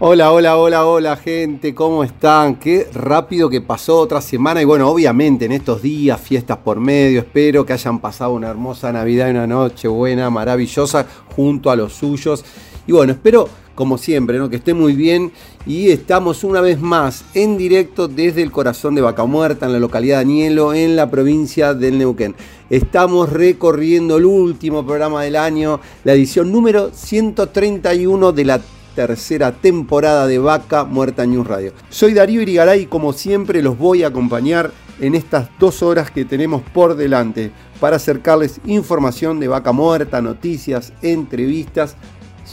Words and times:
Hola, 0.00 0.30
hola, 0.30 0.56
hola, 0.56 0.86
hola 0.86 1.16
gente, 1.16 1.74
¿cómo 1.74 2.04
están? 2.04 2.54
Qué 2.54 2.86
rápido 2.94 3.50
que 3.50 3.60
pasó 3.60 3.98
otra 3.98 4.20
semana 4.20 4.62
y 4.62 4.64
bueno, 4.64 4.88
obviamente 4.88 5.46
en 5.46 5.50
estos 5.50 5.82
días, 5.82 6.20
fiestas 6.20 6.58
por 6.58 6.78
medio, 6.78 7.18
espero 7.18 7.66
que 7.66 7.72
hayan 7.72 7.98
pasado 7.98 8.30
una 8.30 8.48
hermosa 8.48 8.92
Navidad 8.92 9.26
y 9.26 9.30
una 9.32 9.48
noche 9.48 9.88
buena, 9.88 10.30
maravillosa, 10.30 11.04
junto 11.34 11.68
a 11.68 11.74
los 11.74 11.94
suyos. 11.94 12.44
Y 12.86 12.92
bueno, 12.92 13.12
espero 13.12 13.48
como 13.74 13.98
siempre, 13.98 14.38
¿no? 14.38 14.48
que 14.48 14.56
esté 14.56 14.72
muy 14.72 14.94
bien 14.94 15.32
y 15.66 15.90
estamos 15.90 16.44
una 16.44 16.60
vez 16.60 16.80
más 16.80 17.24
en 17.34 17.58
directo 17.58 18.06
desde 18.06 18.42
el 18.42 18.52
corazón 18.52 18.94
de 18.94 19.00
Vaca 19.00 19.24
Muerta, 19.24 19.66
en 19.66 19.72
la 19.72 19.80
localidad 19.80 20.18
de 20.18 20.22
Anielo, 20.22 20.74
en 20.74 20.94
la 20.94 21.10
provincia 21.10 21.74
del 21.74 21.98
Neuquén. 21.98 22.36
Estamos 22.70 23.32
recorriendo 23.32 24.18
el 24.18 24.26
último 24.26 24.86
programa 24.86 25.24
del 25.24 25.34
año, 25.34 25.80
la 26.04 26.12
edición 26.12 26.52
número 26.52 26.92
131 26.94 28.30
de 28.30 28.44
la 28.44 28.60
tercera 28.94 29.52
temporada 29.52 30.26
de 30.26 30.38
Vaca 30.38 30.84
Muerta 30.84 31.24
News 31.26 31.46
Radio. 31.46 31.72
Soy 31.88 32.14
Darío 32.14 32.42
Irigaray 32.42 32.82
y 32.82 32.86
como 32.86 33.12
siempre 33.12 33.62
los 33.62 33.78
voy 33.78 34.02
a 34.02 34.08
acompañar 34.08 34.72
en 35.00 35.14
estas 35.14 35.48
dos 35.58 35.82
horas 35.82 36.10
que 36.10 36.24
tenemos 36.24 36.62
por 36.72 36.96
delante 36.96 37.52
para 37.80 37.96
acercarles 37.96 38.60
información 38.64 39.40
de 39.40 39.48
Vaca 39.48 39.72
Muerta, 39.72 40.20
noticias, 40.20 40.92
entrevistas, 41.02 41.96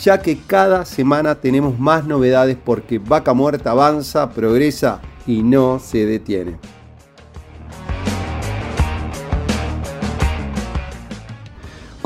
ya 0.03 0.21
que 0.21 0.37
cada 0.37 0.85
semana 0.85 1.35
tenemos 1.35 1.79
más 1.79 2.05
novedades 2.05 2.57
porque 2.63 2.99
Vaca 2.99 3.33
Muerta 3.33 3.71
avanza, 3.71 4.29
progresa 4.29 5.01
y 5.25 5.41
no 5.41 5.79
se 5.79 6.05
detiene. 6.05 6.57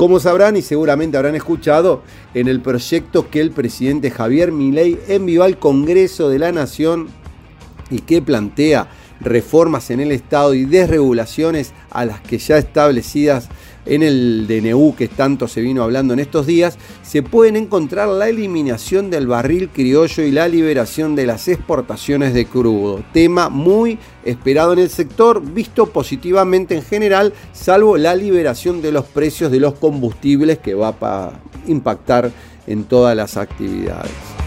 Como 0.00 0.18
sabrán 0.18 0.56
y 0.56 0.62
seguramente 0.62 1.18
habrán 1.18 1.34
escuchado, 1.34 2.00
en 2.34 2.48
el 2.48 2.60
proyecto 2.60 3.30
que 3.30 3.40
el 3.40 3.50
presidente 3.50 4.10
Javier 4.10 4.52
Milei 4.52 4.98
envió 5.08 5.42
al 5.42 5.58
Congreso 5.58 6.28
de 6.28 6.38
la 6.38 6.52
Nación 6.52 7.08
y 7.90 8.00
que 8.00 8.22
plantea 8.22 8.88
reformas 9.20 9.90
en 9.90 10.00
el 10.00 10.12
Estado 10.12 10.54
y 10.54 10.64
desregulaciones 10.64 11.72
a 11.90 12.04
las 12.04 12.20
que 12.20 12.38
ya 12.38 12.56
establecidas 12.56 13.48
en 13.86 14.02
el 14.02 14.46
DNU 14.46 14.94
que 14.96 15.08
tanto 15.08 15.48
se 15.48 15.60
vino 15.60 15.82
hablando 15.82 16.14
en 16.14 16.20
estos 16.20 16.46
días, 16.46 16.78
se 17.02 17.22
pueden 17.22 17.56
encontrar 17.56 18.08
la 18.08 18.28
eliminación 18.28 19.10
del 19.10 19.26
barril 19.26 19.68
criollo 19.70 20.22
y 20.22 20.30
la 20.30 20.48
liberación 20.48 21.16
de 21.16 21.26
las 21.26 21.48
exportaciones 21.48 22.34
de 22.34 22.46
crudo. 22.46 23.02
Tema 23.12 23.48
muy 23.48 23.98
esperado 24.24 24.72
en 24.72 24.80
el 24.80 24.90
sector, 24.90 25.42
visto 25.42 25.86
positivamente 25.86 26.74
en 26.74 26.82
general, 26.82 27.32
salvo 27.52 27.96
la 27.96 28.14
liberación 28.14 28.82
de 28.82 28.92
los 28.92 29.04
precios 29.06 29.50
de 29.50 29.60
los 29.60 29.74
combustibles 29.74 30.58
que 30.58 30.74
va 30.74 30.94
a 31.00 31.32
impactar 31.66 32.30
en 32.66 32.84
todas 32.84 33.16
las 33.16 33.36
actividades. 33.36 34.39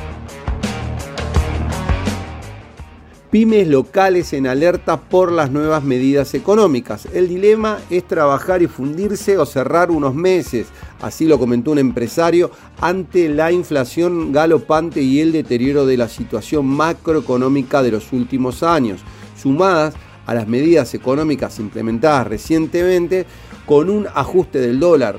Pymes 3.34 3.68
locales 3.68 4.32
en 4.34 4.46
alerta 4.46 5.02
por 5.02 5.32
las 5.32 5.50
nuevas 5.50 5.84
medidas 5.84 6.36
económicas. 6.36 7.08
El 7.16 7.28
dilema 7.28 7.80
es 7.90 8.08
trabajar 8.08 8.62
y 8.62 8.68
fundirse 8.68 9.40
o 9.40 9.46
cerrar 9.48 9.90
unos 9.90 10.14
meses, 10.14 10.68
así 11.02 11.26
lo 11.26 11.40
comentó 11.40 11.72
un 11.72 11.80
empresario, 11.80 12.52
ante 12.80 13.30
la 13.30 13.52
inflación 13.52 14.32
galopante 14.32 15.02
y 15.02 15.20
el 15.20 15.32
deterioro 15.32 15.88
de 15.88 15.98
la 15.98 16.10
situación 16.10 16.68
macroeconómica 16.68 17.82
de 17.82 17.90
los 17.90 18.14
últimos 18.14 18.62
años, 18.62 19.00
sumadas 19.36 19.96
a 20.28 20.36
las 20.36 20.48
medidas 20.48 20.94
económicas 20.94 21.58
implementadas 21.58 22.28
recientemente 22.28 23.26
con 23.66 23.90
un 23.90 24.06
ajuste 24.14 24.60
del 24.60 24.80
dólar 24.80 25.18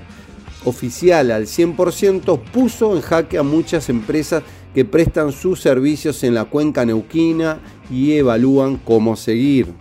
oficial 0.64 1.32
al 1.32 1.46
100%, 1.46 2.40
puso 2.52 2.94
en 2.94 3.02
jaque 3.02 3.38
a 3.38 3.42
muchas 3.42 3.88
empresas 3.88 4.44
que 4.74 4.84
prestan 4.84 5.32
sus 5.32 5.60
servicios 5.60 6.24
en 6.24 6.34
la 6.34 6.44
cuenca 6.46 6.84
neuquina 6.84 7.60
y 7.90 8.12
evalúan 8.12 8.76
cómo 8.76 9.16
seguir. 9.16 9.72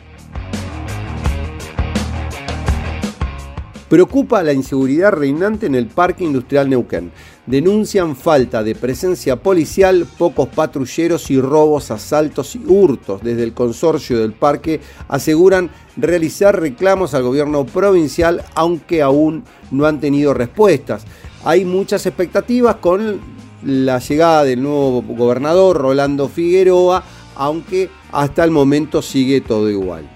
Preocupa 3.94 4.42
la 4.42 4.54
inseguridad 4.54 5.12
reinante 5.12 5.68
en 5.68 5.76
el 5.76 5.86
Parque 5.86 6.24
Industrial 6.24 6.68
Neuquén. 6.68 7.12
Denuncian 7.46 8.16
falta 8.16 8.64
de 8.64 8.74
presencia 8.74 9.36
policial, 9.36 10.08
pocos 10.18 10.48
patrulleros 10.48 11.30
y 11.30 11.40
robos, 11.40 11.92
asaltos 11.92 12.56
y 12.56 12.64
hurtos. 12.66 13.22
Desde 13.22 13.44
el 13.44 13.54
consorcio 13.54 14.18
del 14.18 14.34
parque 14.34 14.80
aseguran 15.08 15.70
realizar 15.96 16.60
reclamos 16.60 17.14
al 17.14 17.22
gobierno 17.22 17.68
provincial, 17.68 18.44
aunque 18.56 19.04
aún 19.04 19.44
no 19.70 19.86
han 19.86 20.00
tenido 20.00 20.34
respuestas. 20.34 21.06
Hay 21.44 21.64
muchas 21.64 22.06
expectativas 22.08 22.78
con 22.78 23.20
la 23.66 24.00
llegada 24.00 24.44
del 24.44 24.62
nuevo 24.62 25.02
gobernador 25.02 25.78
Rolando 25.78 26.28
Figueroa, 26.28 27.04
aunque 27.36 27.90
hasta 28.12 28.44
el 28.44 28.52
momento 28.52 29.02
sigue 29.02 29.42
todo 29.42 29.70
igual. 29.70 30.10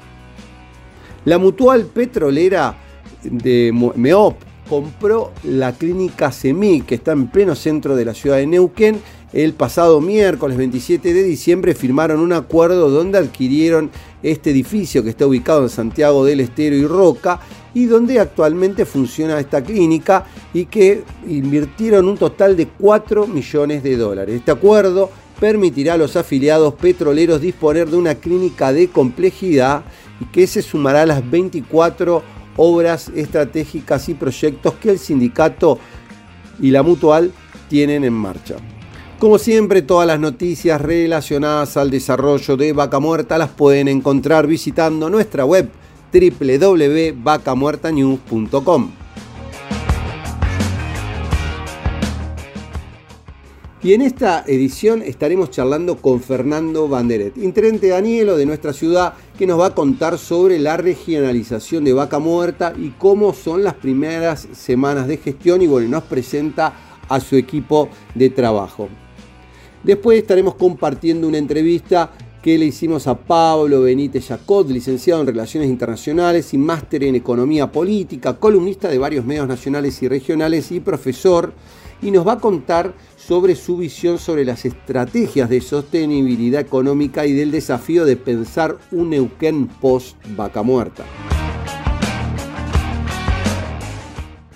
La 1.26 1.38
mutual 1.38 1.86
petrolera 1.86 2.78
de 3.24 3.72
MEOP 3.96 4.36
compró 4.70 5.32
la 5.44 5.74
clínica 5.74 6.32
SEMI, 6.32 6.82
que 6.82 6.96
está 6.96 7.14
en 7.14 7.28
pleno 7.28 7.56
centro 7.56 7.96
de 7.96 8.06
la 8.06 8.14
ciudad 8.14 8.38
de 8.38 8.48
Neuquén. 8.48 9.02
El 9.34 9.54
pasado 9.54 10.00
miércoles 10.00 10.58
27 10.58 11.14
de 11.14 11.24
diciembre 11.24 11.76
firmaron 11.76 12.22
un 12.22 12.34
acuerdo 12.34 12.90
donde 12.90 13.18
adquirieron 13.18 13.92
este 14.24 14.52
edificio 14.52 15.04
que 15.04 15.10
está 15.10 15.28
ubicado 15.28 15.64
en 15.64 15.70
Santiago 15.70 16.24
del 16.24 16.40
Estero 16.40 16.76
y 16.76 16.86
Roca 16.86 17.42
y 17.78 17.86
donde 17.86 18.20
actualmente 18.20 18.88
funciona 18.88 19.40
esta 19.40 19.64
clínica 19.64 20.26
y 20.52 20.66
que 20.66 21.04
invirtieron 21.28 22.10
un 22.10 22.18
total 22.18 22.58
de 22.58 22.66
4 22.70 23.28
millones 23.28 23.84
de 23.84 23.96
dólares. 23.96 24.38
Este 24.38 24.50
acuerdo 24.50 25.12
permitirá 25.40 25.94
a 25.94 25.98
los 25.98 26.16
afiliados 26.16 26.74
petroleros 26.74 27.40
disponer 27.40 27.88
de 27.88 27.98
una 27.98 28.16
clínica 28.16 28.74
de 28.74 28.88
complejidad 28.88 29.84
y 30.20 30.26
que 30.26 30.48
se 30.48 30.64
sumará 30.64 31.04
a 31.04 31.06
las 31.06 31.30
24 31.30 32.24
obras 32.56 33.12
estratégicas 33.16 34.10
y 34.10 34.16
proyectos 34.16 34.74
que 34.82 34.90
el 34.90 34.98
sindicato 34.98 35.78
y 36.60 36.72
la 36.72 36.82
mutual 36.82 37.32
tienen 37.70 38.04
en 38.04 38.14
marcha. 38.14 38.56
Como 39.20 39.38
siempre, 39.38 39.84
todas 39.84 40.08
las 40.08 40.20
noticias 40.20 40.82
relacionadas 40.82 41.78
al 41.78 41.92
desarrollo 41.92 42.58
de 42.58 42.74
Vaca 42.74 43.00
Muerta 43.00 43.38
las 43.38 43.50
pueden 43.50 43.88
encontrar 43.88 44.48
visitando 44.48 45.12
nuestra 45.12 45.46
web 45.46 45.70
www.vacamuertanews.com. 46.12 48.92
Y 53.88 53.94
en 53.94 54.02
esta 54.02 54.44
edición 54.48 55.02
estaremos 55.02 55.52
charlando 55.52 55.98
con 55.98 56.20
Fernando 56.20 56.88
Banderet, 56.88 57.38
intendente 57.38 57.88
Danielo 57.88 58.36
de 58.36 58.46
nuestra 58.46 58.74
ciudad, 58.74 59.14
que 59.38 59.48
nos 59.48 59.60
va 59.60 59.68
a 59.68 59.76
contar 59.76 60.18
sobre 60.18 60.60
la 60.60 60.78
regionalización 60.78 61.86
de 61.86 61.94
Vaca 61.94 62.20
Muerta 62.20 62.74
y 62.76 62.90
cómo 62.98 63.34
son 63.34 63.64
las 63.64 63.76
primeras 63.76 64.48
semanas 64.52 65.08
de 65.08 65.18
gestión 65.18 65.62
y 65.62 65.68
bueno, 65.68 65.88
nos 65.88 66.04
presenta 66.04 66.74
a 67.08 67.20
su 67.20 67.36
equipo 67.36 67.90
de 68.16 68.30
trabajo. 68.30 68.90
Después 69.84 70.20
estaremos 70.20 70.56
compartiendo 70.56 71.28
una 71.28 71.38
entrevista 71.38 72.12
que 72.42 72.58
le 72.58 72.66
hicimos 72.66 73.08
a 73.08 73.18
Pablo 73.18 73.82
Benítez 73.82 74.28
Jacot, 74.28 74.70
licenciado 74.70 75.22
en 75.22 75.28
Relaciones 75.28 75.70
Internacionales 75.70 76.54
y 76.54 76.58
máster 76.58 77.04
en 77.04 77.16
Economía 77.16 77.72
Política, 77.72 78.38
columnista 78.38 78.88
de 78.90 78.98
varios 78.98 79.26
medios 79.26 79.48
nacionales 79.48 80.02
y 80.04 80.08
regionales 80.08 80.72
y 80.72 80.80
profesor, 80.80 81.54
y 82.02 82.12
nos 82.12 82.28
va 82.28 82.34
a 82.34 82.40
contar 82.40 82.94
sobre 83.18 83.56
su 83.56 83.78
visión 83.78 84.20
sobre 84.20 84.46
las 84.46 84.64
estrategias 84.66 85.50
de 85.50 85.60
sostenibilidad 85.60 86.62
económica 86.62 87.26
y 87.26 87.34
del 87.34 87.52
desafío 87.52 88.06
de 88.06 88.16
pensar 88.16 88.78
un 88.92 89.10
Neuquén 89.10 89.68
post 89.68 90.16
vaca 90.36 90.62
muerta. 90.64 91.04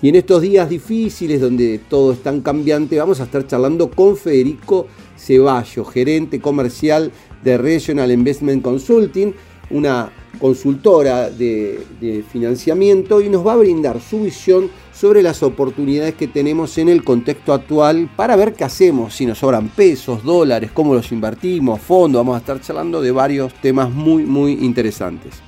Y 0.01 0.09
en 0.09 0.15
estos 0.15 0.41
días 0.41 0.69
difíciles 0.69 1.41
donde 1.41 1.79
todo 1.79 2.13
es 2.13 2.23
tan 2.23 2.41
cambiante, 2.41 2.97
vamos 2.97 3.19
a 3.19 3.25
estar 3.25 3.45
charlando 3.45 3.91
con 3.91 4.17
Federico 4.17 4.87
Ceballos, 5.15 5.89
gerente 5.91 6.41
comercial 6.41 7.11
de 7.43 7.57
Regional 7.57 8.11
Investment 8.11 8.61
Consulting, 8.61 9.33
una 9.71 10.11
consultora 10.39 11.29
de, 11.29 12.23
financiamiento 12.31 13.21
y 13.21 13.29
nos 13.29 13.45
va 13.45 13.53
a 13.53 13.57
brindar 13.57 13.99
su 14.01 14.21
visión 14.21 14.69
sobre 14.93 15.21
las 15.21 15.43
oportunidades 15.43 16.15
que 16.15 16.27
tenemos 16.27 16.77
en 16.77 16.89
el 16.89 17.03
contexto 17.03 17.53
actual 17.53 18.09
para 18.15 18.35
ver 18.35 18.53
qué 18.53 18.63
hacemos, 18.63 19.15
si 19.15 19.25
nos 19.25 19.39
sobran 19.39 19.69
pesos, 19.69 20.23
dólares, 20.23 20.71
cómo 20.73 20.93
los 20.93 21.11
invertimos, 21.11 21.81
fondos, 21.81 22.19
vamos 22.19 22.35
a 22.35 22.39
estar 22.39 22.61
charlando 22.61 23.01
de 23.01 23.11
varios 23.11 23.53
temas 23.55 23.91
muy 23.91 24.25
muy 24.25 24.53
interesantes. 24.53 25.41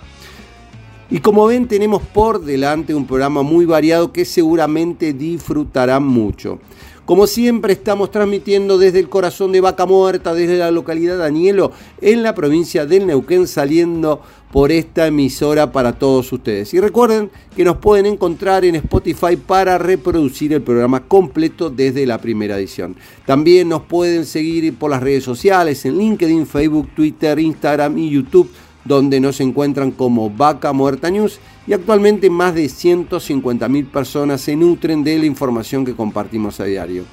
Y 1.10 1.20
como 1.20 1.46
ven 1.46 1.68
tenemos 1.68 2.02
por 2.02 2.44
delante 2.44 2.96
un 2.96 3.06
programa 3.06 3.44
muy 3.44 3.66
variado 3.66 4.12
que 4.12 4.26
seguramente 4.26 5.14
disfrutarán 5.14 6.04
mucho. 6.04 6.60
Como 7.06 7.28
siempre 7.28 7.74
estamos 7.74 8.12
transmitiendo 8.12 8.78
desde 8.78 9.00
el 9.00 9.10
corazón 9.10 9.52
de 9.52 9.60
Vaca 9.60 9.86
Muerta, 9.86 10.34
desde 10.34 10.58
la 10.58 10.72
localidad 10.72 11.18
de 11.18 11.26
Anielo, 11.26 11.74
en 12.00 12.24
la 12.24 12.34
provincia 12.34 12.86
del 12.86 13.06
Neuquén, 13.06 13.46
saliendo 13.46 14.22
por 14.54 14.72
esta 14.72 15.08
emisora 15.08 15.70
para 15.74 15.92
todos 16.00 16.32
ustedes. 16.32 16.74
Y 16.74 16.80
recuerden 16.80 17.30
que 17.58 17.66
nos 17.66 17.76
pueden 17.76 18.06
encontrar 18.06 18.64
en 18.64 18.76
Spotify 18.76 19.36
para 19.36 19.78
reproducir 19.78 20.54
el 20.54 20.62
programa 20.62 21.02
completo 21.06 21.70
desde 21.70 22.06
la 22.06 22.20
primera 22.20 22.58
edición. 22.58 22.96
También 23.26 23.68
nos 23.68 23.82
pueden 23.82 24.26
seguir 24.26 24.74
por 24.76 24.90
las 24.90 25.04
redes 25.04 25.26
sociales, 25.26 25.84
en 25.84 25.98
LinkedIn, 25.98 26.48
Facebook, 26.48 26.88
Twitter, 26.96 27.38
Instagram 27.38 27.98
y 27.98 28.12
YouTube 28.12 28.50
donde 28.86 29.20
nos 29.20 29.40
encuentran 29.40 29.92
como 29.92 30.30
Vaca 30.30 30.74
Muerta 30.74 31.10
News 31.10 31.40
y 31.66 31.74
actualmente 31.74 32.30
más 32.30 32.54
de 32.56 32.66
150.000 32.66 33.88
personas 33.88 34.42
se 34.42 34.56
nutren 34.56 35.04
de 35.04 35.18
la 35.20 35.26
información 35.26 35.86
que 35.86 35.96
compartimos 35.96 36.60
a 36.60 36.66
diario. 36.66 37.06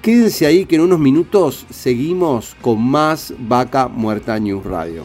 Quédense 0.00 0.46
ahí 0.46 0.66
que 0.66 0.76
en 0.76 0.82
unos 0.82 0.98
minutos 0.98 1.66
seguimos 1.70 2.54
con 2.60 2.82
más 2.82 3.32
Vaca 3.38 3.88
Muerta 3.88 4.38
News 4.38 4.64
Radio. 4.64 5.04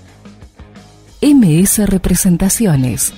MS 1.23 1.87
Representaciones. 1.87 3.13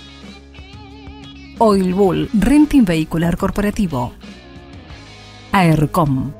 Oil 1.57 1.94
Bull 1.94 2.29
Renting 2.33 2.83
Vehicular 2.83 3.38
Corporativo. 3.38 4.11
AERCOM. 5.53 6.33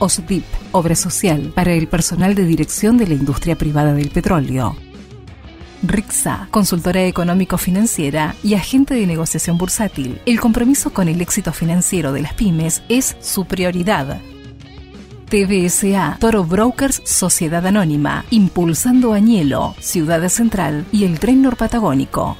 OSDIP, 0.00 0.42
Obra 0.72 0.96
Social 0.96 1.52
para 1.54 1.74
el 1.74 1.86
personal 1.86 2.34
de 2.34 2.44
dirección 2.44 2.98
de 2.98 3.06
la 3.06 3.14
industria 3.14 3.54
privada 3.54 3.94
del 3.94 4.10
petróleo. 4.10 4.74
RIXA, 5.84 6.48
consultora 6.50 7.04
económico-financiera 7.04 8.34
y 8.42 8.54
agente 8.54 8.94
de 8.94 9.06
negociación 9.06 9.56
bursátil. 9.56 10.20
El 10.26 10.40
compromiso 10.40 10.92
con 10.92 11.06
el 11.06 11.20
éxito 11.20 11.52
financiero 11.52 12.12
de 12.12 12.22
las 12.22 12.34
pymes 12.34 12.82
es 12.88 13.16
su 13.20 13.44
prioridad. 13.44 14.20
TBSA, 15.24 16.18
Toro 16.20 16.44
Brokers 16.44 17.02
Sociedad 17.04 17.66
Anónima, 17.66 18.24
Impulsando 18.30 19.12
Añelo, 19.12 19.74
Ciudad 19.80 20.28
Central 20.28 20.84
y 20.92 21.04
el 21.04 21.18
Tren 21.18 21.42
Norpatagónico. 21.42 22.36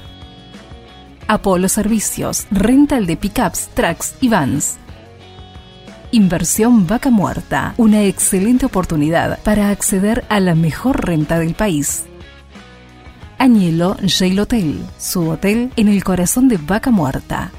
Apolo 1.27 1.67
Servicios, 1.69 2.45
rental 2.51 3.05
de 3.05 3.17
pickups, 3.17 3.69
trucks 3.73 4.15
y 4.21 4.29
vans. 4.29 4.77
Inversión 6.11 6.87
Vaca 6.87 7.09
Muerta, 7.09 7.73
una 7.77 8.03
excelente 8.03 8.65
oportunidad 8.65 9.39
para 9.43 9.69
acceder 9.69 10.23
a 10.29 10.39
la 10.39 10.55
mejor 10.55 11.05
renta 11.05 11.39
del 11.39 11.55
país. 11.55 12.05
Añelo 13.37 13.97
Jail 14.07 14.39
Hotel, 14.39 14.85
su 14.97 15.29
hotel 15.29 15.71
en 15.75 15.89
el 15.89 16.03
corazón 16.03 16.47
de 16.47 16.57
Vaca 16.57 16.91
Muerta. 16.91 17.51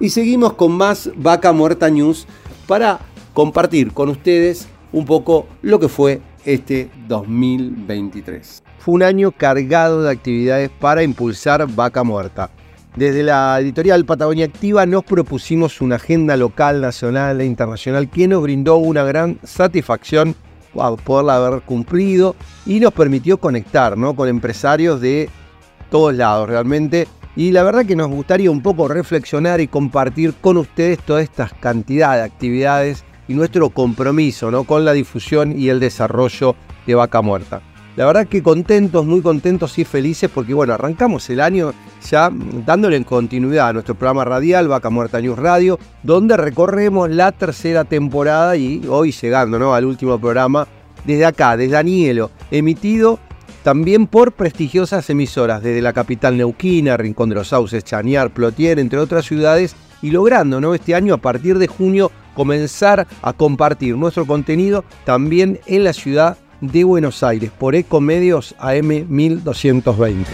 Y 0.00 0.08
seguimos 0.08 0.54
con 0.54 0.72
más 0.72 1.10
Vaca 1.14 1.52
Muerta 1.52 1.90
News 1.90 2.26
para 2.66 3.00
compartir 3.34 3.92
con 3.92 4.08
ustedes 4.08 4.66
un 4.92 5.04
poco 5.04 5.46
lo 5.60 5.78
que 5.78 5.88
fue 5.88 6.22
este 6.46 6.90
2023. 7.06 8.62
Fue 8.78 8.94
un 8.94 9.02
año 9.02 9.30
cargado 9.30 10.02
de 10.02 10.10
actividades 10.10 10.70
para 10.70 11.02
impulsar 11.02 11.66
Vaca 11.70 12.02
Muerta. 12.02 12.50
Desde 12.96 13.22
la 13.22 13.60
editorial 13.60 14.06
Patagonia 14.06 14.46
Activa 14.46 14.86
nos 14.86 15.04
propusimos 15.04 15.82
una 15.82 15.96
agenda 15.96 16.34
local, 16.36 16.80
nacional 16.80 17.38
e 17.42 17.44
internacional 17.44 18.08
que 18.08 18.26
nos 18.26 18.42
brindó 18.42 18.78
una 18.78 19.04
gran 19.04 19.38
satisfacción 19.44 20.34
poderla 21.04 21.36
haber 21.36 21.62
cumplido 21.62 22.36
y 22.64 22.80
nos 22.80 22.92
permitió 22.92 23.38
conectar 23.38 23.98
¿no? 23.98 24.14
con 24.14 24.28
empresarios 24.28 25.00
de 25.00 25.28
todos 25.90 26.14
lados. 26.14 26.48
Realmente 26.48 27.06
y 27.36 27.52
la 27.52 27.62
verdad 27.62 27.86
que 27.86 27.96
nos 27.96 28.08
gustaría 28.08 28.50
un 28.50 28.62
poco 28.62 28.88
reflexionar 28.88 29.60
y 29.60 29.68
compartir 29.68 30.34
con 30.40 30.56
ustedes 30.56 30.98
toda 31.00 31.22
esta 31.22 31.48
cantidad 31.48 32.16
de 32.16 32.22
actividades 32.22 33.04
y 33.28 33.34
nuestro 33.34 33.70
compromiso 33.70 34.50
¿no? 34.50 34.64
con 34.64 34.84
la 34.84 34.92
difusión 34.92 35.56
y 35.56 35.68
el 35.68 35.78
desarrollo 35.78 36.56
de 36.86 36.94
Vaca 36.94 37.22
Muerta. 37.22 37.62
La 37.96 38.06
verdad 38.06 38.26
que 38.26 38.42
contentos, 38.42 39.04
muy 39.04 39.20
contentos 39.20 39.78
y 39.78 39.84
felices 39.84 40.30
porque 40.32 40.54
bueno, 40.54 40.74
arrancamos 40.74 41.28
el 41.30 41.40
año 41.40 41.72
ya 42.08 42.30
dándole 42.64 42.96
en 42.96 43.04
continuidad 43.04 43.68
a 43.68 43.72
nuestro 43.72 43.94
programa 43.94 44.24
radial 44.24 44.68
Vaca 44.68 44.90
Muerta 44.90 45.20
News 45.20 45.38
Radio, 45.38 45.78
donde 46.02 46.36
recorremos 46.36 47.10
la 47.10 47.30
tercera 47.32 47.84
temporada 47.84 48.56
y 48.56 48.82
hoy 48.88 49.12
llegando 49.12 49.58
¿no? 49.58 49.74
al 49.74 49.84
último 49.84 50.18
programa 50.18 50.66
desde 51.04 51.26
acá, 51.26 51.56
desde 51.56 51.72
Danielo, 51.72 52.30
emitido 52.50 53.18
también 53.62 54.06
por 54.06 54.32
prestigiosas 54.32 55.08
emisoras 55.10 55.62
desde 55.62 55.82
la 55.82 55.92
capital 55.92 56.36
neuquina, 56.36 56.96
Rincón 56.96 57.28
de 57.28 57.34
los 57.34 57.48
Sauces, 57.48 57.84
Chañar, 57.84 58.30
Plotier, 58.30 58.78
entre 58.78 58.98
otras 58.98 59.26
ciudades, 59.26 59.76
y 60.02 60.10
logrando 60.10 60.60
¿no? 60.60 60.74
este 60.74 60.94
año 60.94 61.14
a 61.14 61.18
partir 61.18 61.58
de 61.58 61.66
junio 61.66 62.10
comenzar 62.34 63.06
a 63.22 63.32
compartir 63.32 63.96
nuestro 63.96 64.26
contenido 64.26 64.84
también 65.04 65.60
en 65.66 65.84
la 65.84 65.92
ciudad 65.92 66.38
de 66.60 66.84
Buenos 66.84 67.22
Aires 67.22 67.50
por 67.50 67.74
Ecomedios 67.74 68.54
AM 68.58 69.06
1220. 69.08 70.30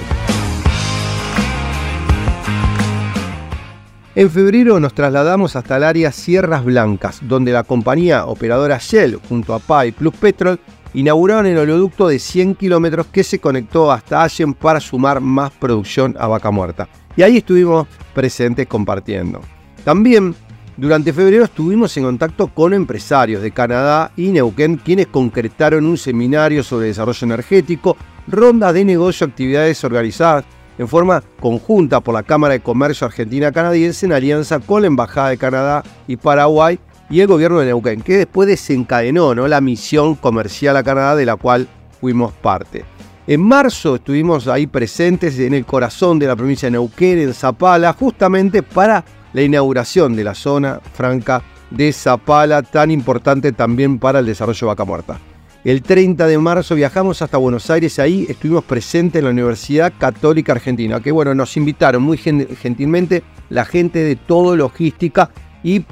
En 4.15 4.31
febrero 4.31 4.81
nos 4.81 4.95
trasladamos 4.95 5.57
hasta 5.57 5.77
el 5.77 5.85
área 5.85 6.11
Sierras 6.11 6.65
Blancas, 6.65 7.19
donde 7.21 7.53
la 7.53 7.65
compañía 7.65 8.25
operadora 8.25 8.79
Shell 8.81 9.21
junto 9.29 9.53
a 9.53 9.59
PAI 9.59 9.93
Plus 9.93 10.15
Petrol 10.15 10.59
inauguraron 10.97 11.45
el 11.45 11.59
oleoducto 11.59 12.09
de 12.09 12.19
100 12.19 12.55
kilómetros 12.55 13.07
que 13.09 13.23
se 13.23 13.39
conectó 13.39 13.93
hasta 13.93 14.23
Allen 14.23 14.55
para 14.55 14.81
sumar 14.81 15.21
más 15.21 15.53
producción 15.53 16.17
a 16.19 16.27
Vaca 16.27 16.51
Muerta. 16.51 16.89
Y 17.15 17.23
ahí 17.23 17.37
estuvimos 17.37 17.87
presentes 18.15 18.67
compartiendo. 18.67 19.43
También 19.85 20.35
durante 20.79 21.13
febrero 21.13 21.45
estuvimos 21.45 21.95
en 21.99 22.05
contacto 22.05 22.49
con 22.49 22.73
empresarios 22.73 23.43
de 23.43 23.51
Canadá 23.51 24.11
y 24.17 24.31
Neuquén, 24.31 24.79
quienes 24.79 25.09
concretaron 25.09 25.85
un 25.85 25.99
seminario 25.99 26.63
sobre 26.63 26.87
desarrollo 26.87 27.27
energético, 27.27 27.97
ronda 28.27 28.73
de 28.73 28.85
negocio, 28.87 29.27
actividades 29.27 29.85
organizadas 29.85 30.47
en 30.79 30.89
forma 30.89 31.23
conjunta 31.41 32.01
por 32.01 32.15
la 32.15 32.23
Cámara 32.23 32.55
de 32.55 32.61
Comercio 32.61 33.07
Argentina-Canadiense 33.07 34.07
en 34.07 34.13
alianza 34.13 34.61
con 34.61 34.81
la 34.81 34.89
Embajada 34.89 35.29
de 35.29 35.39
Canadá 35.39 35.83
y 36.07 36.17
Paraguay 36.17 36.79
y 37.09 37.21
el 37.21 37.27
gobierno 37.27 37.61
de 37.61 37.67
Neuquén, 37.67 38.03
que 38.03 38.19
después 38.19 38.49
desencadenó 38.49 39.35
¿no? 39.35 39.47
la 39.49 39.61
misión 39.61 40.15
comercial 40.15 40.77
a 40.77 40.83
Canadá 40.83 41.17
de 41.17 41.27
la 41.27 41.37
cual 41.37 41.69
fuimos 42.01 42.33
parte. 42.33 42.85
En 43.27 43.43
marzo 43.43 43.97
estuvimos 43.97 44.47
ahí 44.47 44.67
presentes 44.67 45.39
en 45.39 45.55
el 45.55 45.65
corazón 45.65 46.19
de 46.19 46.27
la 46.27 46.37
provincia 46.37 46.67
de 46.67 46.73
Neuquén, 46.73 47.19
en 47.19 47.35
Zapala, 47.35 47.93
justamente 47.93 48.63
para 48.63 49.05
la 49.33 49.43
inauguración 49.43 50.15
de 50.15 50.25
la 50.25 50.35
zona 50.35 50.81
franca 50.95 51.43
de 51.71 51.93
Zapala, 51.93 52.63
tan 52.63 52.91
importante 52.91 53.53
también 53.53 53.99
para 53.99 54.21
el 54.21 54.27
desarrollo 54.27 54.61
de 54.61 54.67
Vaca 54.67 54.85
Muerta. 54.85 55.19
El 55.65 55.83
30 55.83 56.29
de 56.29 56.39
marzo 56.39 56.77
viajamos 56.77 57.21
hasta 57.23 57.39
Buenos 57.39 57.69
Aires, 57.71 57.99
ahí 57.99 58.25
estuvimos 58.29 58.63
presentes 58.63 59.19
en 59.19 59.25
la 59.25 59.33
Universidad 59.33 59.93
Católica 59.99 60.53
Argentina, 60.53 61.01
que 61.01 61.11
bueno, 61.11 61.35
nos 61.35 61.57
invitaron 61.57 62.05
muy 62.05 62.19
gentilmente 62.19 63.25
la 63.49 63.65
gente 63.65 63.99
de 63.99 64.15
todo 64.15 64.55
logística 64.55 65.31
y 65.65 65.85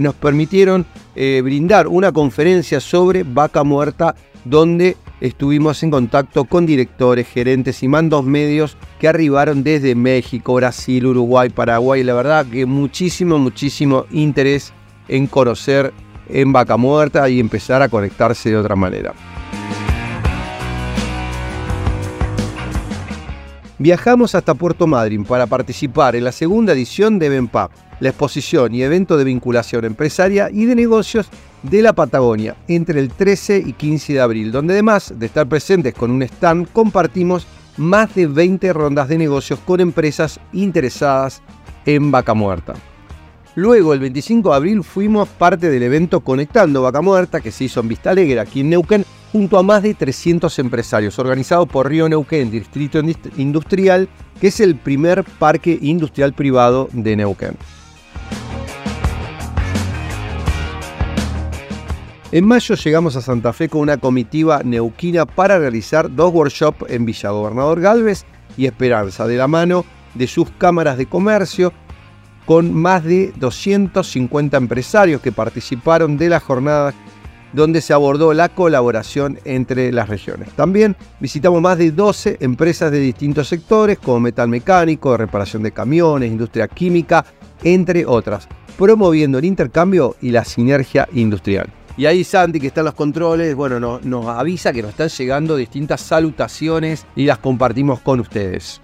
nos 0.00 0.14
permitieron 0.14 0.86
eh, 1.14 1.40
brindar 1.42 1.88
una 1.88 2.12
conferencia 2.12 2.80
sobre 2.80 3.24
vaca 3.24 3.64
muerta 3.64 4.14
donde 4.44 4.96
estuvimos 5.20 5.82
en 5.82 5.90
contacto 5.90 6.44
con 6.44 6.66
directores, 6.66 7.28
gerentes 7.28 7.82
y 7.82 7.88
mandos 7.88 8.24
medios 8.24 8.76
que 8.98 9.08
arribaron 9.08 9.62
desde 9.62 9.94
México, 9.94 10.54
Brasil, 10.54 11.06
Uruguay, 11.06 11.48
Paraguay. 11.48 12.02
La 12.02 12.14
verdad 12.14 12.46
que 12.46 12.66
muchísimo, 12.66 13.38
muchísimo 13.38 14.06
interés 14.10 14.72
en 15.08 15.26
conocer 15.26 15.92
en 16.28 16.52
Vaca 16.52 16.76
Muerta 16.76 17.28
y 17.28 17.38
empezar 17.38 17.82
a 17.82 17.88
conectarse 17.88 18.50
de 18.50 18.56
otra 18.56 18.76
manera. 18.76 19.12
Viajamos 23.78 24.36
hasta 24.36 24.54
Puerto 24.54 24.86
Madryn 24.86 25.24
para 25.24 25.46
participar 25.46 26.14
en 26.14 26.22
la 26.22 26.30
segunda 26.30 26.72
edición 26.72 27.18
de 27.18 27.28
BENPAP, 27.28 27.72
la 28.02 28.08
exposición 28.08 28.74
y 28.74 28.82
evento 28.82 29.16
de 29.16 29.22
vinculación 29.22 29.84
empresaria 29.84 30.50
y 30.52 30.64
de 30.64 30.74
negocios 30.74 31.28
de 31.62 31.82
la 31.82 31.92
Patagonia, 31.92 32.56
entre 32.66 32.98
el 32.98 33.10
13 33.10 33.62
y 33.64 33.74
15 33.74 34.14
de 34.14 34.20
abril, 34.20 34.50
donde 34.50 34.74
además 34.74 35.14
de 35.16 35.26
estar 35.26 35.46
presentes 35.46 35.94
con 35.94 36.10
un 36.10 36.22
stand, 36.24 36.66
compartimos 36.72 37.46
más 37.76 38.12
de 38.16 38.26
20 38.26 38.72
rondas 38.72 39.08
de 39.08 39.18
negocios 39.18 39.60
con 39.60 39.78
empresas 39.78 40.40
interesadas 40.52 41.42
en 41.86 42.10
Vaca 42.10 42.34
Muerta. 42.34 42.74
Luego, 43.54 43.92
el 43.92 44.00
25 44.00 44.50
de 44.50 44.56
abril, 44.56 44.82
fuimos 44.82 45.28
parte 45.28 45.70
del 45.70 45.84
evento 45.84 46.22
Conectando 46.22 46.82
Vaca 46.82 47.02
Muerta, 47.02 47.40
que 47.40 47.52
se 47.52 47.64
hizo 47.64 47.78
en 47.78 47.88
Vista 47.88 48.10
Alegre, 48.10 48.40
aquí 48.40 48.62
en 48.62 48.70
Neuquén, 48.70 49.04
junto 49.30 49.58
a 49.58 49.62
más 49.62 49.80
de 49.84 49.94
300 49.94 50.58
empresarios, 50.58 51.20
organizado 51.20 51.66
por 51.66 51.88
Río 51.88 52.08
Neuquén, 52.08 52.50
Distrito 52.50 53.00
Industrial, 53.36 54.08
que 54.40 54.48
es 54.48 54.58
el 54.58 54.74
primer 54.74 55.22
parque 55.22 55.78
industrial 55.80 56.32
privado 56.32 56.88
de 56.92 57.14
Neuquén. 57.14 57.56
En 62.32 62.46
mayo 62.46 62.74
llegamos 62.76 63.14
a 63.16 63.20
Santa 63.20 63.52
Fe 63.52 63.68
con 63.68 63.82
una 63.82 63.98
comitiva 63.98 64.62
neuquina 64.64 65.26
para 65.26 65.58
realizar 65.58 66.14
dos 66.14 66.32
workshops 66.32 66.90
en 66.90 67.04
Villa 67.04 67.28
Gobernador 67.28 67.78
Galvez 67.78 68.24
y 68.56 68.64
Esperanza, 68.64 69.26
de 69.26 69.36
la 69.36 69.48
mano 69.48 69.84
de 70.14 70.26
sus 70.26 70.50
cámaras 70.52 70.96
de 70.96 71.04
comercio, 71.04 71.74
con 72.46 72.72
más 72.72 73.04
de 73.04 73.34
250 73.36 74.56
empresarios 74.56 75.20
que 75.20 75.30
participaron 75.30 76.16
de 76.16 76.30
la 76.30 76.40
jornada 76.40 76.94
donde 77.52 77.82
se 77.82 77.92
abordó 77.92 78.32
la 78.32 78.48
colaboración 78.48 79.38
entre 79.44 79.92
las 79.92 80.08
regiones. 80.08 80.48
También 80.52 80.96
visitamos 81.20 81.60
más 81.60 81.76
de 81.76 81.90
12 81.90 82.38
empresas 82.40 82.90
de 82.90 83.00
distintos 83.00 83.48
sectores, 83.48 83.98
como 83.98 84.20
metal 84.20 84.48
mecánico, 84.48 85.18
reparación 85.18 85.62
de 85.64 85.72
camiones, 85.72 86.32
industria 86.32 86.66
química, 86.66 87.26
entre 87.62 88.06
otras, 88.06 88.48
promoviendo 88.78 89.36
el 89.36 89.44
intercambio 89.44 90.16
y 90.22 90.30
la 90.30 90.46
sinergia 90.46 91.06
industrial. 91.12 91.70
Y 91.94 92.06
ahí 92.06 92.24
Santi, 92.24 92.58
que 92.58 92.68
está 92.68 92.80
en 92.80 92.86
los 92.86 92.94
controles, 92.94 93.54
bueno, 93.54 93.78
nos 93.78 94.26
avisa 94.26 94.72
que 94.72 94.80
nos 94.80 94.92
están 94.92 95.08
llegando 95.08 95.56
distintas 95.56 96.00
salutaciones 96.00 97.06
y 97.14 97.26
las 97.26 97.36
compartimos 97.36 98.00
con 98.00 98.20
ustedes. 98.20 98.80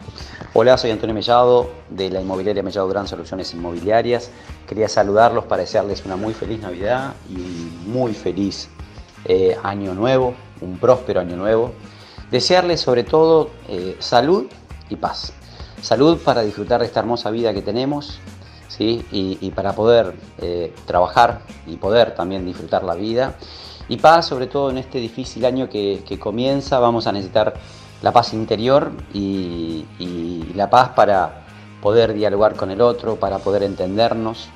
Hola, 0.52 0.76
soy 0.76 0.90
Antonio 0.90 1.14
Mellado 1.14 1.70
de 1.88 2.10
la 2.10 2.20
inmobiliaria 2.20 2.62
Mellado 2.62 2.86
Gran 2.88 3.08
Soluciones 3.08 3.54
Inmobiliarias. 3.54 4.30
Quería 4.66 4.90
saludarlos 4.90 5.46
para 5.46 5.62
desearles 5.62 6.04
una 6.04 6.16
muy 6.16 6.34
feliz 6.34 6.60
Navidad 6.60 7.14
y 7.30 7.88
muy 7.88 8.12
feliz 8.12 8.68
eh, 9.24 9.56
año 9.62 9.94
nuevo, 9.94 10.34
un 10.60 10.76
próspero 10.78 11.20
año 11.20 11.36
nuevo. 11.36 11.72
Desearles 12.30 12.80
sobre 12.80 13.04
todo 13.04 13.48
eh, 13.68 13.96
salud 14.00 14.48
y 14.90 14.96
paz. 14.96 15.32
Salud 15.80 16.18
para 16.18 16.42
disfrutar 16.42 16.80
de 16.80 16.86
esta 16.86 17.00
hermosa 17.00 17.30
vida 17.30 17.54
que 17.54 17.62
tenemos, 17.62 18.20
y, 18.80 19.52
para 19.54 19.73
poder 19.75 20.14
eh, 20.38 20.73
trabajar 20.87 21.40
y 21.66 21.76
poder 21.76 22.14
también 22.14 22.44
disfrutar 22.44 22.85
la 22.85 22.94
vida. 22.94 23.35
Y 23.88 23.97
paz, 23.97 24.26
sobre 24.26 24.47
todo 24.47 24.70
en 24.70 24.78
este 24.78 24.99
difícil 24.99 25.44
año 25.44 25.68
que, 25.68 26.18
comienza, 26.20 26.78
vamos 26.78 27.06
a 27.06 27.12
necesitar 27.12 27.54
la 28.02 28.12
paz 28.12 28.32
interior 28.35 28.92
y, 29.12 29.85
la 30.54 30.70
paz 30.70 30.90
para 30.90 31.47
poder 31.80 32.12
dialogar 32.14 32.56
con 32.56 32.70
el 32.70 32.80
otro, 32.80 33.16
para 33.16 33.38
poder 33.38 33.62
entendernos. 33.62 34.49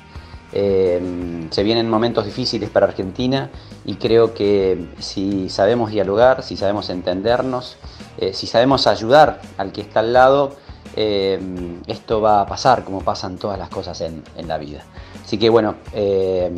Eh, 0.55 1.47
se 1.49 1.63
vienen 1.63 1.89
momentos 1.89 2.25
difíciles 2.25 2.69
para 2.69 2.85
Argentina 2.85 3.49
y 3.85 3.95
creo 3.95 4.35
que 4.35 4.87
si 4.99 5.49
sabemos 5.49 5.89
dialogar, 5.89 6.43
si 6.43 6.57
sabemos 6.57 6.89
entendernos, 6.89 7.77
eh, 8.19 8.33
si 8.33 8.45
sabemos 8.45 8.85
ayudar 8.85 9.41
al 9.57 9.71
que 9.71 9.81
está 9.81 10.01
al 10.01 10.13
lado, 10.13 10.55
eh, 10.95 11.39
esto 11.87 12.21
va 12.21 12.41
a 12.41 12.45
pasar 12.45 12.83
como 12.83 13.01
pasan 13.01 13.37
todas 13.37 13.57
las 13.57 13.69
cosas 13.69 14.01
en, 14.01 14.23
la 14.47 14.57
vida. 14.57 14.83
Así 15.23 15.37
que 15.37 15.49
bueno, 15.49 15.75
eh, 15.93 16.51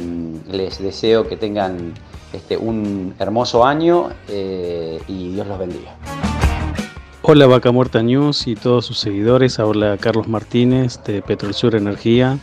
les 0.47 0.79
deseo 0.79 1.27
que 1.27 1.37
tengan 1.37 1.93
este, 2.33 2.57
un 2.57 3.15
hermoso 3.19 3.65
año 3.65 4.09
eh, 4.27 5.01
y 5.07 5.29
Dios 5.29 5.47
los 5.47 5.59
bendiga. 5.59 5.95
Hola 7.21 7.47
Vaca 7.47 7.71
Muerta 7.71 8.03
News 8.03 8.45
y 8.45 8.55
todos 8.55 8.85
sus 8.85 8.99
seguidores, 8.99 9.57
habla 9.57 9.97
Carlos 9.97 10.27
Martínez 10.27 11.03
de 11.05 11.21
Petrol 11.21 11.53
Sur 11.53 11.75
Energía. 11.75 12.37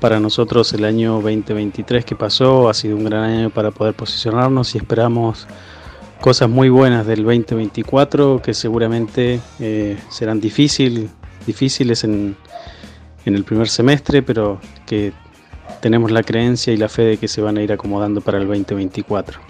Para 0.00 0.20
nosotros 0.20 0.72
el 0.74 0.84
año 0.84 1.14
2023 1.20 2.04
que 2.04 2.16
pasó 2.16 2.68
ha 2.68 2.74
sido 2.74 2.96
un 2.96 3.04
gran 3.04 3.24
año 3.24 3.50
para 3.50 3.70
poder 3.70 3.94
posicionarnos 3.94 4.74
y 4.74 4.78
esperamos 4.78 5.46
cosas 6.20 6.48
muy 6.48 6.68
buenas 6.68 7.06
del 7.06 7.24
2024 7.24 8.40
que 8.42 8.54
seguramente 8.54 9.40
eh, 9.60 9.98
serán 10.08 10.40
difícil, 10.40 11.10
difíciles 11.46 12.04
en, 12.04 12.36
el 13.24 13.42
primer 13.42 13.68
semestre, 13.68 14.22
pero 14.22 14.60
que 14.86 15.12
tenemos 15.80 16.12
la 16.12 16.22
creencia 16.22 16.72
y 16.72 16.76
la 16.76 16.88
fe 16.88 17.02
de 17.02 17.16
que 17.16 17.26
se 17.26 17.40
van 17.40 17.58
a 17.58 17.62
ir 17.62 17.72
acomodando 17.72 18.20
para 18.20 18.38
el 18.38 18.46
2024. 18.46 19.40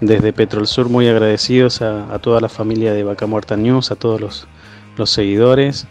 Desde 0.00 0.32
Petrol 0.32 0.66
Sur 0.66 0.88
muy 0.88 1.08
agradecidos 1.08 1.82
a, 1.82 2.18
toda 2.20 2.40
la 2.40 2.48
familia 2.48 2.94
de 2.94 3.04
Vaca 3.04 3.26
Muerta 3.26 3.56
News, 3.56 3.90
a 3.90 3.96
todos 3.96 4.20
los, 4.20 4.48
seguidores 5.10 5.86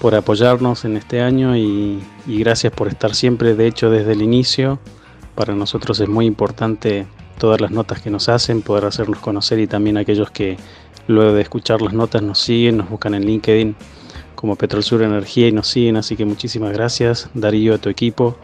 por 0.00 0.16
apoyarnos 0.16 0.84
en 0.84 0.96
este 0.96 1.20
año 1.20 1.56
y, 1.56 2.02
y 2.26 2.38
gracias 2.38 2.72
por 2.72 2.88
estar 2.88 3.14
siempre, 3.14 3.54
de 3.54 3.66
hecho 3.66 3.90
desde 3.90 4.12
el 4.12 4.22
inicio. 4.22 4.80
Para 5.34 5.54
nosotros 5.54 6.00
es 6.00 6.08
muy 6.08 6.26
importante 6.26 7.06
todas 7.38 7.60
las 7.60 7.70
notas 7.70 8.00
que 8.00 8.10
nos 8.10 8.28
hacen, 8.28 8.62
poder 8.62 8.84
hacernos 8.84 9.18
conocer 9.18 9.58
y 9.58 9.66
también 9.66 9.96
aquellos 9.96 10.30
que 10.30 10.56
luego 11.06 11.32
de 11.32 11.42
escuchar 11.42 11.82
las 11.82 11.92
notas 11.92 12.22
nos 12.22 12.38
siguen, 12.38 12.78
nos 12.78 12.88
buscan 12.88 13.14
en 13.14 13.24
LinkedIn 13.26 13.74
como 14.34 14.56
Petrol 14.56 14.82
Sur 14.82 15.02
Energía 15.02 15.48
y 15.48 15.52
nos 15.52 15.68
siguen, 15.68 15.96
así 15.96 16.16
que 16.16 16.24
muchísimas 16.24 16.72
gracias 16.72 17.28
Darío 17.34 17.74
a 17.74 17.78
tu 17.78 17.88
equipo 17.88 18.36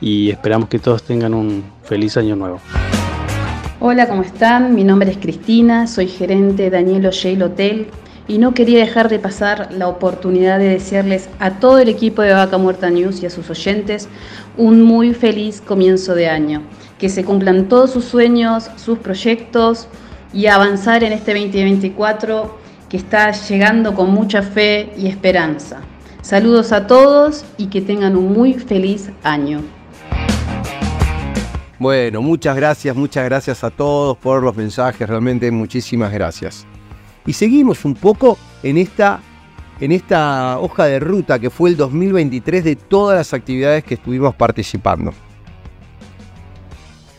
y 0.00 0.30
esperamos 0.30 0.68
que 0.68 0.78
todos 0.78 1.02
tengan 1.02 1.34
un 1.34 1.64
feliz 1.82 2.16
año 2.16 2.36
nuevo. 2.36 2.60
Hola, 3.80 4.08
¿cómo 4.08 4.22
están? 4.22 4.74
Mi 4.74 4.84
nombre 4.84 5.10
es 5.10 5.18
Cristina, 5.18 5.86
soy 5.86 6.08
gerente 6.08 6.70
Daniel 6.70 7.06
O'Shea 7.06 7.44
Hotel 7.44 7.88
y 8.26 8.38
no 8.38 8.54
quería 8.54 8.78
dejar 8.78 9.08
de 9.08 9.18
pasar 9.18 9.68
la 9.72 9.88
oportunidad 9.88 10.58
de 10.58 10.68
desearles 10.68 11.28
a 11.38 11.58
todo 11.58 11.78
el 11.78 11.88
equipo 11.88 12.22
de 12.22 12.32
Vaca 12.32 12.56
Muerta 12.56 12.88
News 12.90 13.22
y 13.22 13.26
a 13.26 13.30
sus 13.30 13.50
oyentes 13.50 14.08
un 14.56 14.82
muy 14.82 15.14
feliz 15.14 15.60
comienzo 15.60 16.14
de 16.14 16.28
año 16.28 16.62
que 16.98 17.08
se 17.08 17.24
cumplan 17.24 17.68
todos 17.68 17.90
sus 17.90 18.04
sueños, 18.04 18.70
sus 18.76 18.98
proyectos 18.98 19.88
y 20.32 20.46
avanzar 20.46 21.04
en 21.04 21.12
este 21.12 21.32
2024 21.32 22.58
que 22.88 22.96
está 22.96 23.30
llegando 23.32 23.94
con 23.94 24.10
mucha 24.10 24.42
fe 24.42 24.92
y 24.96 25.06
esperanza. 25.06 25.80
Saludos 26.22 26.72
a 26.72 26.86
todos 26.86 27.44
y 27.58 27.66
que 27.66 27.80
tengan 27.80 28.16
un 28.16 28.32
muy 28.32 28.54
feliz 28.54 29.10
año. 29.22 29.62
Bueno, 31.78 32.22
muchas 32.22 32.56
gracias, 32.56 32.96
muchas 32.96 33.24
gracias 33.24 33.64
a 33.64 33.70
todos 33.70 34.16
por 34.16 34.42
los 34.42 34.56
mensajes, 34.56 35.08
realmente 35.08 35.50
muchísimas 35.50 36.12
gracias. 36.12 36.66
Y 37.26 37.32
seguimos 37.32 37.84
un 37.84 37.94
poco 37.94 38.38
en 38.62 38.78
esta, 38.78 39.20
en 39.80 39.92
esta 39.92 40.58
hoja 40.60 40.86
de 40.86 41.00
ruta 41.00 41.38
que 41.38 41.50
fue 41.50 41.70
el 41.70 41.76
2023 41.76 42.64
de 42.64 42.76
todas 42.76 43.18
las 43.18 43.34
actividades 43.34 43.84
que 43.84 43.94
estuvimos 43.94 44.34
participando. 44.34 45.12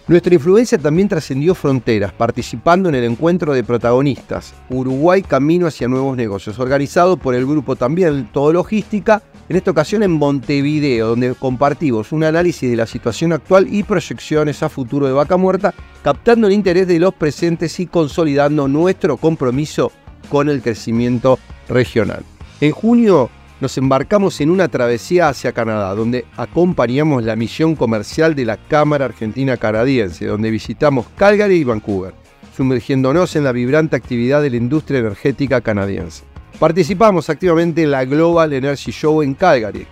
Nuestra 0.08 0.36
influencia 0.36 0.78
también 0.78 1.10
trascendió 1.10 1.56
fronteras, 1.56 2.14
participando 2.14 2.90
en 2.90 2.96
el 2.96 3.06
encuentro 3.06 3.56
de 3.56 3.64
protagonistas, 3.64 4.54
Uruguay 4.70 5.24
Camino 5.24 5.66
hacia 5.66 5.88
Nuevos 5.88 6.16
Negocios, 6.16 6.60
organizado 6.60 7.18
por 7.18 7.34
el 7.34 7.48
grupo 7.48 7.76
también 7.76 8.30
Todo 8.32 8.54
Logística, 8.54 9.24
en 9.50 9.56
esta 9.56 9.72
ocasión 9.72 10.04
en 10.04 10.12
Montevideo, 10.12 11.08
donde 11.08 11.34
compartimos 11.34 12.12
un 12.12 12.24
análisis 12.24 12.70
de 12.70 12.76
la 12.76 12.86
situación 12.86 13.34
actual 13.34 13.68
y 13.74 13.82
proyecciones 13.82 14.62
a 14.62 14.70
futuro 14.70 15.08
de 15.08 15.14
Vaca 15.14 15.38
Muerta, 15.38 15.74
captando 16.04 16.46
el 16.46 16.54
interés 16.54 16.88
de 16.88 17.00
los 17.00 17.16
presentes 17.16 17.80
y 17.80 17.88
consolidando 17.88 18.68
nuestro 18.68 19.18
compromiso 19.18 19.92
con 20.30 20.50
el 20.50 20.62
crecimiento 20.62 21.40
regional. 21.68 22.24
En 22.62 22.74
junio 22.74 23.32
nos 23.62 23.78
embarcamos 23.78 24.42
en 24.42 24.50
una 24.50 24.68
travesía 24.68 25.30
hacia 25.30 25.54
Canadá, 25.54 25.96
donde 25.96 26.26
acompañamos 26.36 27.24
la 27.24 27.36
misión 27.36 27.76
comercial 27.76 28.36
de 28.36 28.46
la 28.46 28.58
Cámara 28.58 29.06
Argentina 29.06 29.58
Canadiense, 29.58 30.26
donde 30.26 30.52
visitamos 30.52 31.08
Calgary 31.16 31.56
y 31.56 31.64
Vancouver. 31.64 32.14
sumergiéndonos 32.56 33.36
en 33.36 33.44
la 33.44 33.52
vibrante 33.52 33.98
actividad 33.98 34.42
de 34.42 34.50
la 34.50 34.56
industria 34.56 35.00
energética 35.00 35.60
canadiense. 35.60 36.24
Participamos 36.58 37.30
activamente 37.30 37.84
en 37.84 37.92
la 37.92 38.06
Global 38.06 38.54
Energy 38.54 38.92
Show 38.92 39.22
en 39.22 39.34
Calgary. 39.34 39.86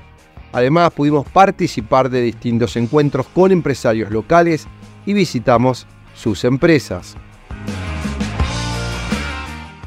Además 0.54 0.94
pudimos 0.94 1.28
participar 1.28 2.10
de 2.10 2.22
distintos 2.22 2.78
encuentros 2.78 3.28
con 3.28 3.52
empresarios 3.52 4.12
locales 4.12 4.66
y 5.06 5.12
visitamos 5.12 5.88
sus 6.16 6.46
empresas. 6.46 7.18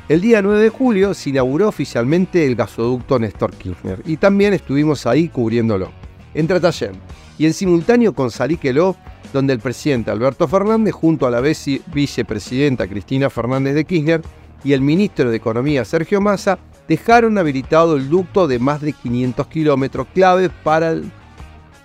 El 0.09 0.21
día 0.21 0.41
9 0.41 0.61
de 0.61 0.69
julio 0.69 1.15
se 1.15 1.31
inauguró 1.31 1.67
oficialmente 1.67 2.47
el 2.47 2.55
gasoducto 2.55 3.19
Néstor 3.19 3.53
Kirchner 3.57 4.03
y 4.07 4.19
también 4.19 4.55
estuvimos 4.55 5.05
ahí 5.05 5.29
cubriéndolo, 5.29 5.91
en 6.33 6.47
Tratayén, 6.47 6.93
y 7.39 7.47
en 7.47 7.53
simultáneo 7.53 8.15
con 8.15 8.31
Saliqueló, 8.31 8.95
donde 9.33 9.53
el 9.53 9.59
presidente 9.59 10.13
Alberto 10.13 10.47
Fernández 10.47 10.95
junto 10.95 11.27
a 11.27 11.31
la 11.33 11.41
vicepresidenta 11.41 12.87
Cristina 12.87 13.29
Fernández 13.31 13.75
de 13.75 13.85
Kirchner 13.85 14.23
y 14.63 14.75
el 14.75 14.81
ministro 14.81 15.29
de 15.29 15.39
Economía 15.39 15.85
Sergio 15.85 16.21
Massa 16.21 16.61
dejaron 16.87 17.37
habilitado 17.37 17.97
el 17.97 18.09
ducto 18.09 18.47
de 18.47 18.61
más 18.61 18.81
de 18.81 18.93
500 18.93 19.49
kilómetros 19.49 20.07
clave 20.15 20.51
para 20.63 20.95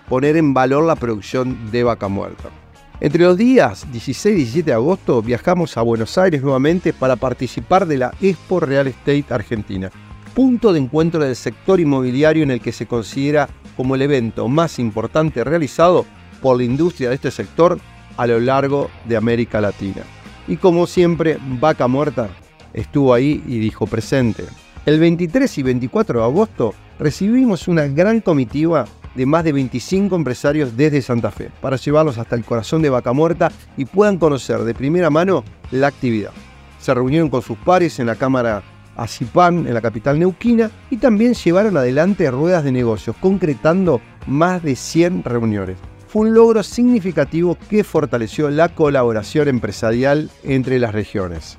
poner 0.08 0.38
en 0.38 0.54
valor 0.54 0.84
la 0.84 0.96
producción 0.96 1.72
de 1.72 1.84
vaca 1.84 2.08
muerta. 2.08 2.61
Entre 3.02 3.24
los 3.24 3.36
días 3.36 3.92
16 3.92 4.36
y 4.36 4.38
17 4.44 4.70
de 4.70 4.74
agosto 4.76 5.24
viajamos 5.24 5.76
a 5.76 5.82
Buenos 5.82 6.20
Aires 6.20 6.44
nuevamente 6.44 6.94
para 6.94 7.16
participar 7.16 7.88
de 7.88 7.98
la 7.98 8.14
Expo 8.22 8.60
Real 8.60 8.86
Estate 8.86 9.26
Argentina, 9.32 9.90
punto 10.36 10.72
de 10.72 10.82
encuentro 10.82 11.24
del 11.24 11.36
sector 11.36 11.80
inmobiliario 11.80 12.44
en 12.44 12.52
el 12.52 12.62
que 12.62 12.72
se 12.72 12.86
considera 12.86 13.50
como 13.76 13.96
el 13.96 14.04
evento 14.04 14.48
más 14.48 14.78
importante 14.78 15.44
realizado 15.44 16.06
por 16.44 16.58
la 16.58 16.64
industria 16.64 17.10
de 17.10 17.16
este 17.16 17.32
sector 17.32 17.80
a 18.18 18.28
lo 18.28 18.40
largo 18.40 18.92
de 19.06 19.18
América 19.18 19.60
Latina. 19.60 20.04
Y 20.48 20.58
como 20.58 20.86
siempre, 20.86 21.40
Vaca 21.60 21.88
Muerta 21.88 22.30
estuvo 22.72 23.16
ahí 23.16 23.44
y 23.48 23.58
dijo 23.58 23.88
presente. 23.88 24.44
El 24.86 25.00
23 25.00 25.58
y 25.58 25.64
24 25.64 26.20
de 26.20 26.26
agosto 26.26 26.76
recibimos 27.00 27.68
una 27.68 27.88
gran 27.88 28.22
comitiva 28.22 28.86
de 29.16 29.26
más 29.26 29.44
de 29.44 29.52
25 29.52 30.16
empresarios 30.16 30.78
desde 30.78 31.02
Santa 31.02 31.32
Fe 31.32 31.52
para 31.62 31.78
llevarlos 31.78 32.18
hasta 32.18 32.36
el 32.36 32.46
corazón 32.46 32.82
de 32.82 32.90
Vaca 32.90 33.14
Muerta 33.14 33.52
y 33.78 33.86
puedan 33.86 34.18
conocer 34.18 34.60
de 34.64 34.74
primera 34.74 35.10
mano 35.10 35.44
la 35.72 35.88
actividad. 35.88 36.32
Se 36.80 36.94
reunieron 36.94 37.30
con 37.30 37.42
sus 37.42 37.58
pares 37.58 38.00
en 38.00 38.08
la 38.08 38.16
Cámara 38.16 38.64
Acipan 38.96 39.68
en 39.68 39.74
la 39.74 39.82
capital 39.82 40.20
neuquina 40.20 40.70
y 40.90 40.98
también 40.98 41.34
llevaron 41.34 41.78
adelante 41.78 42.30
ruedas 42.30 42.64
de 42.64 42.72
negocios, 42.72 43.16
concretando 43.20 44.02
más 44.28 44.62
de 44.64 44.76
100 44.76 45.24
reuniones. 45.24 45.78
Fue 46.08 46.24
un 46.24 46.34
logro 46.34 46.62
significativo 46.62 47.58
que 47.70 47.86
fortaleció 47.86 48.50
la 48.50 48.70
colaboración 48.70 49.48
empresarial 49.48 50.30
entre 50.44 50.78
las 50.78 50.94
regiones. 50.94 51.58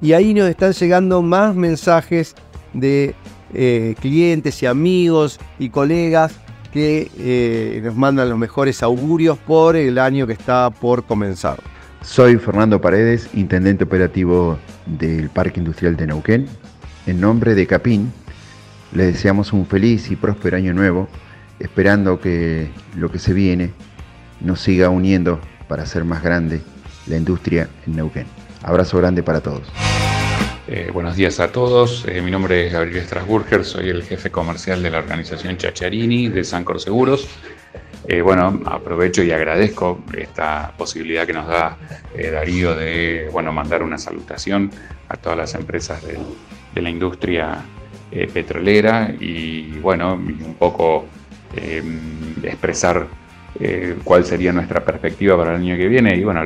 Y 0.00 0.12
ahí 0.12 0.32
nos 0.34 0.48
están 0.48 0.72
llegando 0.72 1.20
más 1.20 1.56
mensajes 1.56 2.36
de 2.72 3.16
eh, 3.54 3.94
clientes 4.00 4.62
y 4.62 4.66
amigos 4.66 5.40
y 5.58 5.70
colegas 5.70 6.34
que 6.72 7.10
eh, 7.18 7.80
nos 7.82 7.96
mandan 7.96 8.28
los 8.28 8.38
mejores 8.38 8.82
augurios 8.82 9.38
por 9.38 9.76
el 9.76 9.98
año 9.98 10.26
que 10.26 10.34
está 10.34 10.70
por 10.70 11.04
comenzar. 11.04 11.58
Soy 12.02 12.36
Fernando 12.36 12.80
Paredes, 12.80 13.28
intendente 13.34 13.84
operativo 13.84 14.58
del 14.86 15.30
Parque 15.30 15.60
Industrial 15.60 15.96
de 15.96 16.06
Neuquén. 16.06 16.46
En 17.06 17.20
nombre 17.20 17.54
de 17.54 17.66
Capín, 17.66 18.12
le 18.92 19.06
deseamos 19.06 19.52
un 19.52 19.66
feliz 19.66 20.10
y 20.10 20.16
próspero 20.16 20.56
año 20.56 20.74
nuevo, 20.74 21.08
esperando 21.58 22.20
que 22.20 22.70
lo 22.96 23.10
que 23.10 23.18
se 23.18 23.32
viene 23.32 23.72
nos 24.40 24.60
siga 24.60 24.90
uniendo 24.90 25.40
para 25.68 25.82
hacer 25.82 26.04
más 26.04 26.22
grande 26.22 26.60
la 27.06 27.16
industria 27.16 27.68
en 27.86 27.96
Neuquén. 27.96 28.26
Abrazo 28.62 28.98
grande 28.98 29.22
para 29.22 29.40
todos. 29.40 29.62
Eh, 30.70 30.90
buenos 30.92 31.16
días 31.16 31.40
a 31.40 31.50
todos, 31.50 32.04
eh, 32.06 32.20
mi 32.20 32.30
nombre 32.30 32.66
es 32.66 32.74
Gabriel 32.74 33.02
Strasburger, 33.02 33.64
soy 33.64 33.88
el 33.88 34.02
jefe 34.02 34.30
comercial 34.30 34.82
de 34.82 34.90
la 34.90 34.98
organización 34.98 35.56
Chacharini 35.56 36.28
de 36.28 36.44
Sancor 36.44 36.78
Seguros. 36.78 37.26
Eh, 38.06 38.20
bueno, 38.20 38.60
aprovecho 38.66 39.22
y 39.22 39.30
agradezco 39.30 40.04
esta 40.14 40.74
posibilidad 40.76 41.26
que 41.26 41.32
nos 41.32 41.48
da 41.48 41.78
Darío 42.14 42.74
de 42.74 43.30
bueno, 43.32 43.50
mandar 43.50 43.82
una 43.82 43.96
salutación 43.96 44.70
a 45.08 45.16
todas 45.16 45.38
las 45.38 45.54
empresas 45.54 46.04
de, 46.06 46.18
de 46.74 46.82
la 46.82 46.90
industria 46.90 47.64
petrolera 48.34 49.10
y 49.18 49.70
bueno, 49.78 50.12
un 50.16 50.56
poco 50.58 51.06
expresar 52.42 53.06
eh, 53.60 53.96
cuál 54.04 54.24
sería 54.24 54.52
nuestra 54.52 54.84
perspectiva 54.84 55.36
para 55.36 55.56
el 55.56 55.62
año 55.62 55.76
que 55.76 55.88
viene 55.88 56.14
y 56.14 56.22
bueno, 56.22 56.42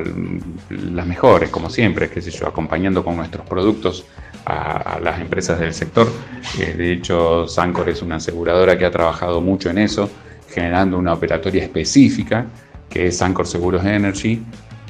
las 0.69 1.05
mejores, 1.05 1.51
como 1.51 1.69
siempre, 1.69 2.09
qué 2.09 2.21
sé 2.21 2.31
yo, 2.31 2.47
acompañando 2.47 3.03
con 3.03 3.15
nuestros 3.15 3.45
productos 3.45 4.05
a, 4.45 4.99
las 4.99 5.21
empresas 5.21 5.59
del 5.59 5.75
sector. 5.75 6.07
Eh, 6.59 6.73
de 6.75 6.91
hecho, 6.91 7.47
Sancor 7.47 7.89
es 7.89 8.01
una 8.01 8.15
aseguradora 8.15 8.77
que 8.79 8.85
ha 8.85 8.91
trabajado 8.91 9.41
mucho 9.41 9.69
en 9.69 9.77
eso, 9.77 10.09
generando 10.49 10.97
una 10.97 11.13
operatoria 11.13 11.63
específica, 11.63 12.47
que 12.89 13.07
es 13.07 13.17
Sancor 13.17 13.45
Seguros 13.45 13.85
Energy, 13.85 14.41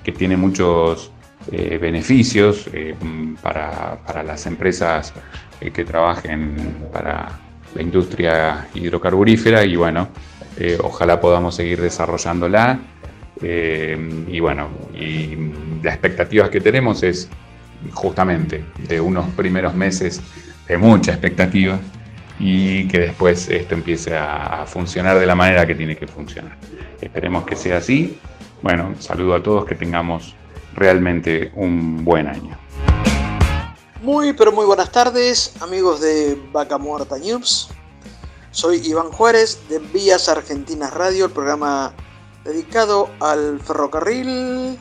que 0.01 0.13
tiene 0.13 0.37
muchos 0.37 1.11
eh, 1.51 1.77
beneficios 1.77 2.69
para, 3.41 3.97
para, 4.07 4.23
las 4.23 4.45
empresas 4.45 5.13
que 5.59 5.83
trabajen 5.83 6.87
para 6.91 7.39
la 7.75 7.81
industria 7.81 8.67
hidrocarburífera 8.73 9.65
y 9.65 9.75
bueno, 9.75 10.07
eh, 10.57 10.77
ojalá 10.81 11.19
podamos 11.19 11.55
seguir 11.55 11.81
desarrollándola. 11.81 12.79
Eh, 13.41 14.25
y 14.27 14.39
bueno, 14.39 14.69
y 14.93 15.51
las 15.81 15.95
expectativas 15.95 16.49
que 16.49 16.61
tenemos 16.61 17.03
es 17.03 17.29
justamente 17.93 18.63
de 18.87 19.01
unos 19.01 19.27
primeros 19.31 19.73
meses 19.73 20.21
de 20.67 20.77
mucha 20.77 21.11
expectativa 21.11 21.79
y 22.39 22.87
que 22.87 22.99
después 22.99 23.49
esto 23.49 23.75
empiece 23.75 24.15
a, 24.15 24.65
funcionar 24.65 25.19
de 25.19 25.25
la 25.25 25.35
manera 25.35 25.65
que 25.65 25.75
tiene 25.75 25.95
que 25.95 26.07
funcionar. 26.07 26.57
Esperemos 27.01 27.45
que 27.45 27.55
sea 27.55 27.77
así. 27.77 28.17
Bueno, 28.61 28.95
saludo 28.99 29.35
a 29.35 29.43
todos, 29.43 29.65
que 29.65 29.75
tengamos 29.75 30.35
realmente 30.73 31.51
un 31.55 32.03
buen 32.03 32.27
año. 32.27 32.57
Muy, 34.01 34.33
pero 34.33 34.51
muy 34.51 34.65
buenas 34.65 34.91
tardes, 34.91 35.53
amigos 35.61 36.01
de 36.01 36.37
Vaca 36.51 36.77
Muerta 36.77 37.17
News. 37.17 37.69
Soy 38.53 38.87
Iván 38.87 39.09
Juárez 39.11 39.67
de 39.67 39.79
Vías 39.79 40.29
Argentinas 40.29 40.93
Radio, 40.93 41.25
el 41.25 41.31
programa 41.31 41.91
dedicado 42.43 43.09
al 43.19 43.59
ferrocarril, 43.59 44.77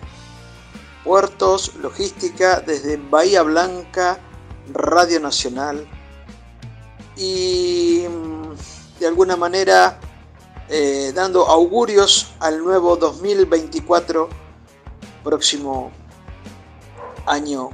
puertos, 1.03 1.75
logística 1.77 2.61
desde 2.61 2.99
Bahía 2.99 3.41
Blanca, 3.41 4.19
Radio 4.75 5.21
Nacional 5.21 5.89
y 7.17 8.05
mm, 8.11 9.01
de 9.01 9.07
alguna 9.07 9.37
manera 9.37 9.99
eh, 10.69 11.11
dando 11.15 11.47
augurios 11.47 12.35
al 12.41 12.63
nuevo 12.63 12.97
2024 12.97 14.29
próximo 15.25 15.91
año 17.25 17.71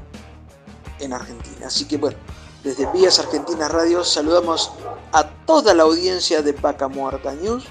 en 1.01 1.13
Argentina. 1.13 1.67
Así 1.67 1.89
que 1.89 1.97
bueno, 1.97 2.19
desde 2.65 2.91
Vías 2.93 3.19
Argentinas 3.19 3.71
Radio 3.71 4.03
saludamos 4.05 4.73
a 5.13 5.25
toda 5.25 5.75
la 5.75 5.85
audiencia 5.85 6.43
de 6.43 6.53
Vaca 6.53 6.89
Muerta 6.89 7.33
News 7.33 7.65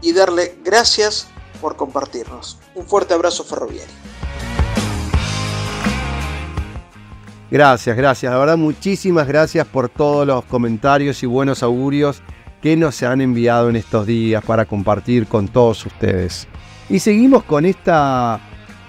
y 0.00 0.12
darle 0.12 0.58
gracias 0.64 1.26
por 1.60 1.76
compartirnos. 1.76 2.58
Un 2.74 2.86
fuerte 2.86 3.14
abrazo 3.14 3.44
ferroviario. 3.44 3.94
Gracias, 7.50 7.96
gracias. 7.96 8.30
La 8.30 8.38
verdad, 8.38 8.56
muchísimas 8.56 9.26
gracias 9.26 9.66
por 9.66 9.88
todos 9.88 10.26
los 10.26 10.44
comentarios 10.44 11.22
y 11.22 11.26
buenos 11.26 11.62
augurios 11.62 12.22
que 12.62 12.76
nos 12.76 12.94
se 12.94 13.06
han 13.06 13.20
enviado 13.20 13.70
en 13.70 13.76
estos 13.76 14.06
días 14.06 14.44
para 14.44 14.66
compartir 14.66 15.26
con 15.26 15.48
todos 15.48 15.86
ustedes. 15.86 16.46
Y 16.88 17.00
seguimos 17.00 17.44
con 17.44 17.64
esta 17.64 18.40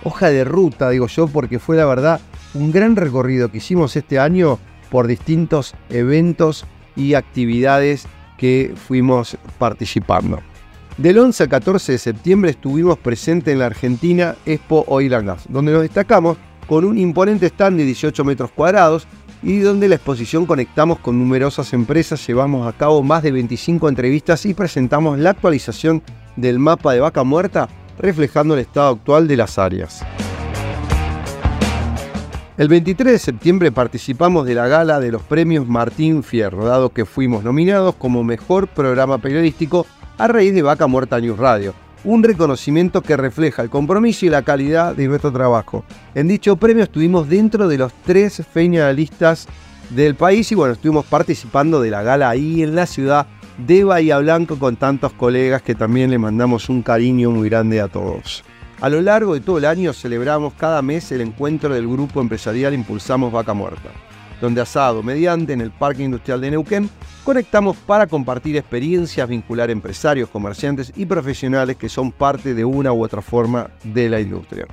hoja 0.04 0.30
de 0.30 0.43
ruta, 0.43 0.89
digo 0.89 1.08
yo, 1.08 1.28
porque 1.28 1.60
fue 1.60 1.78
la 1.78 1.86
verdad 1.86 2.19
un 2.54 2.72
gran 2.72 2.95
recorrido 2.95 3.50
que 3.50 3.60
hicimos 3.60 3.95
este 3.95 4.19
año 4.19 4.60
por 4.89 5.08
distintos 5.08 5.75
eventos 5.89 6.65
y 6.95 7.13
actividades 7.13 8.08
que 8.38 8.73
fuimos 8.75 9.38
participando. 9.58 10.39
Del 10.97 11.17
11 11.19 11.43
al 11.43 11.49
14 11.49 11.91
de 11.93 11.97
septiembre 11.97 12.52
estuvimos 12.52 12.97
presentes 12.97 13.54
en 13.54 13.60
la 13.60 13.67
Argentina 13.67 14.36
Expo 14.45 14.84
Oil 14.88 15.15
donde 15.47 15.71
nos 15.71 15.82
destacamos 15.82 16.38
con 16.67 16.86
un 16.86 16.97
imponente 16.97 17.47
stand 17.47 17.78
de 17.78 17.86
18 17.86 18.23
metros 18.25 18.52
cuadrados 18.52 19.08
y 19.41 19.60
donde 19.60 19.88
la 19.88 19.95
exposición 19.95 20.45
conectamos 20.45 20.99
con 20.99 21.17
numerosas 21.17 21.71
empresas, 21.73 22.25
llevamos 22.28 22.67
a 22.67 22.78
cabo 22.78 23.02
más 23.02 23.23
de 23.23 23.32
25 23.32 23.88
entrevistas 23.88 24.45
y 24.45 24.54
presentamos 24.54 25.17
la 25.17 25.30
actualización 25.30 26.04
del 26.36 26.60
mapa 26.60 26.93
de 26.93 26.99
vaca 26.99 27.23
muerta 27.23 27.69
reflejando 27.97 28.54
el 28.54 28.62
estado 28.62 28.89
actual 28.89 29.28
de 29.28 29.38
las 29.38 29.58
áreas. 29.58 30.04
El 32.60 32.67
23 32.67 33.13
de 33.13 33.19
septiembre 33.19 33.72
participamos 33.72 34.45
de 34.45 34.54
la 34.54 34.67
gala 34.67 35.00
de 35.00 35.13
los 35.13 35.22
premios 35.22 35.65
Martín 35.65 36.24
Fierro, 36.24 36.65
dado 36.65 36.89
que 36.89 37.06
fuimos 37.06 37.41
nominados 37.41 37.95
como 37.95 38.22
mejor 38.22 38.67
programa 38.67 39.17
periodístico 39.17 39.88
a 40.17 40.28
raíz 40.28 40.54
de 40.54 40.62
Vaca 40.62 40.86
Muerta 40.86 41.22
News 41.22 41.39
Radio, 41.39 41.74
un 42.04 42.22
reconocimiento 42.22 43.02
que 43.02 43.15
refleja 43.15 43.62
el 43.62 43.69
compromiso 43.69 44.26
y 44.26 44.30
la 44.30 44.41
calidad 44.41 44.93
de 44.93 45.08
nuestro 45.08 45.32
trabajo. 45.32 45.86
En 46.13 46.28
dicho 46.28 46.58
premio 46.58 46.84
estuvimos 46.84 47.30
dentro 47.30 47.69
de 47.69 47.78
los 47.78 47.93
tres 48.04 48.43
finalistas 48.52 49.48
del 49.91 50.15
país 50.15 50.52
y 50.52 50.56
bueno, 50.56 50.74
estuvimos 50.74 51.06
participando 51.06 51.80
de 51.80 51.91
la 51.91 52.04
gala 52.04 52.30
ahí 52.30 52.62
en 52.62 52.76
la 52.76 52.88
ciudad 52.88 53.26
de 53.58 53.86
Bahía 53.86 54.17
Blanco 54.17 54.60
con 54.60 54.76
tantos 54.76 55.13
colegas 55.13 55.62
que 55.62 55.76
también 55.76 56.10
le 56.10 56.17
mandamos 56.17 56.67
un 56.67 56.82
cariño 56.82 57.32
muy 57.32 57.48
grande 57.48 57.80
a 57.80 57.88
todos. 57.88 58.43
A 58.81 58.87
lo 58.87 59.01
largo 59.01 59.33
de 59.33 59.41
todo 59.41 59.57
el 59.57 59.65
año 59.65 59.91
celebramos 59.91 60.53
cada 60.53 60.81
mes 60.81 61.11
el 61.11 61.19
encuentro 61.19 61.73
del 61.73 61.85
grupo 61.85 62.21
empresarial 62.21 62.73
Impulsamos 62.73 63.29
Vaca 63.29 63.53
Muerta, 63.53 63.89
donde 64.39 64.61
asado 64.61 65.03
mediante 65.03 65.51
en 65.51 65.59
el 65.59 65.71
Parque 65.71 66.03
Industrial 66.03 66.39
de 66.39 66.51
Neuquén 66.51 66.89
conectamos 67.25 67.75
para 67.75 68.07
compartir 68.07 68.55
experiencias, 68.55 69.27
vincular 69.27 69.69
empresarios, 69.69 70.29
comerciantes 70.29 70.93
y 70.95 71.05
profesionales 71.05 71.75
que 71.75 71.89
son 71.89 72.13
parte 72.13 72.53
de 72.53 72.63
una 72.63 72.93
u 72.93 73.03
otra 73.03 73.21
forma 73.21 73.69
de 73.83 74.07
la 74.07 74.21
industria. 74.21 74.65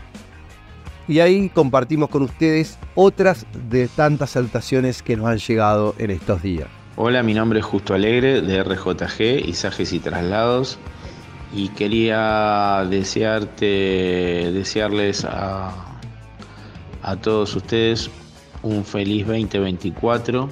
Y 1.08 1.18
ahí 1.18 1.48
compartimos 1.48 2.08
con 2.08 2.22
ustedes 2.22 2.78
otras 2.94 3.44
de 3.68 3.88
tantas 3.88 4.30
salutaciones 4.30 5.02
que 5.02 5.16
nos 5.16 5.26
han 5.26 5.38
llegado 5.38 5.96
en 5.98 6.12
estos 6.12 6.42
días. 6.42 6.68
Hola, 6.94 7.24
mi 7.24 7.34
nombre 7.34 7.58
es 7.58 7.64
Justo 7.64 7.92
Alegre 7.92 8.40
de 8.40 8.62
RJG, 8.62 9.48
Izajes 9.48 9.92
y 9.92 9.98
Traslados 9.98 10.78
y 11.52 11.68
quería 11.70 12.86
desearte, 12.88 14.50
desearles 14.52 15.24
a, 15.24 15.72
a 17.02 17.16
todos 17.16 17.54
ustedes 17.56 18.10
un 18.62 18.84
feliz 18.84 19.26
2024 19.26 20.48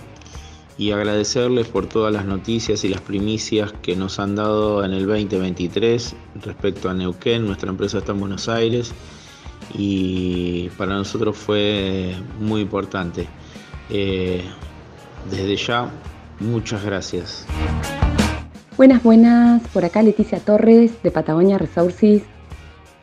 y 0.77 0.91
agradecerles 0.91 1.69
por 1.69 1.87
todas 1.87 2.13
las 2.13 2.25
noticias 2.25 2.85
y 2.85 2.89
las 2.89 3.01
primicias 3.01 3.73
que 3.83 3.95
nos 3.97 4.19
han 4.19 4.35
dado 4.35 4.85
en 4.85 4.93
el 4.93 5.07
2023 5.07 6.15
respecto 6.43 6.91
a 6.91 6.95
Neuquén. 6.95 7.47
Nuestra 7.47 7.71
empresa 7.71 7.99
está 7.99 8.13
en 8.13 8.21
Buenos 8.21 8.49
Aires 8.49 8.93
y 9.73 10.69
para 10.71 10.95
nosotros 10.95 11.37
fue 11.37 12.15
muy 12.41 12.63
importante. 12.63 13.29
Eh, 13.91 14.43
desde 15.31 15.57
ya, 15.57 15.91
muchas 16.41 16.85
gracias. 16.85 17.47
Buenas, 18.77 19.05
buenas, 19.05 19.63
por 19.69 19.85
acá 19.85 20.03
Leticia 20.03 20.41
Torres 20.41 21.01
de 21.05 21.13
Patagonia 21.13 21.59
Resources 21.59 22.23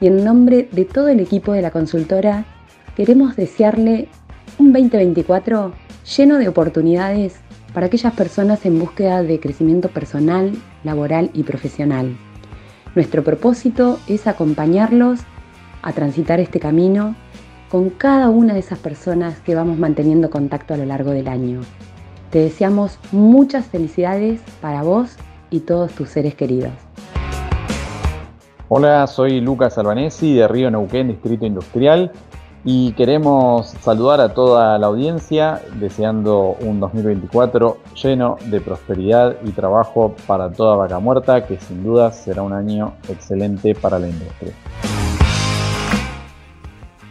y 0.02 0.08
en 0.08 0.26
nombre 0.26 0.68
de 0.70 0.84
todo 0.84 1.08
el 1.08 1.22
equipo 1.22 1.54
de 1.54 1.62
la 1.62 1.72
consultora 1.72 2.44
queremos 2.98 3.38
desearle 3.38 4.10
un 4.60 4.74
2024 4.74 5.72
lleno 6.18 6.40
de 6.40 6.50
oportunidades 6.50 7.40
para 7.74 7.86
aquellas 7.86 8.14
personas 8.14 8.66
en 8.66 8.80
búsqueda 8.80 9.24
de 9.24 9.40
crecimiento 9.40 9.88
personal, 9.88 10.52
laboral 10.84 11.32
y 11.34 11.44
profesional. 11.44 12.18
Nuestro 12.94 13.24
propósito 13.24 13.98
es 14.08 14.28
acompañarlos 14.28 15.22
a 15.84 15.94
transitar 15.94 16.42
este 16.42 16.60
camino 16.60 17.16
con 17.70 17.92
cada 17.92 18.30
una 18.30 18.54
de 18.54 18.60
esas 18.60 18.80
personas 18.80 19.40
que 19.40 19.56
vamos 19.56 19.80
manteniendo 19.80 20.32
contacto 20.32 20.74
a 20.74 20.78
lo 20.78 20.86
largo 20.86 21.12
del 21.12 21.30
año. 21.30 21.62
Te 22.30 22.40
deseamos 22.40 23.00
muchas 23.14 23.68
felicidades 23.68 24.42
para 24.60 24.84
vos 24.84 25.16
y 25.52 25.60
todos 25.60 25.92
tus 25.92 26.10
seres 26.10 26.34
queridos. 26.34 26.72
Hola, 28.70 29.06
soy 29.06 29.42
Lucas 29.42 29.78
Albanesi 29.78 30.34
de 30.34 30.48
Río 30.48 30.72
Neuquén, 30.72 31.10
Distrito 31.10 31.46
Industrial, 31.46 32.10
y 32.64 32.94
queremos 32.94 33.68
saludar 33.82 34.22
a 34.22 34.34
toda 34.34 34.78
la 34.80 34.88
audiencia 34.88 35.62
deseando 35.76 36.56
un 36.62 36.80
2024 36.80 37.78
lleno 38.02 38.38
de 38.46 38.62
prosperidad 38.62 39.36
y 39.44 39.52
trabajo 39.52 40.16
para 40.26 40.50
toda 40.50 40.78
vaca 40.78 41.00
muerta, 41.00 41.46
que 41.46 41.60
sin 41.60 41.84
duda 41.84 42.14
será 42.14 42.44
un 42.44 42.54
año 42.54 42.94
excelente 43.10 43.76
para 43.76 44.00
la 44.00 44.08
industria. 44.08 44.54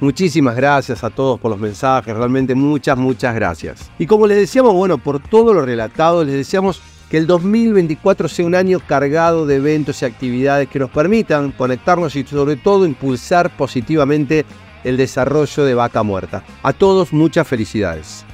Muchísimas 0.01 0.57
gracias 0.57 1.05
a 1.05 1.11
todos 1.11 1.39
por 1.39 1.51
los 1.51 1.61
mensajes, 1.61 2.17
realmente 2.17 2.55
muchas, 2.55 2.97
muchas 2.97 3.35
gracias. 3.35 3.91
Y 3.99 4.07
como 4.07 4.27
les 4.27 4.39
decíamos, 4.39 4.73
bueno, 4.73 4.97
por 4.97 5.21
todo 5.21 5.53
lo 5.53 5.61
relatado, 5.61 6.25
les 6.25 6.37
deseamos 6.37 6.81
que 7.11 7.19
el 7.19 7.27
2024 7.27 8.29
sea 8.29 8.47
un 8.47 8.55
año 8.55 8.79
cargado 8.79 9.45
de 9.45 9.57
eventos 9.57 10.01
y 10.01 10.05
actividades 10.05 10.69
que 10.69 10.79
nos 10.79 10.91
permitan 10.91 11.51
conectarnos 11.51 12.15
y 12.15 12.23
sobre 12.25 12.57
todo 12.57 12.87
impulsar 12.87 13.55
positivamente 13.57 14.47
el 14.85 14.97
desarrollo 14.97 15.65
de 15.65 15.75
Vaca 15.75 16.05
Muerta. 16.05 16.45
A 16.63 16.73
todos 16.73 17.13
muchas 17.13 17.47
felicidades. 17.49 18.25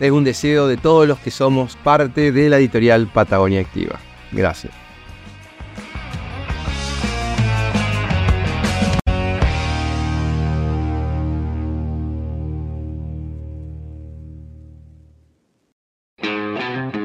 Es 0.00 0.10
un 0.10 0.24
deseo 0.24 0.66
de 0.66 0.76
todos 0.76 1.06
los 1.06 1.18
que 1.20 1.30
somos 1.30 1.76
parte 1.76 2.32
de 2.32 2.50
la 2.50 2.58
editorial 2.58 3.08
Patagonia 3.12 3.60
Activa. 3.60 4.00
Gracias. 4.32 4.72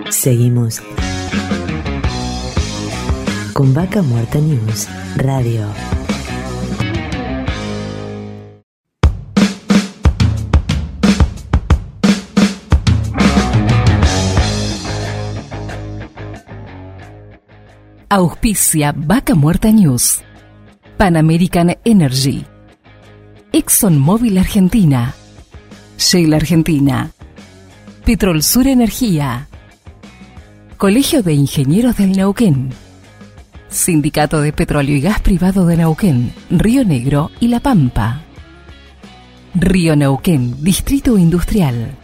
Seguimos 0.10 0.82
con 3.54 3.72
Vaca 3.72 4.02
Muerta 4.02 4.40
News 4.40 4.88
Radio. 5.16 5.68
Auspicia 18.10 18.94
Vaca 18.96 19.36
Muerta 19.36 19.72
News. 19.72 20.22
Pan 20.98 21.16
American 21.16 21.78
Energy. 21.84 22.46
ExxonMobil 23.52 24.38
Argentina. 24.40 25.14
Shell 25.98 26.34
Argentina. 26.34 27.12
Petrol 28.04 28.42
Sur 28.42 28.68
Energía. 28.68 29.48
Colegio 30.78 31.22
de 31.22 31.34
Ingenieros 31.34 31.98
del 31.98 32.14
Neuquén. 32.14 32.83
Sindicato 33.74 34.40
de 34.40 34.54
Petróleo 34.54 34.96
y 34.96 35.02
Gas 35.02 35.20
Privado 35.22 35.66
de 35.66 35.78
Neuquén, 35.78 36.32
Río 36.52 36.86
Negro 36.86 37.32
y 37.40 37.48
La 37.48 37.60
Pampa. 37.60 38.22
Río 39.56 39.96
Neuquén, 39.96 40.64
Distrito 40.64 41.18
Industrial. 41.18 41.98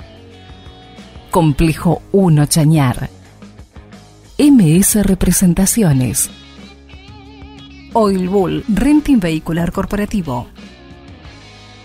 Complejo 1.30 2.02
1 2.12 2.46
Chañar. 2.48 3.12
MS 4.40 5.06
Representaciones. 5.06 6.32
Oil 7.94 8.28
Bull, 8.30 8.64
Renting 8.68 9.20
Vehicular 9.20 9.72
Corporativo. 9.72 10.48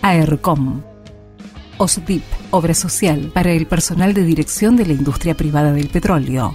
AERCOM. 0.00 0.80
OSDIP, 1.76 2.22
Obra 2.52 2.72
Social 2.72 3.30
para 3.34 3.52
el 3.52 3.66
personal 3.66 4.14
de 4.14 4.24
dirección 4.24 4.76
de 4.76 4.86
la 4.86 4.94
industria 4.94 5.34
privada 5.34 5.72
del 5.74 5.88
petróleo. 5.88 6.54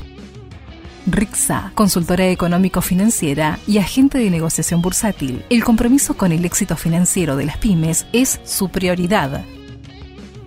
RIXA, 1.12 1.72
consultora 1.76 2.28
económico-financiera 2.28 3.60
y 3.68 3.78
agente 3.78 4.18
de 4.18 4.30
negociación 4.30 4.82
bursátil. 4.82 5.44
El 5.50 5.64
compromiso 5.64 6.16
con 6.16 6.32
el 6.32 6.46
éxito 6.46 6.76
financiero 6.76 7.36
de 7.36 7.46
las 7.46 7.58
pymes 7.58 8.06
es 8.14 8.40
su 8.44 8.70
prioridad. 8.70 9.44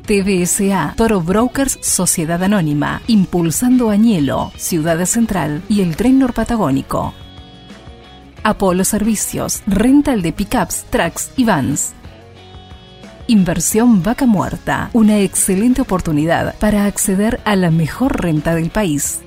TBSA, 0.06 0.94
Toro 0.96 1.20
Brokers 1.20 1.78
Sociedad 1.80 2.42
Anónima, 2.42 3.02
impulsando 3.06 3.90
Añelo, 3.90 4.52
Ciudad 4.56 5.04
Central 5.06 5.62
y 5.68 5.80
el 5.80 5.96
Tren 5.96 6.18
Norpatagónico. 6.18 7.14
Apolo 8.42 8.84
Servicios, 8.84 9.62
rental 9.66 10.20
de 10.20 10.32
pickups, 10.32 10.84
trucks 10.90 11.30
y 11.36 11.44
vans. 11.44 11.94
Inversión 13.28 14.02
Vaca 14.02 14.26
Muerta, 14.26 14.90
una 14.92 15.20
excelente 15.20 15.80
oportunidad 15.80 16.56
para 16.58 16.86
acceder 16.86 17.40
a 17.44 17.54
la 17.54 17.70
mejor 17.70 18.20
renta 18.20 18.54
del 18.54 18.70
país. 18.70 19.21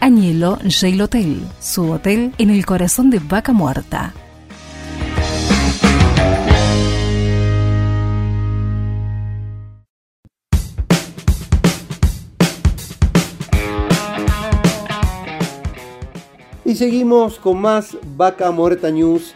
Añelo 0.00 0.58
Jail 0.68 1.02
Hotel, 1.02 1.42
su 1.60 1.90
hotel 1.90 2.32
en 2.38 2.50
el 2.50 2.64
corazón 2.64 3.10
de 3.10 3.18
Vaca 3.18 3.52
Muerta. 3.52 4.14
Y 16.64 16.76
seguimos 16.76 17.40
con 17.40 17.60
más 17.60 17.96
Vaca 18.16 18.52
Muerta 18.52 18.90
News. 18.90 19.34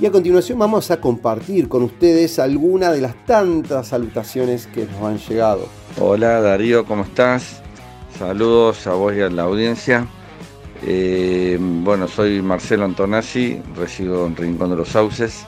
Y 0.00 0.06
a 0.06 0.12
continuación 0.12 0.60
vamos 0.60 0.92
a 0.92 1.00
compartir 1.00 1.68
con 1.68 1.82
ustedes 1.82 2.38
algunas 2.38 2.92
de 2.92 3.00
las 3.00 3.16
tantas 3.26 3.88
salutaciones 3.88 4.68
que 4.68 4.86
nos 4.86 5.02
han 5.02 5.18
llegado. 5.18 5.66
Hola 5.98 6.40
Darío, 6.40 6.84
¿cómo 6.84 7.02
estás? 7.02 7.62
Saludos 8.18 8.84
a 8.88 8.94
vos 8.94 9.14
y 9.14 9.20
a 9.20 9.30
la 9.30 9.44
audiencia. 9.44 10.04
Eh, 10.84 11.56
bueno, 11.60 12.08
soy 12.08 12.42
Marcelo 12.42 12.84
Antonazzi, 12.84 13.62
resido 13.76 14.26
en 14.26 14.34
Rincón 14.34 14.70
de 14.70 14.76
los 14.76 14.88
Sauces. 14.88 15.46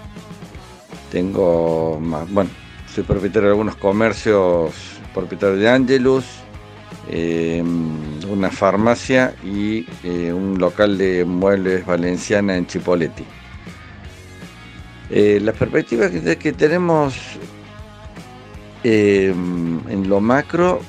Tengo, 1.11 1.99
bueno, 2.29 2.49
soy 2.95 3.03
propietario 3.03 3.49
de 3.49 3.55
algunos 3.55 3.75
comercios, 3.75 4.73
propietario 5.13 5.57
de 5.57 5.69
Angelus, 5.69 6.25
eh, 7.09 7.61
una 8.29 8.53
farmacia 8.53 9.35
y 9.43 9.85
eh, 10.05 10.33
un 10.33 10.61
local 10.61 10.97
de 10.97 11.25
muebles 11.25 11.85
valenciana 11.85 12.57
en 12.57 12.69
Chipoleti. 12.69 13.25
Las 15.11 15.57
perspectivas 15.57 16.13
que, 16.13 16.53
tenemos 16.53 17.17
en 18.85 20.09
lo 20.09 20.21
macro, 20.21 20.81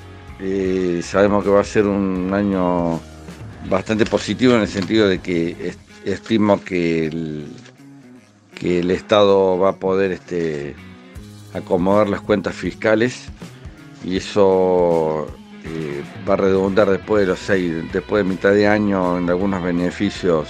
sabemos 1.04 1.44
que 1.44 1.50
va 1.50 1.62
a 1.62 1.64
ser 1.64 1.86
un 1.86 2.34
año 2.34 3.00
bastante 3.70 4.06
positivo 4.06 4.56
en 4.56 4.62
el 4.62 4.68
sentido 4.68 5.08
de 5.08 5.20
que 5.20 5.76
estimo 6.06 6.64
que 6.64 7.08
el, 7.08 7.48
que 8.56 8.80
el 8.80 8.92
Estado 8.92 9.58
va 9.60 9.70
a 9.70 9.76
poder 9.76 10.12
este, 10.12 10.76
acomodar 11.54 12.10
las 12.10 12.22
cuentas 12.22 12.56
fiscales 12.56 13.26
y 14.04 14.18
eso 14.18 15.28
eh, 15.64 16.04
va 16.28 16.34
a 16.34 16.38
redundar 16.38 16.90
después 16.90 17.22
de 17.22 17.28
los 17.28 17.40
seis, 17.40 17.72
después 17.92 18.24
de 18.24 18.30
mitad 18.30 18.52
de 18.52 18.68
año 18.68 19.18
en 19.18 19.30
algunos 19.30 19.64
beneficios 19.64 20.48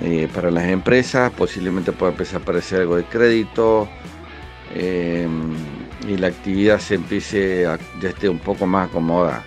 eh, 0.00 0.28
para 0.32 0.50
las 0.50 0.64
empresas, 0.64 1.32
posiblemente 1.32 1.92
pueda 1.92 2.12
empezar 2.12 2.40
a 2.40 2.42
aparecer 2.42 2.82
algo 2.82 2.96
de 2.96 3.04
crédito. 3.04 3.88
Eh, 4.74 5.26
y 6.08 6.16
la 6.16 6.28
actividad 6.28 6.80
se 6.80 6.94
empiece 6.94 7.66
a, 7.66 7.78
ya 8.00 8.08
esté 8.08 8.28
un 8.28 8.38
poco 8.38 8.66
más 8.66 8.88
acomodada. 8.88 9.44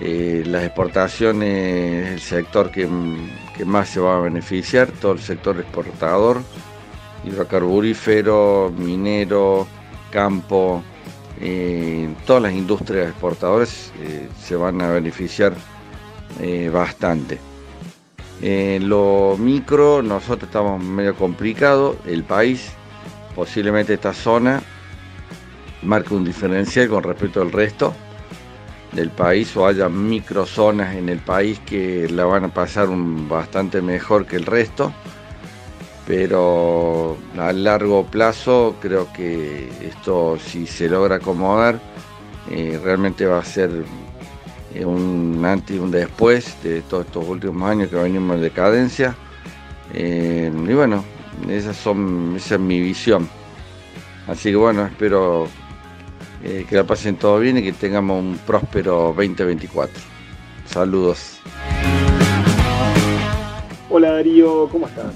las 0.00 0.64
exportaciones, 0.64 2.12
el 2.12 2.20
sector 2.20 2.70
que, 2.70 2.88
que, 3.56 3.64
más 3.64 3.90
se 3.90 4.00
va 4.00 4.16
a 4.16 4.20
beneficiar, 4.20 4.88
todo 4.88 5.12
el 5.12 5.20
sector 5.20 5.60
exportador, 5.60 6.40
hidrocarburífero, 7.24 8.72
minero, 8.76 9.66
campo, 10.10 10.82
todas 12.26 12.42
las 12.42 12.52
industrias 12.52 13.08
exportadoras 13.08 13.92
eh, 14.00 14.28
se 14.40 14.56
van 14.56 14.80
a 14.80 14.90
beneficiar 14.90 15.52
eh, 16.40 16.70
bastante. 16.72 17.38
Lo 18.80 19.36
micro 19.38 20.02
nosotros 20.02 20.48
estamos 20.48 20.82
medio 20.82 21.14
complicado, 21.14 21.96
el 22.06 22.24
país, 22.24 22.72
posiblemente 23.34 23.94
esta 23.94 24.12
zona 24.12 24.62
marque 25.84 26.14
un 26.14 26.24
diferencial 26.24 26.88
con 26.88 27.02
respecto 27.02 27.42
al 27.42 27.52
resto 27.52 27.94
del 28.92 29.10
país 29.10 29.56
o 29.56 29.66
haya 29.66 29.88
microzonas 29.88 30.94
en 30.94 31.08
el 31.08 31.18
país 31.18 31.60
que 31.66 32.08
la 32.08 32.24
van 32.24 32.44
a 32.44 32.54
pasar 32.54 32.88
bastante 32.90 33.82
mejor 33.82 34.26
que 34.26 34.36
el 34.36 34.46
resto 34.46 34.92
pero 36.06 37.16
a 37.38 37.52
largo 37.52 38.04
plazo 38.04 38.76
creo 38.80 39.12
que 39.12 39.68
esto 39.82 40.38
si 40.38 40.66
se 40.66 40.88
logra 40.88 41.16
acomodar 41.16 41.80
eh, 42.50 42.78
realmente 42.82 43.24
va 43.26 43.38
a 43.38 43.44
ser 43.44 43.70
eh, 44.74 44.84
un 44.84 45.42
antes 45.44 45.76
y 45.76 45.78
un 45.78 45.90
después 45.90 46.62
de 46.62 46.82
todos 46.82 47.06
estos 47.06 47.26
últimos 47.26 47.70
años 47.70 47.88
que 47.88 47.96
venimos 47.96 48.36
en 48.36 48.42
decadencia. 48.42 49.16
Eh, 49.92 50.50
y 50.52 50.72
bueno 50.72 51.04
esas 51.48 51.76
son 51.76 52.34
esa 52.36 52.56
es 52.56 52.60
mi 52.60 52.80
visión. 52.80 53.28
Así 54.26 54.50
que 54.50 54.56
bueno 54.56 54.86
espero 54.86 55.48
que 56.44 56.76
la 56.76 56.84
pasen 56.84 57.16
todo 57.16 57.38
bien 57.38 57.58
y 57.58 57.62
que 57.62 57.72
tengamos 57.72 58.22
un 58.22 58.38
próspero 58.46 59.14
2024 59.16 59.94
saludos 60.66 61.40
Hola 63.96 64.10
Darío, 64.10 64.68
¿cómo 64.72 64.88
estás? 64.88 65.14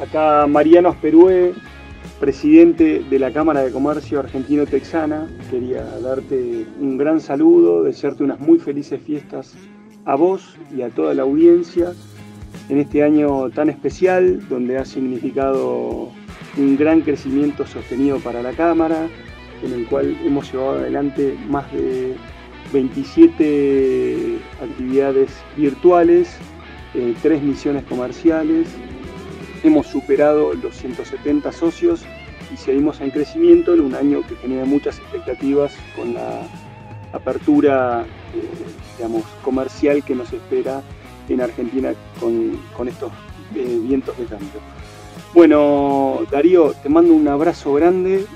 Acá 0.00 0.46
Mariano 0.46 0.90
Asperue, 0.90 1.52
presidente 2.20 3.02
de 3.10 3.18
la 3.18 3.32
Cámara 3.32 3.64
de 3.64 3.72
Comercio 3.72 4.20
Argentino-Texana. 4.20 5.26
Quería 5.50 5.82
darte 5.98 6.64
un 6.78 6.96
gran 6.96 7.20
saludo, 7.20 7.82
desearte 7.82 8.22
unas 8.22 8.38
muy 8.38 8.60
felices 8.60 9.00
fiestas 9.02 9.54
a 10.04 10.14
vos 10.14 10.56
y 10.72 10.82
a 10.82 10.90
toda 10.90 11.12
la 11.12 11.22
audiencia 11.22 11.92
en 12.68 12.78
este 12.78 13.02
año 13.02 13.50
tan 13.50 13.68
especial 13.68 14.48
donde 14.48 14.78
ha 14.78 14.84
significado 14.84 16.12
un 16.56 16.76
gran 16.76 17.00
crecimiento 17.00 17.66
sostenido 17.66 18.18
para 18.20 18.42
la 18.42 18.52
Cámara, 18.52 19.08
en 19.64 19.72
el 19.72 19.86
cual 19.86 20.16
hemos 20.24 20.52
llevado 20.52 20.78
adelante 20.78 21.36
más 21.48 21.70
de 21.72 22.14
27 22.72 24.38
actividades 24.62 25.30
virtuales, 25.56 26.36
eh, 26.94 27.14
tres 27.22 27.42
misiones 27.42 27.84
comerciales 27.84 28.68
hemos 29.64 29.86
superado 29.86 30.52
los 30.54 30.76
170 30.76 31.50
socios 31.50 32.04
y 32.52 32.56
seguimos 32.56 33.00
en 33.00 33.10
crecimiento 33.10 33.72
en 33.74 33.80
un 33.80 33.94
año 33.94 34.20
que 34.28 34.36
genera 34.36 34.64
muchas 34.66 34.98
expectativas 34.98 35.74
con 35.96 36.14
la 36.14 36.42
apertura 37.12 38.04
eh, 38.34 38.42
digamos, 38.96 39.24
comercial 39.42 40.04
que 40.04 40.14
nos 40.14 40.32
espera 40.32 40.82
en 41.28 41.40
Argentina 41.40 41.94
con, 42.20 42.86
estos 42.86 43.10
eh, 43.54 43.80
vientos 43.82 44.16
de 44.18 44.26
cambio. 44.26 44.60
Bueno, 45.32 46.20
Darío, 46.30 46.74
te 46.82 46.88
mando 46.90 47.14
un 47.14 47.26
abrazo 47.26 47.72
grande 47.72 48.26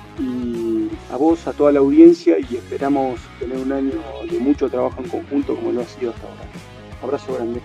a 1.12 1.16
vos, 1.16 1.46
a 1.46 1.52
toda 1.52 1.72
la 1.72 1.80
audiencia 1.80 2.36
y 2.38 2.56
esperamos 2.56 3.20
tener 3.38 3.56
un 3.58 3.72
año 3.72 3.92
de 4.30 4.38
mucho 4.38 4.68
trabajo 4.68 5.02
en 5.02 5.08
conjunto 5.08 5.54
como 5.56 5.72
lo 5.72 5.80
ha 5.80 5.84
sido 5.84 6.10
hasta 6.10 6.26
ahora. 6.26 6.42
Abrazo 7.02 7.34
grande. 7.34 7.60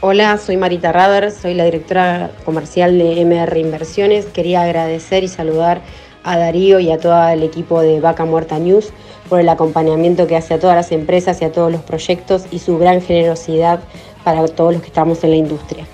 Hola, 0.00 0.36
soy 0.38 0.56
Marita 0.56 0.92
Rader, 0.92 1.30
soy 1.30 1.54
la 1.54 1.64
directora 1.64 2.30
comercial 2.44 2.98
de 2.98 3.24
MR 3.24 3.58
Inversiones. 3.58 4.26
Quería 4.26 4.62
agradecer 4.62 5.24
y 5.24 5.28
saludar 5.28 5.80
a 6.24 6.38
Darío 6.38 6.80
y 6.80 6.90
a 6.90 6.98
todo 6.98 7.28
el 7.28 7.42
equipo 7.42 7.80
de 7.80 8.00
Vaca 8.00 8.24
Muerta 8.24 8.58
News 8.58 8.92
por 9.28 9.40
el 9.40 9.48
acompañamiento 9.48 10.26
que 10.26 10.36
hace 10.36 10.54
a 10.54 10.58
todas 10.58 10.76
las 10.76 10.92
empresas 10.92 11.40
y 11.40 11.44
a 11.44 11.52
todos 11.52 11.72
los 11.72 11.82
proyectos 11.82 12.46
y 12.50 12.58
su 12.58 12.78
gran 12.78 13.00
generosidad 13.00 13.80
para 14.24 14.46
todos 14.48 14.72
los 14.74 14.82
que 14.82 14.88
estamos 14.88 15.22
en 15.24 15.30
la 15.30 15.36
industria. 15.36 15.86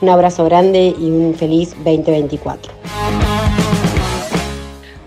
Un 0.00 0.10
abrazo 0.10 0.44
grande 0.44 0.94
y 0.98 1.10
un 1.10 1.34
feliz 1.34 1.74
2024. 1.84 2.77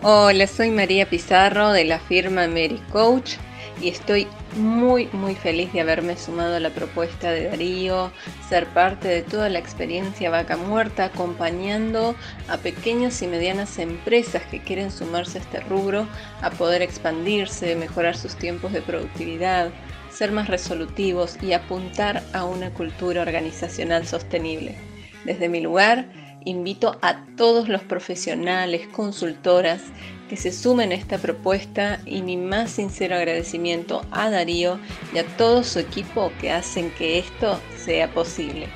Hola, 0.04 0.48
soy 0.48 0.72
María 0.72 1.08
Pizarro 1.08 1.74
de 1.74 1.86
la 1.86 2.00
firma 2.00 2.48
Mary 2.48 2.82
Coach 2.92 3.34
y 3.80 3.90
estoy 3.90 4.28
muy 4.56 5.06
muy 5.14 5.36
feliz 5.36 5.72
de 5.74 5.82
haberme 5.82 6.18
sumado 6.18 6.56
a 6.56 6.60
la 6.60 6.72
propuesta 6.72 7.30
de 7.30 7.50
Darío, 7.50 8.12
ser 8.50 8.66
parte 8.70 9.08
de 9.08 9.22
toda 9.22 9.48
la 9.50 9.60
experiencia 9.60 10.32
vaca 10.32 10.58
muerta, 10.58 11.06
acompañando 11.06 12.16
a 12.48 12.58
pequeñas 12.58 13.22
y 13.22 13.28
medianas 13.28 13.78
empresas 13.78 14.42
que 14.50 14.64
quieren 14.64 14.90
sumarse 14.90 15.38
a 15.38 15.42
este 15.42 15.60
rubro, 15.60 16.08
a 16.42 16.50
poder 16.50 16.82
expandirse, 16.82 17.76
mejorar 17.76 18.18
sus 18.18 18.36
tiempos 18.36 18.74
de 18.74 18.82
productividad, 18.82 19.70
ser 20.10 20.32
más 20.32 20.48
resolutivos 20.48 21.38
y 21.44 21.54
apuntar 21.54 22.24
a 22.34 22.44
una 22.46 22.72
cultura 22.72 23.22
organizacional 23.22 24.08
sostenible. 24.08 24.80
Desde 25.26 25.48
mi 25.48 25.62
lugar, 25.62 26.08
invito 26.46 26.98
a 27.02 27.26
todos 27.38 27.70
los 27.70 27.82
profesionales, 27.82 28.88
consultoras 28.92 29.82
que 30.30 30.38
se 30.38 30.52
sumen 30.52 30.92
a 30.92 30.96
esta 30.96 31.18
propuesta 31.18 32.00
y 32.06 32.22
mi 32.22 32.38
más 32.38 32.72
sincero 32.72 33.16
agradecimiento 33.16 34.02
a 34.12 34.30
Darío 34.30 34.80
y 35.14 35.20
a 35.20 35.26
todo 35.38 35.64
su 35.64 35.80
equipo 35.80 36.32
que 36.40 36.52
hacen 36.52 36.90
que 36.92 37.20
esto 37.20 37.60
sea 37.76 38.10
posible. 38.12 38.68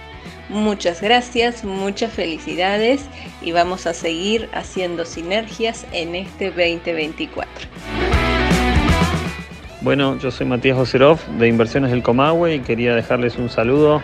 Muchas 0.49 1.01
gracias, 1.01 1.63
muchas 1.63 2.12
felicidades 2.12 3.06
y 3.41 3.51
vamos 3.51 3.88
a 3.88 3.93
seguir 3.93 4.47
haciendo 4.54 5.06
sinergias 5.06 5.88
en 5.91 6.13
este 6.15 6.49
2024. 6.49 7.47
Bueno, 9.82 10.17
yo 10.19 10.32
soy 10.32 10.45
Matías 10.45 10.78
Oserov 10.78 11.19
de 11.38 11.47
Inversiones 11.47 11.91
del 11.91 12.04
Comahue 12.04 12.56
y 12.56 12.60
quería 12.60 12.95
dejarles 12.95 13.38
un 13.38 13.49
saludo 13.49 14.01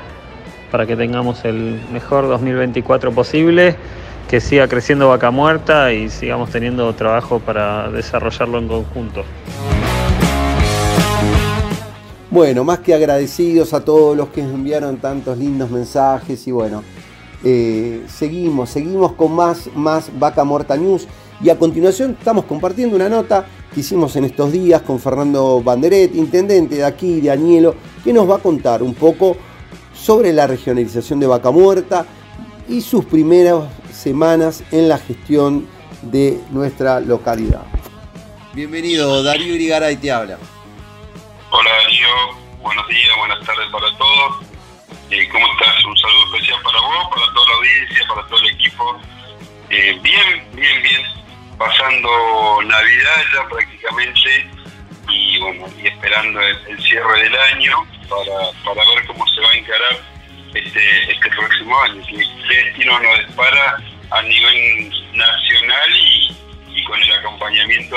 para 0.71 0.88
que 0.88 0.95
tengamos 0.95 1.43
el 1.45 1.79
mejor 1.91 2.27
2024 2.27 3.12
posible 3.12 3.75
que 4.29 4.39
siga 4.39 4.69
creciendo 4.69 5.10
Vaca 5.10 5.29
Muerta 5.29 5.91
y 5.91 6.10
sigamos 6.10 6.49
teniendo 6.49 6.93
trabajo 6.95 7.39
para 7.39 7.89
desarrollarlo 7.89 8.60
en 8.60 8.67
conjunto. 8.69 9.23
Bueno, 12.29 12.63
más 12.63 12.79
que 12.79 12.93
agradecidos 12.93 13.73
a 13.73 13.84
todos 13.84 14.15
los 14.15 14.29
que 14.29 14.39
enviaron 14.39 14.97
tantos 14.97 15.38
lindos 15.38 15.69
mensajes 15.69 16.47
y 16.47 16.51
bueno, 16.51 16.81
eh, 17.43 18.05
seguimos, 18.07 18.69
seguimos 18.69 19.12
con 19.13 19.34
más, 19.34 19.69
más 19.75 20.10
Vaca 20.17 20.45
Muerta 20.45 20.77
News 20.77 21.10
y 21.43 21.49
a 21.49 21.60
continuación 21.60 22.15
estamos 22.17 22.45
compartiendo 22.45 22.95
una 22.95 23.10
nota 23.10 23.45
que 23.73 23.81
hicimos 23.81 24.15
en 24.15 24.23
estos 24.23 24.51
días 24.53 24.81
con 24.84 24.99
Fernando 24.99 25.62
Banderet, 25.62 26.15
intendente 26.15 26.75
de 26.75 26.86
aquí, 26.86 27.19
de 27.19 27.31
Añelo, 27.31 27.75
que 28.01 28.13
nos 28.13 28.29
va 28.29 28.36
a 28.36 28.39
contar 28.39 28.81
un 28.81 28.93
poco 28.93 29.36
sobre 30.02 30.34
la 30.34 30.48
regionalización 30.48 31.20
de 31.20 31.28
Vaca 31.28 31.52
Muerta 31.52 32.06
y 32.68 32.82
sus 32.82 33.06
primeros 33.06 33.70
semanas 33.92 34.64
en 34.72 34.90
la 34.90 34.98
gestión 34.98 35.68
de 36.02 36.40
nuestra 36.50 37.00
localidad. 37.00 37.64
Bienvenido, 38.54 39.22
Darío 39.24 39.56
Irigaray 39.56 39.98
te 39.98 40.12
habla. 40.12 40.38
Hola 41.52 41.70
Darío, 41.84 42.08
buenos 42.62 42.88
días, 42.88 43.12
buenas 43.20 43.46
tardes 43.46 43.68
para 43.72 43.98
todos. 43.98 44.46
Eh, 45.12 45.28
¿Cómo 45.32 45.46
estás? 45.54 45.86
Un 45.86 45.98
saludo 45.98 46.36
especial 46.36 46.62
para 46.64 46.80
vos, 46.80 47.08
para 47.14 47.34
toda 47.34 47.48
la 47.48 47.56
audiencia, 47.58 48.08
para 48.08 48.28
todo 48.28 48.40
el 48.40 48.50
equipo. 48.50 49.00
Eh, 49.70 50.00
bien, 50.02 50.50
bien, 50.54 50.82
bien. 50.82 51.02
Pasando 51.58 52.10
Navidad 52.64 53.24
ya 53.36 53.48
prácticamente 53.50 54.50
y 55.10 55.40
bueno, 55.40 55.66
y 55.82 55.88
esperando 55.88 56.42
el, 56.42 56.82
cierre 56.82 57.24
del 57.24 57.36
año 57.36 57.86
para, 58.12 58.52
para 58.65 58.89
ver 58.93 59.08
cómo 59.08 59.26
se 59.28 59.41
va 59.41 59.50
a 59.50 59.56
encarar 59.56 60.00
este, 60.54 61.12
este 61.12 61.30
próximo 61.30 61.82
año. 61.82 62.04
¿Qué 62.08 62.56
destino 62.65 63.00
nos 63.00 63.26
dispara 63.26 63.82
a 64.12 64.21
nivel 64.21 64.91
nacional 65.13 65.89
y, 65.95 66.84
con 66.84 67.02
el 67.02 67.13
acompañamiento 67.13 67.95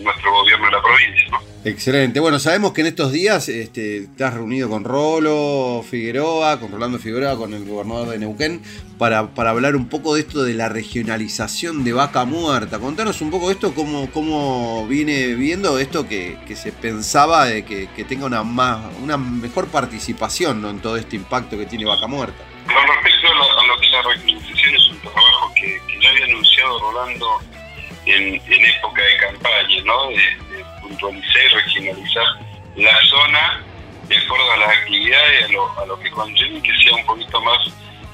nuestro 0.00 0.32
gobierno 0.32 0.66
de 0.66 0.72
la 0.72 0.82
provincia? 0.82 1.28
¿no? 1.30 1.56
Excelente. 1.66 2.20
Bueno, 2.20 2.38
sabemos 2.38 2.72
que 2.72 2.82
en 2.82 2.86
estos 2.86 3.10
días 3.10 3.48
este, 3.48 3.96
estás 4.04 4.34
reunido 4.34 4.68
con 4.68 4.84
Rolo 4.84 5.82
Figueroa, 5.82 6.60
con 6.60 6.70
Rolando 6.70 6.96
Figueroa, 7.00 7.36
con 7.36 7.54
el 7.54 7.64
gobernador 7.64 8.10
de 8.10 8.18
Neuquén, 8.20 8.62
para, 8.98 9.34
para 9.34 9.50
hablar 9.50 9.74
un 9.74 9.88
poco 9.88 10.14
de 10.14 10.20
esto 10.20 10.44
de 10.44 10.54
la 10.54 10.68
regionalización 10.68 11.82
de 11.82 11.92
Vaca 11.92 12.24
Muerta. 12.24 12.78
Contanos 12.78 13.20
un 13.20 13.32
poco 13.32 13.50
esto, 13.50 13.74
cómo, 13.74 14.08
cómo 14.12 14.86
viene 14.86 15.34
viendo 15.34 15.80
esto 15.80 16.08
que, 16.08 16.38
se 16.54 16.70
pensaba 16.70 17.46
de 17.46 17.64
que, 17.64 18.04
tenga 18.04 18.26
una, 18.26 18.44
más, 18.44 18.78
una 19.02 19.16
mejor 19.16 19.66
participación 19.66 20.64
en 20.66 20.78
todo 20.78 20.96
este 20.96 21.16
impacto 21.16 21.58
que 21.58 21.66
tiene 21.66 21.84
Vaca 21.84 22.06
Muerta. 22.06 22.44
Con 22.66 22.76
respecto 22.94 23.26
a 23.26 23.66
lo, 23.66 23.80
que 23.80 23.86
es 23.86 23.92
la 23.92 24.02
regionalización, 24.02 24.74
es 24.76 24.88
un 24.88 24.98
trabajo 25.00 25.52
que, 25.56 25.80
ya 26.00 26.10
había 26.10 26.24
anunciado 26.26 26.78
Rolando 26.78 27.40
en, 28.06 28.34
época 28.34 29.02
de 29.02 29.16
campaña, 29.18 29.82
¿no? 29.84 30.08
puntualizar 30.80 31.42
y 31.42 31.48
regionalizar 31.48 32.26
la 32.76 32.96
zona 33.04 33.64
de 34.08 34.16
acuerdo 34.16 34.52
a 34.52 34.56
las 34.58 34.68
actividades, 34.68 35.44
a 35.44 35.48
lo, 35.48 35.78
a 35.80 35.86
lo 35.86 35.98
que 35.98 36.10
conlleva 36.10 36.62
que 36.62 36.76
sea 36.78 36.94
un 36.94 37.06
poquito 37.06 37.40
más 37.40 37.58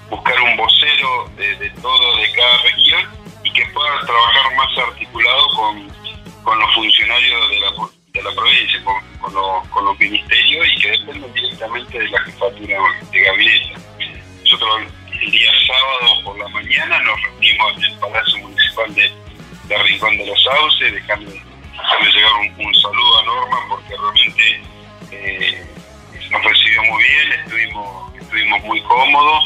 buscar 0.09 0.41
un 0.41 0.57
vocero 0.57 1.31
de, 1.37 1.71
todo, 1.81 2.17
de 2.17 2.33
cada 2.33 2.63
región 2.63 3.09
y 3.45 3.53
que 3.53 3.65
pueda 3.67 4.01
trabajar 4.01 4.57
más 4.57 4.79
articulado 4.79 5.49
con, 5.57 5.89
con 6.45 6.59
los 6.59 6.75
funcionarios 6.75 7.51
de 7.51 7.61
la, 7.61 7.73
de 8.13 8.23
la 8.23 8.35
provincia, 8.35 8.85
con, 8.85 9.71
con, 9.71 9.85
los 9.85 9.99
ministerios 9.99 10.67
y 10.69 10.81
que 10.81 10.91
dependen 10.91 11.33
directamente 11.33 11.99
de 11.99 12.09
la 12.09 12.21
jefatura 12.25 12.79
de 13.11 13.21
gabinete. 13.21 13.75
Nosotros 14.43 14.83
el 15.21 15.31
día 15.31 15.51
sábado 15.67 16.25
por 16.25 16.39
la 16.39 16.49
mañana 16.49 17.01
nos 17.03 17.23
reunimos 17.23 17.77
en 17.77 17.85
el 17.85 17.99
Palacio 17.99 18.39
Municipal 18.39 18.95
de, 18.95 19.13
de 19.65 19.79
Rincón 19.79 20.17
de 20.17 20.27
los 20.27 20.43
Sauces, 20.43 21.03
hacerle 21.83 22.13
llegar 22.13 22.33
un, 22.59 22.75
saludo 22.75 23.19
a 23.19 23.25
Norma 23.25 23.57
porque 23.69 23.95
realmente 23.97 24.63
eh, 25.11 25.67
nos 26.31 26.45
recibió 26.45 26.83
muy 26.85 27.03
bien, 27.03 27.33
estuvimos, 27.33 28.15
estuvimos 28.17 28.63
muy 28.65 28.81
cómodos 28.83 29.45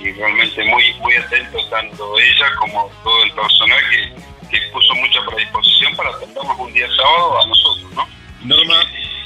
y 0.00 0.12
realmente 0.12 0.64
muy, 0.64 0.92
muy 1.00 1.14
atentos 1.16 1.68
tanto 1.70 2.18
ella 2.18 2.46
como 2.58 2.90
todo 3.02 3.24
el 3.24 3.32
personal 3.32 3.80
que, 3.90 4.58
puso 4.72 4.94
mucha 4.94 5.20
predisposición 5.26 5.94
para 5.96 6.10
atendernos 6.10 6.58
un 6.58 6.72
día 6.72 6.86
sábado 6.96 7.40
a 7.42 7.46
nosotros, 7.46 7.92
¿no? 7.94 8.08
Norma, 8.42 8.74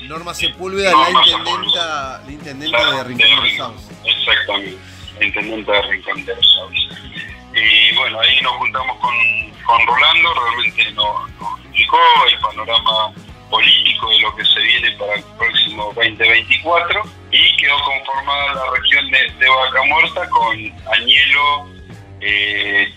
Norma 0.03 0.35
Sepúlveda, 0.35 0.93
la 0.93 1.11
intendenta, 1.11 2.23
la 2.25 2.33
intendenta 2.33 2.93
de 2.93 3.05
Rincón 3.05 3.29
de 3.29 3.37
los 3.37 3.57
Sauces. 3.57 3.97
Exactamente, 4.05 4.79
la 5.19 5.27
intendenta 5.27 5.73
de 5.73 5.83
Rincón 5.83 6.25
de 6.25 6.35
los 6.37 6.55
Sauces. 6.55 7.32
Y 7.55 7.95
bueno, 7.97 8.21
ahí 8.21 8.41
nos 8.41 8.53
juntamos 8.53 8.99
con, 8.99 9.15
con 9.65 9.87
Rolando, 9.87 10.35
realmente 10.35 10.91
nos, 10.93 11.31
explicó 11.65 11.99
el 12.31 12.39
panorama 12.41 13.13
político 13.51 14.09
de 14.11 14.21
lo 14.21 14.35
que 14.37 14.45
se 14.45 14.61
viene 14.61 14.91
para 14.93 15.15
el 15.15 15.23
próximo 15.39 15.93
2024 15.95 17.03
y 17.31 17.57
quedó 17.57 17.79
conformada 17.85 18.55
la 18.55 18.71
región 18.79 19.11
de, 19.11 19.49
Vaca 19.49 19.83
Muerta 19.85 20.29
con 20.31 20.57
Añelo, 20.93 21.69
eh, 22.21 22.93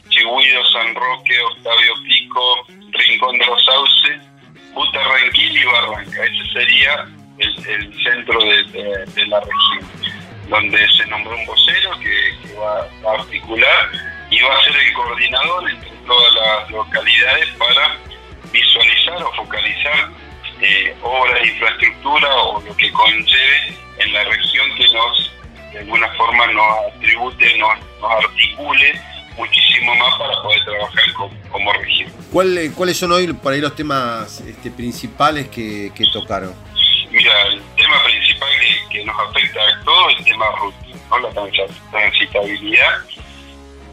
San 0.71 0.95
Roque, 0.95 1.41
Octavio 1.41 1.93
Pico, 2.05 2.65
Rincón 2.91 3.37
de 3.37 3.45
los 3.45 3.65
Sauces, 3.65 4.21
Butarranquil 4.73 5.57
y 5.57 5.65
Barranca. 5.65 6.23
Ese 6.23 6.53
sería 6.53 7.07
el, 7.37 8.03
centro 8.03 8.39
de, 8.39 9.25
la 9.27 9.39
región, 9.39 10.19
donde 10.49 10.87
se 10.97 11.05
nombró 11.07 11.35
un 11.35 11.45
vocero 11.45 11.91
que 11.99 12.55
va 12.55 12.87
a 13.09 13.19
articular 13.19 14.14
y 14.29 14.41
va 14.41 14.57
a 14.57 14.63
ser 14.63 14.75
el 14.75 14.93
coordinador 14.93 15.69
entre 15.69 15.89
todas 16.07 16.33
las 16.33 16.71
localidades 16.71 17.47
para 17.57 17.97
visualizar 18.51 19.23
o 19.23 19.33
focalizar 19.33 20.09
eh, 20.61 20.95
obras 21.01 21.41
de 21.41 21.47
infraestructura 21.49 22.33
o 22.35 22.61
lo 22.61 22.75
que 22.77 22.91
conlleve 22.91 23.77
en 23.97 24.13
la 24.13 24.23
región 24.23 24.75
que 24.75 24.87
nos, 24.93 25.31
de 25.73 25.79
alguna 25.79 26.07
forma, 26.13 26.47
nos 26.47 26.65
atribute, 26.93 27.57
nos, 27.57 27.71
articule 28.09 29.01
muchísimo 29.37 29.95
más 29.95 30.17
para 30.17 30.41
poder 30.41 30.63
trabajar 30.63 31.03
como, 31.51 31.73
región. 31.73 32.11
¿Cuál, 32.31 32.71
¿Cuáles 32.75 32.97
son 32.97 33.11
hoy 33.11 33.31
por 33.33 33.53
ahí 33.53 33.59
los 33.59 33.75
temas 33.75 34.39
este, 34.41 34.71
principales 34.71 35.49
que, 35.49 35.91
tocaron? 36.13 36.55
Mira, 37.11 37.41
el 37.47 37.61
tema 37.75 38.03
principal 38.05 38.49
que, 38.89 39.03
nos 39.03 39.15
afecta 39.29 39.59
a 39.61 39.83
todos 39.83 40.13
es 40.13 40.19
el 40.19 40.25
tema 40.25 40.45
ruta, 40.57 40.77
¿no? 41.09 41.19
la 41.19 41.29
transitabilidad 41.91 43.03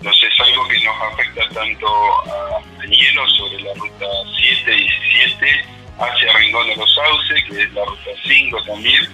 entonces 0.03 0.33
es 0.33 0.41
algo 0.41 0.67
que 0.67 0.81
nos 0.81 1.01
afecta 1.01 1.49
tanto 1.55 1.87
a, 1.87 2.61
Hielo 2.88 3.29
sobre 3.29 3.62
la 3.62 3.73
ruta 3.75 4.07
7, 4.37 4.71
17 4.73 5.65
hacia 5.97 6.33
Rincón 6.38 6.67
de 6.67 6.77
los 6.77 6.93
Sauces, 6.93 7.45
que 7.45 7.62
es 7.62 7.73
la 7.73 7.85
ruta 7.85 8.11
5 8.27 8.62
también. 8.65 9.09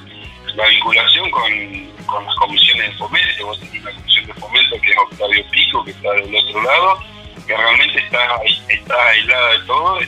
La 0.57 0.67
vinculación 0.67 1.31
con, 1.31 2.25
las 2.25 2.35
comisiones 2.37 2.91
de 2.91 2.97
fomento, 2.97 3.47
vos 3.47 3.61
tenés 3.61 3.83
una 3.83 3.93
comisión 3.93 4.27
de 4.27 4.35
fomento 4.35 4.81
que 4.81 4.91
es 4.91 4.97
Octavio 4.97 5.45
Pico, 5.51 5.85
que 5.85 5.91
está 5.91 6.11
del 6.13 6.35
otro 6.35 6.63
lado, 6.63 6.99
que 7.47 7.55
realmente 7.55 7.99
está, 7.99 8.43
está 8.71 9.09
aislada 9.09 9.53
de 9.53 9.67
todo 9.67 10.01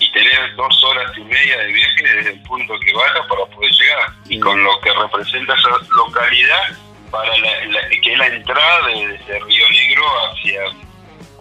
y 0.00 0.12
tener 0.12 0.56
dos 0.56 0.84
horas 0.84 1.12
y 1.18 1.20
media 1.20 1.58
de 1.58 1.66
viaje 1.66 2.16
desde 2.16 2.30
el 2.30 2.42
punto 2.44 2.80
que 2.80 2.94
vaya 2.94 3.28
para 3.28 3.44
poder 3.54 3.70
llegar. 3.70 4.08
Y 4.26 4.40
con 4.40 4.64
lo 4.64 4.80
que 4.80 4.90
representa 4.90 5.54
esa 5.54 5.68
localidad, 5.94 6.78
para 7.12 7.36
la, 7.36 7.88
que 7.88 8.12
es 8.12 8.18
la 8.18 8.26
entrada 8.26 8.86
desde 8.88 9.38
Río 9.38 9.68
Negro 9.68 10.04
hacia, 10.26 10.62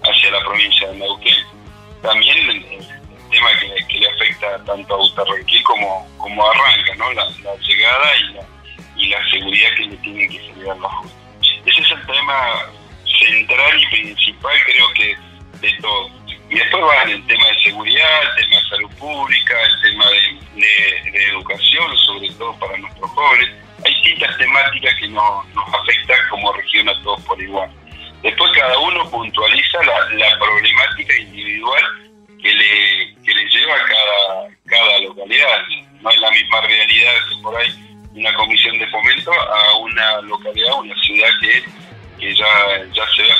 hacia 0.04 0.32
la 0.32 0.40
provincia 0.42 0.88
de 0.90 0.98
Neuquén. 0.98 1.46
También 2.04 2.50
el, 2.50 2.88
tema 3.32 3.50
que, 3.88 4.00
le 4.00 4.10
afecta 4.10 4.62
tanto 4.66 4.94
a 4.94 5.06
Utarranquil 5.06 5.64
como, 5.64 6.06
como 6.18 6.46
Arranca, 6.46 6.94
¿no? 6.96 7.14
la, 7.14 7.26
llegada 7.62 8.18
y 8.18 8.34
la, 8.34 8.44
y 8.98 9.08
la 9.08 9.30
seguridad 9.30 9.70
que 9.78 9.86
le 9.86 9.98
tienen 9.98 10.30
que 10.30 10.40
generar 10.40 10.78
los 10.78 10.92
Ese 11.66 11.82
es 11.82 11.92
el 11.92 12.06
tema 12.06 12.66
central 13.06 13.82
y 13.82 13.88
principal, 13.88 14.54
creo 14.66 14.94
que, 14.94 15.16
de 15.62 15.74
todo. 15.82 16.10
Y 16.50 16.56
después 16.56 16.84
va 16.84 17.04
el 17.04 17.26
tema 17.28 17.48
de 17.48 17.64
seguridad, 17.64 18.38
el 18.38 18.44
tema 18.44 18.62
de 18.62 18.68
salud 18.68 18.92
pública, 19.00 19.56
el 19.64 19.90
tema 19.90 20.06
de, 20.10 21.12
de 21.12 21.26
educación, 21.28 21.98
sobre 22.00 22.30
todo 22.32 22.60
para 22.60 22.78
nuestros 22.78 23.10
jóvenes 23.12 23.62
hay 23.84 23.94
distintas 23.96 24.38
temáticas 24.38 24.96
que 24.96 25.08
nos, 25.08 25.46
afectan 25.46 25.61
región 26.82 26.90
a 26.90 27.04
todos 27.04 27.22
por 27.24 27.42
igual. 27.42 27.70
Después 28.22 28.52
cada 28.52 28.78
uno 28.80 29.10
puntualiza 29.10 29.80
la, 29.84 30.40
problemática 30.40 31.18
individual 31.18 31.84
que 32.42 32.54
le, 32.54 33.16
que 33.24 33.34
le 33.34 33.50
lleva 33.50 33.76
a 33.76 33.86
cada, 33.86 34.58
cada 34.66 35.00
localidad. 35.00 35.62
No 36.02 36.10
es 36.10 36.20
la 36.20 36.32
misma 36.32 36.62
realidad 36.62 37.14
que 37.30 37.42
por 37.42 37.58
ahí 37.58 37.70
una 38.14 38.34
comisión 38.36 38.78
de 38.78 38.88
fomento 38.90 39.32
a 39.32 39.78
una 39.78 40.22
localidad, 40.22 40.74
una 40.80 40.96
ciudad 41.02 41.30
que, 41.42 41.64
que 42.20 42.36
ya, 42.36 42.84
ya 42.94 43.06
se 43.16 43.31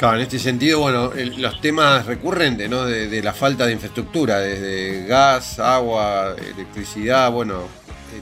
Claro, 0.00 0.16
en 0.16 0.22
este 0.22 0.38
sentido, 0.38 0.78
bueno, 0.78 1.12
los 1.36 1.60
temas 1.60 2.06
recurrentes, 2.06 2.70
¿no? 2.70 2.86
De, 2.86 3.22
la 3.22 3.34
falta 3.34 3.66
de 3.66 3.74
infraestructura, 3.74 4.38
desde 4.38 5.04
gas, 5.04 5.58
agua, 5.58 6.34
electricidad, 6.54 7.30
bueno, 7.30 7.68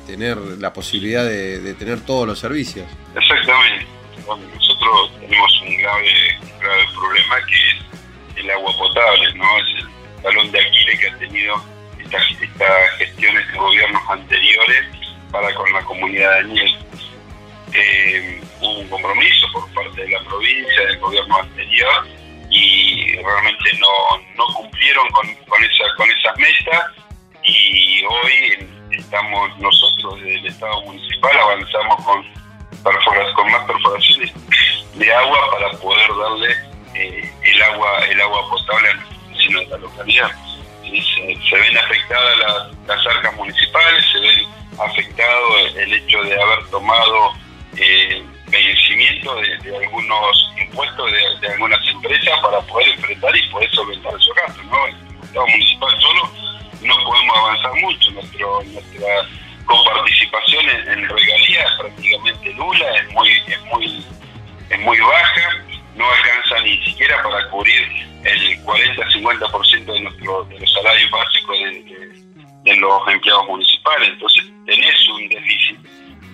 tener 0.05 0.37
la 0.59 0.73
posibilidad 0.73 1.25
de, 1.25 1.77
tener 1.79 2.01
todos 2.01 2.27
los 2.27 2.37
servicios. 2.37 2.85
Con, 24.97 25.35
con, 25.47 25.65
esa, 25.65 25.85
con 25.97 26.11
esas 26.11 26.37
metas 26.39 26.83
y 27.45 28.03
hoy 28.05 28.69
estamos 28.93 29.59
nosotros 29.59 30.17
desde 30.17 30.37
el 30.37 30.47
Estado 30.47 30.83
municipal 30.83 31.39
avanzamos 31.39 32.05
con, 32.05 32.25
con 33.35 33.53
más 33.53 33.65
perforaciones 33.67 34.33
de 34.95 35.15
agua 35.15 35.39
para 35.53 35.71
poder 35.79 36.09
darle 36.17 36.57
eh, 36.95 37.33
el 37.43 37.63
agua 37.63 38.07
el 38.07 38.21
agua 38.21 38.49
potable 38.49 38.89
a 38.89 38.95
los 38.95 39.31
vecinos 39.31 39.63
de 39.65 39.69
la 39.69 39.79
localidad. 39.79 40.31
Se, 40.83 41.57
ven 41.57 41.77
afectadas 41.77 42.39
las, 42.87 43.07
arcas 43.07 43.35
municipales, 43.37 44.05
se 44.11 44.21
ven 44.21 44.47
afectado 44.79 45.59
el 45.77 45.93
hecho 45.93 46.23
de 46.23 46.41
haber 46.41 46.67
tomado 46.71 47.35
eh, 47.77 48.23
vencimiento 48.47 49.37
de, 49.37 49.77
algunos 49.77 50.51
impuestos 50.59 51.13
de, 51.41 51.49
algunas 51.49 51.85
empresas 51.99 52.41
para 52.41 52.61
poder 52.63 52.89
enfrentar 52.89 53.37
y 53.37 53.49
poder 53.51 53.71
solventar 53.73 54.13
esos 54.15 54.35
gastos. 54.35 54.65
¿no? 54.67 54.87
El 54.87 54.95
Estado 55.25 55.47
municipal 55.47 56.01
solo 56.01 56.31
no 56.83 57.05
podemos 57.05 57.37
avanzar 57.37 57.75
mucho. 57.81 58.11
Nuestro, 58.13 58.63
nuestra 58.65 59.29
coparticipación 59.67 60.69
en, 60.69 60.89
en 60.89 61.09
regalías 61.09 61.71
es 61.71 61.79
prácticamente 61.79 62.55
nula, 62.55 62.97
es 62.97 63.13
muy, 63.13 63.29
es 63.47 63.61
muy, 63.73 64.05
es 64.71 64.81
muy 64.81 65.01
baja, 65.01 65.65
no 65.97 66.11
alcanza 66.11 66.61
ni 66.63 66.85
siquiera 66.85 67.23
para 67.23 67.49
cubrir 67.51 67.89
el 68.25 68.65
40-50% 68.65 69.85
de, 69.85 70.01
nuestro, 70.01 70.45
de 70.45 70.61
los 70.61 70.73
salarios 70.73 71.11
básicos 71.11 71.59
de, 71.59 72.23
de 72.65 72.77
los 72.77 73.09
empleados 73.09 73.47
municipales. 73.49 74.11
Entonces 74.11 74.45
tenés 74.67 75.09
un 75.09 75.29
déficit 75.29 75.79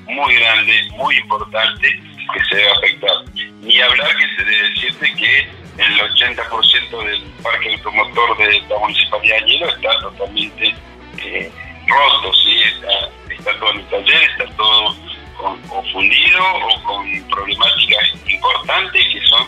muy 0.07 0.35
grande, 0.35 0.89
muy 0.93 1.17
importante, 1.17 1.89
que 2.33 2.45
se 2.45 2.57
debe 2.57 2.71
afectar. 2.71 3.25
Ni 3.61 3.81
hablar 3.81 4.17
que 4.17 4.27
se 4.37 4.45
debe 4.45 4.71
decirte 4.71 5.15
que 5.15 5.49
el 5.79 6.01
80% 6.01 7.05
del 7.05 7.23
parque 7.43 7.75
automotor 7.75 8.37
de 8.39 8.61
la 8.69 8.79
Municipalidad 8.79 9.41
de 9.41 9.47
Hielo 9.47 9.69
está 9.69 9.99
totalmente 10.01 10.75
eh, 11.19 11.53
roto, 11.87 12.33
¿sí? 12.35 12.61
está, 13.31 13.59
todo 13.59 13.71
en 13.73 13.79
el 13.79 13.87
taller, 13.87 14.23
está 14.31 14.47
todo 14.57 14.97
confundido 15.69 16.41
o 16.41 16.83
con 16.85 17.29
problemáticas 17.29 18.13
importantes 18.27 19.05
que 19.13 19.21
son 19.27 19.47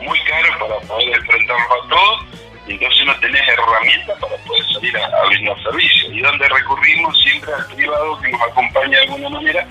muy 0.00 0.18
caros 0.20 0.56
para 0.58 0.80
poder 0.80 1.08
enfrentarlo 1.14 1.84
a 1.84 1.88
todos, 1.88 2.26
entonces 2.66 3.04
no 3.04 3.14
tenés 3.20 3.48
herramientas 3.48 4.18
para 4.20 4.36
poder 4.38 4.64
salir 4.72 4.96
a, 4.96 5.06
a 5.06 5.26
brindar 5.26 5.62
servicios. 5.62 6.12
Y 6.12 6.20
donde 6.20 6.48
recurrimos 6.48 7.22
siempre 7.22 7.52
al 7.52 7.66
privado 7.66 8.20
que 8.20 8.30
nos 8.30 8.42
acompaña 8.42 8.98
de 8.98 9.04
alguna 9.04 9.28
manera 9.28 9.68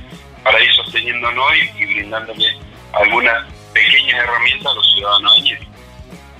para 0.48 0.64
ir 0.64 0.72
sosteniéndonos 0.76 1.46
y, 1.56 1.84
y 1.84 1.86
brindándole 1.86 2.58
algunas 2.94 3.46
pequeñas 3.74 4.24
herramientas 4.24 4.72
a 4.72 4.76
los 4.76 4.94
ciudadanos. 4.94 5.44
De 5.44 5.60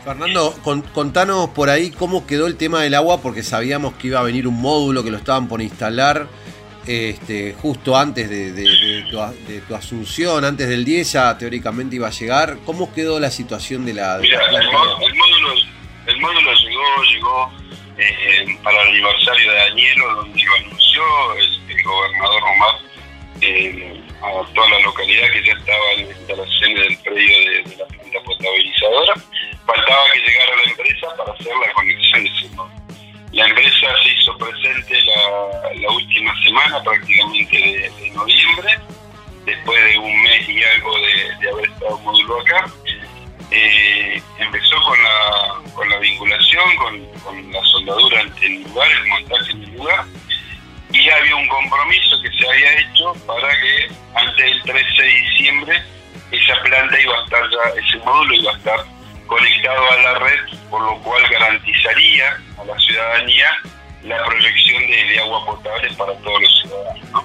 Fernando, 0.06 0.56
contanos 0.94 1.50
por 1.50 1.70
ahí 1.70 1.92
cómo 1.92 2.26
quedó 2.26 2.48
el 2.48 2.56
tema 2.56 2.82
del 2.82 2.94
agua, 2.94 3.22
porque 3.22 3.44
sabíamos 3.44 3.96
que 3.96 4.08
iba 4.08 4.20
a 4.22 4.24
venir 4.24 4.48
un 4.48 4.62
módulo 4.62 5.04
que 5.04 5.12
lo 5.12 5.18
estaban 5.18 5.50
por 5.50 5.62
instalar 5.62 6.28
este, 6.86 7.54
justo 7.62 7.98
antes 7.98 8.30
de, 8.30 9.04
tu, 9.68 9.76
asunción, 9.76 10.46
antes 10.46 10.70
del 10.70 10.86
10 10.86 11.12
ya 11.12 11.38
teóricamente 11.38 11.98
iba 11.98 12.08
a 12.08 12.12
llegar. 12.12 12.58
¿Cómo 12.66 12.94
quedó 12.94 13.20
la 13.20 13.30
situación 13.30 13.86
de 13.86 13.96
la... 13.96 14.20
Mira, 14.22 14.40
el, 14.50 15.16
módulo, 15.16 15.54
el 16.06 16.22
módulo 16.22 16.54
llegó, 16.54 17.04
llegó 17.12 17.52
eh, 17.98 18.58
para 18.64 18.82
el 18.84 18.88
aniversario 18.88 19.52
de 19.52 19.58
Danielo, 19.58 20.16
donde 20.16 20.42
lo 20.42 20.56
anunció 20.56 21.02
el, 21.38 21.78
el 21.78 21.84
gobernador 21.84 22.44
Omar 22.44 22.88
eh, 23.42 24.02
a 24.22 24.54
toda 24.54 24.70
la 24.70 24.80
localidad 24.80 25.30
que 25.32 25.44
ya 25.44 25.54
estaba 25.54 25.92
en 25.96 26.10
la 26.10 26.16
instalación 26.16 26.74
del 26.74 26.98
predio 27.00 27.40
de, 27.40 27.76
la 27.78 27.86
planta 27.86 28.20
potabilizadora. 28.26 29.14
Faltaba 29.66 30.04
que 30.14 30.20
llegara 30.20 30.56
la 30.56 30.72
empresa 30.72 31.08
para 31.18 31.34
hacer 31.34 31.54
la 31.66 31.74
conexión 31.74 32.24
de. 32.24 32.32
La 33.34 33.46
empresa 33.46 33.88
se 34.04 34.10
hizo 34.10 34.38
presente 34.38 35.02
la, 35.04 35.92
última 35.92 36.34
semana, 36.44 36.82
prácticamente 36.82 37.58
de, 37.58 38.10
noviembre, 38.12 38.80
después 39.46 39.84
de 39.86 39.98
un 40.00 40.24
mes 40.24 40.50
y 40.50 40.64
algo 40.64 40.96
de, 41.00 41.50
haber 41.50 41.70
estado 41.70 42.00
módulo 42.00 42.42
acá. 42.42 42.66
Eh, 43.52 44.22
empezó 44.40 44.76
con 44.82 45.02
la, 45.04 45.72
con 45.74 45.90
la 45.90 45.98
vinculación, 46.00 46.76
con, 46.78 47.06
con 47.22 47.52
la 47.52 47.64
soldadura 47.66 48.22
en 48.22 48.44
el 48.44 48.64
lugar, 48.64 48.92
el 48.92 49.08
montaje 49.08 49.52
en 49.52 49.64
el 49.64 49.74
lugar 49.76 50.06
y 50.92 51.10
había 51.10 51.36
un 51.36 51.48
compromiso 51.48 52.22
que 52.22 52.30
se 52.38 52.48
había 52.50 52.80
hecho 52.80 53.14
para 53.26 53.50
que 53.60 53.90
antes 54.16 54.38
del 54.38 54.62
13 54.64 55.02
de 55.02 55.10
diciembre 55.10 55.84
esa 56.32 56.56
planta 56.62 57.00
iba 57.00 57.20
a 57.20 57.24
estar 57.24 57.44
ya, 57.50 57.70
ese 57.82 57.98
módulo 58.00 58.34
iba 58.34 58.52
a 58.52 58.58
estar 58.58 58.86
conectado 59.28 59.92
a 59.92 59.98
la 59.98 60.20
red, 60.20 60.40
por 60.70 60.82
lo 60.82 60.98
cual 61.04 61.24
garantizaría 61.30 62.38
a 62.58 62.66
la 62.66 62.78
ciudadanía 62.80 63.50
la 64.04 64.26
proyección 64.26 64.86
de, 64.88 65.20
agua 65.20 65.46
potable 65.46 65.90
para 65.98 66.14
todos 66.20 66.42
los 66.42 66.62
ciudadanos. 66.62 67.24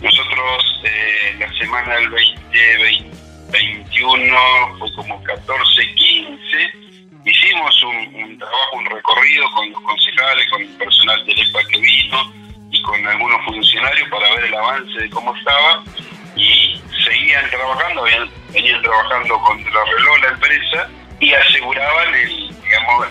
Nosotros 0.00 0.82
eh, 0.84 1.36
la 1.38 1.52
semana 1.54 1.96
del 1.96 2.10
2021 2.10 4.78
fue 4.78 4.92
como 4.94 5.20
14, 5.24 5.94
15, 5.94 6.72
hicimos 7.26 7.82
un, 7.82 8.38
trabajo, 8.38 8.76
un 8.76 8.86
recorrido 8.86 9.50
con 9.52 9.70
los 9.70 9.82
concejales, 9.82 10.48
con 10.48 10.62
el 10.62 10.68
personal 10.76 11.26
del 11.26 11.40
EPA 11.40 11.60
que 11.68 11.78
vino 11.78 12.32
y 12.70 12.82
con 12.82 13.06
algunos 13.06 13.44
funcionarios 13.44 14.08
para 14.08 14.30
ver 14.36 14.44
el 14.44 14.54
avance 14.54 14.98
de 14.98 15.10
cómo 15.10 15.34
estaba 15.36 15.82
y 16.36 16.80
seguían 17.04 17.50
trabajando, 17.50 18.04
venían 18.52 18.82
trabajando 18.82 19.38
contra 19.40 19.84
reloj 19.84 20.18
la 20.22 20.28
empresa 20.28 20.90
y 21.18 21.32
aseguraban 21.32 22.14
el, 22.14 22.48
digamos, 22.62 23.06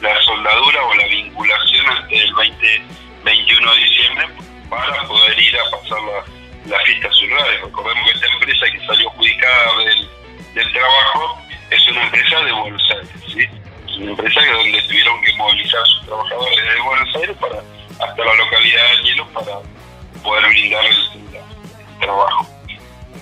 la, 0.00 0.22
soldadura 0.22 0.84
o 0.84 0.94
la 0.94 1.06
vinculación 1.06 1.86
ante 1.88 2.16
el 2.16 2.34
20, 2.34 2.82
21 3.24 3.74
de 3.74 3.80
diciembre 3.80 4.26
para 4.68 5.02
poder 5.04 5.38
ir 5.38 5.56
a 5.58 5.70
pasar 5.70 5.98
la, 6.02 6.76
las 6.76 6.84
fiestas 6.84 7.16
celulares. 7.18 7.60
Recordemos 7.62 8.04
que 8.04 8.18
esta 8.18 8.32
empresa 8.34 8.66
que 8.70 8.86
salió 8.86 9.10
adjudicada 9.10 9.70
del 10.54 10.72
trabajo 10.72 11.41
es 11.74 11.88
una 11.88 12.02
empresa 12.04 12.40
de 12.40 12.52
Buenos 12.52 12.90
Aires, 12.90 13.10
¿sí? 13.26 13.40
Es 13.86 13.96
una 13.96 14.10
empresa 14.10 14.40
donde 14.52 14.82
tuvieron 14.82 15.22
que 15.22 15.32
movilizar 15.34 15.80
a 15.80 15.86
sus 15.86 16.06
trabajadores 16.06 16.56
de 16.56 16.80
Buenos 16.80 17.16
Aires 17.16 17.36
para 17.40 17.62
hasta 18.02 18.24
la 18.24 18.34
localidad 18.34 18.82
de 18.90 19.02
Hielo 19.04 19.26
para 19.28 19.58
poder 20.22 20.46
brindar 20.48 20.84
el, 20.84 20.96
trabajo. 22.00 22.48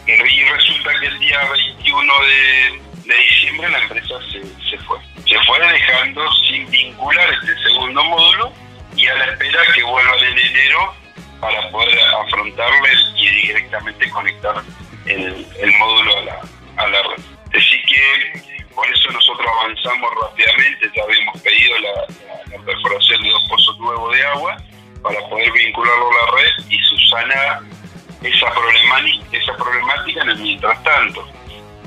Y 0.06 0.44
resulta 0.44 0.90
que 0.98 1.06
el 1.06 1.18
día 1.18 1.38
21 1.52 2.12
de, 2.24 2.80
diciembre 3.28 3.68
la 3.68 3.78
empresa 3.80 4.14
se, 4.32 4.40
se 4.70 4.78
fue. 4.84 4.98
Se 5.28 5.38
fue 5.44 5.60
dejando 5.60 6.32
sin 6.48 6.70
vincular 6.70 7.28
este 7.32 7.62
segundo 7.62 8.02
módulo 8.04 8.52
y 8.96 9.06
a 9.06 9.14
la 9.14 9.24
espera 9.26 9.60
que 9.74 9.82
vuelvan 9.82 10.18
en 10.18 10.38
enero 10.38 10.94
para 11.40 11.70
poder 11.70 11.98
afrontarle 12.24 12.90
y 13.16 13.28
directamente 13.46 14.10
conectar 14.10 14.62
el, 15.06 15.46
el 15.58 15.72
módulo 15.78 16.18
a 16.18 16.22
la, 16.22 16.40
a 16.76 16.88
la 16.88 17.02
red. 17.02 17.39
Que 17.90 18.66
por 18.74 18.86
eso 18.86 19.10
nosotros 19.10 19.46
avanzamos 19.60 20.10
rápidamente, 20.22 20.90
ya 20.94 21.02
habíamos 21.02 21.40
pedido 21.42 21.74
la, 21.80 22.62
perforación 22.64 23.22
de 23.22 23.30
dos 23.30 23.44
pozos 23.48 23.78
nuevos 23.78 24.14
de 24.14 24.24
agua 24.26 24.56
para 25.02 25.18
poder 25.28 25.50
vincularlo 25.52 26.10
a 26.10 26.14
la 26.14 26.32
red 26.36 26.70
y 26.70 26.78
subsanar 26.78 27.60
esa 28.22 28.52
problemática, 29.56 30.22
en 30.22 30.30
el 30.30 30.38
mientras 30.38 30.82
tanto. 30.84 31.28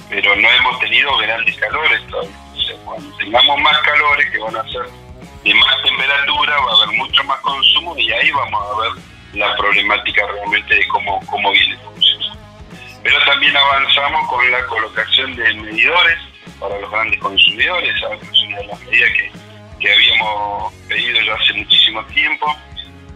Pero 0.10 0.36
no 0.36 0.50
hemos 0.50 0.80
tenido 0.80 1.16
grandes 1.18 1.56
calores 1.58 2.06
todavía. 2.08 2.36
cuando 2.84 3.18
tengamos 3.18 3.62
más 3.62 3.78
calores 3.80 4.30
que 4.30 4.40
van 4.40 4.58
a 4.58 4.64
ser 4.64 4.84
de 5.44 5.54
más 5.54 5.82
temperatura, 5.84 6.58
va 6.58 6.72
a 6.72 6.84
haber 6.84 6.98
mucho 6.98 7.24
más 7.24 7.40
consumo 7.42 7.98
y 7.98 8.12
ahí 8.12 8.32
vamos 8.32 8.62
a 8.62 8.82
ver 8.82 9.04
la 9.34 9.56
problemática 9.56 10.28
realmente 10.28 10.76
de 10.76 10.88
cómo, 10.88 11.20
cómo 11.28 11.52
viene 11.52 11.78
funcionando. 11.78 12.23
Pero 13.04 13.20
también 13.26 13.56
avanzamos 13.56 14.30
con 14.30 14.52
la 14.52 14.66
colocación 14.66 15.36
de 15.36 15.54
medidores 15.56 16.18
para 16.60 16.80
los 16.80 16.90
grandes 16.90 17.20
consumidores, 17.20 17.96
es 17.96 18.44
una 18.48 18.58
de 18.58 18.68
las 18.68 18.80
medidas 18.82 19.10
que, 19.12 19.32
que 19.80 19.94
habíamos 19.94 20.74
pedido 20.88 21.22
ya 21.22 21.34
hace 21.36 21.54
muchísimo 21.54 22.04
tiempo. 22.06 22.56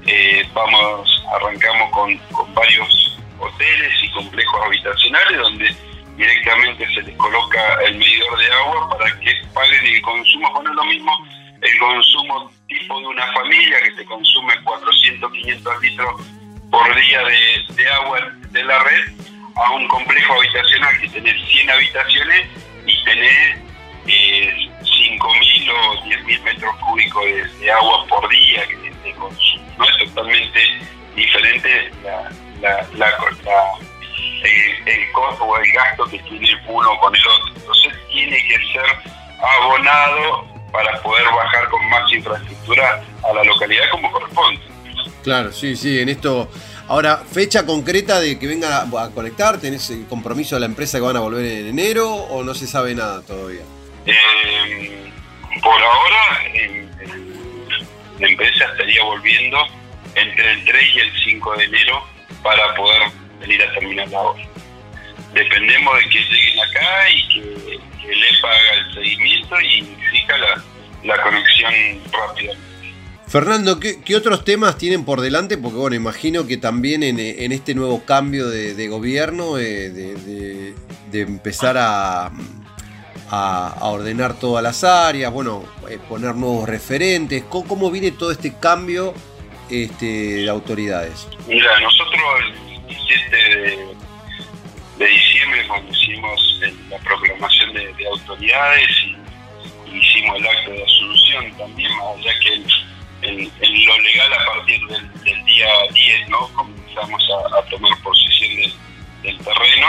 Eh, 0.06 0.48
vamos, 0.54 1.24
arrancamos 1.34 1.92
con, 1.92 2.54
varios 2.54 3.20
hoteles 3.40 3.94
y 4.04 4.12
complejos 4.12 4.66
habitacionales 4.66 5.38
donde 5.38 5.76
directamente 6.16 6.88
se 6.94 7.02
les 7.04 7.16
coloca 7.18 7.62
el 7.86 7.98
medidor 7.98 8.38
de 8.40 8.52
agua 8.52 8.90
para 8.90 9.20
que 9.20 9.32
paguen 9.54 9.86
el 9.86 10.02
consumo, 10.02 10.52
bueno, 10.54 10.74
lo 10.74 10.86
mismo 10.86 11.12
el 11.62 11.80
consumo 11.80 12.52
tipo 12.68 13.00
de 13.00 13.08
una 13.08 13.32
familia 13.34 13.78
que 13.84 13.96
se 13.96 14.06
consume 14.06 14.54
400, 14.64 15.32
500 15.32 15.82
litros 15.82 16.22
por 16.70 16.96
día 16.96 17.24
de, 17.24 17.90
agua 17.90 18.20
de 18.52 18.64
la 18.64 18.84
red 18.84 19.12
a 19.58 19.72
un 19.72 19.88
complejo 19.88 20.34
habitacional 20.34 21.00
que 21.02 21.10
tiene 21.10 21.34
100 21.34 21.70
habitaciones 21.70 22.48
y 22.86 23.04
tener 23.04 23.58
eh, 24.08 24.70
5.000 24.82 25.72
o 25.72 26.04
10.000 26.04 26.44
metros 26.44 26.76
cúbicos 26.78 27.26
de, 27.60 27.72
agua 27.72 28.06
por 28.08 28.30
día 28.30 28.68
que 28.68 28.94
se 29.04 29.14
consume. 29.16 29.64
¿no? 29.78 29.86
Es 29.86 29.98
totalmente 30.14 30.60
diferente 31.16 31.92
la, 32.04 32.30
el, 34.44 34.88
el 34.88 35.12
costo 35.12 35.44
o 35.44 35.58
el 35.58 35.72
gasto 35.72 36.06
que 36.06 36.20
tiene 36.20 36.50
uno 36.68 37.00
con 37.00 37.16
el 37.16 37.28
otro. 37.28 37.54
Entonces 37.56 37.94
tiene 38.12 38.38
que 38.48 38.58
ser 38.72 38.86
abonado 39.60 40.46
para 40.72 41.02
poder 41.02 41.26
bajar 41.26 41.68
con 41.70 41.90
más 41.90 42.12
infraestructura 42.12 43.04
a 43.24 43.34
la 43.34 43.44
localidad 43.44 43.90
como 43.92 44.12
corresponde. 44.12 44.62
Claro, 45.24 45.52
sí, 45.52 45.76
sí, 45.76 46.00
en 46.00 46.10
esto. 46.10 46.50
Ahora, 46.88 47.18
fecha 47.18 47.66
concreta 47.66 48.22
de 48.22 48.40
que 48.40 48.48
vengan 48.48 48.72
a, 48.72 49.10
conectar, 49.10 49.60
¿tenés 49.60 49.90
el 49.90 50.06
compromiso 50.08 50.56
de 50.56 50.62
la 50.62 50.68
empresa 50.68 50.98
que 50.98 51.04
van 51.04 51.18
a 51.18 51.20
volver 51.20 51.46
en 51.46 51.68
enero 51.68 52.10
o 52.10 52.44
no 52.44 52.54
se 52.54 52.66
sabe 52.66 52.96
nada 52.96 53.22
todavía? 53.24 53.62
Eh, 54.06 55.12
por 55.62 55.82
ahora, 55.82 56.44
la 58.20 58.28
empresa 58.28 58.66
estaría 58.72 59.04
volviendo 59.04 59.58
entre 60.16 60.52
el 60.52 60.64
3 60.64 60.84
y 60.96 61.00
el 61.00 61.12
5 61.26 61.58
de 61.58 61.64
enero 61.66 62.04
para 62.42 62.74
poder 62.76 63.02
venir 63.42 63.62
a 63.64 63.74
terminar 63.74 64.08
la 64.08 64.20
obra. 64.22 64.44
Dependemos 65.34 65.98
de 65.98 66.10
que 66.10 66.20
lleguen 66.20 66.60
acá 66.60 67.10
y 67.10 67.28
que, 67.28 67.80
que 68.02 68.12
el 68.14 68.24
EPA 68.24 68.50
haga 68.50 68.74
el 68.76 68.94
seguimiento 68.94 69.62
y 69.62 69.82
fija 70.10 70.38
la, 70.38 70.64
la 71.04 71.22
conexión 71.22 71.74
rápida. 72.14 72.54
Fernando, 73.28 73.78
¿qué, 73.78 74.16
otros 74.16 74.46
temas 74.46 74.78
tienen 74.78 75.04
por 75.04 75.20
delante? 75.20 75.58
Porque 75.58 75.78
bueno, 75.78 75.98
imagino 75.98 76.48
que 76.48 76.56
también 76.56 77.04
en, 77.04 77.52
este 77.52 77.76
nuevo 77.76 78.06
cambio 78.06 78.48
de, 78.48 78.88
gobierno, 78.88 79.58
eh, 79.58 79.90
de, 79.90 81.22
empezar 81.22 81.76
a, 81.78 82.32
ordenar 83.82 84.40
todas 84.40 84.64
las 84.64 84.86
áreas, 84.86 85.34
bueno, 85.34 85.66
eh, 85.90 86.00
poner 86.08 86.36
nuevos 86.36 86.70
referentes, 86.70 87.44
¿cómo, 87.44 87.92
viene 87.92 88.12
todo 88.12 88.32
este 88.32 88.58
cambio 88.58 89.14
este, 89.70 90.06
de 90.06 90.50
autoridades? 90.50 91.28
Mira, 91.50 91.78
nosotros 91.82 92.22
el 92.46 92.88
17 92.88 93.38
de, 95.00 95.06
diciembre, 95.06 95.68
cuando 95.68 95.92
hicimos 95.92 96.62
la 96.90 96.98
proclamación 97.00 97.74
de, 97.74 98.08
autoridades 98.10 98.90
y 99.92 99.98
hicimos 99.98 100.38
el 100.38 100.48
acto 100.48 100.72
de 100.72 100.84
asunción 100.84 101.58
también, 101.58 101.92
más 101.98 102.18
allá 102.20 102.32
que 102.40 102.64
en, 103.38 103.86
lo 103.86 104.00
legal 104.00 104.34
a 104.34 104.46
partir 104.46 104.80
del, 104.88 105.46
día 105.46 105.68
10, 105.94 106.30
¿no? 106.30 106.48
Comenzamos 106.54 107.24
a, 107.56 107.62
tomar 107.70 107.92
posesión 108.02 108.72
del, 109.24 109.38
terreno. 109.40 109.88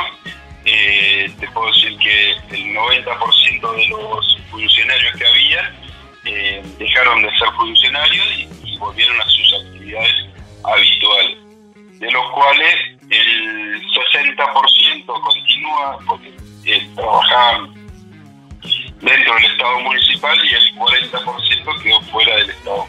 Eh, 0.64 1.30
te 1.38 1.49
puedo 1.49 1.72
decir 1.72 1.96
que 1.99 2.30
el 2.32 2.74
90% 2.74 3.74
de 3.76 3.88
los 3.88 4.38
funcionarios 4.51 5.16
que 5.16 5.26
había 5.26 5.74
eh, 6.24 6.62
dejaron 6.78 7.22
de 7.22 7.30
ser 7.38 7.49
funcionarios 7.57 8.26
y, 8.36 8.49
volvieron 8.78 9.20
a 9.20 9.24
sus 9.24 9.55
actividades 9.55 10.26
habituales, 10.62 11.36
de 11.99 12.11
los 12.12 12.30
cuales 12.30 12.76
el 13.11 13.82
60% 13.82 15.07
continúa 15.07 15.99
porque 16.07 16.32
eh, 16.64 16.88
trabajaban 16.94 17.74
dentro 19.01 19.34
del 19.34 19.44
Estado 19.46 19.80
municipal 19.80 20.38
y 20.44 20.55
el 20.55 20.74
40% 20.76 21.82
quedó 21.82 22.01
fuera 22.03 22.36
del 22.36 22.51
Estado 22.51 22.86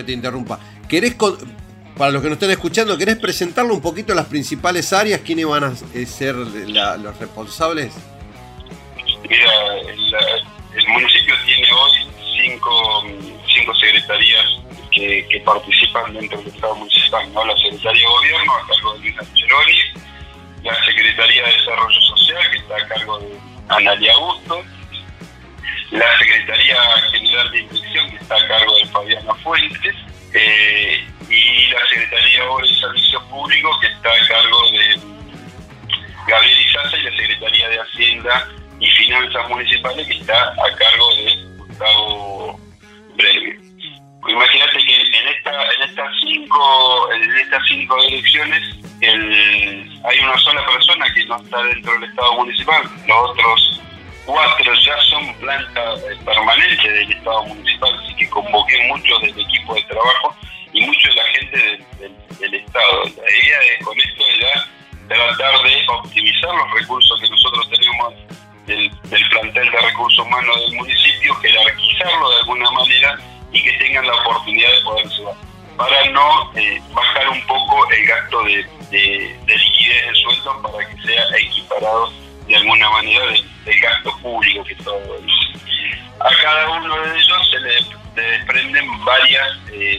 que 0.00 0.04
te 0.04 0.12
interrumpa. 0.12 0.58
¿Querés, 0.88 1.14
para 1.96 2.10
los 2.10 2.22
que 2.22 2.28
nos 2.28 2.36
están 2.36 2.50
escuchando, 2.50 2.96
¿querés 2.96 3.16
presentarle 3.16 3.72
un 3.72 3.80
poquito 3.80 4.14
las 4.14 4.26
principales 4.26 4.92
áreas? 4.92 5.20
¿Quiénes 5.20 5.46
van 5.46 5.64
a 5.64 5.72
eh, 5.94 6.06
ser 6.06 6.34
los 6.34 7.18
responsables? 7.18 7.92
Mira, 9.28 9.50
el 10.74 10.88
municipio 10.88 11.34
tiene 11.44 11.68
hoy 11.72 11.90
cinco 12.42 13.04
cinco 13.54 13.74
secretarías 13.74 14.46
que, 14.90 15.42
participan 15.44 16.12
dentro 16.14 16.40
del 16.42 16.52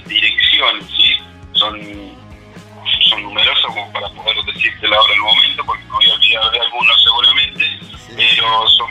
eh, 0.05 0.09
direcciones, 0.09 0.85
¿sí? 0.87 1.17
son 1.53 2.21
son 3.09 3.23
numerosos 3.23 3.65
como 3.65 3.91
para 3.93 4.09
poder 4.09 4.35
decírtelo 4.45 4.95
ahora 4.95 5.13
en 5.13 5.19
el 5.19 5.25
momento, 5.25 5.65
porque 5.65 5.83
me 5.83 5.91
voy 5.91 6.09
a 6.09 6.13
olvidar 6.13 6.51
de 6.51 6.59
algunos 6.59 7.03
seguramente, 7.03 7.79
pero 8.15 8.67
son 8.69 8.89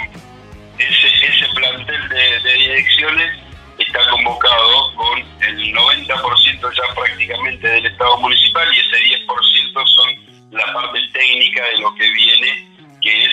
ese, 0.78 1.26
ese 1.26 1.48
plantel 1.54 2.08
de, 2.08 2.52
direcciones 2.54 3.38
está 3.78 4.10
convocado 4.10 4.94
con 4.94 5.18
el 5.18 5.74
90% 5.74 6.76
ya 6.76 6.94
prácticamente 6.94 7.66
del 7.66 7.86
Estado 7.86 8.16
municipal 8.18 8.68
y 8.74 8.78
ese 8.78 9.24
10% 9.26 9.86
son 9.86 10.50
la 10.52 10.72
parte 10.72 11.00
técnica 11.12 11.64
de 11.64 11.78
lo 11.78 11.94
que 11.94 12.10
viene, 12.12 12.68
que 13.00 13.24
es 13.24 13.32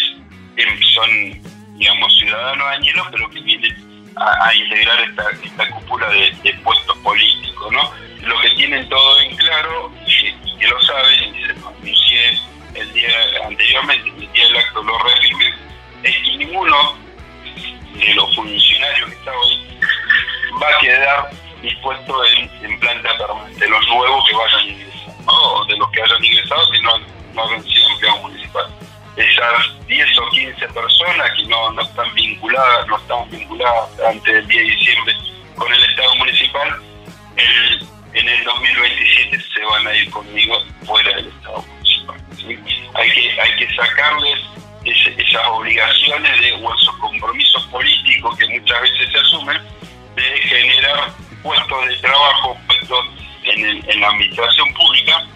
em, 0.55 0.81
son, 0.93 1.77
digamos, 1.77 2.17
ciudadanos 2.17 2.67
añeros, 2.67 3.07
pero 3.11 3.29
que 3.29 3.41
vienen 3.41 3.86
a, 4.19 4.53
integrar 4.53 4.99
esta, 5.01 5.23
esta 5.43 5.69
cúpula 5.69 6.09
de, 6.09 6.31
de 6.43 6.53
puestos 6.63 6.97
políticos, 6.99 7.71
¿no? 7.71 7.91
Lo 8.21 8.39
que 8.41 8.49
tienen 8.51 8.87
todo 8.89 9.19
en 9.21 9.35
claro 9.37 9.91
que 10.59 10.67
lo 10.67 10.81
saben, 10.81 11.35
y 11.35 11.45
se 11.45 11.53
lo 11.53 11.67
anuncié 11.67 12.39
el 12.73 12.93
día 12.93 13.09
anteriormente, 13.45 14.09
el 14.09 14.31
día 14.31 14.47
del 14.47 14.57
acto 14.57 14.83
lo 14.83 14.97
reafirmé, 14.99 15.53
es 16.03 16.15
que 16.17 16.37
ninguno 16.37 16.95
de 17.93 18.13
los 18.13 18.35
funcionarios 18.35 19.09
que 19.09 19.15
está 19.15 19.31
hoy 19.39 19.79
va 20.61 20.67
a 20.67 20.79
quedar 20.79 21.29
dispuesto 21.61 22.25
en, 22.25 22.79
planta 22.79 23.17
permanente, 23.17 23.67
los 23.67 23.87
nuevos 23.87 24.27
que 24.29 24.35
vayan 24.35 24.67
ingresando, 24.67 25.23
¿no? 25.25 25.65
de 25.65 25.77
los 25.77 25.91
que 25.91 26.01
hayan 26.01 26.23
ingresado 26.23 26.71
que 26.71 26.81
no, 26.81 26.99
no 27.33 27.43
han 27.43 27.63
sido 27.63 27.89
empleados 27.89 28.21
municipales. 28.21 28.86
Esas 29.17 29.87
10 29.87 30.17
o 30.19 30.29
15 30.29 30.67
personas 30.69 31.31
que 31.35 31.43
no, 31.47 31.71
no 31.71 31.81
están 31.81 32.13
vinculadas, 32.13 32.87
no 32.87 32.97
están 32.97 33.29
vinculadas 33.29 33.89
antes 34.07 34.33
del 34.33 34.47
10 34.47 34.63
de 34.63 34.71
diciembre 34.71 35.15
con 35.55 35.73
el 35.73 35.83
Estado 35.83 36.15
municipal, 36.15 36.81
el 37.35 37.87
en 38.17 38.27
el 38.27 38.43
2027 38.43 39.39
se 39.39 39.65
van 39.65 39.87
a 39.87 39.95
ir 39.95 40.09
conmigo 40.09 40.59
fuera 40.85 41.15
del 41.17 41.27
Estado 41.27 41.61
municipal. 41.61 42.17
Hay, 42.95 43.11
que, 43.11 43.41
hay 43.41 43.55
que 43.57 43.75
sacarles 43.75 44.39
esas 44.85 45.47
obligaciones 45.49 46.41
de, 46.41 46.53
o 46.53 46.73
esos 46.73 46.97
compromisos 46.97 47.63
políticos 47.67 48.37
que 48.37 48.47
muchas 48.47 48.81
veces 48.81 49.11
se 49.11 49.19
asumen 49.19 49.61
de 50.15 50.23
generar 50.23 51.11
puestos 51.43 51.87
de 51.87 51.95
trabajo, 51.97 52.57
puestos 52.65 53.05
en, 53.43 54.01
la 54.01 54.07
administración 54.07 54.73
pública, 54.73 55.27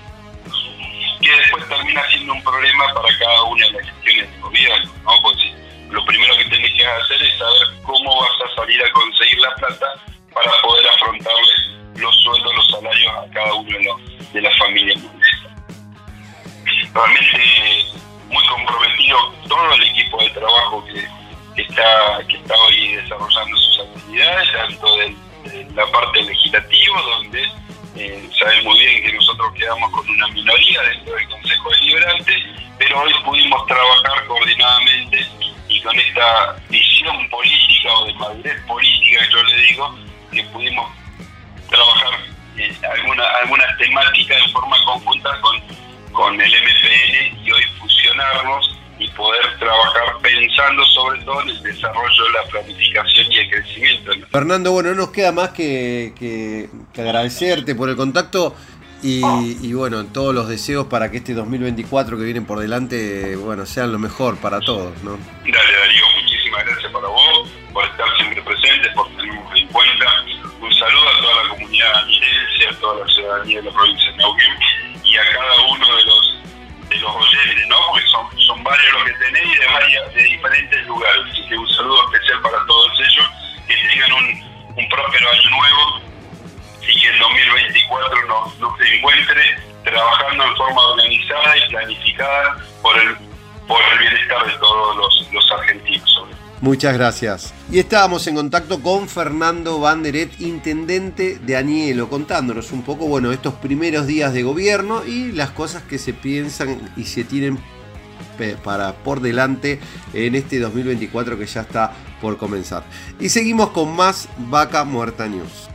que 1.21 1.31
después 1.31 1.67
termina 1.69 2.03
siendo 2.09 2.33
un 2.33 2.43
problema 2.43 2.93
para 2.93 3.07
cada 3.19 3.43
una 3.43 3.65
de 3.67 3.71
las 3.73 3.85
gestiones 3.85 4.31
de 4.31 4.39
gobierno. 4.39 4.91
¿no? 5.03 5.11
Porque 5.21 5.53
lo 5.89 6.05
primero 6.05 6.37
que 6.37 6.45
tenés 6.45 6.73
que 6.73 6.85
hacer 6.85 7.21
es 7.21 7.37
saber 7.37 7.67
cómo 7.83 8.21
vas 8.21 8.51
a 8.51 8.55
salir 8.55 8.83
a 8.83 8.91
conseguir 8.91 9.39
la 9.39 9.55
plata 9.55 9.87
para 10.33 10.51
poder 10.61 10.87
afrontarles 10.87 11.71
los 11.95 12.15
sueldos, 12.23 12.55
los 12.55 12.67
salarios 12.71 13.13
a 13.13 13.33
cada 13.33 13.53
uno 13.53 13.97
de, 14.33 14.41
las 14.41 14.57
familias 14.57 14.97
Realmente 16.93 17.85
muy 18.29 18.47
comprometido 18.47 19.33
todo 19.47 19.73
el 19.73 19.83
equipo 19.83 20.21
de 20.23 20.29
trabajo 20.31 20.83
que, 20.85 21.61
está, 21.61 22.19
que 22.27 22.37
está 22.37 22.55
hoy 22.55 22.95
desarrollando 22.95 23.57
sus 23.57 23.79
actividades, 23.79 24.51
tanto 24.53 24.97
de, 24.97 25.15
la 25.75 25.85
parte 25.87 26.21
legislativa, 26.21 27.01
donde 27.01 27.43
eh, 27.95 28.29
saben 28.39 28.63
muy 28.63 28.79
bien 28.79 29.03
que 29.03 29.13
nosotros 29.13 29.53
quedamos 29.53 29.91
con 29.91 30.09
una 30.09 30.27
minoría 30.29 30.81
dentro 30.83 31.13
del 31.15 31.27
Consejo 31.29 31.69
Deliberante, 31.71 32.33
pero 32.77 33.01
hoy 33.01 33.13
pudimos 33.25 33.65
trabajar 33.67 34.25
coordinadamente 34.27 35.27
y 35.67 35.81
con 35.81 35.97
esta 35.99 36.55
visión 36.69 37.29
política 37.29 37.93
o 37.93 38.05
de 38.05 38.13
madurez 38.13 38.61
política, 38.65 39.27
yo 39.31 39.43
le 39.43 39.61
digo, 39.63 39.95
que 40.31 40.43
pudimos 40.43 40.91
trabajar 41.69 42.19
eh, 42.57 42.73
alguna, 42.95 43.23
algunas 43.41 43.77
temáticas 43.77 44.37
en 44.45 44.51
forma 44.51 44.77
conjunta 44.85 45.41
con, 45.41 45.61
con 46.11 46.41
el 46.41 46.51
MPN 46.51 47.45
y 47.45 47.51
hoy 47.51 47.63
fusionarnos 47.79 48.77
y 49.01 49.07
poder 49.09 49.41
trabajar 49.57 50.17
pensando 50.21 50.85
sobre 50.85 51.21
todo 51.21 51.41
en 51.41 51.49
el 51.49 51.63
desarrollo, 51.63 52.29
la 52.29 52.49
planificación 52.51 53.31
y 53.31 53.37
el 53.37 53.49
crecimiento. 53.49 54.11
Fernando, 54.29 54.71
bueno, 54.71 54.89
no 54.89 54.95
nos 54.95 55.09
queda 55.09 55.31
más 55.31 55.49
que, 55.49 56.13
que, 56.17 56.69
agradecerte 57.01 57.73
por 57.73 57.89
el 57.89 57.95
contacto 57.95 58.55
y, 59.01 59.23
y, 59.61 59.73
bueno, 59.73 60.05
todos 60.05 60.35
los 60.35 60.47
deseos 60.47 60.85
para 60.85 61.09
que 61.09 61.17
este 61.17 61.33
2024 61.33 62.15
que 62.15 62.23
viene 62.23 62.41
por 62.41 62.59
delante, 62.59 63.35
bueno, 63.37 63.65
sean 63.65 63.91
lo 63.91 63.97
mejor 63.97 64.37
para 64.37 64.59
todos, 64.59 65.01
¿no? 65.01 65.17
Dale, 65.41 65.51
Darío, 65.51 66.03
muchísimas 66.21 66.63
gracias 66.63 66.91
para 66.91 67.07
vos, 67.07 67.49
por 67.73 67.83
estar 67.85 68.05
siempre 68.17 68.43
presente, 68.43 68.87
por 68.93 69.07
tenernos 69.15 69.55
en 69.55 69.67
cuenta 69.69 70.25
un 70.61 70.71
saludo 70.75 71.09
a 71.09 71.21
toda 71.21 71.43
la 71.43 71.49
comunidad 71.49 72.03
amirense, 72.03 72.67
a 72.69 72.79
toda 72.79 73.03
la 73.03 73.11
ciudadanía 73.11 73.57
de 73.61 73.65
la 73.65 73.73
provincia 73.73 74.11
de 74.11 74.17
Neuquén 74.17 74.53
y 75.03 75.17
a 75.17 75.31
cada 75.33 75.61
uno 75.71 75.95
de 75.95 76.03
los 76.03 76.41
de 76.91 76.99
los 76.99 77.15
oyentes, 77.15 77.67
¿no? 77.67 77.77
Porque 77.89 78.07
son, 78.07 78.41
son 78.41 78.63
varios 78.63 78.93
los 78.93 79.03
que 79.05 79.13
tenéis 79.13 79.59
de, 79.59 79.67
varias, 79.67 80.13
de 80.13 80.23
diferentes 80.23 80.85
lugares. 80.85 81.23
Así 81.31 81.47
que 81.47 81.57
un 81.57 81.69
saludo 81.69 82.11
especial 82.11 82.41
para 82.41 82.65
todos 82.65 82.91
ellos, 82.99 83.29
que 83.67 83.75
tengan 83.75 84.11
un, 84.13 84.43
un 84.75 84.89
próspero 84.89 85.31
año 85.31 85.49
nuevo 85.49 86.01
y 86.81 87.01
que 87.01 87.09
el 87.09 87.19
2024 87.19 88.27
nos, 88.27 88.59
nos 88.59 88.81
encuentre 88.81 89.57
trabajando 89.83 90.43
en 90.43 90.55
forma 90.57 90.81
organizada 90.81 91.57
y 91.57 91.69
planificada 91.69 92.57
por 92.81 92.97
el, 92.97 93.15
por 93.67 93.81
el 93.93 93.99
bienestar 93.99 94.45
de 94.45 94.53
todos 94.59 94.97
los, 94.97 95.29
los 95.31 95.51
argentinos. 95.51 96.21
Muchas 96.61 96.93
gracias. 96.93 97.53
Y 97.71 97.79
estábamos 97.79 98.27
en 98.27 98.35
contacto 98.35 98.83
con 98.83 99.09
Fernando 99.09 99.79
Banderet, 99.79 100.39
intendente 100.39 101.39
de 101.39 101.57
Anielo, 101.57 102.07
contándonos 102.07 102.71
un 102.71 102.83
poco, 102.83 103.07
bueno, 103.07 103.31
estos 103.31 103.55
primeros 103.55 104.05
días 104.05 104.31
de 104.31 104.43
gobierno 104.43 105.03
y 105.03 105.31
las 105.31 105.49
cosas 105.49 105.81
que 105.81 105.97
se 105.97 106.13
piensan 106.13 106.93
y 106.95 107.05
se 107.05 107.23
tienen 107.23 107.57
para 108.63 108.93
por 108.93 109.21
delante 109.21 109.79
en 110.13 110.35
este 110.35 110.59
2024 110.59 111.37
que 111.37 111.45
ya 111.47 111.61
está 111.61 111.93
por 112.21 112.37
comenzar. 112.37 112.83
Y 113.19 113.29
seguimos 113.29 113.71
con 113.71 113.95
más 113.95 114.29
Vaca 114.37 114.83
Muerta 114.83 115.27
News. 115.27 115.70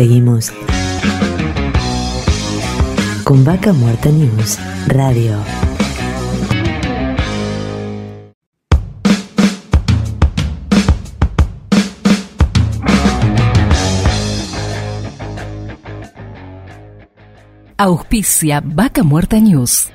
Seguimos 0.00 0.50
con 3.22 3.44
Vaca 3.44 3.74
Muerta 3.74 4.08
News 4.08 4.58
Radio. 4.86 5.36
Auspicia 17.76 18.62
Vaca 18.64 19.02
Muerta 19.02 19.38
News. 19.38 19.90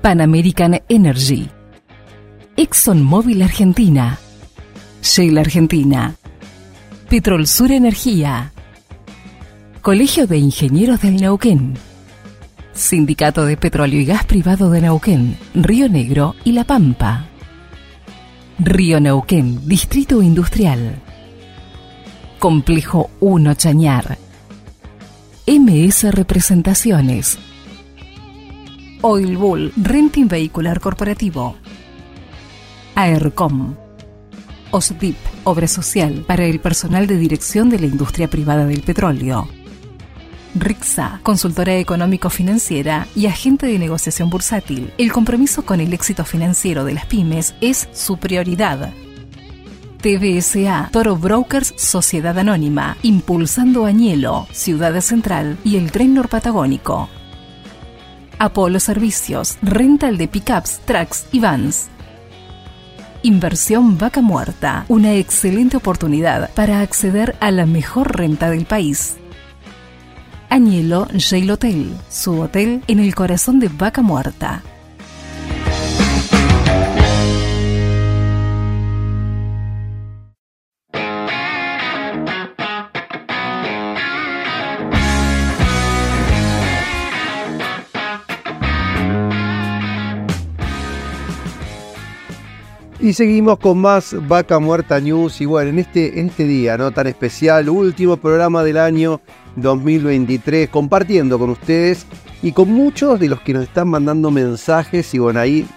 Pan 0.00 0.22
American 0.22 0.80
Energy. 0.88 1.50
ExxonMobil 2.56 3.42
Argentina. 3.42 4.18
Shell 5.02 5.36
Argentina. 5.36 6.14
Petrol 7.10 7.46
Sur 7.46 7.72
Energía. 7.72 8.54
Colegio 9.86 10.26
de 10.26 10.36
Ingenieros 10.36 11.00
del 11.00 11.14
Neuquén. 11.14 11.74
Sindicato 12.72 13.46
de 13.46 13.56
Petróleo 13.56 14.00
y 14.00 14.04
Gas 14.04 14.24
Privado 14.24 14.68
de 14.68 14.80
Neuquén, 14.80 15.38
Río 15.54 15.88
Negro 15.88 16.34
y 16.42 16.50
La 16.50 16.64
Pampa. 16.64 17.28
Río 18.58 18.98
Neuquén, 18.98 19.68
Distrito 19.68 20.22
Industrial. 20.22 21.00
Complejo 22.40 23.10
1 23.20 23.54
Chañar. 23.54 24.18
MS 25.46 26.12
Representaciones. 26.12 27.38
Oil 29.02 29.36
Bull, 29.36 29.72
Renting 29.76 30.26
Vehicular 30.26 30.80
Corporativo. 30.80 31.54
AERCOM. 32.96 33.76
OSDIP, 34.72 35.16
Obra 35.44 35.68
Social 35.68 36.24
para 36.26 36.44
el 36.44 36.58
personal 36.58 37.06
de 37.06 37.18
dirección 37.18 37.70
de 37.70 37.78
la 37.78 37.86
industria 37.86 38.26
privada 38.26 38.66
del 38.66 38.82
petróleo. 38.82 39.48
RIXA, 40.58 41.20
consultora 41.22 41.76
económico-financiera 41.76 43.06
y 43.14 43.26
agente 43.26 43.66
de 43.66 43.78
negociación 43.78 44.30
bursátil. 44.30 44.92
El 44.98 45.12
compromiso 45.12 45.64
con 45.64 45.80
el 45.80 45.92
éxito 45.92 46.24
financiero 46.24 46.84
de 46.84 46.94
las 46.94 47.06
pymes 47.06 47.54
es 47.60 47.88
su 47.92 48.16
prioridad. 48.16 48.92
TVSA, 50.00 50.90
Toro 50.92 51.16
Brokers 51.16 51.74
Sociedad 51.76 52.38
Anónima, 52.38 52.96
Impulsando 53.02 53.84
Añelo, 53.84 54.46
Ciudad 54.52 55.00
Central 55.00 55.58
y 55.64 55.76
el 55.76 55.90
Tren 55.90 56.14
Norpatagónico. 56.14 57.08
Apolo 58.38 58.80
Servicios, 58.80 59.58
rental 59.62 60.16
de 60.16 60.28
pickups, 60.28 60.80
trucks 60.84 61.26
y 61.32 61.40
vans. 61.40 61.88
Inversión 63.22 63.98
Vaca 63.98 64.20
Muerta, 64.20 64.84
una 64.88 65.14
excelente 65.14 65.76
oportunidad 65.76 66.50
para 66.54 66.80
acceder 66.80 67.34
a 67.40 67.50
la 67.50 67.66
mejor 67.66 68.16
renta 68.16 68.50
del 68.50 68.66
país. 68.66 69.16
Añelo 70.48 71.06
Jail 71.18 71.50
Hotel, 71.50 71.94
su 72.08 72.40
hotel 72.40 72.82
en 72.86 73.00
el 73.00 73.14
corazón 73.14 73.58
de 73.60 73.68
Vaca 73.68 74.02
Muerta. 74.02 74.62
Y 93.06 93.12
seguimos 93.12 93.60
con 93.60 93.78
más 93.78 94.16
Vaca 94.26 94.58
Muerta 94.58 94.98
News. 94.98 95.40
Y 95.40 95.44
bueno, 95.44 95.70
en 95.70 95.78
este, 95.78 96.18
este 96.18 96.42
día 96.42 96.76
no 96.76 96.90
tan 96.90 97.06
especial, 97.06 97.68
último 97.68 98.16
programa 98.16 98.64
del 98.64 98.78
año 98.78 99.20
2023, 99.54 100.68
compartiendo 100.70 101.38
con 101.38 101.50
ustedes 101.50 102.04
y 102.42 102.50
con 102.50 102.72
muchos 102.72 103.20
de 103.20 103.28
los 103.28 103.40
que 103.42 103.52
nos 103.52 103.62
están 103.62 103.86
mandando 103.86 104.32
mensajes. 104.32 105.14
Y 105.14 105.20
bueno, 105.20 105.38
ahí 105.38 105.68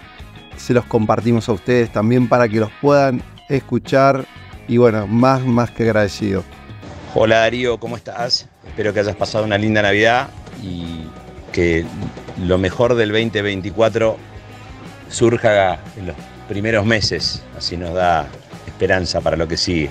se 0.56 0.74
los 0.74 0.84
compartimos 0.86 1.48
a 1.48 1.52
ustedes 1.52 1.92
también 1.92 2.28
para 2.28 2.48
que 2.48 2.58
los 2.58 2.70
puedan 2.80 3.22
escuchar. 3.48 4.24
Y 4.66 4.78
bueno, 4.78 5.06
más, 5.06 5.40
más 5.46 5.70
que 5.70 5.84
agradecido. 5.84 6.42
Hola 7.14 7.38
Darío, 7.38 7.78
¿cómo 7.78 7.96
estás? 7.96 8.48
Espero 8.66 8.92
que 8.92 8.98
hayas 8.98 9.14
pasado 9.14 9.44
una 9.44 9.56
linda 9.56 9.82
Navidad 9.82 10.30
y 10.60 11.04
que 11.52 11.86
lo 12.44 12.58
mejor 12.58 12.96
del 12.96 13.10
2024 13.10 14.16
surja 15.10 15.78
en 15.96 16.08
los 16.08 16.16
primeros 16.50 16.84
meses, 16.84 17.44
así 17.56 17.76
nos 17.76 17.94
da 17.94 18.26
esperanza 18.66 19.20
para 19.20 19.36
lo 19.36 19.46
que 19.46 19.56
sigue. 19.56 19.88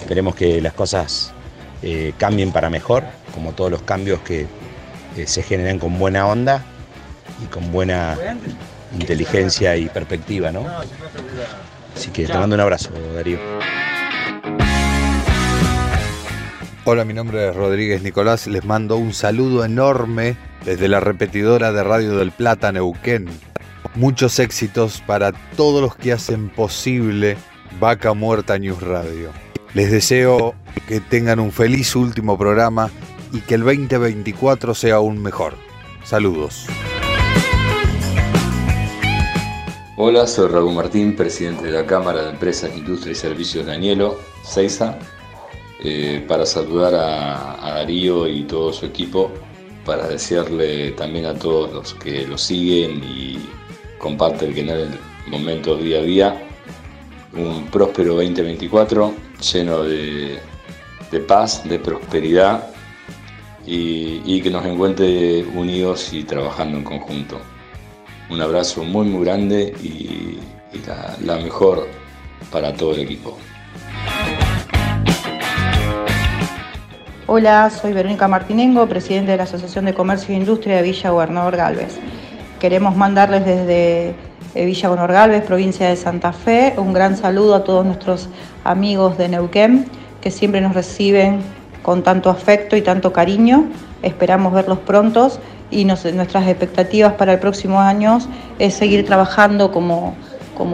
Esperemos 0.00 0.34
que 0.34 0.58
las 0.62 0.72
cosas 0.72 1.34
eh, 1.82 2.14
cambien 2.16 2.50
para 2.50 2.70
mejor, 2.70 3.04
como 3.34 3.52
todos 3.52 3.70
los 3.70 3.82
cambios 3.82 4.20
que 4.20 4.46
eh, 5.18 5.26
se 5.26 5.42
generan 5.42 5.78
con 5.78 5.98
buena 5.98 6.26
onda 6.26 6.64
y 7.44 7.46
con 7.48 7.70
buena 7.70 8.16
inteligencia 8.98 9.76
y 9.76 9.90
perspectiva, 9.90 10.50
¿no? 10.50 10.64
Así 11.94 12.10
que 12.10 12.24
te 12.24 12.32
mando 12.32 12.54
un 12.54 12.60
abrazo, 12.62 12.88
Darío. 13.14 13.38
Hola, 16.86 17.04
mi 17.04 17.12
nombre 17.12 17.50
es 17.50 17.54
Rodríguez 17.54 18.02
Nicolás, 18.02 18.46
les 18.46 18.64
mando 18.64 18.96
un 18.96 19.12
saludo 19.12 19.62
enorme 19.62 20.38
desde 20.64 20.88
la 20.88 21.00
repetidora 21.00 21.70
de 21.70 21.84
Radio 21.84 22.16
del 22.16 22.32
Plata, 22.32 22.72
Neuquén. 22.72 23.28
Muchos 23.94 24.38
éxitos 24.38 25.02
para 25.06 25.32
todos 25.54 25.82
los 25.82 25.94
que 25.96 26.12
hacen 26.12 26.48
posible 26.48 27.36
Vaca 27.78 28.14
Muerta 28.14 28.58
News 28.58 28.80
Radio. 28.80 29.30
Les 29.74 29.90
deseo 29.90 30.54
que 30.88 31.00
tengan 31.00 31.38
un 31.40 31.52
feliz 31.52 31.94
último 31.94 32.38
programa 32.38 32.90
y 33.32 33.40
que 33.40 33.54
el 33.54 33.64
2024 33.64 34.74
sea 34.74 34.94
aún 34.94 35.22
mejor. 35.22 35.56
Saludos. 36.04 36.66
Hola, 39.98 40.26
soy 40.26 40.48
Raúl 40.48 40.74
Martín, 40.74 41.14
presidente 41.14 41.66
de 41.66 41.72
la 41.72 41.86
Cámara 41.86 42.22
de 42.22 42.30
Empresas, 42.30 42.74
Industria 42.74 43.12
y 43.12 43.14
Servicios 43.14 43.66
Danielo, 43.66 44.18
CEISA, 44.42 44.98
eh, 45.84 46.24
para 46.26 46.46
saludar 46.46 46.94
a 46.94 47.74
Darío 47.74 48.26
y 48.26 48.44
todo 48.44 48.72
su 48.72 48.86
equipo, 48.86 49.30
para 49.84 50.08
desearle 50.08 50.92
también 50.92 51.26
a 51.26 51.34
todos 51.34 51.72
los 51.72 51.94
que 51.94 52.26
lo 52.26 52.38
siguen 52.38 53.02
y 53.04 53.38
comparte 54.02 54.46
el 54.46 54.54
canal 54.54 54.98
en 55.24 55.30
momentos 55.30 55.80
día 55.80 56.00
a 56.00 56.02
día. 56.02 56.42
Un 57.34 57.66
próspero 57.68 58.14
2024 58.16 59.14
lleno 59.52 59.84
de, 59.84 60.40
paz, 61.26 61.62
de 61.66 61.78
prosperidad 61.78 62.66
y, 63.64 64.42
que 64.42 64.50
nos 64.50 64.66
encuentre 64.66 65.44
unidos 65.44 66.12
y 66.12 66.24
trabajando 66.24 66.78
en 66.78 66.84
conjunto. 66.84 67.40
Un 68.28 68.42
abrazo 68.42 68.82
muy 68.82 69.06
muy 69.06 69.24
grande 69.24 69.72
y, 69.82 70.38
la, 71.24 71.36
mejor 71.36 71.86
para 72.50 72.74
todo 72.74 72.94
el 72.94 73.00
equipo. 73.02 73.38
Hola, 77.28 77.70
soy 77.70 77.92
Verónica 77.92 78.26
Martinengo, 78.26 78.86
presidente 78.88 79.30
de 79.30 79.36
la 79.36 79.44
Asociación 79.44 79.84
de 79.84 79.94
Comercio 79.94 80.34
e 80.34 80.38
Industria 80.38 80.76
de 80.76 80.82
Villa 80.82 81.10
Gobernador 81.10 81.56
Galvez. 81.56 81.98
Queremos 82.62 82.94
mandarles 82.94 83.44
desde 83.44 84.14
eh, 84.54 84.64
Villa 84.64 84.88
Gonor 84.88 85.10
Galvez, 85.10 85.42
provincia 85.42 85.88
de 85.88 85.96
Santa 85.96 86.32
Fe, 86.32 86.74
un 86.76 86.92
gran 86.92 87.16
saludo 87.16 87.56
a 87.56 87.64
todos 87.64 87.84
nuestros 87.84 88.28
amigos 88.62 89.18
de 89.18 89.28
Neuquén 89.28 89.86
que 90.20 90.30
siempre 90.30 90.60
nos 90.60 90.72
reciben 90.72 91.40
con 91.82 92.04
tanto 92.04 92.30
afecto 92.30 92.76
y 92.76 92.82
tanto 92.82 93.12
cariño. 93.12 93.64
Esperamos 94.02 94.52
verlos 94.52 94.78
prontos 94.78 95.40
y 95.72 95.84
nuestras 95.84 96.46
expectativas 96.46 97.14
para 97.14 97.32
el 97.32 97.40
próximo 97.40 97.80
año 97.80 98.20
es 98.60 98.74
seguir 98.74 99.04
trabajando 99.04 99.72
como, 99.72 100.14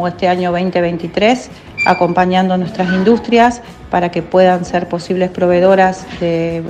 este 0.06 0.28
año 0.28 0.52
2023, 0.52 1.48
acompañando 1.86 2.58
nuestras 2.58 2.92
industrias 2.92 3.62
para 3.90 4.10
que 4.10 4.20
puedan 4.20 4.66
ser 4.66 4.90
posibles 4.90 5.30
proveedoras 5.30 6.04
de 6.20 6.62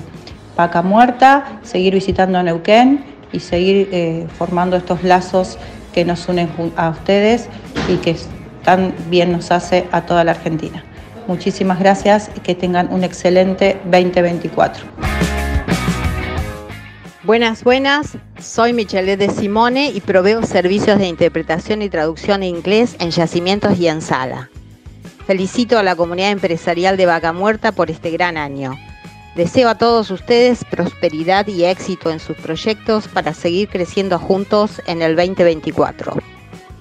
vaca 0.56 0.80
muerta, 0.82 1.58
seguir 1.64 1.94
visitando 1.94 2.40
Neuquén 2.40 3.17
y 3.32 3.40
seguir 3.40 3.88
eh, 3.92 4.26
formando 4.38 4.76
estos 4.76 5.02
lazos 5.04 5.58
que 5.92 6.04
nos 6.04 6.28
unen 6.28 6.48
a 6.76 6.90
ustedes 6.90 7.48
y 7.88 7.96
que 7.96 8.16
tan 8.64 8.94
bien 9.08 9.32
nos 9.32 9.50
hace 9.50 9.86
a 9.92 10.02
toda 10.02 10.24
la 10.24 10.32
Argentina. 10.32 10.84
Muchísimas 11.26 11.78
gracias 11.78 12.30
y 12.36 12.40
que 12.40 12.54
tengan 12.54 12.92
un 12.92 13.04
excelente 13.04 13.78
2024. 13.84 14.84
Buenas, 17.24 17.62
buenas. 17.62 18.16
Soy 18.40 18.72
Michelle 18.72 19.18
de 19.18 19.28
Simone 19.28 19.90
y 19.90 20.00
proveo 20.00 20.42
servicios 20.44 20.98
de 20.98 21.08
interpretación 21.08 21.82
y 21.82 21.90
traducción 21.90 22.42
en 22.42 22.56
inglés 22.56 22.96
en 23.00 23.10
yacimientos 23.10 23.78
y 23.78 23.88
en 23.88 24.00
sala. 24.00 24.48
Felicito 25.26 25.78
a 25.78 25.82
la 25.82 25.94
comunidad 25.94 26.30
empresarial 26.30 26.96
de 26.96 27.04
Vaca 27.04 27.34
Muerta 27.34 27.72
por 27.72 27.90
este 27.90 28.10
gran 28.10 28.38
año. 28.38 28.78
Deseo 29.38 29.68
a 29.68 29.76
todos 29.76 30.10
ustedes 30.10 30.64
prosperidad 30.64 31.46
y 31.46 31.64
éxito 31.64 32.10
en 32.10 32.18
sus 32.18 32.36
proyectos 32.36 33.06
para 33.06 33.32
seguir 33.32 33.68
creciendo 33.68 34.18
juntos 34.18 34.82
en 34.86 35.00
el 35.00 35.14
2024. 35.14 36.14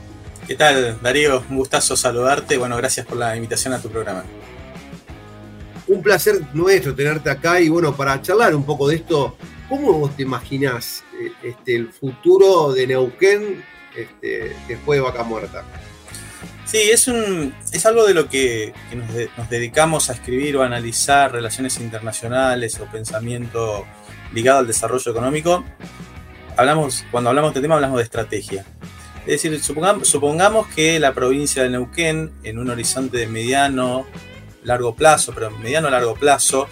¿Qué 0.47 0.55
tal, 0.55 0.97
Darío? 1.01 1.43
Un 1.49 1.57
gustazo 1.57 1.97
saludarte. 1.97 2.57
Bueno, 2.57 2.77
gracias 2.77 3.05
por 3.05 3.17
la 3.17 3.35
invitación 3.35 3.73
a 3.73 3.81
tu 3.81 3.89
programa. 3.89 4.23
Un 5.87 6.01
placer 6.01 6.39
nuestro 6.53 6.95
tenerte 6.95 7.29
acá 7.29 7.59
y 7.59 7.67
bueno, 7.67 7.93
para 7.97 8.21
charlar 8.21 8.55
un 8.55 8.63
poco 8.63 8.87
de 8.87 8.95
esto, 8.95 9.35
¿cómo 9.67 9.91
vos 9.91 10.15
te 10.15 10.23
imaginás 10.23 11.03
eh, 11.21 11.33
este, 11.43 11.75
el 11.75 11.91
futuro 11.91 12.71
de 12.71 12.87
Neuquén 12.87 13.61
este, 13.93 14.55
después 14.69 14.97
de 14.97 15.03
Vaca 15.03 15.23
Muerta? 15.23 15.65
Sí, 16.63 16.77
es, 16.77 17.09
un, 17.09 17.53
es 17.73 17.85
algo 17.85 18.05
de 18.05 18.13
lo 18.13 18.29
que, 18.29 18.73
nos, 18.93 19.37
nos, 19.37 19.49
dedicamos 19.49 20.09
a 20.09 20.13
escribir 20.13 20.55
o 20.55 20.63
a 20.63 20.65
analizar 20.65 21.33
relaciones 21.33 21.77
internacionales 21.81 22.79
o 22.79 22.85
pensamiento 22.85 23.85
ligado 24.31 24.59
al 24.59 24.67
desarrollo 24.67 25.11
económico. 25.11 25.65
Hablamos, 26.55 27.03
cuando 27.11 27.31
hablamos 27.31 27.49
de 27.49 27.59
este 27.59 27.65
tema 27.65 27.75
hablamos 27.75 27.97
de 27.97 28.03
estrategia. 28.03 28.65
Es 29.27 29.43
decir, 29.43 29.61
supongamos, 29.61 30.67
que 30.73 31.01
la 31.01 31.13
provincia 31.13 31.61
de 31.61 31.69
Neuquén, 31.69 32.31
en 32.43 32.59
un 32.59 32.69
horizonte 32.69 33.17
de 33.17 33.27
mediano, 33.27 34.07
largo 34.63 34.95
plazo, 34.95 35.33
pero 35.33 35.51
mediano 35.51 35.89
largo 35.89 36.15
plazo, 36.15 36.69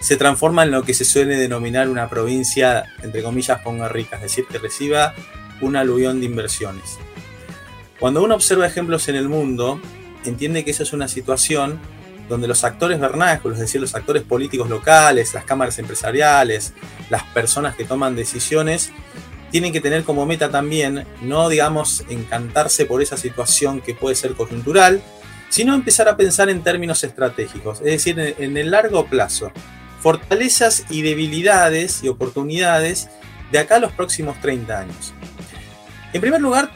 se 0.00 0.16
transforma 0.16 0.64
en 0.64 0.72
lo 0.72 0.82
que 0.82 0.92
se 0.92 1.04
suele 1.04 1.36
denominar 1.36 1.88
una 1.88 2.08
provincia, 2.10 2.92
entre 3.04 3.22
comillas, 3.22 3.60
ponga 3.62 3.88
rica, 3.88 4.16
es 4.16 4.22
decir, 4.22 4.44
que 4.46 4.58
reciba 4.58 5.14
un 5.60 5.76
aluvión 5.76 6.18
de 6.18 6.26
inversiones. 6.26 6.98
Cuando 8.00 8.24
uno 8.24 8.34
observa 8.34 8.66
ejemplos 8.66 9.06
en 9.06 9.14
el 9.14 9.28
mundo, 9.28 9.80
entiende 10.24 10.64
que 10.64 10.72
esa 10.72 10.82
es 10.82 10.92
una 10.92 11.06
situación 11.06 11.78
donde 12.28 12.48
los 12.48 12.64
actores 12.64 12.98
vernáculos, 12.98 13.58
es 13.58 13.66
decir, 13.66 13.80
los 13.80 13.94
actores 13.94 14.24
políticos 14.24 14.68
locales, 14.68 15.32
las 15.32 15.44
cámaras 15.44 15.78
empresariales, 15.78 16.72
las 17.08 17.22
personas 17.22 17.76
que 17.76 17.84
toman 17.84 18.16
decisiones, 18.16 18.90
tienen 19.54 19.72
que 19.72 19.80
tener 19.80 20.02
como 20.02 20.26
meta 20.26 20.50
también 20.50 21.06
no, 21.22 21.48
digamos, 21.48 22.02
encantarse 22.08 22.86
por 22.86 23.00
esa 23.02 23.16
situación 23.16 23.80
que 23.80 23.94
puede 23.94 24.16
ser 24.16 24.34
coyuntural, 24.34 25.00
sino 25.48 25.76
empezar 25.76 26.08
a 26.08 26.16
pensar 26.16 26.48
en 26.50 26.64
términos 26.64 27.04
estratégicos, 27.04 27.78
es 27.78 27.84
decir, 27.84 28.18
en 28.18 28.56
el 28.56 28.72
largo 28.72 29.06
plazo, 29.06 29.52
fortalezas 30.00 30.86
y 30.90 31.02
debilidades 31.02 32.02
y 32.02 32.08
oportunidades 32.08 33.08
de 33.52 33.60
acá 33.60 33.76
a 33.76 33.78
los 33.78 33.92
próximos 33.92 34.40
30 34.40 34.76
años. 34.76 35.14
En 36.12 36.20
primer 36.20 36.40
lugar, 36.40 36.72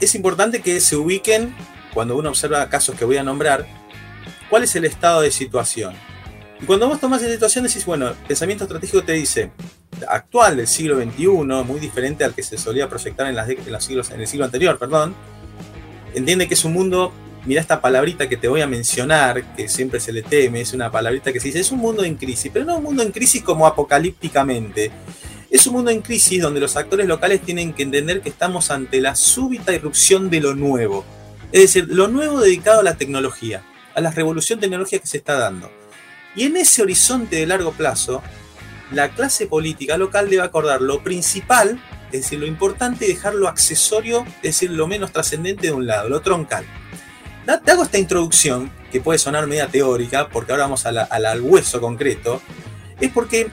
es 0.00 0.14
importante 0.14 0.62
que 0.62 0.80
se 0.80 0.96
ubiquen, 0.96 1.54
cuando 1.92 2.16
uno 2.16 2.30
observa 2.30 2.70
casos 2.70 2.96
que 2.96 3.04
voy 3.04 3.18
a 3.18 3.22
nombrar, 3.22 3.66
cuál 4.48 4.62
es 4.62 4.74
el 4.76 4.86
estado 4.86 5.20
de 5.20 5.30
situación. 5.30 5.94
Y 6.58 6.64
cuando 6.64 6.88
vos 6.88 7.00
tomás 7.00 7.20
esa 7.20 7.32
situación 7.32 7.66
decís, 7.66 7.84
bueno, 7.84 8.08
el 8.08 8.14
pensamiento 8.14 8.64
estratégico 8.64 9.04
te 9.04 9.12
dice, 9.12 9.50
actual 10.08 10.56
del 10.56 10.66
siglo 10.66 10.96
XXI, 10.96 11.26
muy 11.64 11.80
diferente 11.80 12.24
al 12.24 12.34
que 12.34 12.42
se 12.42 12.58
solía 12.58 12.88
proyectar 12.88 13.26
en, 13.26 13.34
las 13.34 13.48
en, 13.48 13.72
los 13.72 13.84
siglos, 13.84 14.10
en 14.10 14.20
el 14.20 14.26
siglo 14.26 14.44
anterior, 14.44 14.78
perdón, 14.78 15.14
entiende 16.14 16.48
que 16.48 16.54
es 16.54 16.64
un 16.64 16.72
mundo, 16.72 17.12
mira 17.44 17.60
esta 17.60 17.80
palabrita 17.80 18.28
que 18.28 18.36
te 18.36 18.48
voy 18.48 18.60
a 18.60 18.66
mencionar, 18.66 19.54
que 19.56 19.68
siempre 19.68 20.00
se 20.00 20.12
le 20.12 20.22
teme, 20.22 20.60
es 20.60 20.72
una 20.72 20.90
palabrita 20.90 21.32
que 21.32 21.40
se 21.40 21.48
dice, 21.48 21.60
es 21.60 21.72
un 21.72 21.80
mundo 21.80 22.04
en 22.04 22.16
crisis, 22.16 22.50
pero 22.52 22.64
no 22.64 22.76
un 22.76 22.82
mundo 22.84 23.02
en 23.02 23.12
crisis 23.12 23.42
como 23.42 23.66
apocalípticamente. 23.66 24.90
Es 25.50 25.66
un 25.66 25.74
mundo 25.74 25.90
en 25.90 26.02
crisis 26.02 26.42
donde 26.42 26.60
los 26.60 26.76
actores 26.76 27.06
locales 27.06 27.40
tienen 27.40 27.72
que 27.72 27.84
entender 27.84 28.20
que 28.20 28.28
estamos 28.28 28.70
ante 28.70 29.00
la 29.00 29.14
súbita 29.14 29.72
irrupción 29.72 30.28
de 30.28 30.40
lo 30.40 30.54
nuevo. 30.54 31.04
Es 31.52 31.62
decir, 31.62 31.86
lo 31.88 32.08
nuevo 32.08 32.40
dedicado 32.40 32.80
a 32.80 32.82
la 32.82 32.96
tecnología 32.96 33.62
a 33.94 34.00
la 34.00 34.10
revolución 34.10 34.60
tecnológica 34.60 35.00
que 35.00 35.08
se 35.08 35.18
está 35.18 35.38
dando. 35.38 35.70
Y 36.36 36.44
en 36.44 36.56
ese 36.56 36.82
horizonte 36.82 37.36
de 37.36 37.46
largo 37.46 37.72
plazo, 37.72 38.22
la 38.94 39.10
clase 39.10 39.46
política 39.46 39.96
local 39.98 40.30
debe 40.30 40.42
acordar 40.42 40.80
lo 40.80 41.02
principal, 41.02 41.80
es 42.06 42.22
decir, 42.22 42.38
lo 42.38 42.46
importante 42.46 43.04
y 43.06 43.08
dejar 43.08 43.34
lo 43.34 43.48
accesorio, 43.48 44.24
es 44.36 44.42
decir, 44.42 44.70
lo 44.70 44.86
menos 44.86 45.12
trascendente 45.12 45.66
de 45.68 45.72
un 45.72 45.86
lado, 45.86 46.08
lo 46.08 46.20
troncal. 46.20 46.64
Te 47.64 47.70
hago 47.70 47.82
esta 47.82 47.98
introducción, 47.98 48.70
que 48.90 49.00
puede 49.00 49.18
sonar 49.18 49.46
media 49.46 49.66
teórica, 49.66 50.28
porque 50.28 50.52
ahora 50.52 50.64
vamos 50.64 50.86
al 50.86 51.40
hueso 51.42 51.80
concreto, 51.80 52.40
es 53.00 53.10
porque 53.10 53.50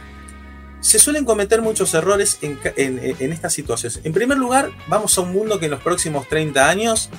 se 0.80 0.98
suelen 0.98 1.26
cometer 1.26 1.62
muchos 1.62 1.94
errores 1.94 2.40
en, 2.42 2.60
en, 2.76 3.32
estas 3.32 3.54
situaciones. 3.54 4.00
En 4.04 4.14
primer 4.14 4.38
lugar, 4.38 4.72
vamos 4.88 5.18
a 5.18 5.22
un 5.22 5.32
mundo 5.32 5.60
que 5.60 5.66
en 5.66 5.72
los 5.72 5.82
próximos 5.82 6.28
30 6.28 6.70
años 6.70 7.10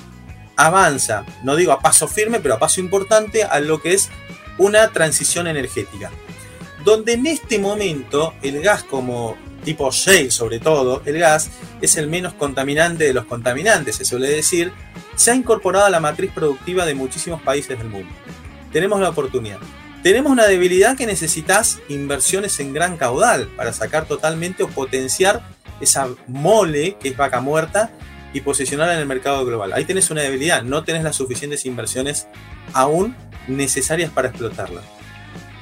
avanza, 0.55 1.25
no 1.43 1.55
digo 1.55 1.71
a 1.71 1.79
paso 1.79 2.07
firme, 2.07 2.39
pero 2.39 2.55
a 2.55 2.59
paso 2.59 2.81
importante 2.81 3.43
a 3.43 3.59
lo 3.59 3.81
que 3.81 3.93
es 3.93 4.09
una 4.57 4.89
transición 4.89 5.47
energética. 5.47 6.11
Donde 6.83 7.13
en 7.13 7.25
este 7.27 7.59
momento 7.59 8.33
el 8.41 8.61
gas 8.61 8.83
como 8.83 9.37
tipo 9.63 9.89
shale 9.91 10.31
sobre 10.31 10.59
todo, 10.59 11.01
el 11.05 11.17
gas 11.17 11.49
es 11.81 11.95
el 11.95 12.07
menos 12.07 12.33
contaminante 12.33 13.05
de 13.05 13.13
los 13.13 13.25
contaminantes, 13.25 13.95
se 13.95 14.05
suele 14.05 14.29
decir, 14.29 14.71
se 15.15 15.31
ha 15.31 15.35
incorporado 15.35 15.85
a 15.85 15.89
la 15.89 15.99
matriz 15.99 16.31
productiva 16.31 16.85
de 16.85 16.95
muchísimos 16.95 17.41
países 17.41 17.77
del 17.77 17.87
mundo. 17.87 18.13
Tenemos 18.71 18.99
la 18.99 19.09
oportunidad. 19.09 19.59
Tenemos 20.01 20.31
una 20.31 20.45
debilidad 20.45 20.97
que 20.97 21.05
necesitas 21.05 21.79
inversiones 21.87 22.59
en 22.59 22.73
gran 22.73 22.97
caudal 22.97 23.47
para 23.55 23.71
sacar 23.71 24.05
totalmente 24.05 24.63
o 24.63 24.67
potenciar 24.67 25.41
esa 25.79 26.09
mole 26.27 26.97
que 26.99 27.09
es 27.09 27.17
vaca 27.17 27.39
muerta 27.39 27.91
y 28.33 28.41
posicionarla 28.41 28.95
en 28.95 28.99
el 28.99 29.05
mercado 29.05 29.45
global. 29.45 29.71
Ahí 29.71 29.85
tenés 29.85 30.11
una 30.11 30.21
debilidad, 30.21 30.63
no 30.63 30.83
tenés 30.83 31.03
las 31.03 31.15
suficientes 31.15 31.65
inversiones 31.65 32.27
aún 32.73 33.15
necesarias 33.47 34.11
para 34.11 34.29
explotarla. 34.29 34.81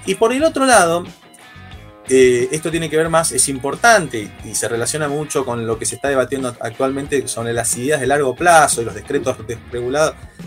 Y 0.06 0.16
por 0.16 0.34
el 0.34 0.44
otro 0.44 0.66
lado, 0.66 1.04
eh, 2.10 2.50
esto 2.52 2.72
tiene 2.72 2.90
que 2.90 2.98
ver 2.98 3.10
más, 3.10 3.32
es 3.32 3.48
importante 3.48 4.32
y 4.44 4.56
se 4.56 4.68
relaciona 4.68 5.08
mucho 5.08 5.46
con 5.46 5.66
lo 5.66 5.78
que 5.78 5.86
se 5.86 5.96
está 5.96 6.10
debatiendo 6.10 6.56
actualmente 6.60 7.28
sobre 7.28 7.54
las 7.54 7.76
ideas 7.78 8.02
de 8.02 8.08
largo 8.08 8.36
plazo 8.36 8.82
y 8.82 8.86
los 8.86 8.96
decretos 8.96 9.38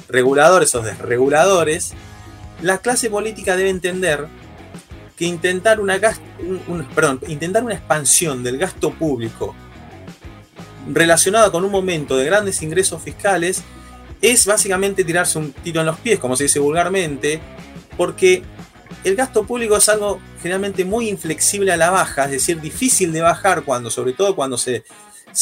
reguladores 0.08 0.74
o 0.74 0.82
desreguladores. 0.82 1.92
La 2.60 2.78
clase 2.78 3.08
política 3.08 3.56
debe 3.56 3.70
entender 3.70 4.26
que 5.16 5.26
intentar 5.26 5.80
una, 5.80 5.98
perdón, 6.94 7.20
intentar 7.28 7.62
una 7.62 7.74
expansión 7.74 8.42
del 8.42 8.58
gasto 8.58 8.92
público 8.92 9.54
relacionada 10.92 11.50
con 11.50 11.64
un 11.64 11.70
momento 11.70 12.16
de 12.16 12.24
grandes 12.24 12.60
ingresos 12.62 13.02
fiscales 13.02 13.62
es 14.20 14.46
básicamente 14.46 15.04
tirarse 15.04 15.38
un 15.38 15.52
tiro 15.52 15.80
en 15.80 15.86
los 15.86 15.98
pies, 15.98 16.18
como 16.18 16.36
se 16.36 16.44
dice 16.44 16.58
vulgarmente, 16.58 17.40
porque 17.96 18.42
el 19.04 19.16
gasto 19.16 19.46
público 19.46 19.76
es 19.76 19.88
algo 19.88 20.20
generalmente 20.40 20.84
muy 20.84 21.08
inflexible 21.08 21.72
a 21.72 21.76
la 21.76 21.90
baja, 21.90 22.24
es 22.24 22.30
decir, 22.32 22.60
difícil 22.60 23.12
de 23.12 23.20
bajar 23.20 23.62
cuando, 23.62 23.90
sobre 23.90 24.14
todo 24.14 24.34
cuando 24.34 24.56
se, 24.56 24.82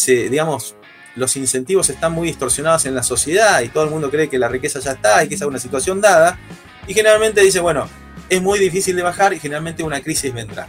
digamos, 0.07 0.75
los 1.15 1.37
incentivos 1.37 1.89
están 1.89 2.13
muy 2.13 2.29
distorsionados 2.29 2.87
en 2.87 2.95
la 2.95 3.03
sociedad 3.03 3.61
y 3.61 3.69
todo 3.69 3.85
el 3.85 3.91
mundo 3.91 4.11
cree 4.11 4.29
que 4.29 4.39
la 4.39 4.49
riqueza 4.49 4.81
ya 4.81 4.93
está 4.93 5.23
y 5.23 5.29
que 5.29 5.37
es 5.37 5.43
una 5.43 5.59
situación 5.59 6.01
dada, 6.01 6.39
y 6.87 6.95
generalmente 6.95 7.41
dice, 7.41 7.61
bueno, 7.61 7.89
es 8.29 8.43
muy 8.43 8.59
difícil 8.59 8.97
de 8.97 9.03
bajar 9.03 9.33
y 9.33 9.39
generalmente 9.39 9.83
una 9.85 10.01
crisis 10.01 10.35
vendrá. 10.35 10.69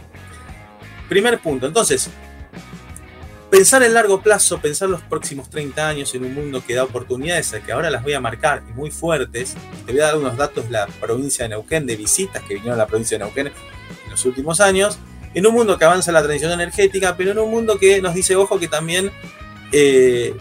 Primer 1.08 1.40
punto, 1.40 1.66
entonces, 1.66 2.08
pensar 3.54 3.84
en 3.84 3.94
largo 3.94 4.20
plazo, 4.20 4.58
pensar 4.58 4.88
los 4.88 5.00
próximos 5.02 5.48
30 5.48 5.88
años 5.88 6.12
en 6.16 6.24
un 6.24 6.34
mundo 6.34 6.60
que 6.66 6.74
da 6.74 6.82
oportunidades, 6.82 7.54
que 7.64 7.70
ahora 7.70 7.88
las 7.88 8.02
voy 8.02 8.12
a 8.12 8.20
marcar 8.20 8.64
muy 8.74 8.90
fuertes. 8.90 9.54
Te 9.86 9.92
voy 9.92 10.00
a 10.00 10.06
dar 10.06 10.16
unos 10.16 10.36
datos 10.36 10.64
de 10.64 10.72
la 10.72 10.88
provincia 10.88 11.44
de 11.44 11.50
Neuquén, 11.50 11.86
de 11.86 11.94
visitas 11.94 12.42
que 12.42 12.54
vinieron 12.54 12.74
a 12.74 12.82
la 12.82 12.88
provincia 12.88 13.16
de 13.16 13.22
Neuquén 13.22 13.46
en 13.46 14.10
los 14.10 14.24
últimos 14.24 14.60
años. 14.60 14.98
En 15.34 15.46
un 15.46 15.54
mundo 15.54 15.78
que 15.78 15.84
avanza 15.84 16.10
la 16.10 16.20
transición 16.20 16.50
energética, 16.50 17.16
pero 17.16 17.30
en 17.30 17.38
un 17.38 17.48
mundo 17.48 17.78
que 17.78 18.02
nos 18.02 18.12
dice, 18.12 18.34
ojo, 18.34 18.58
que 18.58 18.66
también 18.66 19.12
eh, 19.70 20.34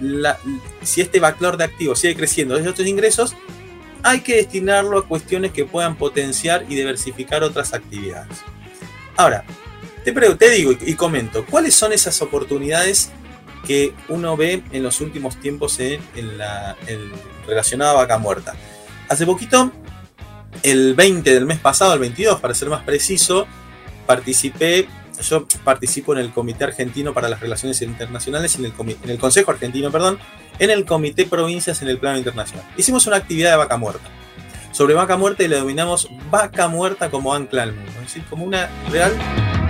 si 0.81 1.01
este 1.01 1.19
backlog 1.19 1.57
de 1.57 1.65
activos 1.65 1.99
sigue 1.99 2.15
creciendo 2.15 2.55
desde 2.55 2.69
otros 2.69 2.87
ingresos, 2.87 3.35
hay 4.01 4.21
que 4.21 4.37
destinarlo 4.37 4.97
a 4.97 5.07
cuestiones 5.07 5.51
que 5.51 5.65
puedan 5.65 5.97
potenciar 5.97 6.65
y 6.67 6.73
diversificar 6.73 7.43
otras 7.43 7.75
actividades. 7.75 8.39
Ahora, 9.15 9.45
te, 10.03 10.49
digo 10.49 10.71
y, 10.79 10.95
comento, 10.95 11.45
¿cuáles 11.45 11.73
son 11.75 11.93
esas 11.93 12.21
oportunidades 12.21 13.11
que 13.65 13.93
uno 14.09 14.35
ve 14.35 14.63
en 14.71 14.83
los 14.83 14.99
últimos 15.01 15.39
tiempos 15.39 15.79
en, 15.79 16.01
la 16.37 16.75
relacionada 17.47 17.91
a 17.91 17.95
vaca 17.95 18.17
muerta? 18.17 18.55
Hace 19.09 19.25
poquito, 19.25 19.71
el 20.63 20.93
20 20.95 21.33
del 21.33 21.45
mes 21.45 21.59
pasado, 21.59 21.93
el 21.93 21.99
22 21.99 22.39
para 22.39 22.53
ser 22.53 22.69
más 22.69 22.83
preciso, 22.83 23.47
participé, 24.05 24.87
yo 25.21 25.47
participo 25.63 26.13
en 26.13 26.19
el 26.19 26.31
Comité 26.31 26.65
Argentino 26.65 27.13
para 27.13 27.29
las 27.29 27.39
Relaciones 27.39 27.81
Internacionales, 27.81 28.55
en 28.55 28.65
el, 28.65 28.73
en 29.03 29.09
el 29.09 29.17
Consejo 29.17 29.51
Argentino, 29.51 29.91
perdón, 29.91 30.19
en 30.59 30.69
el 30.69 30.85
Comité 30.85 31.25
Provincias 31.25 31.81
en 31.81 31.87
el 31.87 31.97
plano 31.97 32.17
internacional. 32.17 32.65
Hicimos 32.77 33.07
una 33.07 33.17
actividad 33.17 33.51
de 33.51 33.57
vaca 33.57 33.77
muerta 33.77 34.09
sobre 34.73 34.95
vaca 34.95 35.15
muerta 35.15 35.43
y 35.43 35.47
le 35.47 35.55
denominamos 35.55 36.09
vaca 36.29 36.67
muerta 36.67 37.09
como 37.09 37.33
ancla 37.33 37.63
al 37.63 37.73
mundo, 37.73 37.91
es 37.97 38.07
decir, 38.07 38.23
como 38.29 38.43
una 38.43 38.69
real 38.91 39.13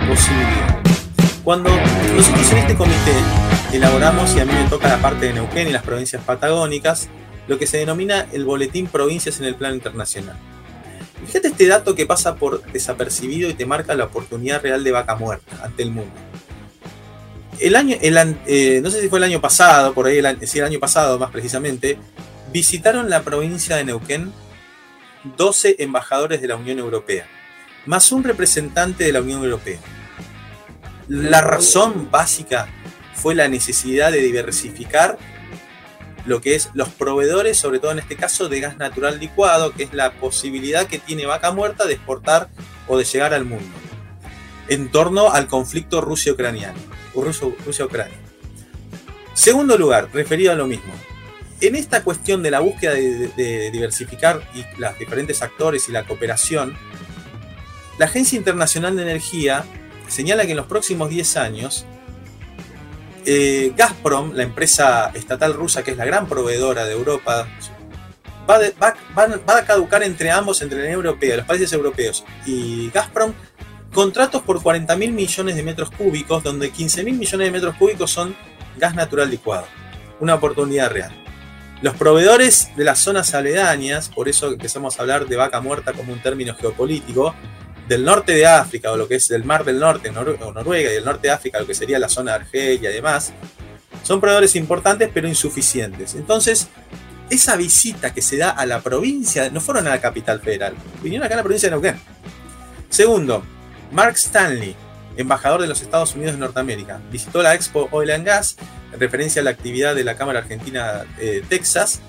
posibilidad. 0.08 0.82
Cuando 1.44 1.70
nosotros 2.16 2.50
en 2.52 2.58
este 2.58 2.74
comité 2.74 3.12
elaboramos, 3.72 4.34
y 4.34 4.40
a 4.40 4.46
mí 4.46 4.52
me 4.52 4.68
toca 4.70 4.88
la 4.88 4.96
parte 5.02 5.26
de 5.26 5.34
Neuquén 5.34 5.68
y 5.68 5.72
las 5.72 5.82
provincias 5.82 6.22
patagónicas, 6.24 7.08
lo 7.46 7.58
que 7.58 7.66
se 7.66 7.76
denomina 7.76 8.26
el 8.32 8.46
Boletín 8.46 8.86
Provincias 8.86 9.38
en 9.40 9.44
el 9.44 9.54
Plano 9.54 9.74
Internacional. 9.74 10.36
Fíjate 11.26 11.48
este 11.48 11.66
dato 11.66 11.94
que 11.94 12.06
pasa 12.06 12.36
por 12.36 12.64
desapercibido 12.72 13.50
y 13.50 13.54
te 13.54 13.66
marca 13.66 13.94
la 13.94 14.04
oportunidad 14.04 14.62
real 14.62 14.82
de 14.82 14.92
vaca 14.92 15.16
muerta 15.16 15.60
ante 15.62 15.82
el 15.82 15.90
mundo. 15.90 16.12
El 17.60 17.76
año, 17.76 17.96
eh, 18.00 18.80
no 18.82 18.90
sé 18.90 19.02
si 19.02 19.08
fue 19.08 19.18
el 19.18 19.24
año 19.24 19.40
pasado, 19.40 19.92
por 19.92 20.06
ahí, 20.06 20.18
el, 20.18 20.46
sí, 20.46 20.58
el 20.58 20.64
año 20.64 20.80
pasado 20.80 21.18
más 21.18 21.30
precisamente, 21.30 21.98
visitaron 22.52 23.10
la 23.10 23.22
provincia 23.22 23.76
de 23.76 23.84
Neuquén 23.84 24.32
12 25.36 25.76
embajadores 25.78 26.40
de 26.40 26.48
la 26.48 26.56
Unión 26.56 26.78
Europea 26.78 27.26
más 27.86 28.12
un 28.12 28.24
representante 28.24 29.04
de 29.04 29.12
la 29.12 29.20
Unión 29.20 29.44
Europea. 29.44 29.78
La 31.08 31.40
razón 31.40 32.10
básica 32.10 32.68
fue 33.14 33.34
la 33.34 33.48
necesidad 33.48 34.10
de 34.12 34.22
diversificar 34.22 35.18
lo 36.24 36.40
que 36.40 36.54
es 36.54 36.70
los 36.72 36.88
proveedores, 36.88 37.58
sobre 37.58 37.80
todo 37.80 37.92
en 37.92 37.98
este 37.98 38.16
caso 38.16 38.48
de 38.48 38.60
gas 38.60 38.78
natural 38.78 39.20
licuado, 39.20 39.74
que 39.74 39.82
es 39.82 39.92
la 39.92 40.12
posibilidad 40.14 40.86
que 40.86 40.98
tiene 40.98 41.26
Vaca 41.26 41.52
Muerta 41.52 41.84
de 41.84 41.94
exportar 41.94 42.48
o 42.88 42.96
de 42.96 43.04
llegar 43.04 43.34
al 43.34 43.44
mundo, 43.44 43.76
en 44.68 44.90
torno 44.90 45.30
al 45.30 45.46
conflicto. 45.48 46.00
Rusia-Ucrania. 46.00 46.72
Segundo 49.34 49.76
lugar, 49.76 50.08
referido 50.14 50.52
a 50.52 50.54
lo 50.54 50.66
mismo, 50.66 50.94
en 51.60 51.76
esta 51.76 52.02
cuestión 52.02 52.42
de 52.42 52.50
la 52.50 52.60
búsqueda 52.60 52.94
de, 52.94 53.70
diversificar 53.72 54.42
y 54.54 54.64
los 54.80 54.98
diferentes 54.98 55.42
actores 55.42 55.88
y 55.88 55.92
la 55.92 56.04
cooperación, 56.04 56.76
la 57.98 58.06
Agencia 58.06 58.36
Internacional 58.36 58.96
de 58.96 59.02
Energía 59.02 59.64
señala 60.08 60.44
que 60.44 60.50
en 60.50 60.56
los 60.56 60.66
próximos 60.66 61.10
10 61.10 61.36
años, 61.36 61.86
eh, 63.24 63.72
Gazprom, 63.76 64.32
la 64.34 64.42
empresa 64.42 65.10
estatal 65.14 65.54
rusa 65.54 65.82
que 65.82 65.92
es 65.92 65.96
la 65.96 66.04
gran 66.04 66.28
proveedora 66.28 66.84
de 66.84 66.92
Europa, 66.92 67.48
va, 68.48 68.58
va, 69.16 69.58
a 69.58 69.64
caducar 69.64 70.02
entre 70.02 70.30
ambos, 70.30 70.60
entre 70.60 70.78
la 70.78 70.84
Unión 70.84 71.06
Europea, 71.06 71.36
los 71.36 71.46
países 71.46 71.72
europeos 71.72 72.24
y 72.44 72.90
Gazprom, 72.90 73.32
contratos 73.94 74.42
por 74.42 74.62
40 74.62 74.94
mil 74.96 75.12
millones 75.12 75.56
de 75.56 75.62
metros 75.62 75.90
cúbicos, 75.90 76.42
donde 76.42 76.70
15 76.70 77.04
mil 77.04 77.14
millones 77.14 77.46
de 77.46 77.52
metros 77.52 77.76
cúbicos 77.76 78.10
son 78.10 78.36
gas 78.76 78.94
natural 78.94 79.30
licuado. 79.30 79.66
Una 80.20 80.34
oportunidad 80.34 80.90
real. 80.90 81.23
Los 81.82 81.94
proveedores 81.96 82.70
de 82.76 82.84
las 82.84 83.00
zonas 83.00 83.34
aledañas, 83.34 84.08
por 84.08 84.28
eso 84.28 84.52
empezamos 84.52 84.98
a 84.98 85.02
hablar 85.02 85.26
de 85.26 85.36
vaca 85.36 85.60
muerta 85.60 85.92
como 85.92 86.12
un 86.12 86.22
término 86.22 86.54
geopolítico, 86.54 87.34
del 87.88 88.04
norte 88.04 88.32
de 88.32 88.46
África 88.46 88.92
o 88.92 88.96
lo 88.96 89.06
que 89.06 89.16
es 89.16 89.28
del 89.28 89.44
Mar 89.44 89.64
del 89.64 89.78
Norte 89.78 90.08
o 90.08 90.52
Noruega 90.52 90.90
y 90.90 90.94
del 90.94 91.04
norte 91.04 91.28
de 91.28 91.34
África, 91.34 91.60
lo 91.60 91.66
que 91.66 91.74
sería 91.74 91.98
la 91.98 92.08
zona 92.08 92.32
de 92.32 92.36
Argelia 92.38 92.90
y 92.90 92.94
demás, 92.94 93.32
son 94.02 94.20
proveedores 94.20 94.56
importantes 94.56 95.10
pero 95.12 95.28
insuficientes. 95.28 96.14
Entonces, 96.14 96.68
esa 97.30 97.56
visita 97.56 98.12
que 98.14 98.22
se 98.22 98.36
da 98.36 98.50
a 98.50 98.66
la 98.66 98.80
provincia, 98.80 99.50
no 99.50 99.60
fueron 99.60 99.86
a 99.86 99.90
la 99.90 100.00
capital 100.00 100.40
federal, 100.40 100.74
vinieron 101.02 101.26
acá 101.26 101.34
a 101.34 101.38
la 101.38 101.42
provincia 101.42 101.68
de 101.68 101.72
Neuquén. 101.72 102.00
Segundo, 102.88 103.44
Mark 103.92 104.16
Stanley, 104.16 104.74
embajador 105.16 105.60
de 105.60 105.66
los 105.66 105.82
Estados 105.82 106.14
Unidos 106.14 106.34
de 106.34 106.40
Norteamérica, 106.40 107.00
visitó 107.10 107.42
la 107.42 107.54
Expo 107.54 107.88
Oil 107.90 108.10
and 108.10 108.26
Gas 108.26 108.56
en 108.92 109.00
referencia 109.00 109.40
a 109.40 109.44
la 109.44 109.50
actividad 109.50 109.94
de 109.94 110.04
la 110.04 110.16
Cámara 110.16 110.40
Argentina 110.40 111.04
de 111.18 111.38
eh, 111.38 111.44
Texas. 111.48 112.00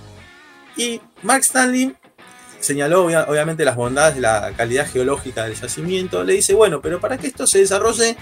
Y 0.77 1.01
Mark 1.23 1.41
Stanley 1.41 1.95
señaló 2.59 3.05
obviamente 3.05 3.63
las 3.63 3.75
bondades 3.75 4.15
de 4.15 4.21
la 4.21 4.51
calidad 4.57 4.89
geológica 4.91 5.45
del 5.45 5.55
yacimiento. 5.55 6.23
Le 6.23 6.33
dice, 6.33 6.53
bueno, 6.53 6.81
pero 6.81 6.99
para 6.99 7.17
que 7.17 7.27
esto 7.27 7.47
se 7.47 7.59
desarrolle 7.59 8.17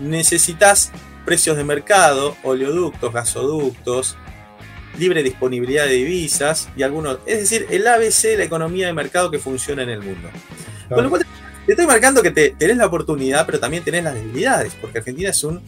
necesitas 0.00 0.90
precios 1.24 1.56
de 1.56 1.64
mercado, 1.64 2.36
oleoductos, 2.42 3.12
gasoductos, 3.12 4.16
libre 4.98 5.22
disponibilidad 5.22 5.86
de 5.86 5.94
divisas 5.94 6.68
y 6.76 6.82
algunos, 6.82 7.18
es 7.26 7.38
decir, 7.38 7.66
el 7.70 7.86
ABC 7.86 8.22
de 8.22 8.36
la 8.38 8.44
economía 8.44 8.86
de 8.86 8.92
mercado 8.92 9.30
que 9.30 9.38
funciona 9.38 9.82
en 9.82 9.90
el 9.90 10.02
mundo. 10.02 10.30
Con 10.88 11.04
lo 11.04 11.10
cual 11.10 11.26
te 11.66 11.72
estoy 11.72 11.86
marcando 11.86 12.22
que 12.22 12.30
te, 12.30 12.50
tenés 12.50 12.76
la 12.76 12.86
oportunidad, 12.86 13.46
pero 13.46 13.60
también 13.60 13.82
tenés 13.82 14.04
las 14.04 14.14
debilidades, 14.14 14.74
porque 14.80 14.98
Argentina 14.98 15.30
es 15.30 15.44
un 15.44 15.62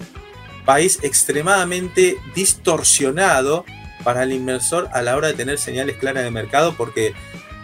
país 0.65 0.99
extremadamente 1.03 2.17
distorsionado 2.35 3.65
para 4.05 4.25
el 4.25 4.33
inversor 4.33 4.89
a 4.93 5.03
la 5.03 5.17
hora 5.17 5.29
de 5.29 5.35
tener 5.35 5.59
señales 5.59 5.97
claras 5.97 6.25
de 6.25 6.31
mercado, 6.31 6.75
porque 6.77 7.15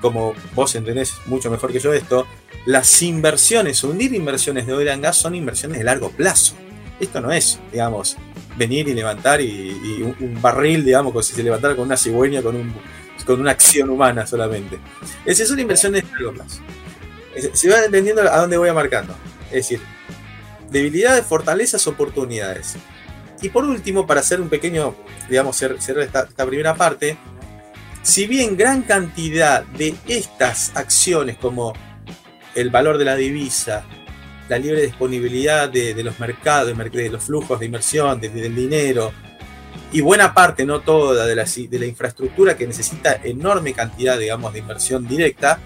como 0.01 0.35
vos 0.55 0.75
entendés 0.75 1.15
mucho 1.27 1.51
mejor 1.51 1.73
que 1.73 1.79
yo 1.79 1.93
esto, 1.93 2.27
las 2.65 3.03
inversiones, 3.03 3.83
hundir 3.85 4.15
inversiones 4.15 4.67
de 4.67 4.73
oil 4.73 4.89
and 4.89 5.03
gas 5.03 5.17
son 5.17 5.35
inversiones 5.35 5.79
de 5.79 5.85
largo 5.85 6.11
plazo. 6.11 6.55
Esto 7.01 7.21
no 7.21 7.33
es, 7.33 7.59
digamos, 7.71 8.17
venir 8.57 8.89
y 8.89 8.95
levantar 8.95 9.41
y, 9.41 10.03
un, 10.03 10.41
barril, 10.41 10.85
digamos, 10.85 11.13
como 11.13 11.23
si 11.23 11.35
se 11.35 11.43
levantara 11.43 11.75
con 11.75 11.87
una 11.87 11.97
cigüeña, 11.97 12.43
con, 12.43 12.57
un, 12.57 12.73
con 13.25 13.41
una 13.41 13.53
acción 13.53 13.91
humana 13.91 14.27
solamente. 14.27 14.79
Es 15.25 15.47
son 15.47 15.59
inversiones 15.59 16.05
de 16.05 16.11
largo 16.11 16.33
plazo. 16.33 16.61
Se 17.53 17.69
va 17.71 17.85
entendiendo 17.85 18.23
a 18.23 18.39
dónde 18.39 18.57
voy 18.57 18.69
a 18.69 18.75
marcando. 18.75 19.17
Es 19.47 19.69
decir, 19.69 19.81
debilidades, 20.71 21.25
fortalezas, 21.27 21.87
oportunidades. 21.87 22.77
Y 23.41 23.49
por 23.49 23.65
último, 23.65 24.07
para 24.07 24.21
hacer 24.21 24.41
un 24.41 24.49
pequeño, 24.49 24.95
digamos, 25.29 25.57
cerrar 25.57 25.79
esta, 25.79 26.23
esta 26.23 26.47
primera 26.47 26.75
parte, 26.75 27.17
si 28.03 28.27
bien 28.27 28.57
gran 28.57 28.83
cantidad 28.83 29.65
de 29.65 29.95
estas 30.09 30.73
acciones 30.75 31.37
como 31.37 31.73
el 32.55 32.71
valor 32.71 32.99
de 32.99 33.05
la 33.05 33.17
divisa, 33.17 33.85
la 34.49 34.59
libre 34.59 34.83
disponibilidad 34.83 35.69
de, 35.69 35.95
los 36.03 36.19
mercados, 36.21 36.77
de, 36.77 37.09
los 37.11 37.25
flujos 37.25 37.59
de 37.59 37.67
inversión, 37.67 38.21
del 38.21 38.55
dinero, 38.55 39.13
y 39.93 40.01
buena 40.01 40.35
parte, 40.35 40.65
no 40.65 40.81
toda, 40.81 41.27
de 41.27 41.35
la, 41.35 41.45
de 41.45 41.79
la 41.79 41.87
infraestructura 41.87 42.57
que 42.57 42.67
necesita 42.67 43.21
enorme 43.23 43.73
cantidad, 43.73 44.19
digamos, 44.19 44.53
de 44.53 44.61
inversión 44.61 45.07
directa, 45.07 45.59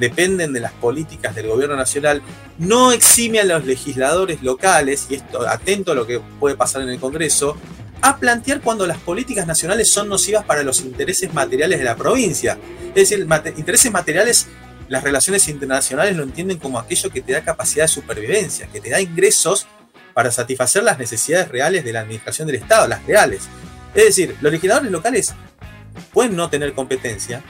dependen 0.00 0.52
de 0.52 0.60
las 0.60 0.72
políticas 0.72 1.34
del 1.34 1.46
gobierno 1.46 1.76
nacional, 1.76 2.22
no 2.58 2.90
exime 2.90 3.38
a 3.38 3.44
los 3.44 3.64
legisladores 3.64 4.42
locales, 4.42 5.06
y 5.10 5.14
esto 5.14 5.46
atento 5.48 5.92
a 5.92 5.94
lo 5.94 6.06
que 6.06 6.20
puede 6.40 6.56
pasar 6.56 6.82
en 6.82 6.88
el 6.88 6.98
Congreso, 6.98 7.56
a 8.02 8.16
plantear 8.16 8.60
cuando 8.62 8.86
las 8.86 8.98
políticas 8.98 9.46
nacionales 9.46 9.90
son 9.90 10.08
nocivas 10.08 10.44
para 10.44 10.62
los 10.62 10.80
intereses 10.80 11.32
materiales 11.34 11.78
de 11.78 11.84
la 11.84 11.96
provincia. 11.96 12.58
Es 12.94 13.08
decir, 13.08 13.26
intereses 13.56 13.92
materiales, 13.92 14.46
las 14.88 15.04
relaciones 15.04 15.46
internacionales 15.48 16.16
lo 16.16 16.22
entienden 16.22 16.58
como 16.58 16.78
aquello 16.78 17.10
que 17.10 17.20
te 17.20 17.32
da 17.32 17.42
capacidad 17.42 17.84
de 17.84 17.88
supervivencia, 17.88 18.66
que 18.72 18.80
te 18.80 18.90
da 18.90 19.00
ingresos 19.00 19.66
para 20.14 20.30
satisfacer 20.30 20.82
las 20.82 20.98
necesidades 20.98 21.48
reales 21.48 21.84
de 21.84 21.92
la 21.92 22.00
administración 22.00 22.46
del 22.46 22.56
Estado, 22.56 22.88
las 22.88 23.04
reales. 23.04 23.42
Es 23.94 24.04
decir, 24.06 24.36
los 24.40 24.50
legisladores 24.50 24.90
locales 24.90 25.34
pueden 26.12 26.36
no 26.36 26.48
tener 26.48 26.72
competencia, 26.72 27.42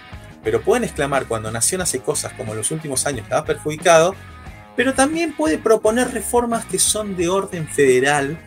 pero 0.42 0.62
pueden 0.62 0.84
exclamar 0.84 1.26
cuando 1.26 1.50
Nación 1.50 1.80
hace 1.80 2.00
cosas 2.00 2.32
como 2.34 2.52
en 2.52 2.58
los 2.58 2.70
últimos 2.70 3.06
años 3.06 3.26
que 3.26 3.34
ha 3.34 3.44
perjudicado, 3.44 4.14
pero 4.76 4.94
también 4.94 5.34
puede 5.34 5.58
proponer 5.58 6.12
reformas 6.12 6.64
que 6.64 6.78
son 6.78 7.16
de 7.16 7.28
orden 7.28 7.68
federal 7.68 8.38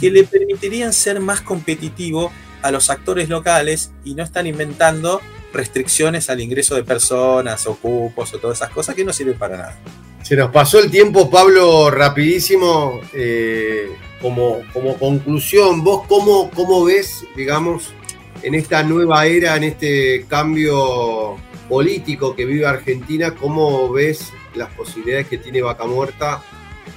que 0.00 0.10
le 0.10 0.24
permitirían 0.24 0.92
ser 0.92 1.20
más 1.20 1.40
competitivo 1.40 2.32
a 2.62 2.70
los 2.70 2.90
actores 2.90 3.28
locales 3.28 3.90
y 4.04 4.14
no 4.14 4.22
están 4.22 4.46
inventando 4.46 5.20
restricciones 5.52 6.30
al 6.30 6.40
ingreso 6.40 6.74
de 6.74 6.84
personas 6.84 7.66
o 7.66 7.74
cupos 7.76 8.32
o 8.34 8.38
todas 8.38 8.58
esas 8.58 8.70
cosas 8.70 8.94
que 8.94 9.04
no 9.04 9.12
sirven 9.12 9.38
para 9.38 9.56
nada. 9.56 9.78
Se 10.22 10.36
nos 10.36 10.50
pasó 10.50 10.78
el 10.78 10.90
tiempo, 10.90 11.30
Pablo, 11.30 11.90
rapidísimo. 11.90 13.00
Eh, 13.14 13.90
como, 14.20 14.60
como 14.72 14.98
conclusión, 14.98 15.82
¿vos 15.82 16.06
cómo, 16.06 16.50
cómo 16.50 16.84
ves, 16.84 17.24
digamos, 17.36 17.94
en 18.42 18.54
esta 18.54 18.82
nueva 18.82 19.26
era, 19.26 19.56
en 19.56 19.64
este 19.64 20.24
cambio 20.28 21.36
político 21.68 22.34
que 22.34 22.44
vive 22.44 22.66
Argentina, 22.66 23.34
cómo 23.34 23.90
ves 23.92 24.32
las 24.54 24.70
posibilidades 24.70 25.28
que 25.28 25.38
tiene 25.38 25.62
Vaca 25.62 25.84
Muerta 25.84 26.42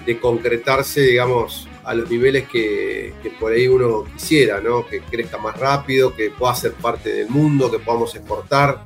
de 0.06 0.20
concretarse, 0.20 1.02
digamos, 1.02 1.68
a 1.84 1.94
los 1.94 2.10
niveles 2.10 2.48
que, 2.48 3.14
por 3.40 3.52
ahí 3.52 3.68
uno 3.68 4.06
quisiera, 4.14 4.62
¿no? 4.62 4.88
Que 4.88 5.02
crezca 5.02 5.38
más 5.38 5.58
rápido, 5.58 6.16
que 6.16 6.30
pueda 6.30 6.56
ser 6.56 6.74
parte 6.74 7.14
del 7.14 7.30
mundo, 7.30 7.70
que 7.70 7.80
podamos 7.80 8.16
exportar. 8.16 8.86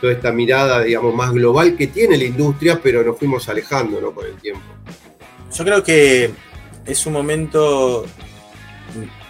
Toda 0.00 0.14
esta 0.14 0.32
mirada, 0.32 0.80
digamos, 0.80 1.14
más 1.14 1.30
global 1.32 1.76
que 1.76 1.86
tiene 1.86 2.18
la 2.18 2.24
industria, 2.24 2.80
pero 2.82 3.04
nos 3.04 3.16
fuimos 3.16 3.48
alejando, 3.48 4.00
¿no? 4.00 4.12
Con 4.12 4.26
el 4.26 4.34
tiempo. 4.34 4.62
Yo 5.56 5.64
creo 5.64 5.84
que 5.84 6.30
es 6.84 7.06
un 7.06 7.12
momento, 7.12 8.04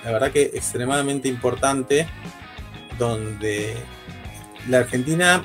la 0.03 0.13
verdad 0.13 0.33
que 0.33 0.45
extremadamente 0.55 1.29
importante, 1.29 2.07
donde 2.99 3.75
la 4.69 4.79
Argentina 4.79 5.45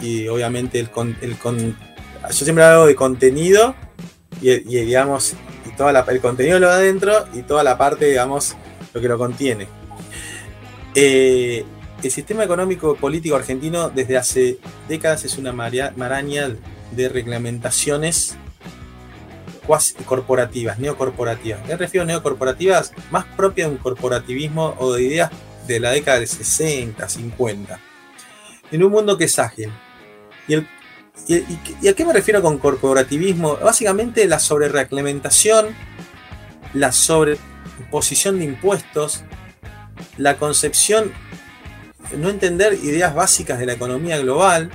y 0.00 0.28
obviamente 0.28 0.78
el, 0.78 0.90
el 1.20 1.36
yo 1.38 2.44
siempre 2.44 2.64
hablo 2.64 2.86
de 2.86 2.94
contenido 2.94 3.74
y, 4.40 4.50
y 4.50 4.84
digamos 4.84 5.36
todo 5.76 5.90
el 5.90 6.20
contenido 6.20 6.58
lo 6.58 6.68
de 6.68 6.74
adentro 6.74 7.26
y 7.34 7.42
toda 7.42 7.62
la 7.62 7.78
parte, 7.78 8.06
digamos, 8.06 8.56
lo 8.92 9.00
que 9.00 9.08
lo 9.08 9.18
contiene. 9.18 9.68
Eh, 10.94 11.64
el 12.02 12.10
sistema 12.10 12.44
económico 12.44 12.96
político 12.96 13.36
argentino 13.36 13.90
desde 13.90 14.16
hace 14.16 14.58
décadas 14.88 15.24
es 15.24 15.38
una 15.38 15.52
maraña 15.52 16.54
de 16.92 17.08
reglamentaciones 17.08 18.36
corporativas, 20.04 20.78
neocorporativas. 20.78 21.66
Me 21.66 21.76
refiero 21.76 22.04
a 22.04 22.06
neocorporativas 22.06 22.92
más 23.10 23.24
propias 23.36 23.68
de 23.68 23.74
un 23.74 23.78
corporativismo 23.78 24.76
o 24.78 24.92
de 24.92 25.02
ideas 25.02 25.30
de 25.66 25.80
la 25.80 25.90
década 25.90 26.20
de 26.20 26.26
60, 26.26 27.08
50. 27.08 27.80
En 28.70 28.82
un 28.82 28.90
mundo 28.90 29.16
que 29.16 29.24
es 29.24 29.38
ágil. 29.38 29.70
Y 30.48 30.56
¿Y, 31.28 31.88
a 31.88 31.94
qué 31.94 32.04
me 32.04 32.12
refiero 32.12 32.40
con 32.40 32.58
corporativismo? 32.58 33.56
Básicamente 33.56 34.26
la 34.26 34.38
sobrereglamentación, 34.38 35.74
la 36.72 36.92
sobreposición 36.92 38.38
de 38.38 38.44
impuestos, 38.44 39.24
la 40.18 40.36
concepción, 40.36 41.12
no 42.16 42.30
entender 42.30 42.74
ideas 42.74 43.14
básicas 43.14 43.58
de 43.58 43.66
la 43.66 43.72
economía 43.72 44.18
global 44.18 44.70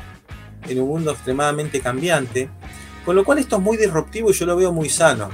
en 0.67 0.81
un 0.81 0.89
mundo 0.89 1.11
extremadamente 1.11 1.79
cambiante, 1.79 2.49
con 3.05 3.15
lo 3.15 3.23
cual 3.23 3.37
esto 3.37 3.55
es 3.55 3.61
muy 3.61 3.77
disruptivo 3.77 4.31
y 4.31 4.33
yo 4.33 4.45
lo 4.45 4.57
veo 4.57 4.73
muy 4.73 4.89
sano. 4.89 5.29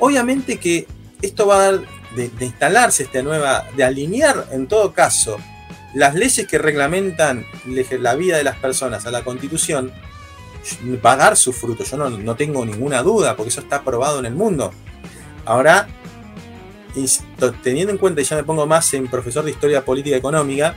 Obviamente 0.00 0.58
que 0.58 0.86
esto 1.22 1.46
va 1.46 1.56
a 1.56 1.72
dar 1.72 1.80
de, 2.14 2.30
instalarse 2.40 3.04
esta 3.04 3.22
nueva, 3.22 3.66
de 3.76 3.84
alinear 3.84 4.46
en 4.52 4.66
todo 4.66 4.92
caso 4.92 5.38
las 5.94 6.14
leyes 6.14 6.46
que 6.46 6.58
reglamentan 6.58 7.46
la 8.00 8.14
vida 8.14 8.36
de 8.36 8.44
las 8.44 8.56
personas 8.56 9.06
a 9.06 9.10
la 9.10 9.24
constitución, 9.24 9.92
va 11.04 11.12
a 11.12 11.16
dar 11.16 11.36
su 11.36 11.52
fruto, 11.52 11.84
yo 11.84 11.96
no, 11.96 12.36
tengo 12.36 12.64
ninguna 12.64 13.02
duda, 13.02 13.36
porque 13.36 13.48
eso 13.48 13.60
está 13.60 13.82
probado 13.82 14.18
en 14.18 14.26
el 14.26 14.34
mundo. 14.34 14.72
Ahora, 15.44 15.88
teniendo 17.62 17.92
en 17.92 17.98
cuenta, 17.98 18.20
y 18.20 18.24
ya 18.24 18.36
me 18.36 18.44
pongo 18.44 18.66
más 18.66 18.92
en 18.94 19.08
profesor 19.08 19.44
de 19.44 19.50
historia 19.50 19.84
política 19.84 20.16
económica, 20.16 20.74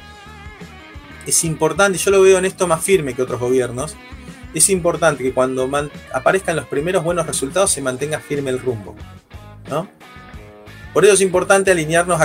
es 1.26 1.44
importante, 1.44 1.98
yo 1.98 2.10
lo 2.12 2.22
veo 2.22 2.38
en 2.38 2.46
esto 2.46 2.68
más 2.68 2.84
firme 2.84 3.14
que 3.14 3.22
otros 3.22 3.40
gobiernos, 3.40 3.96
es 4.54 4.70
importante 4.70 5.24
que 5.24 5.34
cuando 5.34 5.70
aparezcan 6.14 6.56
los 6.56 6.66
primeros 6.66 7.04
buenos 7.04 7.26
resultados 7.26 7.72
se 7.72 7.82
mantenga 7.82 8.20
firme 8.20 8.50
el 8.50 8.60
rumbo. 8.60 8.96
¿no? 9.70 9.88
Por 10.94 11.06
eso 11.06 11.14
es 11.14 11.22
importante 11.22 11.72
alinearnos 11.72 12.20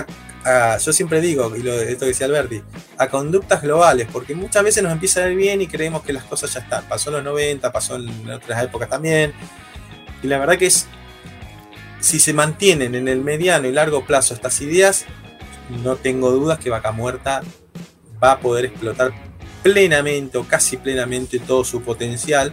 a, 0.45 0.79
yo 0.79 0.93
siempre 0.93 1.21
digo, 1.21 1.55
y 1.57 1.63
lo, 1.63 1.73
esto 1.73 2.01
que 2.01 2.07
decía 2.07 2.27
Alberti, 2.27 2.63
a 2.99 3.09
conductas 3.09 3.63
globales, 3.63 4.07
porque 4.13 4.35
muchas 4.35 4.63
veces 4.63 4.83
nos 4.83 4.93
empieza 4.93 5.25
a 5.25 5.31
ir 5.31 5.37
bien 5.37 5.61
y 5.61 5.67
creemos 5.67 6.03
que 6.03 6.13
las 6.13 6.25
cosas 6.25 6.53
ya 6.53 6.61
están. 6.61 6.85
Pasó 6.85 7.11
en 7.11 7.17
los 7.17 7.25
90, 7.25 7.73
pasó 7.73 7.97
en 7.97 8.31
otras 8.31 8.63
épocas 8.63 8.89
también. 8.89 9.33
Y 10.23 10.29
la 10.29 10.39
verdad 10.39 10.57
que 10.57 10.67
es, 10.67 10.87
si 12.01 12.21
se 12.21 12.33
mantienen 12.33 12.95
en 12.95 13.09
el 13.09 13.21
mediano 13.23 13.67
y 13.67 13.73
largo 13.73 14.05
plazo 14.05 14.35
estas 14.35 14.61
ideas, 14.61 15.05
no 15.83 15.97
tengo 15.97 16.31
dudas 16.31 16.59
que 16.59 16.71
Vaca 16.71 16.93
Muerta 16.93 17.43
va 18.23 18.33
a 18.33 18.41
poder 18.41 18.67
explotar 18.67 19.13
plenamente 19.63 20.39
o 20.39 20.45
casi 20.45 20.77
plenamente 20.77 21.41
todo 21.41 21.65
su 21.65 21.83
potencial 21.83 22.53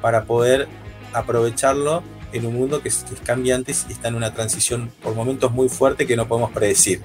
para 0.00 0.24
poder 0.24 0.68
aprovecharlo 1.12 2.02
en 2.32 2.46
un 2.46 2.54
mundo 2.54 2.82
que 2.82 2.88
es, 2.88 3.04
cambiante 3.24 3.72
y 3.88 3.92
está 3.92 4.08
en 4.08 4.14
una 4.14 4.32
transición 4.32 4.90
por 5.02 5.14
momentos 5.14 5.52
muy 5.52 5.68
fuerte 5.68 6.06
que 6.06 6.16
no 6.16 6.26
podemos 6.28 6.50
predecir. 6.50 7.00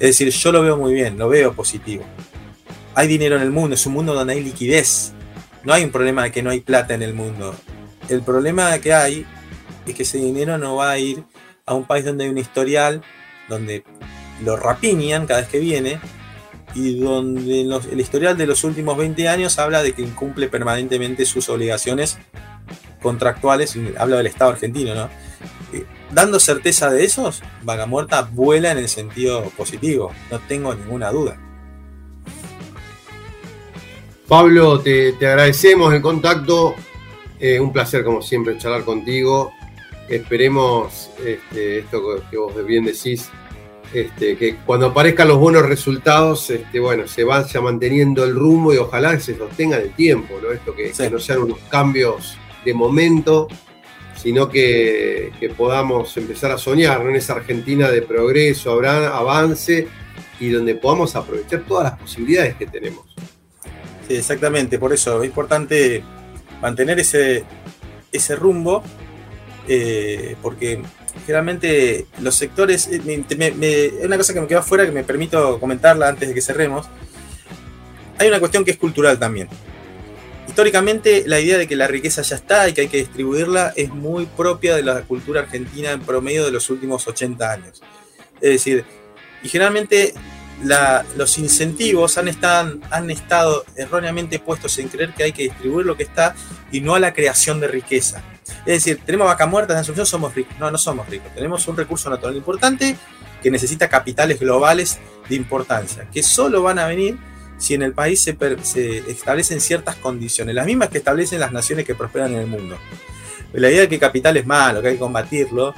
Es 0.00 0.08
decir, 0.18 0.28
yo 0.30 0.52
lo 0.52 0.62
veo 0.62 0.76
muy 0.76 0.92
bien, 0.92 1.18
lo 1.18 1.28
veo 1.28 1.54
positivo. 1.54 2.04
Hay 2.94 3.08
dinero 3.08 3.36
en 3.36 3.42
el 3.42 3.50
mundo, 3.50 3.74
es 3.74 3.86
un 3.86 3.92
mundo 3.92 4.14
donde 4.14 4.34
hay 4.34 4.42
liquidez. 4.42 5.12
No 5.62 5.72
hay 5.72 5.84
un 5.84 5.90
problema 5.90 6.24
de 6.24 6.32
que 6.32 6.42
no 6.42 6.50
hay 6.50 6.60
plata 6.60 6.94
en 6.94 7.02
el 7.02 7.14
mundo. 7.14 7.54
El 8.08 8.22
problema 8.22 8.78
que 8.78 8.92
hay 8.92 9.26
es 9.86 9.94
que 9.94 10.02
ese 10.02 10.18
dinero 10.18 10.58
no 10.58 10.76
va 10.76 10.90
a 10.90 10.98
ir 10.98 11.24
a 11.66 11.74
un 11.74 11.86
país 11.86 12.04
donde 12.04 12.24
hay 12.24 12.30
un 12.30 12.38
historial, 12.38 13.02
donde 13.48 13.84
lo 14.44 14.56
rapiñan 14.56 15.26
cada 15.26 15.40
vez 15.40 15.48
que 15.48 15.58
viene, 15.58 15.98
y 16.74 16.98
donde 16.98 17.62
el 17.62 18.00
historial 18.00 18.36
de 18.36 18.46
los 18.46 18.64
últimos 18.64 18.96
20 18.96 19.28
años 19.28 19.58
habla 19.58 19.82
de 19.82 19.92
que 19.92 20.02
incumple 20.02 20.48
permanentemente 20.48 21.24
sus 21.24 21.48
obligaciones 21.48 22.18
contractuales, 23.04 23.78
habla 23.98 24.16
del 24.16 24.26
Estado 24.26 24.52
argentino, 24.52 24.94
¿no? 24.94 25.10
Eh, 25.72 25.84
dando 26.10 26.40
certeza 26.40 26.90
de 26.90 27.04
esos, 27.04 27.42
Vaga 27.62 27.84
Muerta 27.86 28.22
vuela 28.22 28.72
en 28.72 28.78
el 28.78 28.88
sentido 28.88 29.42
positivo, 29.56 30.10
no 30.30 30.40
tengo 30.40 30.74
ninguna 30.74 31.10
duda. 31.10 31.36
Pablo, 34.26 34.80
te, 34.80 35.14
agradecemos 35.20 35.92
el 35.92 36.00
contacto, 36.00 36.74
eh, 37.38 37.60
un 37.60 37.72
placer 37.72 38.02
como 38.02 38.22
siempre 38.22 38.56
charlar 38.56 38.84
contigo, 38.84 39.52
esperemos 40.08 41.10
este, 41.24 41.80
esto 41.80 42.00
que 42.30 42.38
vos 42.38 42.66
bien 42.66 42.86
decís, 42.86 43.28
este, 43.92 44.36
que 44.36 44.56
cuando 44.56 44.86
aparezcan 44.86 45.28
los 45.28 45.38
buenos 45.38 45.66
resultados, 45.66 46.48
este, 46.48 46.80
bueno, 46.80 47.06
se 47.06 47.22
vaya 47.22 47.60
manteniendo 47.60 48.24
el 48.24 48.34
rumbo 48.34 48.72
y 48.72 48.78
ojalá 48.78 49.20
se 49.20 49.36
sostenga 49.36 49.76
el 49.76 49.92
tiempo, 49.92 50.34
¿no? 50.42 50.50
Esto 50.50 50.74
que, 50.74 50.92
no 51.10 51.18
sean 51.18 51.42
unos 51.42 51.58
cambios 51.68 52.36
de 52.64 52.74
momento, 52.74 53.48
sino 54.16 54.48
que, 54.48 55.32
podamos 55.56 56.16
empezar 56.16 56.50
a 56.50 56.58
soñar 56.58 57.02
en 57.02 57.16
esa 57.16 57.34
Argentina 57.34 57.90
de 57.90 58.02
progreso, 58.02 58.72
avance 58.72 59.86
y 60.40 60.48
donde 60.48 60.74
podamos 60.74 61.14
aprovechar 61.14 61.60
todas 61.60 61.84
las 61.84 61.98
posibilidades 62.00 62.54
que 62.56 62.66
tenemos. 62.66 63.14
Sí, 64.08 64.16
exactamente, 64.16 64.78
por 64.78 64.92
eso 64.92 65.22
es 65.22 65.28
importante 65.28 66.02
mantener 66.60 66.98
ese, 67.00 67.44
ese 68.12 68.36
rumbo, 68.36 68.82
eh, 69.68 70.36
porque 70.42 70.82
generalmente 71.26 72.06
los 72.20 72.34
sectores, 72.34 72.88
eh, 72.90 74.00
una 74.02 74.16
cosa 74.16 74.34
que 74.34 74.40
me 74.40 74.46
queda 74.46 74.62
fuera 74.62 74.86
que 74.86 74.92
me 74.92 75.04
permito 75.04 75.58
comentarla 75.60 76.08
antes 76.08 76.28
de 76.28 76.34
que 76.34 76.40
cerremos, 76.40 76.86
hay 78.18 78.28
una 78.28 78.40
cuestión 78.40 78.64
que 78.64 78.72
es 78.72 78.76
cultural 78.76 79.18
también. 79.18 79.48
Históricamente 80.54 81.24
la 81.26 81.40
idea 81.40 81.58
de 81.58 81.66
que 81.66 81.74
la 81.74 81.88
riqueza 81.88 82.22
ya 82.22 82.36
está 82.36 82.68
y 82.68 82.74
que 82.74 82.82
hay 82.82 82.86
que 82.86 82.98
distribuirla 82.98 83.72
es 83.74 83.88
muy 83.88 84.24
propia 84.24 84.76
de 84.76 84.84
la 84.84 85.02
cultura 85.02 85.40
argentina 85.40 85.90
en 85.90 86.00
promedio 86.02 86.44
de 86.44 86.52
los 86.52 86.70
últimos 86.70 87.08
80 87.08 87.50
años. 87.50 87.82
Es 88.36 88.50
decir, 88.50 88.84
y 89.42 89.48
generalmente 89.48 90.14
los 91.16 91.38
incentivos 91.38 92.18
han, 92.18 92.28
estado 92.28 93.64
erróneamente 93.74 94.38
puestos 94.38 94.78
en 94.78 94.86
creer 94.86 95.12
que 95.12 95.24
hay 95.24 95.32
que 95.32 95.42
distribuir 95.42 95.86
lo 95.86 95.96
que 95.96 96.04
está 96.04 96.36
y 96.70 96.80
no 96.80 96.94
a 96.94 97.00
la 97.00 97.12
creación 97.12 97.58
de 97.58 97.66
riqueza. 97.66 98.22
Es 98.64 98.84
decir, 98.84 99.00
tenemos 99.04 99.26
vaca 99.26 99.46
muertas 99.46 99.74
en 99.74 99.80
Asunción, 99.80 100.06
somos 100.06 100.36
ricos. 100.36 100.56
No, 100.60 100.70
no 100.70 100.78
somos 100.78 101.08
ricos. 101.08 101.34
Tenemos 101.34 101.66
un 101.66 101.76
recurso 101.76 102.08
natural 102.08 102.36
importante 102.36 102.96
que 103.42 103.50
necesita 103.50 103.88
capitales 103.88 104.38
globales 104.38 105.00
de 105.28 105.34
importancia, 105.34 106.08
que 106.12 106.22
solo 106.22 106.62
van 106.62 106.78
a 106.78 106.86
venir 106.86 107.18
si 107.64 107.74
en 107.74 107.82
el 107.82 107.92
país 107.92 108.22
se, 108.22 108.36
establecen 109.08 109.60
ciertas 109.60 109.96
condiciones, 109.96 110.54
las 110.54 110.66
mismas 110.66 110.88
que 110.88 110.98
establecen 110.98 111.40
las 111.40 111.52
naciones 111.52 111.84
que 111.84 111.94
prosperan 111.94 112.32
en 112.32 112.40
el 112.40 112.46
mundo. 112.46 112.78
La 113.52 113.70
idea 113.70 113.82
de 113.82 113.88
que 113.88 113.98
capital 113.98 114.36
es 114.36 114.46
malo, 114.46 114.82
que 114.82 114.88
hay 114.88 114.94
que 114.94 115.00
combatirlo, 115.00 115.74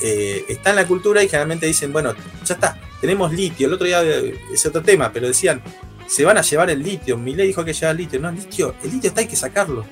eh, 0.00 0.44
está 0.48 0.70
en 0.70 0.76
la 0.76 0.86
cultura 0.86 1.22
y 1.22 1.28
generalmente 1.28 1.66
dicen, 1.66 1.92
bueno, 1.92 2.14
ya 2.44 2.54
está, 2.54 2.78
tenemos 3.00 3.32
litio. 3.32 3.66
El 3.66 3.74
otro 3.74 3.86
día 3.86 4.02
eh, 4.02 4.34
es 4.52 4.64
otro 4.66 4.82
tema, 4.82 5.12
pero 5.12 5.26
decían, 5.28 5.62
se 6.06 6.24
van 6.24 6.38
a 6.38 6.42
llevar 6.42 6.70
el 6.70 6.82
litio. 6.82 7.16
Milei 7.18 7.46
dijo 7.46 7.64
que 7.64 7.72
lleva 7.72 7.90
el 7.90 7.98
litio. 7.98 8.18
No, 8.18 8.30
el 8.30 8.36
litio, 8.36 8.74
el 8.82 8.90
litio 8.90 9.08
está, 9.08 9.20
hay 9.20 9.26
que 9.26 9.36
sacarlo 9.36 9.84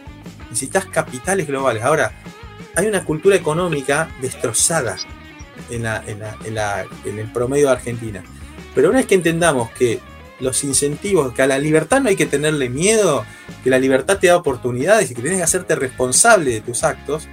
necesitas 0.51 0.87
capitales 0.87 1.47
globales. 1.47 1.83
Ahora, 1.83 2.13
hay 2.75 2.87
una 2.87 3.05
cultura 3.05 3.37
económica 3.37 4.09
destrozada 4.21 4.97
en, 5.71 5.85
el 5.85 7.33
promedio 7.33 7.67
de 7.67 7.73
Argentina. 7.73 8.23
Pero 8.75 8.91
una 8.91 8.99
vez 8.99 9.07
que 9.07 9.15
entendamos 9.15 9.71
que 9.71 10.01
los 10.41 10.63
incentivos, 10.65 11.35
que 11.35 11.43
a 11.43 11.47
la 11.47 11.59
libertad 11.59 12.01
no 12.01 12.09
hay 12.09 12.17
que 12.17 12.27
tenerle 12.27 12.69
miedo, 12.69 13.25
que 13.65 13.71
la 13.71 13.79
libertad 13.79 14.19
te 14.19 14.29
da 14.29 14.37
oportunidades 14.37 15.11
y 15.11 15.15
que 15.15 15.23
tienes 15.23 15.39
que 15.39 15.45
hacerte 15.45 15.75
responsable 15.75 16.51
de 16.53 16.61
tus 16.61 16.85
actos, 16.85 17.29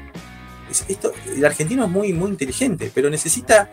esto, 0.87 1.13
el 1.35 1.45
argentino 1.45 1.85
es 1.85 1.89
muy, 1.89 2.13
muy 2.13 2.29
inteligente, 2.29 2.91
pero 2.93 3.09
necesita 3.09 3.69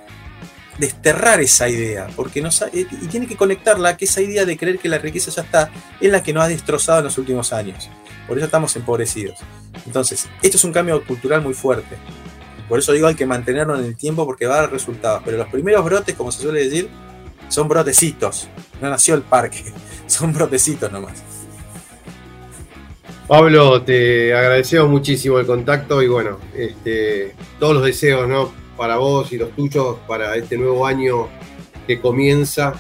desterrar 0.79 1.41
esa 1.41 1.69
idea, 1.69 2.09
porque 2.17 2.43
y 2.73 3.07
tiene 3.09 3.27
que 3.27 3.37
conectarla 3.37 3.97
que 3.97 4.05
esa 4.05 4.21
idea 4.21 4.45
de 4.45 4.57
creer 4.57 4.79
que 4.79 4.89
la 4.89 4.99
riqueza 4.99 5.31
ya 5.31 5.43
está 5.43 5.71
es 6.01 6.11
la 6.11 6.23
que 6.23 6.33
nos 6.33 6.45
ha 6.45 6.49
destrozado 6.49 6.99
en 6.99 7.05
los 7.07 7.19
últimos 7.19 7.53
años. 7.53 7.91
Por 8.27 8.39
eso 8.39 8.47
estamos 8.47 8.75
empobrecidos. 8.77 9.39
Entonces, 9.87 10.29
esto 10.43 10.57
es 10.57 10.65
un 10.65 10.73
cambio 10.73 11.05
cultural 11.05 11.43
muy 11.43 11.55
fuerte. 11.55 11.97
Por 12.69 12.79
eso 12.79 12.93
digo, 12.93 13.07
hay 13.07 13.15
que 13.15 13.27
mantenerlo 13.27 13.79
en 13.79 13.85
el 13.85 13.97
tiempo 13.97 14.25
porque 14.25 14.47
va 14.47 14.55
a 14.55 14.61
dar 14.63 14.73
resultados. 14.73 15.23
Pero 15.25 15.37
los 15.37 15.49
primeros 15.49 15.85
brotes, 15.85 16.15
como 16.15 16.33
se 16.33 16.43
suele 16.43 16.65
decir, 16.65 16.89
son 17.53 17.69
brotecitos. 17.69 18.49
No 18.81 18.89
nació 18.89 19.15
el 19.15 19.23
parque, 19.23 19.63
son 20.07 20.33
brotecitos 20.33 20.91
nomás. 20.91 21.23
Pablo, 23.29 23.83
te 23.83 24.35
agradecemos 24.35 24.89
muchísimo 24.89 25.39
el 25.39 25.47
contacto 25.47 26.03
y 26.03 26.09
bueno, 26.09 26.39
este, 26.57 27.35
todos 27.59 27.75
los 27.75 27.85
deseos 27.85 28.29
¿no? 28.29 28.53
para 28.77 28.97
vos 28.97 29.33
y 29.33 29.39
los 29.39 29.51
tuyos 29.53 29.99
para 30.09 30.35
este 30.37 30.57
nuevo 30.57 30.87
año 30.87 31.29
que 31.87 32.01
comienza 32.01 32.75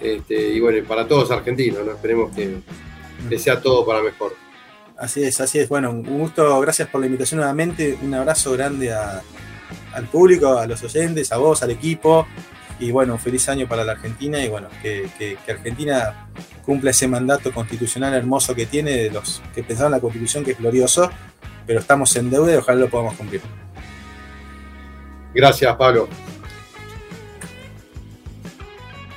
este, 0.00 0.48
y 0.48 0.60
bueno, 0.60 0.86
para 0.86 1.06
todos 1.06 1.30
argentinos, 1.30 1.84
¿no? 1.84 1.92
esperemos 1.92 2.34
que, 2.34 2.60
que 3.28 3.38
sea 3.38 3.60
todo 3.60 3.84
para 3.84 4.00
mejor. 4.00 4.34
Así 4.96 5.24
es, 5.24 5.40
así 5.40 5.58
es. 5.58 5.68
Bueno, 5.68 5.90
un 5.90 6.02
gusto, 6.02 6.60
gracias 6.60 6.88
por 6.88 7.00
la 7.00 7.06
invitación 7.06 7.38
nuevamente. 7.38 7.98
Un 8.00 8.14
abrazo 8.14 8.52
grande 8.52 8.92
al 8.92 10.06
público, 10.10 10.56
a 10.56 10.66
los 10.68 10.82
oyentes, 10.84 11.32
a 11.32 11.36
vos, 11.36 11.62
al 11.64 11.72
equipo. 11.72 12.26
Y 12.80 12.90
bueno, 12.90 13.14
un 13.14 13.18
feliz 13.18 13.48
año 13.48 13.68
para 13.68 13.84
la 13.84 13.92
Argentina 13.92 14.42
y 14.44 14.48
bueno, 14.48 14.68
que, 14.82 15.38
Argentina 15.48 16.28
cumpla 16.64 16.90
ese 16.90 17.06
mandato 17.06 17.52
constitucional 17.52 18.14
hermoso 18.14 18.54
que 18.54 18.66
tiene 18.66 18.90
de 18.92 19.10
los 19.10 19.42
que 19.54 19.62
pensaban 19.62 19.92
la 19.92 20.00
constitución, 20.00 20.44
que 20.44 20.52
es 20.52 20.58
glorioso, 20.58 21.10
pero 21.66 21.80
estamos 21.80 22.14
en 22.16 22.30
deuda 22.30 22.52
y 22.54 22.56
ojalá 22.56 22.80
lo 22.80 22.88
podamos 22.88 23.14
cumplir. 23.14 23.42
Gracias, 25.34 25.74
Pablo. 25.76 26.08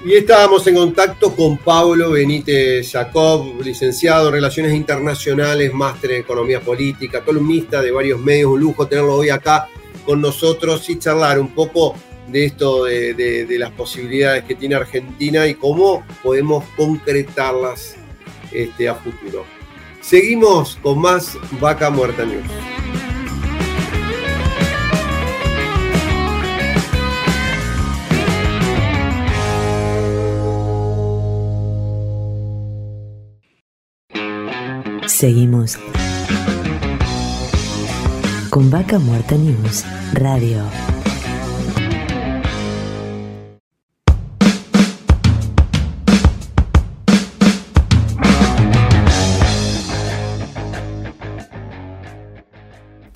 Y 0.05 0.13
estábamos 0.13 0.65
en 0.67 0.75
contacto 0.75 1.35
con 1.35 1.57
Pablo 1.57 2.11
Benítez 2.11 2.91
Jacob, 2.91 3.61
licenciado 3.61 4.27
en 4.27 4.35
Relaciones 4.35 4.73
Internacionales, 4.73 5.73
máster 5.73 6.11
en 6.11 6.21
Economía 6.21 6.61
Política, 6.61 7.25
columnista 7.25 7.81
de 7.81 7.91
varios 7.91 8.19
medios. 8.19 8.51
Un 8.51 8.59
lujo 8.59 8.87
tenerlo 8.87 9.15
hoy 9.15 9.29
acá 9.29 9.67
con 10.05 10.21
nosotros 10.21 10.89
y 10.89 10.97
charlar 10.97 11.39
un 11.39 11.49
poco 11.49 11.95
de 12.27 12.45
esto, 12.45 12.85
de, 12.85 13.55
las 13.57 13.71
posibilidades 13.71 14.43
que 14.43 14.55
tiene 14.55 14.75
Argentina 14.75 15.47
y 15.47 15.55
cómo 15.55 16.05
podemos 16.21 16.63
concretarlas 16.75 17.95
este, 18.51 18.89
a 18.89 18.95
futuro. 18.95 19.45
Seguimos 20.01 20.77
con 20.81 20.99
más 20.99 21.37
Vaca 21.59 21.89
Muerta 21.89 22.25
News. 22.25 22.45
Seguimos 35.07 35.79
con 38.51 38.69
Vaca 38.69 38.99
Muerta 38.99 39.35
News 39.35 39.83
Radio. 40.13 40.61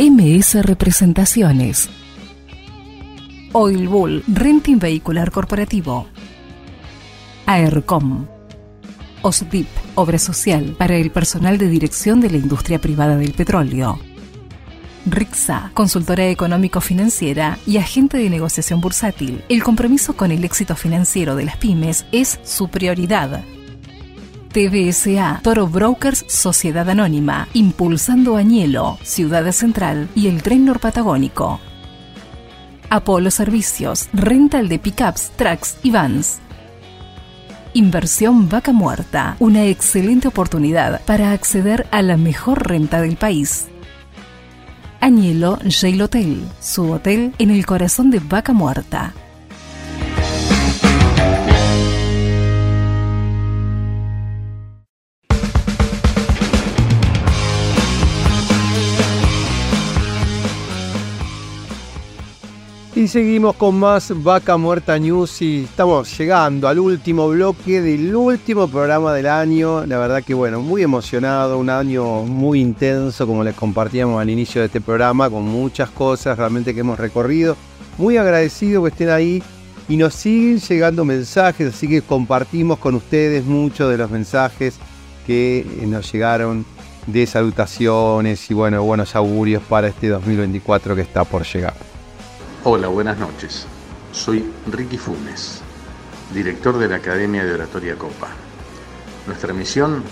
MS 0.00 0.64
Representaciones. 0.64 1.90
Oil 3.50 3.88
Bull, 3.88 4.22
Renting 4.28 4.78
Vehicular 4.78 5.32
Corporativo. 5.32 6.06
AERCOM. 7.46 8.28
OSDIP, 9.22 9.66
Obra 9.96 10.20
Social 10.20 10.76
para 10.78 10.94
el 10.94 11.10
personal 11.10 11.58
de 11.58 11.68
dirección 11.68 12.20
de 12.20 12.30
la 12.30 12.36
industria 12.36 12.78
privada 12.78 13.16
del 13.16 13.32
petróleo. 13.32 13.98
RIXA, 15.04 15.72
consultora 15.74 16.28
económico-financiera 16.28 17.58
y 17.66 17.78
agente 17.78 18.18
de 18.18 18.30
negociación 18.30 18.80
bursátil. 18.80 19.42
El 19.48 19.64
compromiso 19.64 20.16
con 20.16 20.30
el 20.30 20.44
éxito 20.44 20.76
financiero 20.76 21.34
de 21.34 21.46
las 21.46 21.56
pymes 21.56 22.06
es 22.12 22.38
su 22.44 22.68
prioridad. 22.68 23.42
TBSA, 24.58 25.38
Toro 25.44 25.68
Brokers 25.68 26.24
Sociedad 26.26 26.90
Anónima, 26.90 27.46
impulsando 27.54 28.34
Añelo, 28.34 28.98
Ciudad 29.04 29.52
Central 29.52 30.08
y 30.16 30.26
el 30.26 30.42
Tren 30.42 30.64
Norpatagónico. 30.64 31.60
Apolo 32.90 33.30
Servicios, 33.30 34.08
rental 34.12 34.68
de 34.68 34.80
pickups, 34.80 35.30
trucks 35.36 35.76
y 35.84 35.92
vans. 35.92 36.40
Inversión 37.72 38.48
Vaca 38.48 38.72
Muerta, 38.72 39.36
una 39.38 39.64
excelente 39.64 40.26
oportunidad 40.26 41.02
para 41.04 41.30
acceder 41.30 41.86
a 41.92 42.02
la 42.02 42.16
mejor 42.16 42.66
renta 42.66 43.00
del 43.00 43.16
país. 43.16 43.68
Añelo 45.00 45.60
Jail 45.70 46.02
Hotel, 46.02 46.42
su 46.58 46.90
hotel 46.90 47.32
en 47.38 47.52
el 47.52 47.64
corazón 47.64 48.10
de 48.10 48.18
Vaca 48.18 48.52
Muerta. 48.52 49.14
Y 62.98 63.06
seguimos 63.06 63.54
con 63.54 63.78
más 63.78 64.12
Vaca 64.24 64.56
Muerta 64.56 64.98
News 64.98 65.40
y 65.40 65.66
estamos 65.66 66.18
llegando 66.18 66.66
al 66.66 66.80
último 66.80 67.28
bloque 67.28 67.80
del 67.80 68.12
último 68.12 68.66
programa 68.66 69.14
del 69.14 69.28
año. 69.28 69.86
La 69.86 69.98
verdad 69.98 70.24
que 70.24 70.34
bueno, 70.34 70.60
muy 70.60 70.82
emocionado, 70.82 71.58
un 71.58 71.70
año 71.70 72.22
muy 72.24 72.60
intenso 72.60 73.24
como 73.24 73.44
les 73.44 73.54
compartíamos 73.54 74.20
al 74.20 74.28
inicio 74.28 74.62
de 74.62 74.66
este 74.66 74.80
programa, 74.80 75.30
con 75.30 75.44
muchas 75.44 75.90
cosas 75.90 76.36
realmente 76.36 76.74
que 76.74 76.80
hemos 76.80 76.98
recorrido. 76.98 77.56
Muy 77.98 78.16
agradecido 78.16 78.82
que 78.82 78.88
estén 78.88 79.10
ahí 79.10 79.44
y 79.88 79.96
nos 79.96 80.14
siguen 80.14 80.58
llegando 80.58 81.04
mensajes, 81.04 81.72
así 81.72 81.86
que 81.86 82.02
compartimos 82.02 82.80
con 82.80 82.96
ustedes 82.96 83.44
muchos 83.44 83.92
de 83.92 83.96
los 83.96 84.10
mensajes 84.10 84.74
que 85.24 85.64
nos 85.86 86.10
llegaron 86.10 86.66
de 87.06 87.24
salutaciones 87.28 88.50
y 88.50 88.54
bueno, 88.54 88.82
buenos 88.82 89.14
augurios 89.14 89.62
para 89.68 89.86
este 89.86 90.08
2024 90.08 90.96
que 90.96 91.02
está 91.02 91.22
por 91.22 91.44
llegar. 91.44 91.87
Hola, 92.70 92.88
buenas 92.88 93.16
noches. 93.16 93.64
Soy 94.12 94.44
Ricky 94.70 94.98
Funes, 94.98 95.62
director 96.34 96.76
de 96.76 96.86
la 96.86 96.96
Academia 96.96 97.42
de 97.42 97.54
Oratoria 97.54 97.96
Copa. 97.96 98.28
Nuestra 99.26 99.54
misión, 99.54 100.02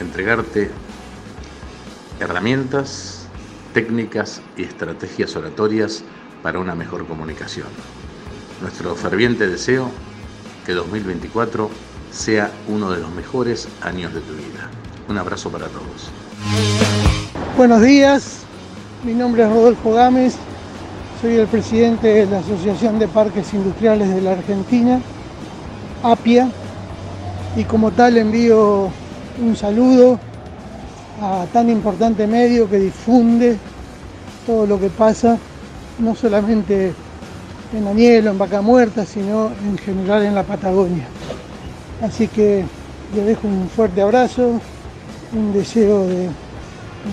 entregarte 0.00 0.72
herramientas, 2.18 3.28
técnicas 3.72 4.42
y 4.56 4.64
estrategias 4.64 5.36
oratorias 5.36 6.02
para 6.42 6.58
una 6.58 6.74
mejor 6.74 7.06
comunicación. 7.06 7.68
Nuestro 8.60 8.96
ferviente 8.96 9.46
deseo 9.46 9.92
que 10.66 10.72
2024 10.72 11.70
sea 12.10 12.50
uno 12.66 12.90
de 12.90 12.98
los 12.98 13.12
mejores 13.12 13.68
años 13.80 14.12
de 14.12 14.22
tu 14.22 14.32
vida. 14.32 14.70
Un 15.08 15.18
abrazo 15.18 15.52
para 15.52 15.68
todos. 15.68 16.10
Buenos 17.56 17.80
días, 17.80 18.40
mi 19.04 19.14
nombre 19.14 19.44
es 19.44 19.48
Rodolfo 19.50 19.92
Gámez, 19.92 20.36
soy 21.20 21.36
el 21.36 21.46
presidente 21.46 22.08
de 22.08 22.26
la 22.26 22.38
Asociación 22.38 22.98
de 22.98 23.08
Parques 23.08 23.52
Industriales 23.54 24.14
de 24.14 24.20
la 24.20 24.32
Argentina, 24.32 25.00
APIA, 26.02 26.48
y 27.56 27.64
como 27.64 27.90
tal 27.92 28.16
envío 28.16 28.88
un 29.40 29.56
saludo 29.56 30.18
a 31.20 31.46
tan 31.52 31.70
importante 31.70 32.26
medio 32.26 32.68
que 32.68 32.78
difunde 32.78 33.56
todo 34.46 34.66
lo 34.66 34.78
que 34.78 34.90
pasa, 34.90 35.38
no 35.98 36.14
solamente 36.14 36.92
en 37.72 37.86
Añelo, 37.86 38.30
en 38.30 38.38
Vaca 38.38 38.60
Muerta, 38.60 39.06
sino 39.06 39.50
en 39.64 39.78
general 39.78 40.24
en 40.24 40.34
la 40.34 40.42
Patagonia. 40.42 41.06
Así 42.02 42.28
que 42.28 42.64
le 43.14 43.22
dejo 43.22 43.46
un 43.46 43.68
fuerte 43.68 44.02
abrazo, 44.02 44.60
un 45.32 45.52
deseo 45.52 46.06
de 46.06 46.28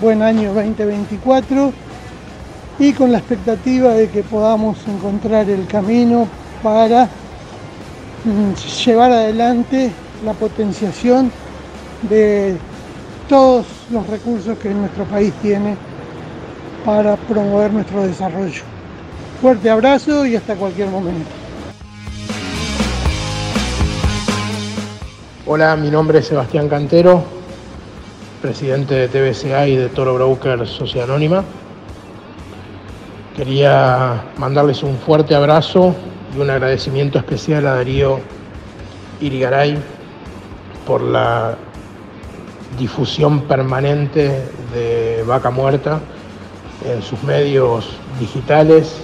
buen 0.00 0.22
año 0.22 0.52
2024 0.52 1.72
y 2.82 2.92
con 2.92 3.12
la 3.12 3.18
expectativa 3.18 3.90
de 3.94 4.08
que 4.08 4.24
podamos 4.24 4.76
encontrar 4.88 5.48
el 5.48 5.68
camino 5.68 6.26
para 6.64 7.04
mm, 8.24 8.54
llevar 8.84 9.12
adelante 9.12 9.92
la 10.24 10.32
potenciación 10.32 11.30
de 12.10 12.56
todos 13.28 13.66
los 13.88 14.04
recursos 14.08 14.58
que 14.58 14.70
nuestro 14.70 15.04
país 15.04 15.32
tiene 15.40 15.76
para 16.84 17.14
promover 17.14 17.72
nuestro 17.72 18.02
desarrollo. 18.02 18.62
Fuerte 19.40 19.70
abrazo 19.70 20.26
y 20.26 20.34
hasta 20.34 20.56
cualquier 20.56 20.88
momento. 20.88 21.30
Hola, 25.46 25.76
mi 25.76 25.88
nombre 25.88 26.18
es 26.18 26.26
Sebastián 26.26 26.68
Cantero, 26.68 27.22
presidente 28.40 28.94
de 28.96 29.06
TBCA 29.06 29.68
y 29.68 29.76
de 29.76 29.88
Toro 29.88 30.14
Broker 30.14 30.66
Sociedad 30.66 31.08
Anónima. 31.08 31.44
Quería 33.36 34.24
mandarles 34.36 34.82
un 34.82 34.98
fuerte 34.98 35.34
abrazo 35.34 35.94
y 36.36 36.40
un 36.40 36.50
agradecimiento 36.50 37.18
especial 37.18 37.66
a 37.66 37.76
Darío 37.76 38.20
Irigaray 39.22 39.78
por 40.86 41.00
la 41.00 41.56
difusión 42.78 43.40
permanente 43.42 44.42
de 44.74 45.24
Vaca 45.26 45.50
Muerta 45.50 45.98
en 46.84 47.02
sus 47.02 47.22
medios 47.22 47.88
digitales 48.20 48.98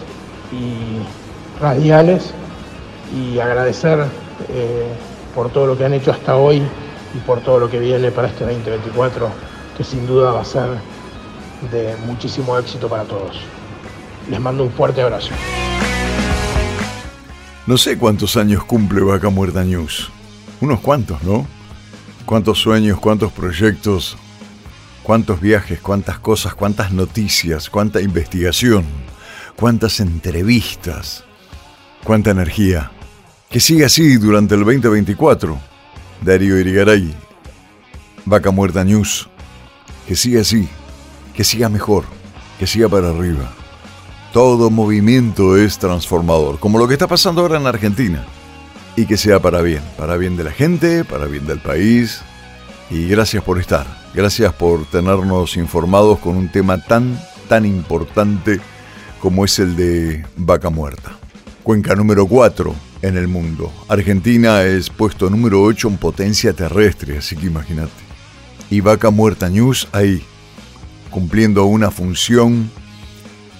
y 0.52 1.58
radiales 1.62 2.34
y 3.16 3.38
agradecer 3.38 4.04
eh, 4.50 4.88
por 5.34 5.48
todo 5.50 5.68
lo 5.68 5.78
que 5.78 5.86
han 5.86 5.94
hecho 5.94 6.10
hasta 6.10 6.36
hoy 6.36 6.62
y 7.14 7.18
por 7.20 7.40
todo 7.40 7.60
lo 7.60 7.70
que 7.70 7.78
viene 7.78 8.10
para 8.10 8.28
este 8.28 8.44
2024 8.44 9.28
que 9.74 9.84
sin 9.84 10.06
duda 10.06 10.32
va 10.32 10.42
a 10.42 10.44
ser 10.44 10.68
de 11.72 11.96
muchísimo 12.06 12.58
éxito 12.58 12.88
para 12.90 13.04
todos. 13.04 13.40
Les 14.30 14.40
mando 14.40 14.64
un 14.64 14.70
fuerte 14.70 15.00
abrazo. 15.00 15.30
No 17.66 17.76
sé 17.78 17.98
cuántos 17.98 18.36
años 18.36 18.64
cumple 18.64 19.00
Vaca 19.00 19.30
Muerta 19.30 19.64
News. 19.64 20.10
Unos 20.60 20.80
cuantos, 20.80 21.22
¿no? 21.22 21.46
Cuántos 22.26 22.58
sueños, 22.58 22.98
cuántos 22.98 23.32
proyectos, 23.32 24.16
cuántos 25.02 25.40
viajes, 25.40 25.80
cuántas 25.80 26.18
cosas, 26.18 26.54
cuántas 26.54 26.92
noticias, 26.92 27.70
cuánta 27.70 28.00
investigación, 28.00 28.84
cuántas 29.56 30.00
entrevistas, 30.00 31.24
cuánta 32.04 32.30
energía. 32.30 32.90
Que 33.48 33.60
siga 33.60 33.86
así 33.86 34.16
durante 34.16 34.54
el 34.54 34.64
2024. 34.64 35.58
Darío 36.20 36.58
Irigaray, 36.58 37.14
Vaca 38.26 38.50
Muerta 38.50 38.84
News. 38.84 39.28
Que 40.06 40.16
siga 40.16 40.42
así, 40.42 40.68
que 41.34 41.44
siga 41.44 41.68
mejor, 41.68 42.04
que 42.58 42.66
siga 42.66 42.88
para 42.88 43.10
arriba. 43.10 43.57
Todo 44.32 44.68
movimiento 44.68 45.56
es 45.56 45.78
transformador, 45.78 46.58
como 46.58 46.78
lo 46.78 46.86
que 46.86 46.94
está 46.94 47.06
pasando 47.06 47.40
ahora 47.40 47.56
en 47.56 47.66
Argentina. 47.66 48.26
Y 48.94 49.06
que 49.06 49.16
sea 49.16 49.40
para 49.40 49.62
bien, 49.62 49.82
para 49.96 50.16
bien 50.16 50.36
de 50.36 50.44
la 50.44 50.50
gente, 50.50 51.04
para 51.04 51.26
bien 51.26 51.46
del 51.46 51.60
país. 51.60 52.20
Y 52.90 53.08
gracias 53.08 53.42
por 53.42 53.58
estar, 53.58 53.86
gracias 54.14 54.52
por 54.52 54.84
tenernos 54.86 55.56
informados 55.56 56.18
con 56.18 56.36
un 56.36 56.52
tema 56.52 56.82
tan, 56.82 57.18
tan 57.48 57.64
importante 57.64 58.60
como 59.20 59.44
es 59.46 59.58
el 59.58 59.76
de 59.76 60.26
Vaca 60.36 60.68
Muerta. 60.68 61.12
Cuenca 61.62 61.94
número 61.94 62.26
4 62.26 62.74
en 63.02 63.16
el 63.16 63.28
mundo. 63.28 63.72
Argentina 63.88 64.62
es 64.62 64.90
puesto 64.90 65.30
número 65.30 65.62
8 65.62 65.88
en 65.88 65.96
potencia 65.96 66.52
terrestre, 66.52 67.18
así 67.18 67.34
que 67.34 67.46
imagínate. 67.46 67.92
Y 68.68 68.80
Vaca 68.80 69.10
Muerta 69.10 69.48
News 69.48 69.88
ahí, 69.92 70.22
cumpliendo 71.10 71.64
una 71.64 71.90
función 71.90 72.70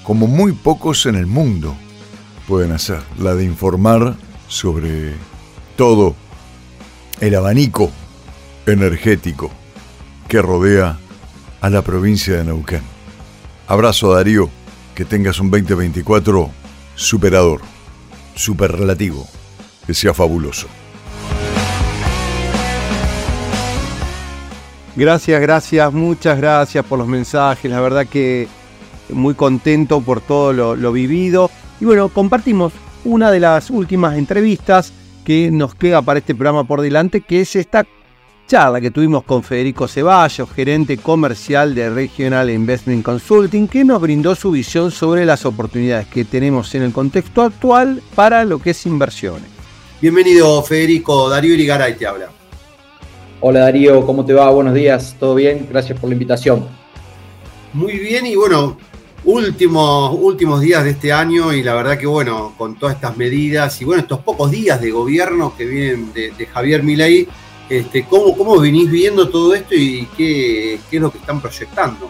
como 0.08 0.26
muy 0.26 0.52
pocos 0.52 1.04
en 1.04 1.16
el 1.16 1.26
mundo 1.26 1.76
pueden 2.46 2.72
hacer, 2.72 3.02
la 3.18 3.34
de 3.34 3.44
informar 3.44 4.16
sobre 4.48 5.12
todo 5.76 6.16
el 7.20 7.34
abanico 7.34 7.90
energético 8.64 9.50
que 10.26 10.40
rodea 10.40 10.98
a 11.60 11.68
la 11.68 11.82
provincia 11.82 12.38
de 12.38 12.44
Neuquén. 12.44 12.80
Abrazo 13.66 14.14
Darío, 14.14 14.48
que 14.94 15.04
tengas 15.04 15.40
un 15.40 15.50
2024 15.50 16.52
superador, 16.94 17.60
superrelativo, 18.34 19.28
que 19.86 19.92
sea 19.92 20.14
fabuloso. 20.14 20.68
Gracias, 24.96 25.38
gracias, 25.38 25.92
muchas 25.92 26.38
gracias 26.38 26.82
por 26.86 26.98
los 26.98 27.06
mensajes. 27.06 27.70
La 27.70 27.82
verdad 27.82 28.06
que 28.06 28.48
muy 29.10 29.34
contento 29.34 30.00
por 30.00 30.20
todo 30.20 30.52
lo, 30.52 30.92
vivido. 30.92 31.50
Y 31.80 31.84
bueno, 31.84 32.08
compartimos 32.08 32.72
una 33.04 33.30
de 33.30 33.40
las 33.40 33.70
últimas 33.70 34.16
entrevistas 34.16 34.92
que 35.24 35.50
nos 35.50 35.74
queda 35.74 36.02
para 36.02 36.18
este 36.18 36.34
programa 36.34 36.64
por 36.64 36.80
delante, 36.80 37.20
que 37.20 37.40
es 37.40 37.56
esta 37.56 37.86
charla 38.46 38.80
que 38.80 38.90
tuvimos 38.90 39.24
con 39.24 39.42
Federico 39.42 39.86
Ceballos, 39.86 40.50
gerente 40.50 40.96
comercial 40.96 41.74
de 41.74 41.90
Regional 41.90 42.48
Investment 42.48 43.04
Consulting, 43.04 43.68
que 43.68 43.84
nos 43.84 44.00
brindó 44.00 44.34
su 44.34 44.50
visión 44.50 44.90
sobre 44.90 45.26
las 45.26 45.44
oportunidades 45.44 46.06
que 46.06 46.24
tenemos 46.24 46.74
en 46.74 46.82
el 46.82 46.92
contexto 46.92 47.42
actual 47.42 48.02
para 48.14 48.44
lo 48.44 48.58
que 48.58 48.70
es 48.70 48.86
inversiones. 48.86 49.48
Bienvenido 50.00 50.62
Federico, 50.62 51.28
Darío 51.28 51.54
Irigaray 51.54 51.96
te 51.96 52.06
habla. 52.06 52.30
Hola 53.40 53.60
Darío, 53.60 54.04
¿cómo 54.06 54.24
te 54.24 54.32
va? 54.32 54.50
Buenos 54.50 54.74
días, 54.74 55.14
¿todo 55.20 55.34
bien? 55.34 55.66
Gracias 55.70 55.98
por 55.98 56.08
la 56.08 56.14
invitación. 56.14 56.66
Muy 57.74 57.98
bien 57.98 58.26
y 58.26 58.34
bueno, 58.34 58.78
últimos, 59.24 60.16
últimos 60.18 60.60
días 60.60 60.84
de 60.84 60.90
este 60.90 61.12
año 61.12 61.52
y 61.52 61.62
la 61.62 61.74
verdad 61.74 61.98
que 61.98 62.06
bueno, 62.06 62.54
con 62.56 62.78
todas 62.78 62.94
estas 62.94 63.16
medidas 63.16 63.80
y 63.82 63.84
bueno, 63.84 64.02
estos 64.02 64.20
pocos 64.20 64.50
días 64.50 64.80
de 64.80 64.90
gobierno 64.90 65.54
que 65.56 65.66
vienen 65.66 66.12
de, 66.12 66.46
Javier 66.46 66.82
Milei, 66.82 67.28
este, 67.68 68.04
¿cómo, 68.04 68.36
¿cómo 68.36 68.58
venís 68.58 68.90
viendo 68.90 69.28
todo 69.28 69.54
esto 69.54 69.74
y 69.74 70.08
qué, 70.16 70.74
es 70.74 71.00
lo 71.00 71.10
que 71.10 71.18
están 71.18 71.40
proyectando? 71.40 72.08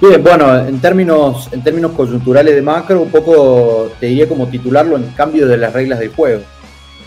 Bien, 0.00 0.22
bueno, 0.22 0.66
en 0.66 0.80
términos, 0.80 1.48
en 1.52 1.62
términos 1.62 1.92
coyunturales 1.92 2.54
de 2.54 2.62
macro, 2.62 3.02
un 3.02 3.10
poco 3.10 3.92
te 4.00 4.06
diría 4.06 4.28
como 4.28 4.48
titularlo 4.48 4.96
en 4.96 5.08
cambio 5.10 5.46
de 5.46 5.58
las 5.58 5.72
reglas 5.72 6.00
del 6.00 6.08
juego. 6.08 6.42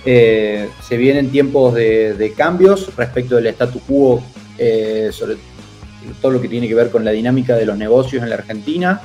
Eh, 0.06 0.70
se 0.88 0.98
vienen 0.98 1.32
tiempos 1.32 1.74
de, 1.74 2.34
cambios 2.38 2.96
respecto 2.96 3.36
del 3.36 3.48
statu 3.48 3.80
quo, 3.80 4.24
eh, 4.58 5.10
sobre 5.12 5.36
todo 6.22 6.32
lo 6.32 6.42
que 6.42 6.48
tiene 6.48 6.68
que 6.68 6.76
ver 6.76 6.90
con 6.90 7.04
la 7.06 7.12
dinámica 7.12 7.56
de 7.56 7.66
los 7.66 7.78
negocios 7.78 8.24
en 8.24 8.30
la 8.30 8.36
Argentina, 8.36 9.02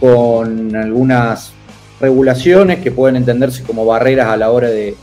con 0.00 0.74
algunas 0.74 1.52
regulaciones 2.00 2.80
que 2.80 2.90
pueden 2.90 3.16
entenderse 3.16 3.62
como 3.62 3.86
barreras 3.86 4.28
a 4.28 4.36
la 4.36 4.50
hora 4.50 4.68
de, 4.68 4.96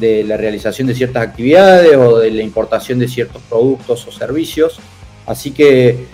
la 0.00 0.36
realización 0.36 0.86
de 0.86 0.94
ciertas 0.94 1.22
actividades 1.22 1.96
o 1.96 2.18
de 2.18 2.30
la 2.30 2.42
importación 2.42 2.98
de 2.98 3.08
ciertos 3.08 3.42
productos 3.48 4.06
o 4.06 4.12
servicios. 4.12 4.78
Así 5.26 5.50
que 5.50 6.06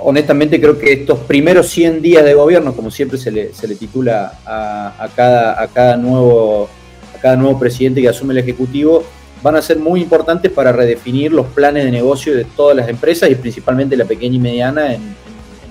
honestamente 0.00 0.60
creo 0.60 0.78
que 0.78 0.92
estos 0.92 1.20
primeros 1.20 1.68
100 1.68 2.02
días 2.02 2.24
de 2.24 2.34
gobierno, 2.34 2.74
como 2.74 2.90
siempre 2.90 3.18
se 3.18 3.30
le, 3.30 3.74
titula 3.78 4.38
a, 4.44 5.08
cada, 5.14 5.60
a 5.62 5.68
cada 5.68 5.96
nuevo 5.96 6.68
cada 7.20 7.36
nuevo 7.36 7.58
presidente 7.58 8.00
que 8.00 8.08
asume 8.08 8.32
el 8.32 8.38
Ejecutivo, 8.38 9.04
van 9.42 9.56
a 9.56 9.62
ser 9.62 9.78
muy 9.78 10.02
importantes 10.02 10.50
para 10.50 10.72
redefinir 10.72 11.32
los 11.32 11.46
planes 11.46 11.84
de 11.84 11.90
negocio 11.90 12.34
de 12.34 12.44
todas 12.44 12.76
las 12.76 12.88
empresas 12.88 13.30
y 13.30 13.34
principalmente 13.34 13.96
la 13.96 14.04
pequeña 14.04 14.36
y 14.36 14.40
mediana 14.40 14.94
en, 14.94 15.16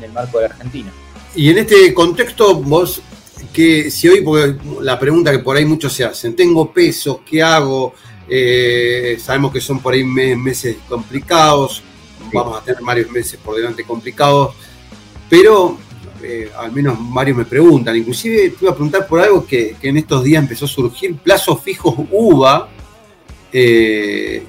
el 0.01 0.11
marco 0.11 0.37
de 0.39 0.47
la 0.47 0.53
Argentina. 0.53 0.91
Y 1.35 1.49
en 1.49 1.57
este 1.57 1.93
contexto, 1.93 2.55
vos, 2.55 3.01
que 3.51 3.91
si 3.91 4.07
hoy, 4.07 4.21
porque 4.21 4.55
la 4.81 4.97
pregunta 4.99 5.31
que 5.31 5.39
por 5.39 5.57
ahí 5.57 5.65
muchos 5.65 5.91
se 5.91 6.05
hacen, 6.05 6.35
tengo 6.35 6.71
pesos, 6.71 7.19
¿qué 7.25 7.41
hago? 7.41 7.93
Eh, 8.29 9.17
sabemos 9.21 9.51
que 9.51 9.59
son 9.59 9.79
por 9.79 9.93
ahí 9.93 10.03
meses 10.03 10.77
complicados, 10.87 11.83
vamos 12.33 12.59
a 12.59 12.63
tener 12.63 12.81
varios 12.81 13.09
meses 13.09 13.39
por 13.43 13.55
delante 13.55 13.83
complicados, 13.83 14.55
pero 15.29 15.77
eh, 16.21 16.49
al 16.57 16.71
menos 16.71 16.97
varios 16.99 17.37
me 17.37 17.45
preguntan, 17.45 17.95
inclusive 17.95 18.49
te 18.49 18.65
iba 18.65 18.71
a 18.71 18.75
preguntar 18.75 19.07
por 19.07 19.19
algo 19.19 19.45
que, 19.45 19.75
en 19.81 19.97
estos 19.97 20.23
días 20.23 20.41
empezó 20.41 20.65
a 20.65 20.67
surgir, 20.67 21.15
plazos 21.15 21.61
fijos 21.61 21.95
UVA, 22.11 22.69
e 23.51 24.43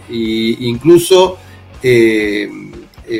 incluso 0.60 1.38
eh, 1.82 2.50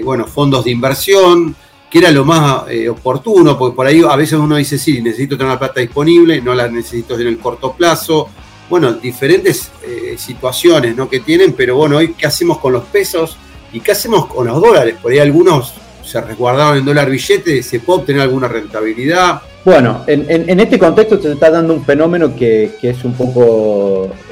bueno, 0.05 0.27
fondos 0.27 0.65
de 0.65 0.71
inversión, 0.71 1.55
que 1.91 1.99
era 1.99 2.11
lo 2.11 2.25
más 2.25 2.65
oportuno, 2.91 3.59
porque 3.59 3.75
por 3.75 3.87
ahí 3.87 4.03
a 4.07 4.17
veces 4.17 4.39
uno 4.39 4.57
dice, 4.57 4.77
sí, 4.77 5.01
necesito 5.01 5.39
tener 5.39 5.53
la 5.53 5.59
plata 5.59 5.81
disponible, 5.81 6.43
no 6.43 6.55
la 6.55 6.69
necesito 6.69 7.19
en 7.19 7.27
el 7.27 7.39
corto 7.39 7.73
plazo, 7.73 8.29
bueno, 8.69 8.93
diferentes 8.93 9.71
situaciones 10.19 10.95
¿no? 10.95 11.09
que 11.09 11.21
tienen, 11.21 11.55
pero 11.55 11.77
bueno, 11.77 11.97
hoy 11.97 12.13
qué 12.13 12.27
hacemos 12.27 12.59
con 12.59 12.75
los 12.75 12.85
pesos 12.85 13.39
y 13.73 13.81
qué 13.81 13.93
hacemos 13.93 14.27
con 14.27 14.47
los 14.47 14.61
dólares, 14.61 14.97
por 15.01 15.13
ahí 15.13 15.19
algunos 15.19 15.73
se 16.09 16.21
resguardaron 16.23 16.79
en 16.79 16.85
dólar 16.85 17.11
billete, 17.11 17.63
¿se 17.63 17.81
puede 17.81 18.01
obtener 18.01 18.23
alguna 18.23 18.49
rentabilidad? 18.49 19.43
Bueno, 19.65 20.05
en, 20.07 20.59
este 20.59 20.79
contexto 20.79 21.21
se 21.21 21.33
está 21.33 21.51
dando 21.51 21.75
un 21.75 21.85
fenómeno 21.85 22.35
que, 22.35 22.71
es 22.81 23.05
un 23.05 23.13
poco 23.13 24.07
eh, 24.07 24.28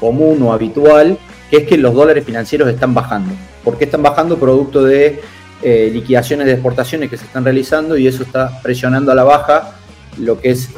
común 0.00 0.42
o 0.42 0.52
habitual, 0.52 1.18
que 1.50 1.58
es 1.58 1.68
que 1.68 1.76
los 1.76 1.94
dólares 1.94 2.24
financieros 2.24 2.68
están 2.68 2.94
bajando. 2.94 3.32
¿Por 3.62 3.76
qué 3.76 3.84
están 3.84 4.02
bajando? 4.02 4.38
Producto 4.38 4.82
de 4.82 5.20
eh, 5.62 5.90
liquidaciones 5.92 6.46
de 6.46 6.54
exportaciones 6.54 7.10
que 7.10 7.18
se 7.18 7.26
están 7.26 7.44
realizando 7.44 7.96
y 7.96 8.06
eso 8.06 8.22
está 8.22 8.60
presionando 8.62 9.12
a 9.12 9.14
la 9.14 9.24
baja 9.24 9.74
lo 10.18 10.40
que 10.40 10.50
es 10.50 10.70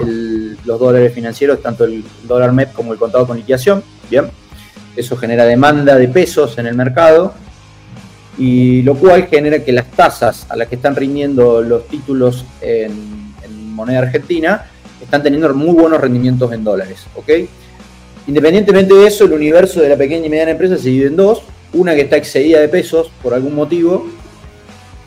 los 0.65 0.79
dólares 0.79 1.15
financieros, 1.15 1.63
tanto 1.63 1.85
el 1.85 2.05
dólar 2.25 2.53
MEP 2.53 2.73
como 2.73 2.93
el 2.93 2.99
contado 2.99 3.27
con 3.27 3.37
liquidación. 3.37 3.83
Bien, 4.11 4.31
eso 4.97 5.17
genera 5.17 5.45
demanda 5.45 5.97
de 5.97 6.09
pesos 6.09 6.59
en 6.59 6.67
el 6.67 6.75
mercado 6.75 7.35
y 8.39 8.83
lo 8.83 8.95
cual 8.95 9.27
genera 9.27 9.63
que 9.65 9.73
las 9.73 9.91
tasas 9.91 10.47
a 10.49 10.57
las 10.57 10.69
que 10.69 10.77
están 10.77 10.97
rindiendo 10.97 11.63
los 11.63 11.87
títulos 11.89 12.45
en, 12.61 13.23
moneda 13.75 14.01
argentina 14.01 14.67
están 15.01 15.23
teniendo 15.23 15.53
muy 15.55 15.75
buenos 15.75 15.99
rendimientos 15.99 16.53
en 16.53 16.63
dólares. 16.63 17.07
Independientemente 18.27 18.95
de 18.95 19.07
eso, 19.07 19.25
el 19.25 19.33
universo 19.33 19.81
de 19.81 19.89
la 19.89 19.97
pequeña 19.97 20.27
y 20.27 20.31
mediana 20.31 20.53
empresa 20.53 20.77
se 20.77 20.89
divide 20.89 21.09
en 21.09 21.17
dos. 21.17 21.43
Una 21.73 21.95
que 21.95 22.03
está 22.03 22.17
excedida 22.17 22.61
de 22.61 22.69
pesos 22.69 23.11
por 23.23 23.35
algún 23.35 23.55
motivo, 23.55 24.07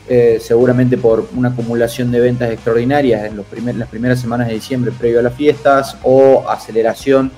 eh, 0.08 0.38
seguramente 0.40 0.98
por 0.98 1.28
una 1.36 1.50
acumulación 1.50 2.10
de 2.10 2.20
ventas 2.20 2.50
extraordinarias 2.50 3.24
en 3.24 3.36
las 3.78 3.88
primeras 3.88 4.20
semanas 4.20 4.48
de 4.48 4.54
diciembre 4.54 4.92
previo 4.92 5.20
a 5.20 5.22
las 5.22 5.34
fiestas 5.34 5.96
o 6.02 6.44
aceleración 6.48 7.30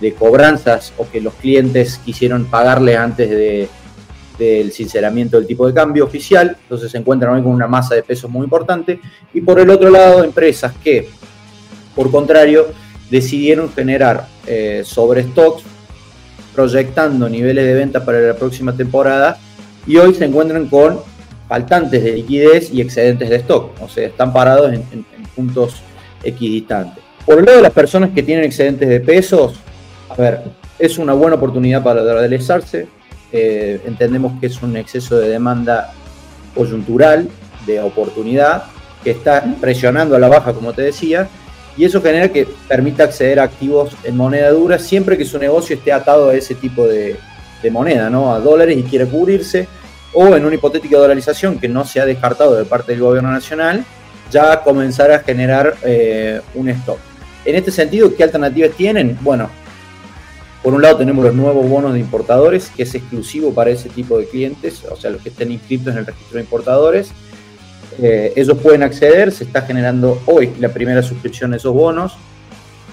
de 0.00 0.12
cobranzas 0.12 0.92
o 0.98 1.08
que 1.10 1.20
los 1.20 1.34
clientes 1.34 1.98
quisieron 2.04 2.46
pagarle 2.46 2.96
antes 2.96 3.30
de, 3.30 3.68
del 4.38 4.72
sinceramiento 4.72 5.38
del 5.38 5.46
tipo 5.46 5.66
de 5.66 5.74
cambio 5.74 6.04
oficial, 6.04 6.56
entonces 6.62 6.90
se 6.90 6.98
encuentran 6.98 7.34
hoy 7.34 7.42
con 7.42 7.52
una 7.52 7.68
masa 7.68 7.94
de 7.94 8.02
pesos 8.02 8.30
muy 8.30 8.44
importante, 8.44 9.00
y 9.32 9.40
por 9.40 9.60
el 9.60 9.70
otro 9.70 9.90
lado 9.90 10.24
empresas 10.24 10.72
que, 10.82 11.08
por 11.94 12.10
contrario, 12.10 12.66
decidieron 13.10 13.72
generar 13.72 14.26
eh, 14.46 14.82
sobre 14.84 15.22
stocks, 15.22 15.62
proyectando 16.54 17.28
niveles 17.28 17.64
de 17.64 17.74
venta 17.74 18.04
para 18.04 18.20
la 18.20 18.34
próxima 18.34 18.76
temporada, 18.76 19.38
y 19.86 19.96
hoy 19.96 20.14
se 20.14 20.24
encuentran 20.24 20.68
con 20.68 21.00
faltantes 21.48 22.02
de 22.02 22.12
liquidez 22.12 22.72
y 22.72 22.80
excedentes 22.80 23.28
de 23.28 23.36
stock, 23.36 23.70
o 23.80 23.88
sea, 23.88 24.06
están 24.06 24.32
parados 24.32 24.72
en, 24.72 25.04
puntos 25.34 25.82
equidistantes. 26.22 27.02
Por 27.26 27.40
el 27.40 27.44
lado 27.44 27.56
de 27.56 27.62
las 27.62 27.72
personas 27.72 28.10
que 28.14 28.22
tienen 28.22 28.44
excedentes 28.44 28.88
de 28.88 29.00
pesos, 29.00 29.54
a 30.08 30.14
ver, 30.14 30.42
es 30.78 30.96
una 30.96 31.12
buena 31.12 31.36
oportunidad 31.36 31.82
para 31.82 32.02
adelezarse, 32.02 32.86
eh, 33.32 33.80
entendemos 33.84 34.38
que 34.40 34.46
es 34.46 34.62
un 34.62 34.76
exceso 34.76 35.18
de 35.18 35.28
demanda 35.28 35.92
coyuntural, 36.54 37.28
de 37.66 37.80
oportunidad, 37.80 38.64
que 39.02 39.10
está 39.10 39.44
presionando 39.60 40.14
a 40.14 40.18
la 40.18 40.28
baja, 40.28 40.52
como 40.52 40.72
te 40.72 40.82
decía, 40.82 41.28
y 41.76 41.84
eso 41.84 42.00
genera 42.00 42.28
que 42.28 42.46
permita 42.68 43.04
acceder 43.04 43.40
a 43.40 43.44
activos 43.44 43.96
en 44.04 44.16
moneda 44.16 44.50
dura 44.50 44.78
siempre 44.78 45.18
que 45.18 45.24
su 45.24 45.38
negocio 45.38 45.76
esté 45.76 45.92
atado 45.92 46.30
a 46.30 46.34
ese 46.34 46.54
tipo 46.54 46.86
de, 46.86 47.16
moneda, 47.70 48.10
¿no? 48.10 48.34
a 48.34 48.40
dólares 48.40 48.76
y 48.76 48.82
quiere 48.82 49.06
cubrirse, 49.06 49.66
o 50.12 50.36
en 50.36 50.44
una 50.44 50.54
hipotética 50.54 50.98
dolarización 50.98 51.58
que 51.58 51.66
no 51.66 51.86
se 51.86 51.98
ha 51.98 52.04
descartado 52.04 52.54
de 52.54 52.66
parte 52.66 52.92
del 52.92 53.00
gobierno 53.00 53.32
nacional, 53.32 53.84
ya 54.30 54.62
comenzar 54.62 55.10
a 55.10 55.20
generar 55.20 55.74
eh, 55.82 56.42
un 56.54 56.68
stock. 56.68 56.98
En 57.44 57.56
este 57.56 57.70
sentido, 57.70 58.14
¿qué 58.14 58.22
alternativas 58.22 58.72
tienen? 58.76 59.18
Bueno, 59.22 59.48
por 60.62 60.72
un 60.72 60.80
lado 60.80 60.96
tenemos 60.96 61.22
los 61.22 61.34
nuevos 61.34 61.68
bonos 61.68 61.92
de 61.92 62.00
importadores, 62.00 62.70
que 62.74 62.84
es 62.84 62.94
exclusivo 62.94 63.52
para 63.52 63.70
ese 63.70 63.90
tipo 63.90 64.18
de 64.18 64.26
clientes, 64.26 64.82
o 64.90 64.96
sea, 64.96 65.10
los 65.10 65.20
que 65.20 65.28
estén 65.28 65.52
inscritos 65.52 65.92
en 65.92 65.98
el 65.98 66.06
registro 66.06 66.38
de 66.38 66.44
importadores. 66.44 67.12
Eh, 68.00 68.32
ellos 68.36 68.58
pueden 68.58 68.82
acceder, 68.82 69.32
se 69.32 69.44
está 69.44 69.62
generando 69.62 70.22
hoy 70.26 70.52
la 70.58 70.68
primera 70.68 71.02
suscripción 71.02 71.52
a 71.52 71.56
esos 71.56 71.72
bonos. 71.72 72.16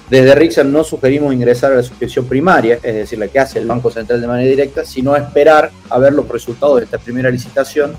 Desde 0.10 0.36
Rixan 0.36 0.72
no 0.72 0.84
sugerimos 0.84 1.34
ingresar 1.34 1.72
a 1.72 1.76
la 1.76 1.84
suscripción 1.84 2.26
primaria, 2.26 2.80
es 2.84 2.96
decir, 2.96 3.18
la 3.18 3.30
que 3.30 3.40
hace 3.40 3.60
el 3.60 3.66
Banco 3.66 3.90
Central 3.90 4.20
de 4.20 4.28
manera 4.28 4.50
directa, 4.50 4.84
sino 4.84 5.16
esperar 5.16 5.72
a 5.90 6.00
ver 6.00 6.12
los 6.14 6.28
resultados 6.28 6.80
de 6.80 6.84
esta 6.84 6.98
primera 6.98 7.30
licitación 7.30 7.94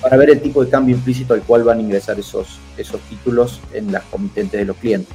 para 0.00 0.16
ver 0.16 0.30
el 0.30 0.40
tipo 0.40 0.64
de 0.64 0.70
cambio 0.70 0.96
implícito 0.96 1.34
al 1.34 1.42
cual 1.42 1.62
van 1.62 1.78
a 1.78 1.80
ingresar 1.80 2.18
esos, 2.18 2.58
esos 2.76 3.00
títulos 3.02 3.60
en 3.72 3.92
las 3.92 4.02
comitentes 4.04 4.58
de 4.58 4.64
los 4.64 4.76
clientes. 4.76 5.14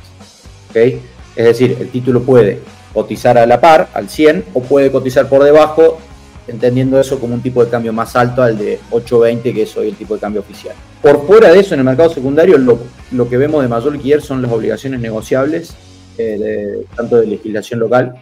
¿okay? 0.70 1.02
Es 1.36 1.46
decir, 1.46 1.78
el 1.82 1.90
título 1.90 2.24
puede 2.24 2.62
cotizar 2.94 3.38
a 3.38 3.46
la 3.46 3.60
par, 3.60 3.90
al 3.94 4.10
100, 4.10 4.46
o 4.54 4.62
puede 4.62 4.90
cotizar 4.90 5.28
por 5.28 5.44
debajo, 5.44 6.00
entendiendo 6.48 7.00
eso 7.00 7.20
como 7.20 7.34
un 7.34 7.42
tipo 7.42 7.64
de 7.64 7.70
cambio 7.70 7.92
más 7.94 8.16
alto 8.16 8.42
al 8.42 8.58
de 8.58 8.80
8.20, 8.92 9.54
que 9.54 9.64
es 9.64 9.78
hoy 9.78 9.90
el 9.90 9.96
tipo 9.96 10.16
de 10.16 10.22
cambio 10.22 10.42
oficial. 10.42 10.76
Por 11.02 11.26
fuera 11.28 11.52
de 11.52 11.60
eso, 11.60 11.74
en 11.74 11.82
el 11.82 11.86
mercado 11.86 12.14
secundario, 12.14 12.58
lo, 12.58 12.80
lo 13.12 13.30
que 13.30 13.38
vemos 13.38 13.62
de 13.62 13.68
mayor 13.68 13.94
liquidez 13.94 14.24
son 14.24 14.42
las 14.42 14.52
obligaciones 14.52 15.00
negociables, 15.00 15.76
eh, 16.18 16.38
de, 16.38 16.86
tanto 16.96 17.18
de 17.18 17.28
legislación 17.28 17.80
local 17.80 18.14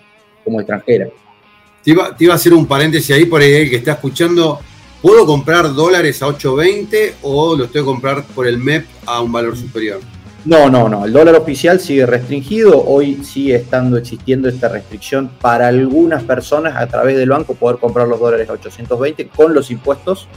como 0.43 0.59
extranjera. 0.59 1.07
Te 1.83 1.91
iba, 1.91 2.15
te 2.15 2.23
iba 2.23 2.33
a 2.33 2.37
hacer 2.37 2.53
un 2.53 2.65
paréntesis 2.65 3.15
ahí 3.15 3.25
por 3.25 3.41
el 3.41 3.69
que 3.69 3.75
está 3.75 3.93
escuchando. 3.93 4.59
¿Puedo 5.01 5.25
comprar 5.25 5.73
dólares 5.73 6.21
a 6.23 6.27
8.20 6.27 7.13
o 7.21 7.55
lo 7.55 7.65
estoy 7.65 7.81
a 7.81 7.85
comprar 7.85 8.23
por 8.23 8.47
el 8.47 8.57
MEP 8.57 8.87
a 9.05 9.21
un 9.21 9.31
valor 9.31 9.55
superior? 9.55 9.99
No, 10.45 10.69
no, 10.69 10.87
no. 10.87 11.05
El 11.05 11.13
dólar 11.13 11.33
oficial 11.33 11.79
sigue 11.79 12.05
restringido. 12.05 12.85
Hoy 12.85 13.23
sigue 13.23 13.55
estando 13.55 13.97
existiendo 13.97 14.47
esta 14.47 14.69
restricción 14.69 15.31
para 15.41 15.67
algunas 15.67 16.21
personas 16.21 16.75
a 16.75 16.85
través 16.85 17.17
del 17.17 17.29
banco 17.29 17.55
poder 17.55 17.79
comprar 17.79 18.07
los 18.07 18.19
dólares 18.19 18.47
a 18.49 18.53
820 18.53 19.27
con 19.29 19.55
los 19.55 19.71
impuestos, 19.71 20.27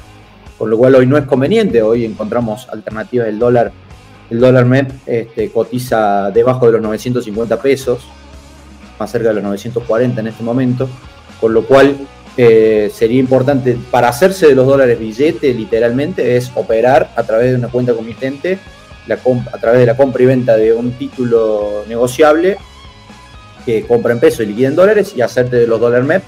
con 0.57 0.71
lo 0.71 0.79
cual 0.79 0.95
hoy 0.95 1.05
no 1.05 1.19
es 1.19 1.27
conveniente. 1.27 1.83
Hoy 1.83 2.07
encontramos 2.07 2.67
alternativas 2.71 3.27
del 3.27 3.39
dólar. 3.39 3.71
El 4.31 4.41
dólar 4.41 4.65
MEP 4.65 4.93
este, 5.05 5.51
cotiza 5.51 6.31
debajo 6.31 6.65
de 6.65 6.73
los 6.73 6.81
950 6.81 7.61
pesos, 7.61 8.07
más 8.99 9.11
cerca 9.11 9.29
de 9.29 9.35
los 9.35 9.45
940 9.45 10.23
en 10.23 10.27
este 10.27 10.43
momento, 10.43 10.89
con 11.39 11.53
lo 11.53 11.65
cual 11.65 11.99
eh, 12.39 12.91
sería 12.95 13.21
importante 13.21 13.77
para 13.91 14.09
hacerse 14.09 14.47
de 14.47 14.55
los 14.55 14.67
dólares 14.67 14.99
billete, 14.99 15.53
literalmente, 15.53 16.37
es 16.39 16.51
operar 16.55 17.11
a 17.15 17.25
través 17.25 17.51
de 17.51 17.57
una 17.57 17.69
cuenta 17.69 17.93
comitente, 17.93 18.59
a 19.15 19.59
través 19.59 19.81
de 19.81 19.87
la 19.87 19.97
compra 19.97 20.23
y 20.23 20.27
venta 20.27 20.57
de 20.57 20.73
un 20.73 20.93
título 20.93 21.85
negociable 21.89 22.57
que 23.69 23.87
compra 23.87 24.13
en 24.13 24.21
pesos 24.21 24.41
y 24.41 24.47
liquida 24.47 24.69
en 24.69 24.77
dólares 24.77 25.13
y 25.15 25.21
hacerte 25.21 25.57
de 25.57 25.67
los 25.67 25.79
dólares 25.79 26.07
MEP. 26.07 26.23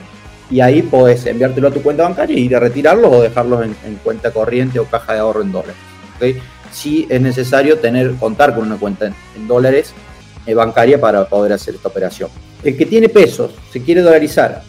Y 0.50 0.60
ahí 0.60 0.82
podés 0.82 1.24
enviártelo 1.26 1.68
a 1.68 1.70
tu 1.70 1.80
cuenta 1.80 2.02
bancaria 2.02 2.36
y 2.36 2.42
ir 2.42 2.56
a 2.56 2.60
retirarlos 2.60 3.10
o 3.12 3.22
dejarlos 3.22 3.64
en, 3.64 3.74
en 3.86 3.94
cuenta 3.96 4.30
corriente 4.30 4.78
o 4.78 4.84
caja 4.84 5.14
de 5.14 5.20
ahorro 5.20 5.42
en 5.42 5.52
dólares. 5.52 5.76
¿okay? 6.16 6.38
Sí 6.70 7.06
es 7.08 7.20
necesario 7.20 7.78
tener, 7.78 8.16
contar 8.16 8.54
con 8.54 8.66
una 8.66 8.76
cuenta 8.76 9.06
en, 9.06 9.48
dólares 9.48 9.94
eh, 10.46 10.54
bancaria 10.54 11.00
para 11.00 11.26
poder 11.28 11.52
hacer 11.52 11.76
esta 11.76 11.88
operación. 11.88 12.28
El 12.62 12.76
que 12.76 12.84
tiene 12.84 13.08
pesos, 13.08 13.52
se 13.72 13.80
quiere 13.82 14.02
dolarizar 14.02 14.62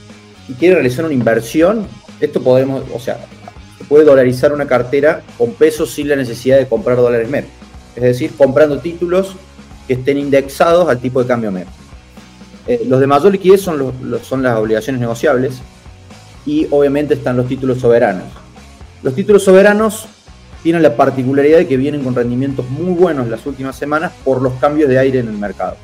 y 0.47 0.53
quiere 0.53 0.75
realizar 0.75 1.03
una 1.03 1.13
inversión, 1.13 1.87
esto 2.19 2.41
podemos, 2.41 2.83
o 2.93 2.99
sea, 2.99 3.19
se 3.77 3.83
puede 3.83 4.05
dolarizar 4.05 4.53
una 4.53 4.65
cartera 4.65 5.21
con 5.37 5.53
pesos 5.53 5.91
sin 5.91 6.07
la 6.07 6.15
necesidad 6.15 6.57
de 6.57 6.67
comprar 6.67 6.95
dólares 6.95 7.29
MEP. 7.29 7.45
Es 7.95 8.03
decir, 8.03 8.31
comprando 8.37 8.79
títulos 8.79 9.35
que 9.87 9.93
estén 9.93 10.17
indexados 10.17 10.87
al 10.89 10.99
tipo 10.99 11.21
de 11.21 11.27
cambio 11.27 11.51
MEP. 11.51 11.67
Eh, 12.67 12.83
los 12.87 12.99
de 12.99 13.07
mayor 13.07 13.31
liquidez 13.31 13.61
son, 13.61 13.77
los, 13.77 13.99
los, 14.01 14.25
son 14.25 14.43
las 14.43 14.57
obligaciones 14.57 15.01
negociables 15.01 15.61
y 16.45 16.67
obviamente 16.69 17.15
están 17.15 17.37
los 17.37 17.47
títulos 17.47 17.79
soberanos. 17.79 18.25
Los 19.03 19.15
títulos 19.15 19.43
soberanos 19.43 20.07
tienen 20.63 20.83
la 20.83 20.95
particularidad 20.95 21.57
de 21.57 21.67
que 21.67 21.77
vienen 21.77 22.03
con 22.03 22.13
rendimientos 22.13 22.69
muy 22.69 22.93
buenos 22.93 23.27
las 23.27 23.45
últimas 23.45 23.75
semanas 23.75 24.11
por 24.23 24.41
los 24.41 24.53
cambios 24.53 24.89
de 24.89 24.99
aire 24.99 25.19
en 25.19 25.27
el 25.27 25.37
mercado. 25.37 25.75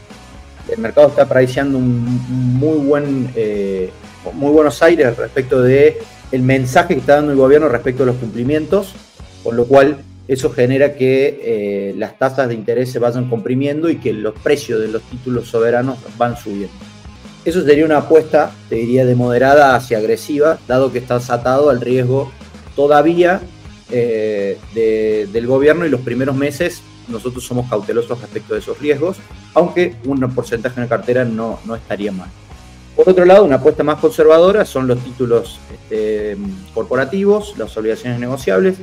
El 0.69 0.79
mercado 0.79 1.07
está 1.07 1.23
apreciando 1.23 1.77
un 1.77 2.03
muy 2.59 2.77
buen 2.77 3.31
eh, 3.35 3.89
muy 4.33 4.51
buenos 4.51 4.81
aires 4.83 5.15
respecto 5.15 5.61
de 5.61 5.99
el 6.31 6.41
mensaje 6.41 6.93
que 6.93 6.99
está 6.99 7.15
dando 7.15 7.31
el 7.31 7.37
gobierno 7.37 7.69
respecto 7.69 8.03
a 8.03 8.05
los 8.05 8.17
cumplimientos, 8.17 8.93
con 9.43 9.55
lo 9.55 9.65
cual 9.65 9.99
eso 10.27 10.49
genera 10.51 10.95
que 10.95 11.39
eh, 11.41 11.93
las 11.97 12.17
tasas 12.17 12.49
de 12.49 12.53
interés 12.53 12.91
se 12.91 12.99
vayan 12.99 13.29
comprimiendo 13.29 13.89
y 13.89 13.97
que 13.97 14.13
los 14.13 14.33
precios 14.35 14.81
de 14.81 14.89
los 14.89 15.01
títulos 15.03 15.47
soberanos 15.47 15.97
van 16.17 16.35
subiendo. 16.37 16.75
Eso 17.45 17.63
sería 17.63 17.85
una 17.85 17.99
apuesta, 17.99 18.51
te 18.67 18.75
diría, 18.75 19.05
de 19.05 19.15
moderada 19.15 19.75
hacia 19.75 19.99
agresiva, 19.99 20.59
dado 20.67 20.91
que 20.91 20.99
estás 20.99 21.29
atado 21.29 21.69
al 21.69 21.79
riesgo 21.79 22.31
todavía 22.75 23.41
eh, 23.89 24.57
de, 24.73 25.29
del 25.31 25.47
gobierno 25.47 25.85
y 25.85 25.89
los 25.89 26.01
primeros 26.01 26.35
meses 26.35 26.81
nosotros 27.07 27.45
somos 27.45 27.69
cautelosos 27.69 28.19
respecto 28.19 28.53
de 28.53 28.59
esos 28.59 28.77
riesgos, 28.79 29.17
aunque 29.53 29.95
un 30.05 30.19
porcentaje 30.33 30.75
en 30.75 30.83
la 30.83 30.89
cartera 30.89 31.23
no, 31.23 31.59
no 31.65 31.75
estaría 31.75 32.11
mal. 32.11 32.29
Por 32.97 33.07
otro 33.07 33.25
lado, 33.25 33.45
una 33.45 33.57
apuesta 33.57 33.83
más 33.83 33.99
conservadora 33.99 34.65
son 34.65 34.87
los 34.87 34.99
títulos 34.99 35.59
este, 35.71 36.35
corporativos, 36.73 37.57
las 37.57 37.77
obligaciones 37.77 38.19
negociables, 38.19 38.77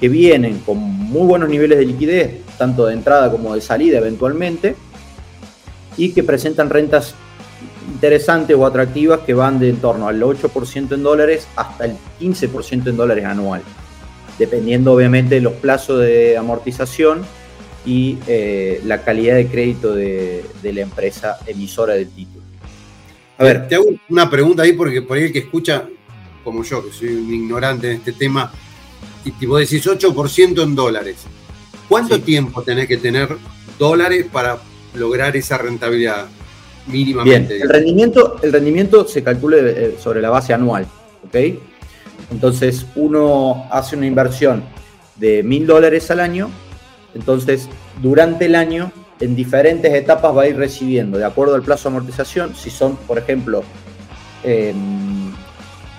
que 0.00 0.08
vienen 0.08 0.60
con 0.60 0.78
muy 0.78 1.26
buenos 1.26 1.48
niveles 1.48 1.78
de 1.78 1.86
liquidez, 1.86 2.40
tanto 2.56 2.86
de 2.86 2.94
entrada 2.94 3.30
como 3.30 3.54
de 3.54 3.60
salida 3.60 3.98
eventualmente, 3.98 4.74
y 5.96 6.12
que 6.12 6.22
presentan 6.22 6.70
rentas 6.70 7.14
interesantes 7.92 8.56
o 8.56 8.64
atractivas 8.64 9.20
que 9.20 9.34
van 9.34 9.58
de 9.58 9.68
en 9.68 9.76
torno 9.76 10.08
al 10.08 10.20
8% 10.22 10.94
en 10.94 11.02
dólares 11.02 11.46
hasta 11.56 11.84
el 11.84 11.96
15% 12.20 12.88
en 12.88 12.96
dólares 12.96 13.24
anual, 13.24 13.62
dependiendo 14.38 14.94
obviamente 14.94 15.34
de 15.34 15.40
los 15.42 15.54
plazos 15.54 16.00
de 16.00 16.38
amortización 16.38 17.22
y 17.84 18.18
eh, 18.26 18.80
la 18.84 19.02
calidad 19.02 19.36
de 19.36 19.46
crédito 19.46 19.94
de, 19.94 20.44
la 20.62 20.80
empresa 20.80 21.38
emisora 21.46 21.94
del 21.94 22.08
título. 22.08 22.44
A 23.38 23.44
ver, 23.44 23.68
te 23.68 23.74
hago 23.74 23.86
una 24.08 24.30
pregunta 24.30 24.62
ahí 24.62 24.72
porque 24.72 25.02
por 25.02 25.16
ahí 25.16 25.24
el 25.24 25.32
que 25.32 25.40
escucha, 25.40 25.84
como 26.44 26.62
yo, 26.62 26.84
que 26.84 26.92
soy 26.92 27.08
un 27.08 27.32
ignorante 27.32 27.90
en 27.90 27.96
este 27.96 28.12
tema, 28.12 28.52
y 29.24 29.32
tipo 29.32 29.58
decís 29.58 29.86
8% 29.86 30.62
en 30.62 30.74
dólares. 30.74 31.16
¿Cuánto 31.88 32.16
sí. 32.16 32.22
tiempo 32.22 32.62
tenés 32.62 32.86
que 32.86 32.96
tener 32.96 33.28
dólares 33.78 34.26
para 34.32 34.58
lograr 34.94 35.36
esa 35.36 35.58
rentabilidad 35.58 36.26
mínimamente? 36.86 37.54
Bien, 37.54 37.62
el 37.62 37.68
rendimiento, 37.68 38.36
el 38.42 38.52
rendimiento 38.52 39.06
se 39.06 39.22
calcula 39.22 39.56
eh, 39.58 39.96
sobre 40.00 40.20
la 40.20 40.30
base 40.30 40.54
anual, 40.54 40.86
¿ok? 41.26 41.36
Entonces 42.30 42.86
uno 42.94 43.66
hace 43.70 43.96
una 43.96 44.06
inversión 44.06 44.62
de 45.16 45.42
mil 45.42 45.66
dólares 45.66 46.10
al 46.10 46.20
año, 46.20 46.50
entonces 47.14 47.68
durante 48.00 48.46
el 48.46 48.54
año 48.54 48.92
en 49.18 49.36
diferentes 49.36 49.92
etapas 49.92 50.34
va 50.34 50.42
a 50.42 50.48
ir 50.48 50.56
recibiendo, 50.56 51.18
de 51.18 51.24
acuerdo 51.24 51.54
al 51.54 51.62
plazo 51.62 51.90
de 51.90 51.96
amortización, 51.96 52.54
si 52.54 52.70
son, 52.70 52.96
por 52.96 53.18
ejemplo, 53.18 53.62
eh, 54.44 54.72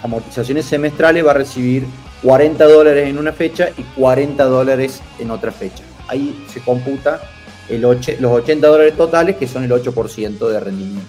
amortizaciones 0.02 0.66
semestrales, 0.66 1.26
va 1.26 1.32
a 1.32 1.36
recibir 1.36 1.86
40 2.24 2.66
dólares 2.66 3.10
en 3.10 3.18
una 3.18 3.34
fecha 3.34 3.70
y 3.78 3.84
40 4.00 4.44
dólares 4.46 5.02
en 5.20 5.32
otra 5.32 5.52
fecha. 5.52 5.84
Ahí 6.08 6.46
se 6.52 6.60
computa 6.62 7.22
el 7.70 7.86
8, 7.86 8.14
los 8.20 8.32
80 8.32 8.68
dólares 8.68 8.98
totales, 8.98 9.38
que 9.38 9.48
son 9.48 9.64
el 9.64 9.72
8% 9.72 10.50
de 10.50 10.60
rendimiento. 10.60 11.08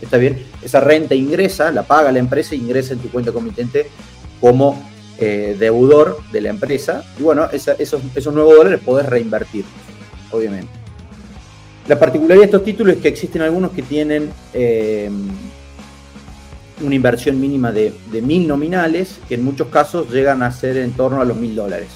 ¿Está 0.00 0.18
bien? 0.18 0.44
Esa 0.62 0.80
renta 0.80 1.14
ingresa, 1.14 1.70
la 1.70 1.82
paga 1.82 2.12
la 2.12 2.18
empresa, 2.18 2.54
ingresa 2.54 2.92
en 2.92 3.00
tu 3.00 3.10
cuenta 3.10 3.32
comitente 3.32 3.88
como 4.40 4.82
eh, 5.18 5.56
deudor 5.58 6.18
de 6.30 6.40
la 6.40 6.50
empresa. 6.50 7.04
Y 7.18 7.22
bueno, 7.22 7.48
esos, 7.50 7.80
esos 7.80 8.34
nuevos 8.34 8.56
dólares 8.56 8.80
podés 8.84 9.06
reinvertir, 9.06 9.64
obviamente. 10.30 10.68
La 11.88 11.98
particularidad 11.98 12.40
de 12.40 12.46
estos 12.46 12.64
títulos 12.64 12.96
es 12.96 13.02
que 13.02 13.08
existen 13.08 13.42
algunos 13.42 13.72
que 13.72 13.82
tienen 13.82 14.30
eh, 14.52 15.10
una 16.80 16.94
inversión 16.94 17.40
mínima 17.40 17.72
de, 17.72 17.92
de 18.10 18.22
mil 18.22 18.48
nominales, 18.48 19.18
que 19.28 19.34
en 19.34 19.44
muchos 19.44 19.68
casos 19.68 20.10
llegan 20.10 20.42
a 20.42 20.50
ser 20.50 20.76
en 20.76 20.92
torno 20.92 21.20
a 21.20 21.24
los 21.24 21.36
mil 21.36 21.54
dólares. 21.54 21.88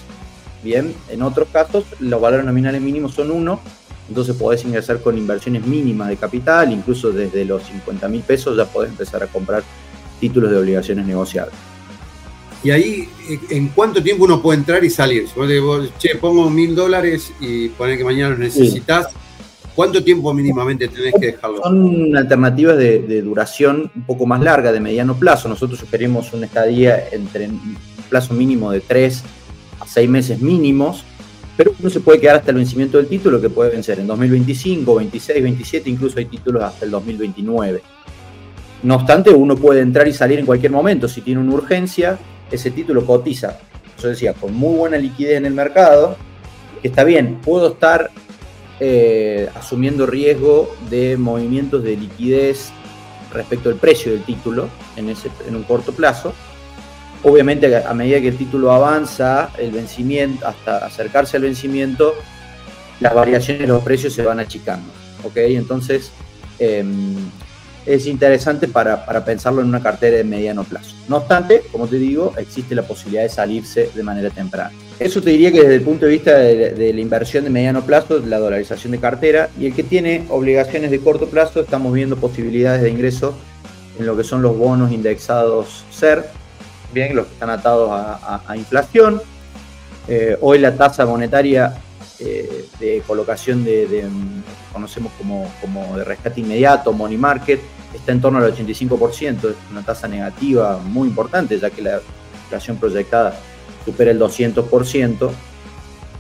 Bien, 0.63 0.95
en 1.09 1.23
otros 1.23 1.49
casos 1.53 1.85
los 2.01 2.21
valores 2.21 2.45
nominales 2.45 2.81
mínimos 2.81 3.15
son 3.15 3.31
uno, 3.31 3.61
entonces 4.09 4.35
podés 4.37 4.65
ingresar 4.65 5.01
con 5.01 5.19
inversiones 5.19 5.67
mínimas 5.67 6.09
de 6.09 6.17
capital, 6.17 6.73
incluso 6.73 7.13
desde 7.13 7.45
los 7.45 7.63
50 7.65 8.09
mil 8.09 8.23
pesos 8.23 8.57
ya 8.57 8.65
podés 8.65 8.91
empezar 8.91 9.23
a 9.23 9.27
comprar 9.27 9.63
títulos 10.19 10.51
de 10.51 10.57
obligaciones 10.57 11.07
negociables. 11.07 11.55
Y 12.65 12.71
ahí, 12.71 13.09
¿en 13.51 13.69
cuánto 13.69 14.03
tiempo 14.03 14.25
uno 14.25 14.43
puede 14.43 14.59
entrar 14.59 14.83
y 14.83 14.91
salir? 14.91 15.29
Si 15.29 15.59
vos 15.61 15.93
che, 15.99 16.17
pongo 16.17 16.51
mil 16.51 16.75
dólares 16.75 17.33
y 17.41 17.69
poner 17.69 17.97
que 17.97 18.05
mañana 18.05 18.31
los 18.31 18.39
necesitas, 18.41 19.13
sí. 19.13 19.18
¿Cuánto 19.79 20.03
tiempo 20.03 20.35
mínimamente 20.35 20.89
tenés 20.89 21.15
que 21.21 21.27
dejarlo? 21.27 21.63
Son 21.63 22.17
alternativas 22.17 22.77
de, 22.77 23.23
duración 23.23 23.89
un 23.95 24.03
poco 24.03 24.27
más 24.27 24.41
larga, 24.43 24.73
de 24.73 24.81
mediano 24.81 25.15
plazo. 25.17 25.49
Nosotros 25.49 25.79
sugerimos 25.79 26.33
una 26.33 26.47
estadía 26.47 27.05
entre 27.13 27.47
un 27.47 27.77
plazo 28.11 28.35
mínimo 28.35 28.73
de 28.73 28.81
3 28.81 29.23
a 29.79 29.87
6 29.87 30.11
meses 30.11 30.41
mínimos, 30.41 31.05
pero 31.57 31.73
uno 31.79 31.91
se 31.91 32.01
puede 32.01 32.19
quedar 32.19 32.39
hasta 32.39 32.51
el 32.51 32.57
vencimiento 32.57 32.99
del 32.99 33.07
título, 33.07 33.41
que 33.41 33.51
puede 33.51 33.71
vencer 33.71 34.01
en 34.01 34.09
2025, 34.09 34.97
26, 34.97 35.43
27, 35.45 35.91
incluso 35.91 36.19
hay 36.19 36.25
títulos 36.25 36.61
hasta 36.65 36.85
el 36.85 36.91
2029. 36.91 37.81
No 38.83 38.97
obstante, 38.97 39.31
uno 39.31 39.55
puede 39.55 39.83
entrar 39.83 40.09
y 40.09 40.13
salir 40.13 40.41
en 40.41 40.47
cualquier 40.47 40.73
momento. 40.73 41.07
Si 41.07 41.21
tiene 41.21 41.41
una 41.41 41.55
urgencia, 41.55 42.19
ese 42.51 42.73
título 42.73 43.07
cotiza, 43.07 43.61
yo 44.03 44.09
decía, 44.09 44.35
con 44.35 44.53
muy 44.55 44.77
buena 44.77 44.97
liquidez 44.97 45.37
en 45.37 45.47
el 45.47 45.55
mercado, 45.55 46.17
que 46.83 46.89
está 46.89 47.05
bien, 47.05 47.39
puedo 47.45 47.69
estar 47.75 48.11
eh, 48.81 49.49
asumiendo 49.55 50.07
riesgo 50.07 50.75
de 50.89 51.17
movimientos 51.17 51.83
de 51.83 51.97
liquidez 51.97 52.71
respecto 53.33 53.69
al 53.69 53.77
precio 53.77 54.13
del 54.13 54.23
título 54.23 54.69
en, 54.97 55.11
ese, 55.11 55.31
en 55.47 55.57
un 55.57 55.65
corto 55.65 55.93
plazo, 55.93 56.33
Obviamente 57.25 57.77
a 57.77 57.95
medida 57.95 58.21
que 58.21 58.29
el 58.29 58.37
título 58.37 58.71
avanza, 58.71 59.51
el 59.59 59.73
vencimiento, 59.73 60.47
hasta 60.47 60.79
acercarse 60.79 61.37
al 61.37 61.43
vencimiento, 61.43 62.15
las 63.01 63.13
variaciones 63.13 63.63
de 63.63 63.69
los 63.69 63.83
precios 63.83 64.13
se 64.13 64.23
van 64.23 64.39
achicando. 64.39 64.89
¿ok? 65.25 65.37
Entonces, 65.37 66.13
em, 66.61 67.17
es 67.85 68.07
interesante 68.07 68.69
para, 68.69 69.05
pensarlo 69.25 69.63
en 69.63 69.69
una 69.69 69.83
cartera 69.83 70.19
de 70.19 70.25
mediano 70.25 70.63
plazo. 70.63 70.95
No 71.09 71.17
obstante, 71.17 71.63
como 71.73 71.89
te 71.89 71.97
digo, 71.97 72.35
existe 72.37 72.77
la 72.77 72.83
posibilidad 72.83 73.25
de 73.25 73.31
salirse 73.31 73.91
de 73.93 74.03
manera 74.05 74.31
temprana. 74.31 74.71
Eso 74.99 75.23
te 75.23 75.31
diría 75.31 75.53
que 75.53 75.61
desde 75.61 75.77
el 75.77 75.83
punto 75.83 76.07
de 76.07 76.13
vista 76.13 76.37
de, 76.37 76.93
la 76.93 77.01
inversión 77.01 77.45
de 77.45 77.51
mediano 77.51 77.85
plazo, 77.85 78.19
la 78.19 78.39
dolarización 78.39 78.91
de 78.91 78.99
cartera, 78.99 79.49
y 79.59 79.67
el 79.67 79.75
que 79.75 79.85
tiene 79.85 80.25
obligaciones 80.29 80.91
de 80.91 80.99
corto 80.99 81.29
plazo, 81.29 81.61
estamos 81.61 81.93
viendo 81.93 82.17
posibilidades 82.17 82.83
de 82.83 82.91
ingreso 82.91 83.35
en 83.97 84.07
lo 84.07 84.17
que 84.17 84.25
son 84.25 84.43
los 84.43 84.59
bonos 84.59 84.91
indexados 84.91 85.85
SER, 85.91 86.29
bien, 86.93 87.15
los 87.15 87.27
que 87.27 87.35
están 87.35 87.51
atados 87.51 87.91
a, 87.93 88.57
inflación. 88.57 89.23
Eh, 90.09 90.37
hoy 90.41 90.59
la 90.59 90.75
tasa 90.75 91.07
monetaria 91.07 91.75
eh, 92.19 92.67
de 92.81 93.01
colocación 93.07 93.65
de, 93.65 94.05
conocemos 94.73 95.13
como, 95.17 95.49
como, 95.61 95.97
de 95.97 96.03
rescate 96.03 96.41
inmediato, 96.41 96.93
money 96.93 97.17
market, 97.19 97.61
está 97.95 98.11
en 98.11 98.21
torno 98.21 98.41
al 98.41 98.53
85%, 98.53 99.51
es 99.51 99.57
una 99.71 99.83
tasa 99.83 100.09
negativa 100.09 100.81
muy 100.83 101.07
importante, 101.07 101.57
ya 101.57 101.71
que 101.71 101.83
la 101.83 102.01
inflación 102.43 102.79
proyectada 102.79 103.39
supera 103.89 104.11
el 104.11 104.21
200%, 104.21 105.31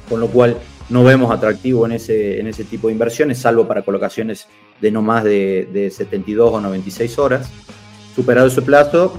con 0.08 0.20
lo 0.20 0.28
cual 0.28 0.56
no 0.88 1.04
vemos 1.04 1.30
atractivo 1.30 1.84
en 1.84 1.92
ese, 1.92 2.40
en 2.40 2.46
ese 2.46 2.64
tipo 2.64 2.86
de 2.86 2.94
inversiones, 2.94 3.38
salvo 3.38 3.68
para 3.68 3.82
colocaciones 3.82 4.48
de 4.80 4.90
no 4.90 5.02
más 5.02 5.22
de, 5.22 5.92
72 5.94 6.54
o 6.54 6.60
96 6.62 7.18
horas. 7.18 7.50
Superado 8.14 8.46
ese 8.46 8.62
plazo, 8.62 9.12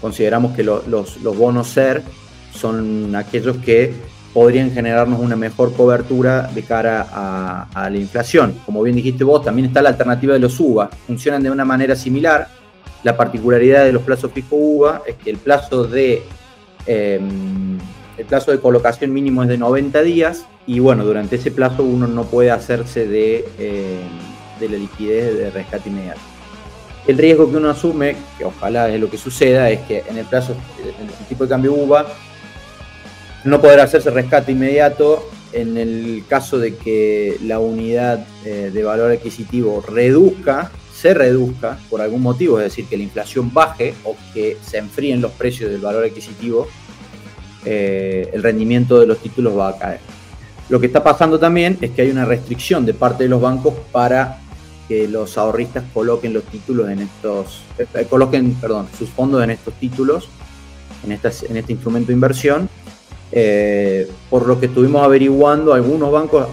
consideramos 0.00 0.56
que 0.56 0.64
los, 0.64 1.22
bonos 1.22 1.68
SER 1.68 2.02
son 2.52 3.14
aquellos 3.14 3.58
que 3.58 3.92
podrían 4.34 4.72
generarnos 4.72 5.20
una 5.20 5.36
mejor 5.36 5.72
cobertura 5.74 6.50
de 6.52 6.62
cara 6.64 7.06
a, 7.72 7.88
la 7.88 7.96
inflación. 7.96 8.58
Como 8.66 8.82
bien 8.82 8.96
dijiste 8.96 9.22
vos, 9.22 9.44
también 9.44 9.68
está 9.68 9.80
la 9.80 9.90
alternativa 9.90 10.34
de 10.34 10.40
los 10.40 10.58
UVA. 10.58 10.90
Funcionan 11.06 11.42
de 11.42 11.52
una 11.52 11.64
manera 11.64 11.94
similar. 11.94 12.48
La 13.04 13.16
particularidad 13.16 13.84
de 13.84 13.92
los 13.92 14.02
plazos 14.02 14.32
fijo 14.32 14.56
UVA 14.56 15.02
es 15.06 15.14
que 15.14 15.30
el 15.30 15.36
plazo 15.36 15.84
de 15.84 16.24
em, 16.88 17.78
el 18.16 18.24
plazo 18.26 18.50
de 18.50 18.60
colocación 18.60 19.12
mínimo 19.12 19.44
es 19.44 19.48
de 19.48 19.58
90 19.58 20.02
días 20.02 20.46
y 20.66 20.80
bueno, 20.80 21.04
durante 21.04 21.36
ese 21.36 21.50
plazo 21.50 21.84
uno 21.84 22.08
no 22.08 22.24
puede 22.24 22.50
hacerse 22.50 23.06
de, 23.06 23.44
em, 23.58 24.58
de 24.58 24.68
la 24.68 24.76
liquidez 24.76 25.36
de 25.36 25.50
rescate 25.50 25.88
inmediato. 25.88 26.20
El 27.06 27.16
riesgo 27.16 27.50
que 27.50 27.56
uno 27.56 27.70
asume, 27.70 28.16
que 28.36 28.44
ojalá 28.44 28.88
es 28.88 29.00
lo 29.00 29.08
que 29.08 29.16
suceda, 29.16 29.70
es 29.70 29.80
que 29.80 30.04
en 30.08 30.18
el 30.18 30.26
plazo, 30.26 30.54
el 30.84 31.26
tipo 31.26 31.44
de 31.44 31.48
cambio 31.48 31.72
UVA 31.72 32.06
no 33.44 33.60
podrá 33.60 33.84
hacerse 33.84 34.10
rescate 34.10 34.52
inmediato 34.52 35.30
en 35.52 35.76
el 35.78 36.24
caso 36.28 36.58
de 36.58 36.76
que 36.76 37.38
la 37.42 37.58
unidad 37.60 38.26
eh, 38.44 38.70
de 38.72 38.82
valor 38.84 39.10
adquisitivo 39.10 39.82
reduzca, 39.86 40.70
se 41.00 41.14
reduzca 41.14 41.78
por 41.88 42.00
algún 42.00 42.22
motivo, 42.22 42.58
es 42.58 42.64
decir, 42.64 42.86
que 42.86 42.96
la 42.96 43.04
inflación 43.04 43.52
baje 43.52 43.94
o 44.04 44.16
que 44.34 44.56
se 44.60 44.78
enfríen 44.78 45.20
los 45.20 45.30
precios 45.30 45.70
del 45.70 45.80
valor 45.80 46.04
adquisitivo, 46.04 46.66
eh, 47.64 48.28
el 48.32 48.42
rendimiento 48.42 48.98
de 48.98 49.06
los 49.06 49.18
títulos 49.18 49.56
va 49.56 49.68
a 49.68 49.78
caer. 49.78 50.00
Lo 50.68 50.80
que 50.80 50.86
está 50.86 51.04
pasando 51.04 51.38
también 51.38 51.78
es 51.80 51.92
que 51.92 52.02
hay 52.02 52.10
una 52.10 52.24
restricción 52.24 52.84
de 52.84 52.94
parte 52.94 53.22
de 53.22 53.28
los 53.28 53.40
bancos 53.40 53.74
para 53.92 54.40
que 54.88 55.06
los 55.06 55.38
ahorristas 55.38 55.84
coloquen 55.94 56.32
los 56.32 56.42
títulos 56.44 56.88
en 56.90 57.00
estos, 57.00 57.62
eh, 57.78 58.06
coloquen, 58.10 58.54
perdón, 58.54 58.88
sus 58.98 59.08
fondos 59.08 59.44
en 59.44 59.50
estos 59.50 59.74
títulos, 59.74 60.28
en, 61.04 61.12
en 61.12 61.56
este 61.56 61.72
instrumento 61.72 62.08
de 62.08 62.14
inversión, 62.14 62.68
eh, 63.30 64.10
por 64.30 64.46
lo 64.46 64.58
que 64.58 64.66
estuvimos 64.66 65.04
averiguando, 65.04 65.74
algunos 65.74 66.10
bancos 66.10 66.48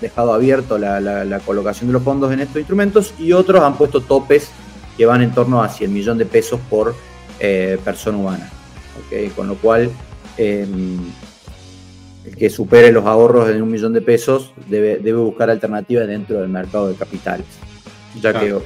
dejado 0.00 0.32
abierto 0.32 0.78
la, 0.78 1.40
colocación 1.44 1.88
de 1.88 1.94
los 1.94 2.02
fondos 2.02 2.32
en 2.32 2.40
estos 2.40 2.56
instrumentos 2.56 3.14
y 3.18 3.32
otros 3.32 3.62
han 3.62 3.76
puesto 3.76 4.00
topes 4.00 4.50
que 4.96 5.06
van 5.06 5.22
en 5.22 5.32
torno 5.32 5.62
a 5.62 5.68
100 5.68 5.92
millones 5.92 6.18
de 6.18 6.26
pesos 6.26 6.60
por 6.68 6.94
eh, 7.38 7.78
persona 7.84 8.18
humana. 8.18 8.50
Con 9.34 9.48
lo 9.48 9.56
cual, 9.56 9.90
em, 10.36 10.98
el 12.24 12.36
que 12.36 12.50
supere 12.50 12.92
los 12.92 13.06
ahorros 13.06 13.48
de 13.48 13.60
un 13.62 13.70
millón 13.70 13.92
de 13.92 14.02
pesos 14.02 14.52
debe, 14.68 15.12
buscar 15.12 15.50
alternativas 15.50 16.06
dentro 16.06 16.40
del 16.40 16.48
mercado 16.48 16.88
de 16.88 16.94
capitales. 16.94 17.46
Ya 18.20 18.38
que, 18.38 18.56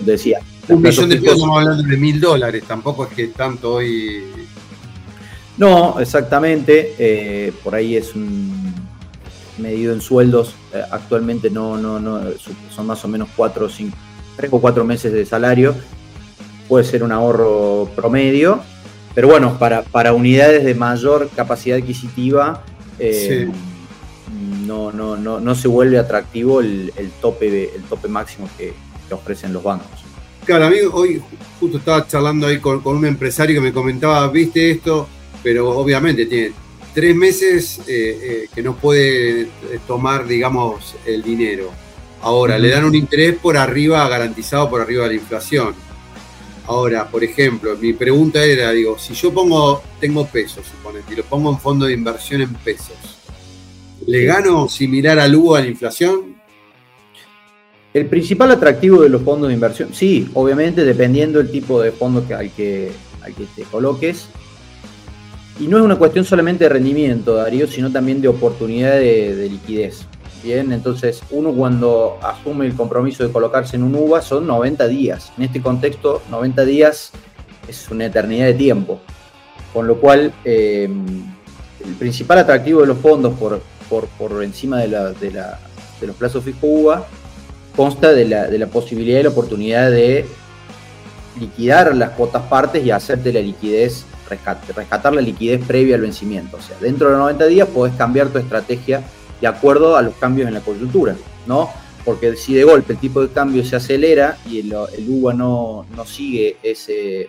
decía. 0.00 0.40
Un 0.68 0.82
millón 0.82 1.08
de 1.08 1.16
pesos, 1.16 1.34
estamos 1.36 1.58
hablando 1.58 1.82
de 1.82 1.96
mil 1.96 2.20
dólares, 2.20 2.62
tampoco 2.66 3.06
es 3.06 3.14
que 3.14 3.28
tanto 3.28 3.74
hoy 3.74 4.22
no, 5.58 6.00
exactamente. 6.00 6.94
Eh, 6.98 7.52
por 7.62 7.74
ahí 7.74 7.96
es 7.96 8.14
un 8.14 8.74
medido 9.58 9.92
en 9.92 10.00
sueldos. 10.00 10.54
Eh, 10.72 10.82
actualmente 10.90 11.50
no, 11.50 11.76
no, 11.76 12.00
no, 12.00 12.20
son 12.74 12.86
más 12.86 13.04
o 13.04 13.08
menos 13.08 13.28
cuatro 13.36 13.66
o 13.66 13.68
cinco, 13.68 13.96
tres 14.36 14.50
o 14.52 14.60
cuatro 14.60 14.84
meses 14.84 15.12
de 15.12 15.26
salario. 15.26 15.74
Puede 16.68 16.84
ser 16.84 17.02
un 17.02 17.12
ahorro 17.12 17.90
promedio. 17.94 18.60
Pero 19.14 19.28
bueno, 19.28 19.58
para, 19.58 19.82
para 19.82 20.14
unidades 20.14 20.64
de 20.64 20.74
mayor 20.74 21.28
capacidad 21.36 21.76
adquisitiva, 21.76 22.62
eh, 22.98 23.50
no, 24.66 24.90
no, 24.90 25.16
no, 25.16 25.38
no, 25.38 25.54
se 25.54 25.68
vuelve 25.68 25.98
atractivo 25.98 26.60
el, 26.60 26.90
tope, 27.20 27.74
el 27.74 27.82
tope 27.82 28.08
máximo 28.08 28.48
que, 28.56 28.72
ofrecen 29.10 29.52
los 29.52 29.62
bancos. 29.62 29.90
Claro, 30.46 30.64
amigo, 30.64 30.90
hoy 30.94 31.22
justo 31.60 31.76
estaba 31.76 32.06
charlando 32.06 32.46
ahí 32.46 32.58
con, 32.60 32.80
con 32.80 32.96
un 32.96 33.04
empresario 33.04 33.54
que 33.56 33.60
me 33.60 33.70
comentaba, 33.74 34.26
viste 34.28 34.70
esto, 34.70 35.06
pero 35.42 35.68
obviamente 35.68 36.24
tiene 36.24 36.52
tres 36.94 37.16
meses 37.16 37.80
eh, 37.80 37.84
eh, 37.88 38.48
que 38.54 38.62
no 38.62 38.76
puede 38.76 39.42
eh, 39.42 39.48
tomar, 39.86 40.26
digamos, 40.26 40.94
el 41.06 41.22
dinero. 41.22 41.70
Ahora, 42.20 42.58
le 42.58 42.68
dan 42.68 42.84
un 42.84 42.94
interés 42.94 43.36
por 43.36 43.56
arriba, 43.56 44.06
garantizado 44.08 44.70
por 44.70 44.80
arriba 44.80 45.04
de 45.04 45.10
la 45.10 45.14
inflación. 45.14 45.74
Ahora, 46.66 47.08
por 47.08 47.24
ejemplo, 47.24 47.76
mi 47.76 47.92
pregunta 47.92 48.44
era, 48.44 48.70
digo, 48.70 48.98
si 48.98 49.14
yo 49.14 49.32
pongo, 49.32 49.82
tengo 49.98 50.26
pesos, 50.26 50.64
suponete, 50.66 51.14
y 51.14 51.16
lo 51.16 51.24
pongo 51.24 51.50
en 51.50 51.58
fondo 51.58 51.86
de 51.86 51.92
inversión 51.92 52.40
en 52.42 52.54
pesos, 52.54 52.96
¿le 54.06 54.24
gano 54.24 54.68
similar 54.68 55.18
al 55.18 55.34
Hugo 55.34 55.56
a 55.56 55.60
la 55.60 55.66
inflación? 55.66 56.36
El 57.92 58.06
principal 58.06 58.52
atractivo 58.52 59.02
de 59.02 59.08
los 59.08 59.22
fondos 59.22 59.48
de 59.48 59.54
inversión, 59.54 59.90
sí, 59.92 60.28
obviamente 60.34 60.84
dependiendo 60.84 61.40
del 61.40 61.50
tipo 61.50 61.82
de 61.82 61.90
fondo 61.90 62.26
que, 62.26 62.34
al, 62.34 62.50
que, 62.52 62.92
al 63.22 63.34
que 63.34 63.44
te 63.56 63.64
coloques, 63.64 64.28
y 65.62 65.68
no 65.68 65.78
es 65.78 65.84
una 65.84 65.94
cuestión 65.94 66.24
solamente 66.24 66.64
de 66.64 66.70
rendimiento, 66.70 67.36
Darío, 67.36 67.68
sino 67.68 67.92
también 67.92 68.20
de 68.20 68.26
oportunidad 68.26 68.98
de, 68.98 69.48
liquidez. 69.48 70.06
Bien, 70.42 70.72
entonces 70.72 71.22
uno 71.30 71.52
cuando 71.52 72.18
asume 72.20 72.66
el 72.66 72.74
compromiso 72.74 73.24
de 73.24 73.32
colocarse 73.32 73.76
en 73.76 73.84
un 73.84 73.94
UVA 73.94 74.22
son 74.22 74.44
90 74.48 74.88
días. 74.88 75.32
En 75.38 75.44
este 75.44 75.62
contexto, 75.62 76.20
90 76.30 76.64
días 76.64 77.12
es 77.68 77.88
una 77.90 78.06
eternidad 78.06 78.46
de 78.46 78.54
tiempo. 78.54 79.00
Con 79.72 79.86
lo 79.86 80.00
cual, 80.00 80.32
eh, 80.44 80.90
el 81.86 81.94
principal 81.94 82.38
atractivo 82.38 82.80
de 82.80 82.88
los 82.88 82.98
fondos 82.98 83.34
por, 83.38 83.60
por, 84.18 84.42
encima 84.42 84.80
de, 84.80 84.88
los 84.88 86.16
plazos 86.16 86.42
fijos 86.42 86.60
UVA 86.64 87.06
consta 87.76 88.10
de 88.10 88.24
la, 88.24 88.48
de 88.48 88.58
la 88.58 88.66
posibilidad 88.66 89.20
y 89.20 89.22
la 89.22 89.28
oportunidad 89.28 89.92
de 89.92 90.26
liquidar 91.38 91.94
las 91.94 92.10
cuotas 92.10 92.42
partes 92.42 92.84
y 92.84 92.90
hacerte 92.90 93.32
la 93.32 93.40
liquidez 93.40 94.06
rescatar 94.74 95.14
la 95.14 95.20
liquidez 95.20 95.64
previa 95.66 95.96
al 95.96 96.02
vencimiento. 96.02 96.56
O 96.56 96.60
sea, 96.60 96.76
dentro 96.80 97.08
de 97.08 97.12
los 97.12 97.20
90 97.20 97.46
días 97.46 97.68
podés 97.68 97.94
cambiar 97.94 98.28
tu 98.28 98.38
estrategia 98.38 99.02
de 99.40 99.46
acuerdo 99.46 99.96
a 99.96 100.02
los 100.02 100.14
cambios 100.14 100.48
en 100.48 100.54
la 100.54 100.60
coyuntura, 100.60 101.16
¿no? 101.46 101.70
Porque 102.04 102.36
si 102.36 102.54
de 102.54 102.64
golpe 102.64 102.94
el 102.94 102.98
tipo 102.98 103.20
de 103.20 103.28
cambio 103.28 103.64
se 103.64 103.76
acelera 103.76 104.36
y 104.48 104.60
el, 104.60 104.74
el 104.96 105.08
UVA 105.08 105.34
no, 105.34 105.86
no 105.94 106.04
sigue 106.04 106.56
ese, 106.62 107.28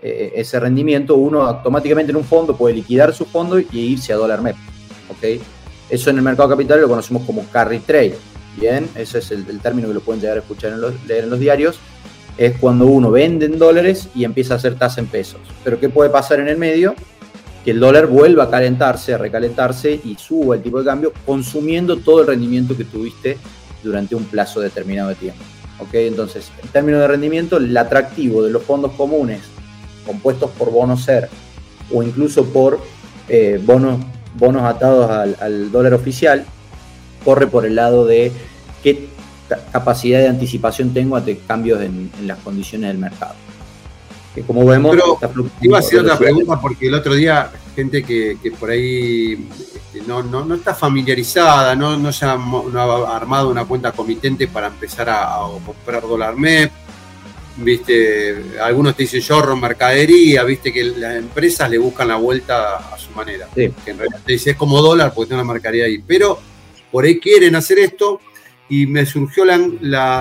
eh, 0.00 0.32
ese 0.36 0.60
rendimiento, 0.60 1.16
uno 1.16 1.42
automáticamente 1.42 2.10
en 2.10 2.16
un 2.16 2.24
fondo 2.24 2.56
puede 2.56 2.74
liquidar 2.74 3.12
su 3.12 3.24
fondo 3.24 3.58
y 3.58 3.66
irse 3.72 4.12
a 4.12 4.16
dólar 4.16 4.42
MEP. 4.42 4.56
¿ok? 5.10 5.42
Eso 5.90 6.10
en 6.10 6.16
el 6.16 6.22
mercado 6.22 6.50
capital 6.50 6.80
lo 6.80 6.88
conocemos 6.88 7.24
como 7.24 7.46
carry 7.50 7.80
trade. 7.80 8.16
Bien, 8.56 8.88
ese 8.94 9.18
es 9.18 9.30
el, 9.30 9.60
término 9.60 9.88
que 9.88 9.94
lo 9.94 10.00
pueden 10.00 10.20
llegar 10.20 10.36
a 10.36 10.40
escuchar 10.40 10.72
en 10.72 10.80
los, 10.80 10.94
leer 11.06 11.24
en 11.24 11.30
los 11.30 11.40
diarios 11.40 11.78
es 12.38 12.56
cuando 12.58 12.86
uno 12.86 13.10
vende 13.10 13.46
en 13.46 13.58
dólares 13.58 14.08
y 14.14 14.24
empieza 14.24 14.54
a 14.54 14.56
hacer 14.58 14.76
tasa 14.76 15.00
en 15.00 15.08
pesos. 15.08 15.40
Pero 15.64 15.78
¿qué 15.80 15.88
puede 15.88 16.08
pasar 16.08 16.38
en 16.38 16.48
el 16.48 16.56
medio? 16.56 16.94
Que 17.64 17.72
el 17.72 17.80
dólar 17.80 18.06
vuelva 18.06 18.44
a 18.44 18.50
calentarse, 18.50 19.12
a 19.12 19.18
recalentarse 19.18 20.00
y 20.04 20.14
suba 20.14 20.54
el 20.54 20.62
tipo 20.62 20.78
de 20.78 20.84
cambio 20.84 21.12
consumiendo 21.26 21.96
todo 21.96 22.20
el 22.20 22.28
rendimiento 22.28 22.76
que 22.76 22.84
tuviste 22.84 23.36
durante 23.82 24.14
un 24.14 24.24
plazo 24.24 24.60
determinado 24.60 25.08
de 25.08 25.16
tiempo. 25.16 25.42
¿Ok? 25.80 25.94
Entonces, 25.94 26.50
en 26.62 26.68
términos 26.68 27.00
de 27.00 27.08
rendimiento, 27.08 27.56
el 27.56 27.76
atractivo 27.76 28.44
de 28.44 28.50
los 28.50 28.62
fondos 28.62 28.92
comunes 28.92 29.40
compuestos 30.06 30.50
por 30.52 30.70
bonos 30.70 31.04
SER 31.04 31.28
o 31.92 32.02
incluso 32.02 32.46
por 32.46 32.80
eh, 33.28 33.60
bonos, 33.62 34.00
bonos 34.38 34.62
atados 34.62 35.10
al, 35.10 35.36
al 35.40 35.70
dólar 35.70 35.94
oficial 35.94 36.46
corre 37.24 37.46
por 37.46 37.66
el 37.66 37.74
lado 37.74 38.06
de 38.06 38.32
qué 38.82 39.08
capacidad 39.72 40.20
de 40.20 40.28
anticipación 40.28 40.92
tengo 40.92 41.16
ante 41.16 41.38
cambios 41.38 41.80
en, 41.82 42.10
las 42.22 42.38
condiciones 42.38 42.88
del 42.88 42.98
mercado. 42.98 43.34
que 44.34 44.42
como 44.42 44.64
vemos 44.64 44.96
Pero 44.96 45.48
iba 45.60 45.76
a 45.78 45.80
hacer 45.80 46.00
otra 46.00 46.18
pregunta 46.18 46.60
porque 46.60 46.88
el 46.88 46.94
otro 46.94 47.14
día 47.14 47.50
gente 47.74 48.02
que, 48.02 48.38
que 48.42 48.50
por 48.50 48.70
ahí 48.70 49.48
este, 49.98 50.02
no, 50.06 50.22
no, 50.22 50.44
no 50.44 50.54
está 50.54 50.74
familiarizada, 50.74 51.74
no, 51.74 51.96
no 51.96 52.12
se 52.12 52.24
ha, 52.24 52.36
no 52.36 52.80
ha 52.80 53.16
armado 53.16 53.48
una 53.48 53.64
cuenta 53.64 53.92
comitente 53.92 54.48
para 54.48 54.68
empezar 54.68 55.08
a, 55.08 55.34
a 55.34 55.48
comprar 55.64 56.02
dólar 56.02 56.36
MEP. 56.36 56.70
Viste, 57.56 58.52
algunos 58.62 58.94
te 58.94 59.02
dicen 59.02 59.22
en 59.52 59.60
mercadería, 59.60 60.44
viste 60.44 60.72
que 60.72 60.84
las 60.84 61.16
empresas 61.16 61.68
le 61.68 61.78
buscan 61.78 62.06
la 62.06 62.16
vuelta 62.16 62.76
a 62.76 62.98
su 62.98 63.10
manera. 63.12 63.48
Sí. 63.54 63.72
Que 63.84 63.90
en 63.90 63.98
realidad 63.98 64.20
te 64.24 64.32
dice 64.32 64.50
es 64.50 64.56
como 64.56 64.80
dólar 64.80 65.12
porque 65.12 65.28
tiene 65.28 65.42
una 65.42 65.52
mercadería 65.52 65.86
ahí. 65.86 65.98
Pero 66.06 66.38
por 66.92 67.04
ahí 67.04 67.18
quieren 67.18 67.56
hacer 67.56 67.80
esto 67.80 68.20
y 68.70 68.86
me 68.86 69.06
surgió 69.06 69.44
la, 69.44 69.56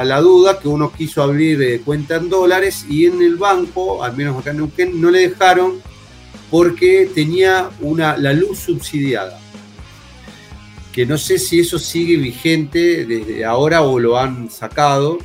la- 0.06 0.22
duda 0.22 0.60
que 0.60 0.68
uno 0.68 0.92
quiso 0.92 1.22
abrir 1.22 1.62
eh, 1.62 1.82
cuenta 1.84 2.16
en 2.16 2.30
dólares 2.30 2.86
y 2.90 3.06
en 3.06 3.22
el 3.22 3.36
banco, 3.36 4.04
al 4.04 4.16
menos 4.16 4.38
acá 4.40 4.52
en 4.52 4.58
Neuquén, 4.58 5.02
no 5.02 5.12
le 5.12 5.28
dejaron 5.30 5.82
porque 6.50 7.10
tenía 7.14 7.70
una, 7.82 8.16
la 8.18 8.32
luz 8.34 8.60
subsidiada. 8.60 9.40
Que 10.94 11.06
no 11.06 11.18
sé 11.18 11.38
si 11.38 11.60
eso 11.60 11.78
sigue 11.78 12.16
vigente 12.18 13.06
desde 13.06 13.46
ahora 13.46 13.82
o 13.82 14.00
lo 14.00 14.18
han 14.18 14.50
sacado, 14.50 15.18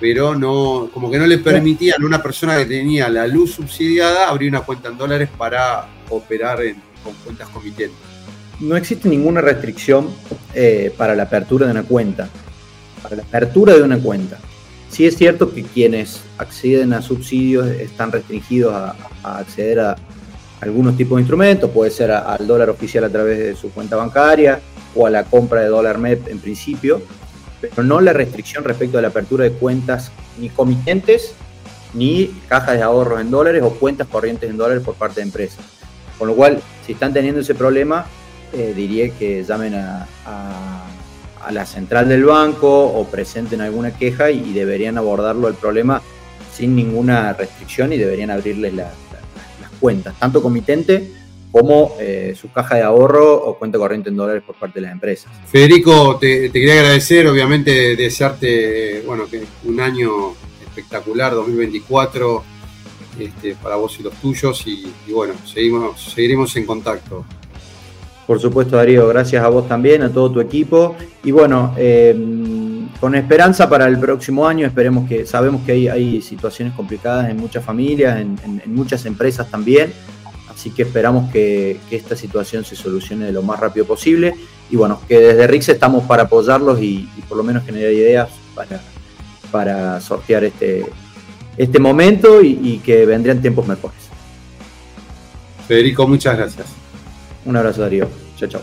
pero 0.00 0.34
no, 0.34 0.88
como 0.94 1.10
que 1.10 1.18
no 1.18 1.26
le 1.26 1.38
permitían 1.38 2.02
a 2.02 2.06
una 2.06 2.22
persona 2.22 2.56
que 2.56 2.64
tenía 2.66 3.08
la 3.08 3.26
luz 3.26 3.52
subsidiada 3.54 4.28
abrir 4.28 4.50
una 4.50 4.60
cuenta 4.60 4.88
en 4.88 4.96
dólares 4.98 5.28
para 5.36 5.88
operar 6.10 6.62
en- 6.62 6.80
con 7.02 7.12
cuentas 7.24 7.48
comitentes. 7.50 7.96
No 8.60 8.76
existe 8.76 9.08
ninguna 9.08 9.40
restricción 9.40 10.08
eh, 10.54 10.92
para 10.96 11.14
la 11.14 11.24
apertura 11.24 11.66
de 11.66 11.72
una 11.72 11.82
cuenta. 11.82 12.28
Para 13.02 13.16
la 13.16 13.22
apertura 13.22 13.74
de 13.74 13.82
una 13.82 13.98
cuenta. 13.98 14.38
Sí 14.90 15.06
es 15.06 15.16
cierto 15.16 15.52
que 15.52 15.62
quienes 15.62 16.20
acceden 16.38 16.92
a 16.92 17.02
subsidios 17.02 17.66
están 17.66 18.12
restringidos 18.12 18.72
a, 18.72 18.96
acceder 19.22 19.80
a 19.80 19.96
algunos 20.60 20.96
tipos 20.96 21.16
de 21.16 21.22
instrumentos, 21.22 21.70
puede 21.70 21.90
ser 21.90 22.10
al 22.10 22.46
dólar 22.46 22.70
oficial 22.70 23.04
a 23.04 23.10
través 23.10 23.38
de 23.38 23.56
su 23.56 23.70
cuenta 23.70 23.96
bancaria 23.96 24.60
o 24.94 25.06
a 25.06 25.10
la 25.10 25.24
compra 25.24 25.60
de 25.60 25.68
dólar 25.68 25.98
MEP 25.98 26.28
en 26.28 26.38
principio, 26.38 27.02
pero 27.60 27.82
no 27.82 28.00
la 28.00 28.14
restricción 28.14 28.64
respecto 28.64 28.96
a 28.96 29.02
la 29.02 29.08
apertura 29.08 29.44
de 29.44 29.52
cuentas 29.52 30.12
ni 30.38 30.48
comitentes 30.48 31.34
ni 31.92 32.28
cajas 32.48 32.76
de 32.76 32.82
ahorros 32.82 33.20
en 33.20 33.30
dólares 33.30 33.62
o 33.62 33.70
cuentas 33.70 34.06
corrientes 34.06 34.48
en 34.48 34.56
dólares 34.56 34.82
por 34.82 34.94
parte 34.94 35.16
de 35.16 35.26
empresas. 35.26 35.64
Con 36.18 36.28
lo 36.28 36.34
cual, 36.34 36.60
si 36.86 36.92
están 36.92 37.12
teniendo 37.12 37.40
ese 37.40 37.54
problema, 37.54 38.06
eh, 38.52 38.72
diría 38.76 39.10
que 39.10 39.44
llamen 39.44 39.74
a, 39.74 40.06
a- 40.24 40.82
la 41.52 41.64
central 41.64 42.08
del 42.08 42.24
banco 42.24 42.86
o 42.86 43.06
presenten 43.06 43.60
alguna 43.60 43.96
queja 43.96 44.32
y, 44.32 44.52
deberían 44.52 44.98
abordarlo 44.98 45.46
el 45.46 45.54
problema 45.54 46.02
sin 46.52 46.74
ninguna 46.74 47.32
restricción 47.34 47.92
y 47.92 47.98
deberían 47.98 48.32
abrirles 48.32 48.74
la- 48.74 48.82
la- 48.84 48.90
las 49.60 49.70
cuentas, 49.78 50.18
tanto 50.18 50.42
comitente 50.42 51.08
como 51.52 51.94
eh, 52.00 52.34
su 52.38 52.50
caja 52.50 52.74
de 52.74 52.82
ahorro 52.82 53.32
o 53.44 53.56
cuenta 53.58 53.78
corriente 53.78 54.08
en 54.08 54.16
dólares 54.16 54.42
por 54.44 54.56
parte 54.56 54.80
de 54.80 54.86
las 54.86 54.92
empresas. 54.92 55.30
Federico, 55.46 56.16
te, 56.20 56.50
te 56.50 56.58
quería 56.58 56.80
agradecer, 56.80 57.28
obviamente 57.28 57.94
desearte, 57.94 59.02
bueno, 59.06 59.28
que 59.28 59.44
un 59.64 59.78
año 59.80 60.34
espectacular, 60.66 61.32
2024, 61.32 62.42
este, 63.20 63.54
para 63.54 63.76
vos 63.76 63.96
y 64.00 64.02
los 64.02 64.14
tuyos, 64.14 64.66
y, 64.66 64.92
y 65.06 65.12
bueno, 65.12 65.34
seguimos, 65.46 66.12
seguiremos 66.12 66.54
en 66.56 66.66
contacto. 66.66 67.24
Por 68.26 68.40
supuesto, 68.40 68.76
Darío, 68.76 69.06
gracias 69.08 69.44
a 69.44 69.48
vos 69.48 69.68
también, 69.68 70.02
a 70.02 70.10
todo 70.10 70.30
tu 70.32 70.40
equipo. 70.40 70.96
Y 71.22 71.30
bueno, 71.30 71.72
eh, 71.76 72.12
con 73.00 73.14
esperanza 73.14 73.68
para 73.68 73.86
el 73.86 73.98
próximo 74.00 74.48
año, 74.48 74.66
esperemos 74.66 75.08
que, 75.08 75.24
sabemos 75.26 75.62
que 75.64 75.72
hay, 75.72 75.88
hay 75.88 76.22
situaciones 76.22 76.74
complicadas 76.74 77.30
en 77.30 77.36
muchas 77.36 77.64
familias, 77.64 78.20
en, 78.20 78.36
en- 78.44 78.74
muchas 78.74 79.06
empresas 79.06 79.48
también. 79.48 79.92
Así 80.52 80.70
que 80.70 80.82
esperamos 80.82 81.30
que, 81.30 81.78
que 81.88 81.96
esta 81.96 82.16
situación 82.16 82.64
se 82.64 82.74
solucione 82.74 83.30
lo 83.30 83.42
más 83.42 83.60
rápido 83.60 83.86
posible. 83.86 84.34
Y 84.70 84.76
bueno, 84.76 85.00
que 85.06 85.18
desde 85.20 85.46
RIX 85.46 85.68
estamos 85.68 86.04
para 86.04 86.24
apoyarlos 86.24 86.80
y, 86.82 87.08
por 87.28 87.36
lo 87.36 87.44
menos 87.44 87.64
generar 87.64 87.92
ideas 87.92 88.28
para, 88.56 88.80
para 89.52 90.00
sortear 90.00 90.42
este, 90.42 90.84
este 91.56 91.78
momento 91.78 92.42
y 92.42 92.80
que 92.84 93.06
vendrían 93.06 93.40
tiempos 93.40 93.68
mejores. 93.68 93.98
Federico, 95.68 96.08
muchas 96.08 96.36
gracias. 96.36 96.66
Un 97.46 97.56
abrazo, 97.56 97.80
Darío. 97.80 98.08
Chao, 98.36 98.48
chao. 98.48 98.62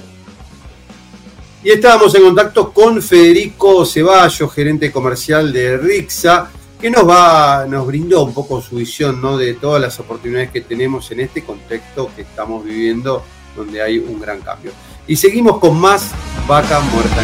Y 1.64 1.72
estábamos 1.72 2.14
en 2.16 2.24
contacto 2.24 2.74
con 2.74 3.02
Federico 3.02 3.86
Ceballos, 3.86 4.54
gerente 4.54 4.92
comercial 4.92 5.54
de 5.54 5.78
Rixa, 5.78 6.52
que 6.80 6.92
nos 6.92 7.08
va, 7.08 7.66
nos 7.66 7.88
brindó 7.88 8.24
un 8.26 8.34
poco 8.34 8.62
su 8.62 8.76
visión 8.76 9.22
¿no? 9.22 9.38
de 9.38 9.54
todas 9.54 9.82
las 9.82 9.98
oportunidades 10.02 10.52
que 10.52 10.60
tenemos 10.60 11.10
en 11.12 11.22
este 11.22 11.42
contexto 11.42 12.12
que 12.14 12.24
estamos 12.24 12.66
viviendo, 12.66 13.24
donde 13.56 13.82
hay 13.82 13.98
un 13.98 14.20
gran 14.20 14.42
cambio. 14.42 14.72
Y 15.08 15.16
seguimos 15.16 15.60
con 15.60 15.80
más 15.80 16.12
Vaca 16.46 16.82
Muerta. 16.82 17.24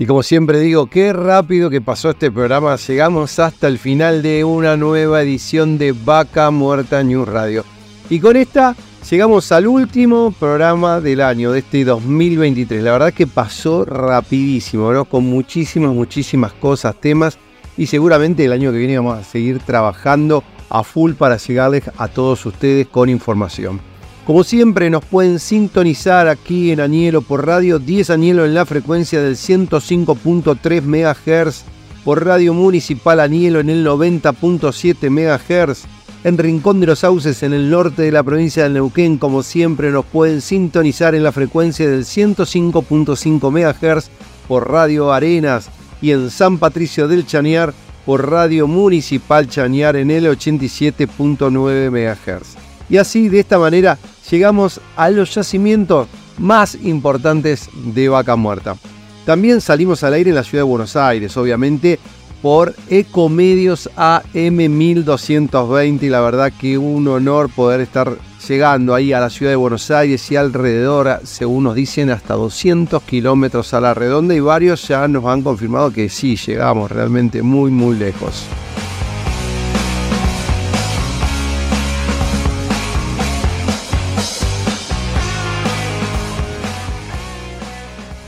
Y 0.00 0.06
como 0.06 0.22
siempre 0.22 0.60
digo, 0.60 0.86
qué 0.86 1.12
rápido 1.12 1.68
que 1.68 1.82
pasó 1.82 2.08
este 2.08 2.30
programa. 2.30 2.74
Llegamos 2.76 3.38
hasta 3.38 3.68
el 3.68 3.78
final 3.78 4.22
de 4.22 4.44
una 4.44 4.74
nueva 4.78 5.20
edición 5.20 5.76
de 5.76 5.92
Vaca 5.92 6.50
Muerta 6.50 7.02
News 7.02 7.28
Radio. 7.28 7.66
Y 8.08 8.18
con 8.18 8.34
esta 8.36 8.74
llegamos 9.10 9.52
al 9.52 9.66
último 9.66 10.32
programa 10.40 11.02
del 11.02 11.20
año, 11.20 11.52
de 11.52 11.58
este 11.58 11.84
2023. 11.84 12.82
La 12.82 12.92
verdad 12.92 13.12
que 13.12 13.26
pasó 13.26 13.84
rapidísimo, 13.84 14.90
¿no? 14.90 15.04
Con 15.04 15.24
muchísimas, 15.24 15.92
muchísimas 15.92 16.54
cosas, 16.54 16.98
temas. 16.98 17.36
Y 17.76 17.84
seguramente 17.84 18.46
el 18.46 18.52
año 18.52 18.72
que 18.72 18.78
viene 18.78 18.96
vamos 18.96 19.18
a 19.18 19.22
seguir 19.22 19.58
trabajando 19.58 20.42
a 20.70 20.82
full 20.82 21.12
para 21.12 21.36
llegarles 21.36 21.90
a 21.98 22.08
todos 22.08 22.46
ustedes 22.46 22.86
con 22.86 23.10
información. 23.10 23.89
Como 24.30 24.44
siempre 24.44 24.90
nos 24.90 25.04
pueden 25.04 25.40
sintonizar 25.40 26.28
aquí 26.28 26.70
en 26.70 26.78
Añelo 26.78 27.20
por 27.20 27.44
radio 27.44 27.80
10 27.80 28.10
Añelo 28.10 28.44
en 28.44 28.54
la 28.54 28.64
frecuencia 28.64 29.20
del 29.20 29.34
105.3 29.34 30.82
MHz, 30.84 31.64
por 32.04 32.24
Radio 32.24 32.54
Municipal 32.54 33.18
Añelo 33.18 33.58
en 33.58 33.70
el 33.70 33.84
90.7 33.84 35.10
MHz, 35.10 35.82
en 36.22 36.38
Rincón 36.38 36.78
de 36.78 36.86
los 36.86 37.00
Sauces 37.00 37.42
en 37.42 37.52
el 37.52 37.70
norte 37.70 38.02
de 38.02 38.12
la 38.12 38.22
provincia 38.22 38.62
de 38.62 38.70
Neuquén, 38.70 39.18
como 39.18 39.42
siempre 39.42 39.90
nos 39.90 40.04
pueden 40.04 40.40
sintonizar 40.40 41.16
en 41.16 41.24
la 41.24 41.32
frecuencia 41.32 41.90
del 41.90 42.04
105.5 42.04 43.50
MHz 43.50 44.10
por 44.46 44.70
Radio 44.70 45.12
Arenas 45.12 45.70
y 46.00 46.12
en 46.12 46.30
San 46.30 46.58
Patricio 46.58 47.08
del 47.08 47.26
Chañar 47.26 47.74
por 48.06 48.30
Radio 48.30 48.68
Municipal 48.68 49.48
Chañar 49.48 49.96
en 49.96 50.12
el 50.12 50.26
87.9 50.26 51.90
MHz. 51.90 52.70
Y 52.88 52.96
así, 52.96 53.28
de 53.28 53.40
esta 53.40 53.58
manera, 53.58 53.98
llegamos 54.30 54.80
a 54.96 55.10
los 55.10 55.34
yacimientos 55.34 56.08
más 56.38 56.76
importantes 56.82 57.68
de 57.74 58.08
Vaca 58.08 58.36
Muerta. 58.36 58.76
También 59.24 59.60
salimos 59.60 60.02
al 60.02 60.14
aire 60.14 60.30
en 60.30 60.36
la 60.36 60.44
ciudad 60.44 60.64
de 60.64 60.70
Buenos 60.70 60.96
Aires, 60.96 61.36
obviamente, 61.36 61.98
por 62.42 62.74
Ecomedios 62.88 63.90
AM1220 63.96 66.02
y 66.02 66.08
la 66.08 66.20
verdad 66.20 66.52
que 66.58 66.78
un 66.78 67.06
honor 67.08 67.50
poder 67.50 67.80
estar 67.80 68.16
llegando 68.48 68.94
ahí 68.94 69.12
a 69.12 69.20
la 69.20 69.28
ciudad 69.28 69.52
de 69.52 69.56
Buenos 69.56 69.90
Aires 69.90 70.30
y 70.30 70.36
alrededor, 70.36 71.20
según 71.24 71.64
nos 71.64 71.74
dicen, 71.74 72.10
hasta 72.10 72.34
200 72.34 73.02
kilómetros 73.02 73.74
a 73.74 73.80
la 73.80 73.92
redonda 73.92 74.34
y 74.34 74.40
varios 74.40 74.88
ya 74.88 75.06
nos 75.06 75.26
han 75.26 75.42
confirmado 75.42 75.92
que 75.92 76.08
sí, 76.08 76.36
llegamos 76.36 76.90
realmente 76.90 77.42
muy 77.42 77.70
muy 77.70 77.96
lejos. 77.96 78.46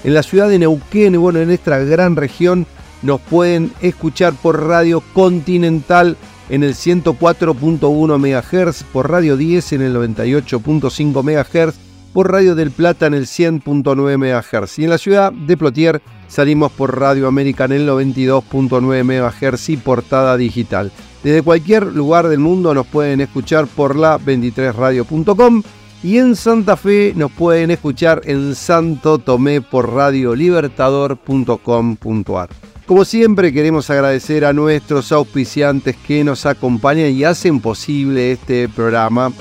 En 0.04 0.14
la 0.14 0.22
ciudad 0.22 0.48
de 0.48 0.58
Neuquén, 0.58 1.20
bueno, 1.20 1.38
en 1.38 1.50
esta 1.50 1.78
gran 1.78 2.16
región, 2.16 2.66
nos 3.02 3.20
pueden 3.20 3.72
escuchar 3.80 4.32
por 4.34 4.66
Radio 4.66 5.02
Continental 5.12 6.16
en 6.48 6.64
el 6.64 6.74
104.1 6.74 8.18
MHz, 8.18 8.84
por 8.92 9.10
Radio 9.10 9.36
10 9.36 9.72
en 9.74 9.82
el 9.82 9.96
98.5 9.96 11.22
MHz, 11.22 11.74
por 12.12 12.30
Radio 12.30 12.54
del 12.54 12.70
Plata 12.70 13.06
en 13.06 13.14
el 13.14 13.26
100.9 13.26 14.18
MHz. 14.18 14.78
Y 14.78 14.84
en 14.84 14.90
la 14.90 14.98
ciudad 14.98 15.32
de 15.32 15.56
Plotier 15.56 16.02
salimos 16.28 16.72
por 16.72 16.98
Radio 16.98 17.26
América 17.28 17.64
en 17.64 17.72
el 17.72 17.88
92.9 17.88 19.04
MHz 19.04 19.68
y 19.70 19.76
portada 19.76 20.36
digital. 20.36 20.90
Desde 21.22 21.42
cualquier 21.42 21.86
lugar 21.86 22.28
del 22.28 22.40
mundo 22.40 22.74
nos 22.74 22.86
pueden 22.86 23.20
escuchar 23.20 23.66
por 23.68 23.94
la 23.94 24.18
23radio.com 24.18 25.62
y 26.04 26.18
en 26.18 26.34
Santa 26.34 26.76
Fe 26.76 27.12
nos 27.14 27.30
pueden 27.30 27.70
escuchar 27.70 28.22
en 28.24 28.56
Santo 28.56 29.18
Tomé 29.18 29.60
por 29.60 29.94
radiolibertador.com.ar. 29.94 32.48
Como 32.86 33.04
siempre 33.04 33.52
queremos 33.52 33.88
agradecer 33.88 34.44
a 34.44 34.52
nuestros 34.52 35.12
auspiciantes 35.12 35.94
que 35.96 36.24
nos 36.24 36.44
acompañan 36.44 37.12
y 37.12 37.22
hacen 37.22 37.60
posible 37.60 38.32
este 38.32 38.68
programa. 38.68 39.32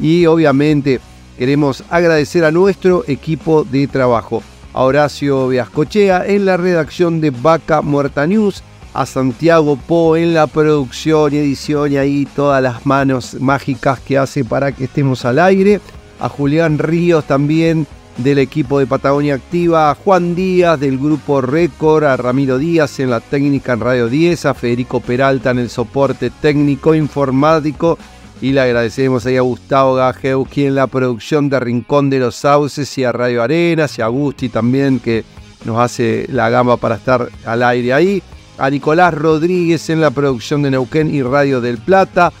Y 0.00 0.24
obviamente 0.24 0.98
queremos 1.38 1.84
agradecer 1.90 2.46
a 2.46 2.50
nuestro 2.50 3.04
equipo 3.06 3.64
de 3.64 3.86
trabajo 3.86 4.42
a 4.72 4.82
Horacio 4.82 5.48
Viascochea 5.48 6.26
en 6.26 6.44
la 6.44 6.56
redacción 6.56 7.20
de 7.20 7.30
Vaca 7.30 7.82
Muerta 7.82 8.26
News, 8.26 8.62
a 8.94 9.06
Santiago 9.06 9.76
Po 9.76 10.16
en 10.16 10.34
la 10.34 10.46
producción 10.46 11.32
y 11.32 11.38
edición 11.38 11.92
y 11.92 11.96
ahí 11.96 12.28
todas 12.36 12.62
las 12.62 12.84
manos 12.84 13.34
mágicas 13.40 14.00
que 14.00 14.18
hace 14.18 14.44
para 14.44 14.72
que 14.72 14.84
estemos 14.84 15.24
al 15.24 15.38
aire, 15.38 15.80
a 16.20 16.28
Julián 16.28 16.78
Ríos 16.78 17.24
también 17.24 17.86
del 18.18 18.38
equipo 18.38 18.78
de 18.78 18.86
Patagonia 18.86 19.34
Activa, 19.34 19.90
a 19.90 19.94
Juan 19.94 20.34
Díaz 20.34 20.78
del 20.78 20.98
grupo 20.98 21.40
Récord, 21.40 22.04
a 22.04 22.16
Ramiro 22.16 22.58
Díaz 22.58 23.00
en 23.00 23.10
la 23.10 23.20
técnica 23.20 23.72
en 23.72 23.80
Radio 23.80 24.08
10, 24.08 24.46
a 24.46 24.54
Federico 24.54 25.00
Peralta 25.00 25.50
en 25.50 25.58
el 25.58 25.70
soporte 25.70 26.30
técnico 26.30 26.94
informático 26.94 27.98
y 28.42 28.50
le 28.50 28.60
agradecemos 28.60 29.24
ahí 29.24 29.36
a 29.36 29.42
Gustavo 29.42 29.94
Gajewski 29.94 30.66
en 30.66 30.74
la 30.74 30.88
producción 30.88 31.48
de 31.48 31.60
Rincón 31.60 32.10
de 32.10 32.18
los 32.18 32.34
Sauces 32.34 32.98
y 32.98 33.04
a 33.04 33.12
Radio 33.12 33.40
Arenas 33.40 33.96
y 33.98 34.02
a 34.02 34.08
Gusti 34.08 34.48
también 34.48 34.98
que 34.98 35.24
nos 35.64 35.78
hace 35.78 36.26
la 36.28 36.50
gama 36.50 36.76
para 36.76 36.96
estar 36.96 37.28
al 37.46 37.62
aire 37.62 37.92
ahí, 37.92 38.22
a 38.58 38.68
Nicolás 38.68 39.14
Rodríguez 39.14 39.88
en 39.90 40.00
la 40.00 40.10
producción 40.10 40.60
de 40.62 40.72
Neuquén 40.72 41.14
y 41.14 41.22
Radio 41.22 41.60
del 41.60 41.78
Plata, 41.78 42.32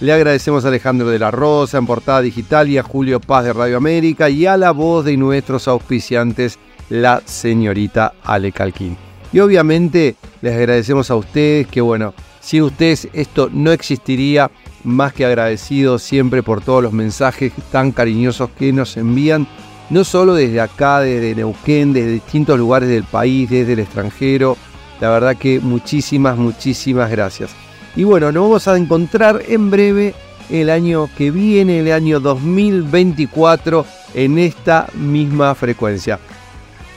le 0.00 0.12
agradecemos 0.12 0.64
a 0.64 0.68
Alejandro 0.68 1.08
de 1.08 1.18
la 1.18 1.32
Rosa 1.32 1.76
en 1.78 1.86
Portada 1.86 2.22
Digital 2.22 2.68
y 2.68 2.78
a 2.78 2.84
Julio 2.84 3.18
Paz 3.18 3.44
de 3.44 3.52
Radio 3.52 3.78
América 3.78 4.30
y 4.30 4.46
a 4.46 4.56
la 4.56 4.70
voz 4.70 5.04
de 5.04 5.16
nuestros 5.16 5.66
auspiciantes, 5.66 6.56
la 6.88 7.20
señorita 7.24 8.14
Ale 8.22 8.52
Calquín. 8.52 8.96
Y 9.32 9.40
obviamente 9.40 10.14
les 10.40 10.54
agradecemos 10.54 11.10
a 11.10 11.16
ustedes 11.16 11.66
que 11.66 11.80
bueno, 11.80 12.14
sin 12.40 12.62
ustedes 12.62 13.08
esto 13.12 13.50
no 13.52 13.72
existiría, 13.72 14.52
más 14.88 15.12
que 15.12 15.24
agradecido 15.24 15.98
siempre 15.98 16.42
por 16.42 16.60
todos 16.60 16.82
los 16.82 16.92
mensajes 16.92 17.52
tan 17.70 17.92
cariñosos 17.92 18.50
que 18.58 18.72
nos 18.72 18.96
envían, 18.96 19.46
no 19.90 20.04
solo 20.04 20.34
desde 20.34 20.60
acá, 20.60 21.00
desde 21.00 21.34
Neuquén, 21.34 21.92
desde 21.92 22.12
distintos 22.12 22.58
lugares 22.58 22.88
del 22.88 23.04
país, 23.04 23.48
desde 23.48 23.74
el 23.74 23.78
extranjero. 23.80 24.56
La 25.00 25.10
verdad 25.10 25.36
que 25.36 25.60
muchísimas, 25.60 26.36
muchísimas 26.36 27.10
gracias. 27.10 27.50
Y 27.94 28.04
bueno, 28.04 28.32
nos 28.32 28.42
vamos 28.44 28.68
a 28.68 28.76
encontrar 28.76 29.42
en 29.48 29.70
breve 29.70 30.14
el 30.50 30.70
año 30.70 31.08
que 31.16 31.30
viene, 31.30 31.80
el 31.80 31.92
año 31.92 32.20
2024, 32.20 33.84
en 34.14 34.38
esta 34.38 34.88
misma 34.94 35.54
frecuencia. 35.54 36.18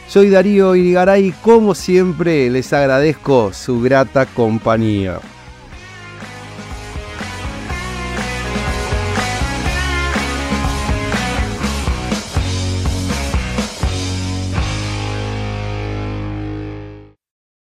Soy 0.07 0.29
Darío 0.29 0.75
Irigaray 0.75 1.33
como 1.41 1.73
siempre 1.73 2.49
les 2.49 2.73
agradezco 2.73 3.53
su 3.53 3.81
grata 3.81 4.25
compañía. 4.25 5.19